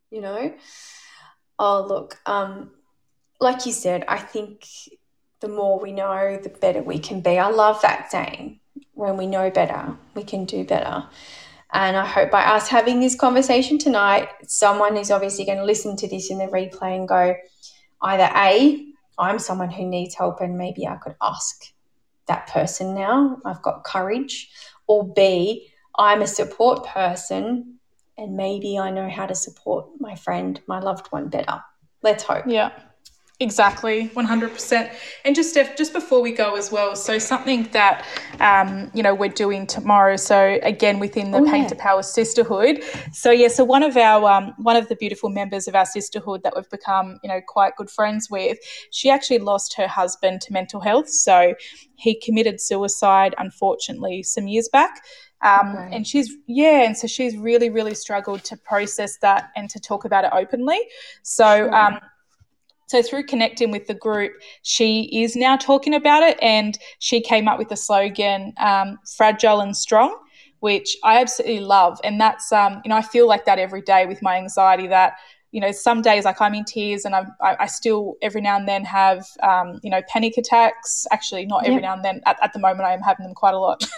you 0.09 0.21
know. 0.21 0.55
Oh, 1.59 1.85
look, 1.85 2.17
um, 2.25 2.71
like 3.39 3.65
you 3.65 3.71
said, 3.71 4.03
I 4.07 4.19
think 4.19 4.65
the 5.39 5.47
more 5.47 5.79
we 5.79 5.91
know, 5.91 6.37
the 6.41 6.49
better 6.49 6.81
we 6.81 6.99
can 6.99 7.21
be. 7.21 7.37
I 7.37 7.49
love 7.49 7.81
that 7.81 8.11
saying. 8.11 8.59
When 8.93 9.15
we 9.15 9.27
know 9.27 9.49
better, 9.49 9.95
we 10.13 10.23
can 10.23 10.45
do 10.45 10.65
better. 10.65 11.05
And 11.71 11.95
I 11.95 12.05
hope 12.05 12.31
by 12.31 12.43
us 12.43 12.67
having 12.67 12.99
this 12.99 13.15
conversation 13.15 13.77
tonight, 13.77 14.27
someone 14.47 14.97
is 14.97 15.11
obviously 15.11 15.45
going 15.45 15.59
to 15.59 15.63
listen 15.63 15.95
to 15.97 16.07
this 16.07 16.29
in 16.29 16.39
the 16.39 16.45
replay 16.45 16.97
and 16.97 17.07
go, 17.07 17.35
either 18.01 18.29
A, 18.35 18.85
I'm 19.17 19.39
someone 19.39 19.69
who 19.69 19.85
needs 19.85 20.15
help 20.15 20.41
and 20.41 20.57
maybe 20.57 20.87
I 20.87 20.95
could 20.95 21.15
ask 21.21 21.71
that 22.27 22.47
person 22.47 22.95
now. 22.95 23.37
I've 23.45 23.61
got 23.61 23.83
courage. 23.83 24.49
Or 24.87 25.13
B, 25.13 25.69
I'm 25.97 26.21
a 26.21 26.27
support 26.27 26.85
person 26.87 27.79
and 28.17 28.35
maybe 28.35 28.79
I 28.79 28.89
know 28.89 29.07
how 29.07 29.27
to 29.27 29.35
support 29.35 29.87
my 29.99 30.15
friend, 30.15 30.59
my 30.67 30.79
loved 30.79 31.07
one 31.07 31.29
better. 31.29 31.61
Let's 32.01 32.23
hope. 32.23 32.45
Yeah. 32.47 32.71
Exactly, 33.41 34.09
100%. 34.09 34.93
And 35.23 35.33
just 35.33 35.55
just 35.77 35.93
before 35.93 36.21
we 36.21 36.33
go 36.33 36.57
as 36.57 36.73
well, 36.73 36.93
so 36.93 37.17
something 37.17 37.69
that, 37.71 38.05
um, 38.41 38.91
you 38.93 39.01
know, 39.01 39.15
we're 39.15 39.29
doing 39.29 39.65
tomorrow. 39.65 40.17
So 40.17 40.59
again, 40.61 40.99
within 40.99 41.31
the 41.31 41.37
oh, 41.37 41.45
Pain 41.45 41.63
yeah. 41.63 41.69
to 41.69 41.75
Power 41.75 42.03
Sisterhood. 42.03 42.83
So 43.13 43.31
yeah, 43.31 43.47
so 43.47 43.63
one 43.63 43.81
of 43.81 43.95
our, 43.95 44.29
um, 44.29 44.53
one 44.57 44.75
of 44.75 44.89
the 44.89 44.95
beautiful 44.97 45.29
members 45.29 45.69
of 45.69 45.75
our 45.75 45.85
sisterhood 45.85 46.43
that 46.43 46.53
we've 46.53 46.69
become, 46.69 47.17
you 47.23 47.29
know, 47.29 47.39
quite 47.47 47.77
good 47.77 47.89
friends 47.89 48.29
with, 48.29 48.57
she 48.91 49.09
actually 49.09 49.39
lost 49.39 49.73
her 49.75 49.87
husband 49.87 50.41
to 50.41 50.51
mental 50.51 50.81
health. 50.81 51.07
So 51.07 51.55
he 51.95 52.19
committed 52.19 52.59
suicide, 52.59 53.35
unfortunately, 53.37 54.21
some 54.21 54.49
years 54.49 54.67
back. 54.67 55.01
Um, 55.41 55.77
okay. 55.77 55.95
And 55.95 56.05
she's, 56.05 56.29
yeah, 56.47 56.83
and 56.83 56.97
so 56.97 57.07
she's 57.07 57.37
really, 57.37 57.69
really 57.69 57.95
struggled 57.95 58.43
to 58.43 58.57
process 58.57 59.17
that 59.19 59.51
and 59.55 59.69
to 59.69 59.79
talk 59.79 60.03
about 60.03 60.25
it 60.25 60.31
openly. 60.33 60.79
So, 61.23 61.45
sure. 61.45 61.73
um, 61.73 61.99
so 62.89 63.03
through 63.03 63.23
connecting 63.23 63.69
with 63.69 63.85
the 63.87 63.93
group, 63.93 64.33
she 64.63 65.03
is 65.23 65.35
now 65.35 65.55
talking 65.55 65.93
about 65.93 66.23
it, 66.23 66.37
and 66.41 66.77
she 66.97 67.21
came 67.21 67.47
up 67.47 67.59
with 67.59 67.69
the 67.69 67.77
slogan 67.77 68.53
um, 68.57 68.97
"Fragile 69.15 69.61
and 69.61 69.77
Strong." 69.77 70.17
Which 70.59 70.97
I 71.05 71.21
absolutely 71.21 71.61
love, 71.61 71.99
and 72.03 72.19
that's 72.19 72.51
um, 72.51 72.81
you 72.83 72.89
know 72.89 72.97
I 72.97 73.01
feel 73.01 73.27
like 73.27 73.45
that 73.45 73.59
every 73.59 73.81
day 73.81 74.05
with 74.05 74.21
my 74.21 74.37
anxiety. 74.37 74.87
That 74.87 75.13
you 75.51 75.59
know, 75.59 75.71
some 75.71 76.01
days 76.01 76.25
like 76.25 76.39
I'm 76.41 76.53
in 76.53 76.63
tears 76.63 77.05
and 77.05 77.15
I'm, 77.15 77.27
I, 77.41 77.55
I 77.61 77.65
still 77.65 78.15
every 78.21 78.41
now 78.41 78.55
and 78.55 78.67
then 78.67 78.85
have, 78.85 79.25
um, 79.41 79.79
you 79.83 79.89
know, 79.89 80.01
panic 80.07 80.37
attacks. 80.37 81.07
Actually, 81.11 81.45
not 81.45 81.63
every 81.63 81.75
yep. 81.75 81.81
now 81.81 81.93
and 81.93 82.05
then. 82.05 82.21
At, 82.25 82.37
at, 82.43 82.53
the 82.53 82.59
moment, 82.59 82.81
I 82.81 82.93
am 82.93 83.01
having 83.01 83.25
them 83.25 83.33
quite 83.33 83.55
a 83.55 83.59
lot. 83.59 83.83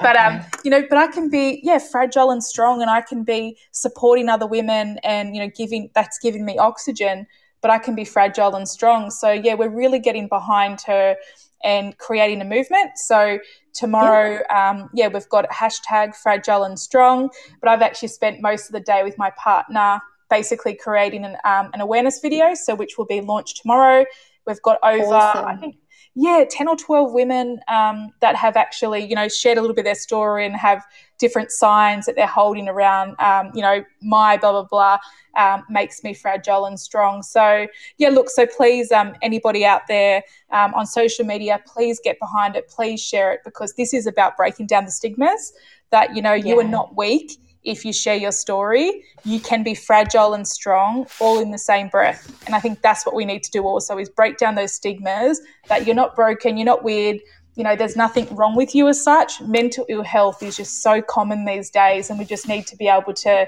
but, 0.00 0.16
um, 0.16 0.36
okay. 0.36 0.44
um, 0.44 0.50
you 0.64 0.70
know, 0.70 0.82
but 0.88 0.96
I 0.96 1.08
can 1.08 1.28
be, 1.28 1.60
yeah, 1.64 1.78
fragile 1.78 2.30
and 2.30 2.42
strong 2.42 2.82
and 2.82 2.90
I 2.90 3.00
can 3.00 3.24
be 3.24 3.58
supporting 3.72 4.28
other 4.28 4.46
women 4.46 4.98
and, 5.02 5.34
you 5.34 5.42
know, 5.42 5.50
giving, 5.56 5.90
that's 5.94 6.18
giving 6.20 6.44
me 6.44 6.56
oxygen, 6.56 7.26
but 7.60 7.70
I 7.70 7.78
can 7.78 7.94
be 7.94 8.04
fragile 8.04 8.54
and 8.54 8.68
strong. 8.68 9.10
So, 9.10 9.30
yeah, 9.30 9.54
we're 9.54 9.68
really 9.68 9.98
getting 9.98 10.28
behind 10.28 10.80
her 10.86 11.16
and 11.62 11.96
creating 11.98 12.40
a 12.40 12.44
movement. 12.44 12.92
So 12.96 13.38
tomorrow, 13.74 14.40
yeah. 14.48 14.70
Um, 14.70 14.90
yeah, 14.94 15.08
we've 15.08 15.28
got 15.28 15.48
hashtag 15.50 16.16
fragile 16.16 16.64
and 16.64 16.78
strong, 16.78 17.30
but 17.60 17.68
I've 17.68 17.82
actually 17.82 18.08
spent 18.08 18.40
most 18.40 18.66
of 18.66 18.72
the 18.72 18.80
day 18.80 19.02
with 19.02 19.18
my 19.18 19.30
partner 19.36 20.00
basically 20.30 20.74
creating 20.74 21.24
an, 21.24 21.36
um, 21.44 21.70
an 21.74 21.80
awareness 21.80 22.20
video, 22.20 22.54
so 22.54 22.74
which 22.74 22.96
will 22.96 23.06
be 23.06 23.20
launched 23.20 23.60
tomorrow. 23.62 24.06
We've 24.46 24.62
got 24.62 24.78
over, 24.82 25.14
awesome. 25.14 25.44
I 25.44 25.56
think, 25.56 25.76
yeah, 26.14 26.44
10 26.48 26.68
or 26.68 26.76
12 26.76 27.12
women 27.12 27.60
um, 27.68 28.10
that 28.20 28.36
have 28.36 28.56
actually, 28.56 29.04
you 29.04 29.14
know, 29.14 29.28
shared 29.28 29.58
a 29.58 29.60
little 29.60 29.74
bit 29.74 29.82
of 29.82 29.86
their 29.86 29.94
story 29.94 30.46
and 30.46 30.56
have 30.56 30.84
different 31.20 31.52
signs 31.52 32.06
that 32.06 32.16
they're 32.16 32.26
holding 32.26 32.68
around, 32.68 33.14
um, 33.20 33.52
you 33.54 33.62
know, 33.62 33.84
my 34.02 34.36
blah, 34.36 34.50
blah, 34.50 34.64
blah, 34.64 34.98
um, 35.36 35.64
makes 35.70 36.02
me 36.02 36.12
fragile 36.14 36.66
and 36.66 36.80
strong. 36.80 37.22
So, 37.22 37.66
yeah, 37.98 38.08
look, 38.08 38.30
so 38.30 38.46
please, 38.46 38.90
um, 38.90 39.14
anybody 39.22 39.64
out 39.64 39.82
there 39.86 40.24
um, 40.50 40.74
on 40.74 40.86
social 40.86 41.24
media, 41.24 41.60
please 41.66 42.00
get 42.02 42.18
behind 42.18 42.56
it, 42.56 42.68
please 42.68 43.00
share 43.00 43.32
it 43.32 43.40
because 43.44 43.74
this 43.74 43.94
is 43.94 44.06
about 44.06 44.36
breaking 44.36 44.66
down 44.66 44.86
the 44.86 44.90
stigmas 44.90 45.52
that, 45.90 46.16
you 46.16 46.22
know, 46.22 46.32
yeah. 46.32 46.46
you 46.46 46.60
are 46.60 46.64
not 46.64 46.96
weak 46.96 47.38
if 47.62 47.84
you 47.84 47.92
share 47.92 48.16
your 48.16 48.32
story, 48.32 49.04
you 49.24 49.38
can 49.38 49.62
be 49.62 49.74
fragile 49.74 50.32
and 50.32 50.48
strong 50.48 51.06
all 51.20 51.40
in 51.40 51.50
the 51.50 51.58
same 51.58 51.88
breath. 51.88 52.42
And 52.46 52.54
I 52.54 52.60
think 52.60 52.80
that's 52.80 53.04
what 53.04 53.14
we 53.14 53.24
need 53.24 53.42
to 53.42 53.50
do 53.50 53.64
also 53.64 53.98
is 53.98 54.08
break 54.08 54.38
down 54.38 54.54
those 54.54 54.72
stigmas 54.72 55.40
that 55.68 55.86
you're 55.86 55.96
not 55.96 56.16
broken, 56.16 56.56
you're 56.56 56.64
not 56.64 56.84
weird, 56.84 57.18
you 57.60 57.64
know, 57.64 57.76
there's 57.76 57.94
nothing 57.94 58.26
wrong 58.34 58.56
with 58.56 58.74
you 58.74 58.88
as 58.88 59.04
such. 59.04 59.38
Mental 59.42 59.84
ill 59.90 60.02
health 60.02 60.42
is 60.42 60.56
just 60.56 60.82
so 60.82 61.02
common 61.02 61.44
these 61.44 61.68
days 61.68 62.08
and 62.08 62.18
we 62.18 62.24
just 62.24 62.48
need 62.48 62.66
to 62.68 62.74
be 62.74 62.88
able 62.88 63.12
to 63.12 63.46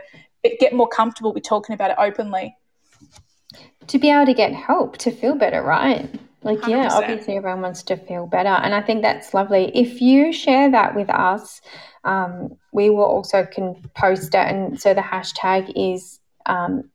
get 0.60 0.74
more 0.74 0.86
comfortable 0.86 1.32
with 1.32 1.44
talking 1.44 1.72
about 1.72 1.93
it 1.93 1.97
openly. 1.98 2.55
To 3.86 3.98
be 3.98 4.10
able 4.10 4.26
to 4.26 4.34
get 4.34 4.52
help 4.52 4.98
to 4.98 5.10
feel 5.10 5.34
better, 5.34 5.62
right? 5.62 6.10
Like, 6.43 6.59
100%. 6.59 6.68
yeah, 6.68 6.90
obviously 6.93 7.39
everyone 7.39 7.62
wants 7.62 7.82
to 7.84 7.97
feel 7.97 8.26
better. 8.26 8.51
And 8.51 8.74
I 8.74 8.82
think 8.82 9.01
that's 9.01 9.32
lovely. 9.32 9.72
If 9.74 10.02
you 10.02 10.30
share 10.30 10.70
that 10.70 10.94
with 10.94 11.09
us, 11.09 11.62
um, 12.05 12.59
we 12.70 12.90
will 12.90 13.06
also 13.06 13.47
can 13.47 13.76
post 13.97 14.34
it. 14.34 14.47
And 14.47 14.78
so 14.78 14.93
the 14.93 15.01
hashtag 15.01 15.72
is 15.74 16.20
um, 16.44 16.90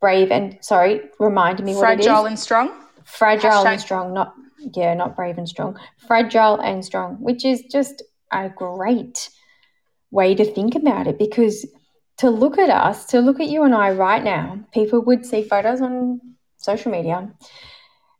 brave 0.00 0.30
and 0.30 0.58
sorry, 0.60 1.00
remind 1.18 1.60
me 1.64 1.74
what 1.74 1.80
fragile 1.80 2.26
and 2.26 2.38
strong. 2.38 2.70
Fragile 3.02 3.50
hashtag. 3.50 3.66
and 3.66 3.80
strong, 3.80 4.14
not 4.14 4.32
yeah, 4.74 4.94
not 4.94 5.16
brave 5.16 5.38
and 5.38 5.48
strong. 5.48 5.78
Fragile 6.06 6.60
and 6.60 6.84
strong, 6.84 7.16
which 7.16 7.44
is 7.44 7.62
just 7.70 8.02
a 8.32 8.48
great 8.48 9.30
way 10.10 10.34
to 10.34 10.44
think 10.44 10.74
about 10.74 11.06
it 11.06 11.18
because 11.18 11.66
to 12.18 12.30
look 12.30 12.58
at 12.58 12.70
us, 12.70 13.06
to 13.06 13.20
look 13.20 13.40
at 13.40 13.48
you 13.48 13.62
and 13.62 13.74
I 13.74 13.90
right 13.90 14.22
now, 14.22 14.60
people 14.72 15.00
would 15.02 15.24
see 15.24 15.42
photos 15.42 15.80
on 15.80 16.20
social 16.58 16.92
media 16.92 17.32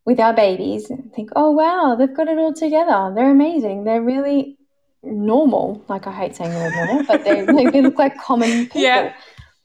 with 0.06 0.18
our 0.18 0.32
babies 0.32 0.90
and 0.90 1.12
think, 1.12 1.30
oh 1.36 1.50
wow, 1.50 1.96
they've 1.96 2.14
got 2.14 2.28
it 2.28 2.38
all 2.38 2.54
together. 2.54 3.12
They're 3.14 3.30
amazing. 3.30 3.84
They're 3.84 4.02
really 4.02 4.56
normal. 5.02 5.84
Like 5.88 6.06
I 6.06 6.12
hate 6.12 6.36
saying 6.36 6.50
they're 6.50 6.86
normal, 6.86 7.04
but 7.04 7.24
they 7.24 7.44
like, 7.46 7.72
they 7.72 7.82
look 7.82 7.98
like 7.98 8.18
common 8.18 8.50
people. 8.66 8.80
Yeah. 8.80 9.14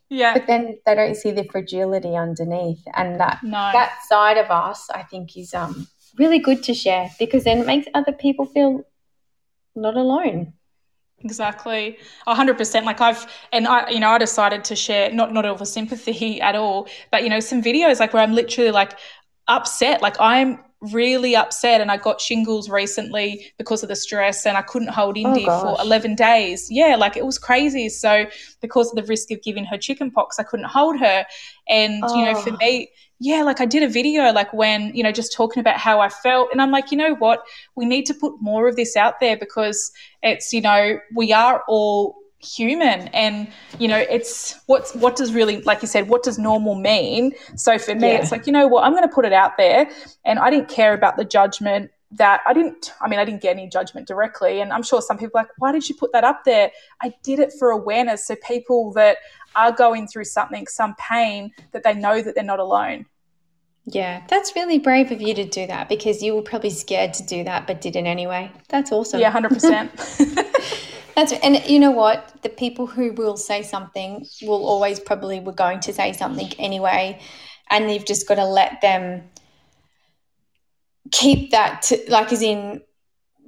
Yeah. 0.09 0.33
But 0.33 0.47
then 0.47 0.77
they 0.85 0.95
don't 0.95 1.15
see 1.15 1.31
the 1.31 1.45
fragility 1.45 2.15
underneath. 2.15 2.83
And 2.93 3.19
that 3.19 3.39
no. 3.43 3.71
that 3.73 4.03
side 4.07 4.37
of 4.37 4.51
us 4.51 4.89
I 4.91 5.03
think 5.03 5.35
is 5.35 5.53
um 5.53 5.87
really 6.17 6.39
good 6.39 6.63
to 6.63 6.73
share 6.73 7.09
because 7.19 7.43
then 7.43 7.59
it 7.59 7.65
makes 7.65 7.87
other 7.93 8.11
people 8.11 8.45
feel 8.45 8.85
not 9.75 9.95
alone. 9.95 10.53
Exactly, 11.19 11.97
hundred 12.27 12.57
percent. 12.57 12.85
Like 12.85 13.01
I've, 13.01 13.25
and 13.51 13.67
I, 13.67 13.89
you 13.89 13.99
know, 13.99 14.09
I 14.09 14.17
decided 14.17 14.63
to 14.65 14.75
share 14.75 15.11
not 15.11 15.33
not 15.33 15.45
all 15.45 15.55
the 15.55 15.65
sympathy 15.65 16.41
at 16.49 16.55
all, 16.55 16.87
but 17.11 17.23
you 17.23 17.29
know, 17.29 17.39
some 17.39 17.61
videos 17.61 17.99
like 17.99 18.13
where 18.13 18.21
I'm 18.21 18.33
literally 18.33 18.71
like 18.71 18.97
upset. 19.47 20.01
Like 20.01 20.19
I'm 20.19 20.59
really 20.81 21.35
upset 21.35 21.81
and 21.81 21.91
I 21.91 21.97
got 21.97 22.21
shingles 22.21 22.69
recently 22.69 23.51
because 23.57 23.83
of 23.83 23.89
the 23.89 23.95
stress 23.95 24.45
and 24.45 24.57
I 24.57 24.61
couldn't 24.61 24.89
hold 24.89 25.17
Indy 25.17 25.45
oh, 25.47 25.75
for 25.75 25.81
11 25.81 26.15
days. 26.15 26.67
Yeah, 26.69 26.95
like 26.95 27.17
it 27.17 27.25
was 27.25 27.37
crazy. 27.37 27.89
So 27.89 28.25
because 28.61 28.89
of 28.89 28.95
the 28.95 29.03
risk 29.03 29.31
of 29.31 29.41
giving 29.41 29.65
her 29.65 29.77
chickenpox, 29.77 30.39
I 30.39 30.43
couldn't 30.43 30.67
hold 30.67 30.99
her. 30.99 31.25
And, 31.67 32.03
oh. 32.05 32.15
you 32.15 32.25
know, 32.25 32.35
for 32.35 32.51
oh. 32.51 32.57
me, 32.57 32.89
yeah, 33.19 33.43
like 33.43 33.61
I 33.61 33.65
did 33.65 33.83
a 33.83 33.87
video 33.87 34.31
like 34.31 34.53
when, 34.53 34.93
you 34.93 35.01
know, 35.01 35.11
just 35.11 35.33
talking 35.33 35.61
about 35.61 35.77
how 35.77 35.99
I 36.01 36.09
felt. 36.09 36.49
And 36.51 36.61
I'm 36.61 36.71
like, 36.71 36.91
you 36.91 36.97
know 36.97 37.15
what? 37.15 37.43
We 37.75 37.85
need 37.85 38.05
to 38.07 38.13
put 38.13 38.33
more 38.41 38.67
of 38.67 38.75
this 38.75 38.95
out 38.95 39.19
there 39.19 39.37
because 39.37 39.91
it's, 40.21 40.51
you 40.51 40.61
know, 40.61 40.99
we 41.15 41.31
are 41.31 41.63
all 41.67 42.15
human 42.45 43.07
and 43.09 43.47
you 43.79 43.87
know 43.87 43.97
it's 43.97 44.59
what's 44.67 44.93
what 44.95 45.15
does 45.15 45.33
really 45.33 45.61
like 45.61 45.81
you 45.81 45.87
said 45.87 46.07
what 46.07 46.23
does 46.23 46.37
normal 46.37 46.75
mean 46.75 47.33
so 47.55 47.77
for 47.77 47.95
me 47.95 48.09
yeah. 48.09 48.19
it's 48.19 48.31
like 48.31 48.45
you 48.45 48.53
know 48.53 48.67
what 48.67 48.83
i'm 48.83 48.91
going 48.91 49.07
to 49.07 49.13
put 49.13 49.25
it 49.25 49.33
out 49.33 49.57
there 49.57 49.89
and 50.23 50.39
i 50.39 50.49
didn't 50.49 50.69
care 50.69 50.93
about 50.93 51.17
the 51.17 51.25
judgment 51.25 51.89
that 52.11 52.41
i 52.45 52.53
didn't 52.53 52.93
i 53.01 53.07
mean 53.07 53.19
i 53.19 53.25
didn't 53.25 53.41
get 53.41 53.51
any 53.55 53.67
judgment 53.67 54.07
directly 54.07 54.61
and 54.61 54.71
i'm 54.71 54.83
sure 54.83 55.01
some 55.01 55.17
people 55.17 55.31
like 55.33 55.47
why 55.57 55.71
did 55.71 55.87
you 55.89 55.95
put 55.95 56.11
that 56.11 56.23
up 56.23 56.43
there 56.45 56.71
i 57.01 57.13
did 57.23 57.39
it 57.39 57.51
for 57.57 57.71
awareness 57.71 58.27
so 58.27 58.35
people 58.47 58.93
that 58.93 59.17
are 59.55 59.71
going 59.71 60.07
through 60.07 60.23
something 60.23 60.67
some 60.67 60.93
pain 60.95 61.51
that 61.71 61.83
they 61.83 61.93
know 61.93 62.21
that 62.21 62.35
they're 62.35 62.43
not 62.43 62.59
alone 62.59 63.05
yeah, 63.87 64.23
that's 64.27 64.55
really 64.55 64.79
brave 64.79 65.11
of 65.11 65.21
you 65.21 65.35
to 65.35 65.45
do 65.45 65.67
that 65.67 65.89
because 65.89 66.23
you 66.23 66.33
were 66.33 66.41
probably 66.41 66.71
scared 66.71 67.13
to 67.15 67.23
do 67.23 67.43
that, 67.43 67.67
but 67.67 67.81
did 67.81 67.95
it 67.95 68.05
anyway. 68.05 68.51
That's 68.67 68.91
awesome. 68.91 69.19
Yeah, 69.19 69.31
100%. 69.31 70.91
That's 71.15 71.31
and 71.31 71.63
you 71.65 71.79
know 71.79 71.91
what? 71.91 72.41
The 72.43 72.49
people 72.49 72.87
who 72.87 73.13
will 73.13 73.37
say 73.37 73.63
something 73.63 74.25
will 74.41 74.65
always 74.65 74.99
probably 74.99 75.39
were 75.39 75.53
going 75.53 75.79
to 75.81 75.93
say 75.93 76.11
something 76.13 76.51
anyway, 76.59 77.19
and 77.69 77.89
you've 77.91 78.05
just 78.05 78.27
got 78.27 78.35
to 78.35 78.45
let 78.45 78.81
them 78.81 79.23
keep 81.11 81.51
that 81.51 81.83
to, 81.83 82.03
like 82.09 82.33
as 82.33 82.41
in 82.41 82.81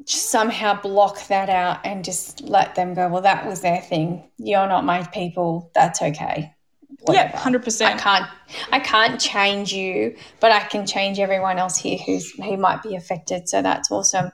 somehow 0.06 0.80
block 0.80 1.28
that 1.28 1.50
out 1.50 1.86
and 1.86 2.06
just 2.06 2.42
let 2.42 2.76
them 2.76 2.94
go. 2.94 3.10
Well, 3.10 3.24
that 3.24 3.46
was 3.46 3.62
their 3.62 3.82
thing. 3.82 4.30
You're 4.38 4.68
not 4.68 4.86
my 4.86 5.04
people. 5.04 5.70
That's 5.76 6.02
okay. 6.02 6.54
Whatever. 7.02 7.32
Yeah, 7.32 7.38
hundred 7.38 7.64
percent. 7.64 7.96
I 7.96 8.00
can't, 8.00 8.28
I 8.72 8.80
can't 8.80 9.20
change 9.20 9.74
you, 9.74 10.16
but 10.40 10.52
I 10.52 10.62
can 10.62 10.88
change 10.88 11.20
everyone 11.20 11.58
else 11.58 11.78
here 11.78 11.98
who's 11.98 12.32
who 12.32 12.58
might 12.58 12.82
be 12.82 12.96
affected. 12.96 13.50
So 13.50 13.62
that's 13.62 13.92
awesome. 13.92 14.32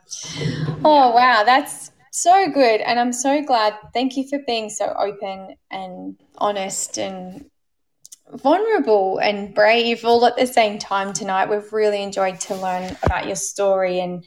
Oh 0.84 1.10
wow, 1.10 1.42
that's 1.44 1.90
so 2.14 2.48
good. 2.48 2.80
And 2.80 2.98
I'm 2.98 3.12
so 3.12 3.42
glad. 3.42 3.74
Thank 3.92 4.16
you 4.16 4.26
for 4.28 4.38
being 4.46 4.70
so 4.70 4.86
open 4.86 5.56
and 5.70 6.16
honest 6.38 6.98
and 6.98 7.46
vulnerable 8.32 9.18
and 9.18 9.54
brave 9.54 10.04
all 10.04 10.24
at 10.24 10.36
the 10.36 10.46
same 10.46 10.78
time 10.78 11.12
tonight. 11.12 11.50
We've 11.50 11.72
really 11.72 12.02
enjoyed 12.02 12.40
to 12.40 12.54
learn 12.54 12.96
about 13.02 13.26
your 13.26 13.36
story 13.36 14.00
and 14.00 14.24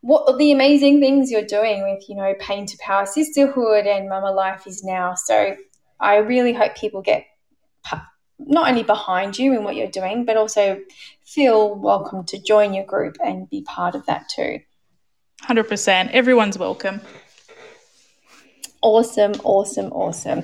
what 0.00 0.36
the 0.36 0.50
amazing 0.50 1.00
things 1.00 1.30
you're 1.30 1.42
doing 1.44 1.82
with, 1.82 2.08
you 2.08 2.16
know, 2.16 2.34
Pain 2.40 2.66
to 2.66 2.76
Power 2.78 3.06
Sisterhood 3.06 3.86
and 3.86 4.10
Mumma 4.10 4.34
Life 4.34 4.66
is 4.66 4.82
now. 4.82 5.14
So 5.14 5.56
I 6.00 6.16
really 6.16 6.52
hope 6.52 6.74
people 6.74 7.02
get 7.02 7.24
not 8.40 8.68
only 8.68 8.82
behind 8.82 9.38
you 9.38 9.54
in 9.54 9.62
what 9.62 9.76
you're 9.76 9.86
doing, 9.86 10.24
but 10.24 10.36
also 10.36 10.80
feel 11.24 11.72
welcome 11.76 12.24
to 12.24 12.42
join 12.42 12.74
your 12.74 12.84
group 12.84 13.16
and 13.24 13.48
be 13.48 13.62
part 13.62 13.94
of 13.94 14.06
that 14.06 14.28
too. 14.28 14.58
100%. 15.48 16.10
Everyone's 16.12 16.58
welcome. 16.58 17.00
Awesome, 18.82 19.32
awesome, 19.44 19.92
awesome. 19.92 20.42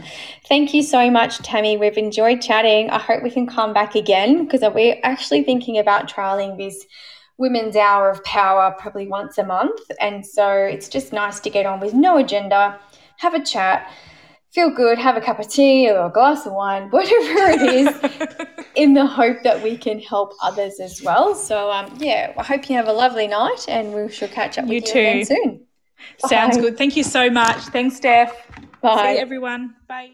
Thank 0.48 0.72
you 0.72 0.82
so 0.82 1.10
much, 1.10 1.38
Tammy. 1.38 1.76
We've 1.76 1.98
enjoyed 1.98 2.40
chatting. 2.40 2.88
I 2.90 2.98
hope 2.98 3.22
we 3.22 3.30
can 3.30 3.46
come 3.48 3.72
back 3.72 3.96
again 3.96 4.44
because 4.44 4.60
we're 4.72 5.00
actually 5.02 5.42
thinking 5.42 5.78
about 5.78 6.08
trialing 6.08 6.56
this 6.56 6.86
Women's 7.36 7.74
Hour 7.74 8.10
of 8.10 8.22
Power 8.24 8.74
probably 8.78 9.08
once 9.08 9.38
a 9.38 9.44
month. 9.44 9.80
And 10.00 10.24
so 10.24 10.52
it's 10.52 10.88
just 10.88 11.12
nice 11.12 11.40
to 11.40 11.50
get 11.50 11.66
on 11.66 11.80
with 11.80 11.94
no 11.94 12.18
agenda, 12.18 12.78
have 13.16 13.34
a 13.34 13.44
chat, 13.44 13.90
feel 14.58 14.70
good, 14.70 14.98
have 14.98 15.16
a 15.16 15.20
cup 15.20 15.38
of 15.38 15.48
tea 15.48 15.88
or 15.88 16.06
a 16.06 16.10
glass 16.10 16.44
of 16.44 16.52
wine, 16.52 16.88
whatever 16.90 17.50
it 17.50 17.62
is, 17.62 18.46
in 18.74 18.94
the 18.94 19.06
hope 19.06 19.36
that 19.44 19.62
we 19.62 19.76
can 19.76 20.00
help 20.00 20.32
others 20.42 20.80
as 20.80 21.00
well. 21.02 21.34
So, 21.34 21.70
um, 21.70 21.96
yeah, 21.98 22.32
I 22.36 22.42
hope 22.42 22.68
you 22.68 22.74
have 22.74 22.88
a 22.88 22.92
lovely 22.92 23.28
night 23.28 23.66
and 23.68 23.94
we 23.94 24.10
shall 24.10 24.28
catch 24.28 24.58
up 24.58 24.66
you 24.66 24.74
with 24.74 24.84
you 24.86 24.90
again 24.90 25.24
soon. 25.24 25.60
Sounds 26.18 26.56
Bye. 26.56 26.62
good. 26.62 26.78
Thank 26.78 26.96
you 26.96 27.04
so 27.04 27.30
much. 27.30 27.58
Thanks, 27.66 27.96
Steph. 27.96 28.34
Bye. 28.80 29.14
See 29.14 29.20
everyone. 29.20 29.76
Bye. 29.86 30.12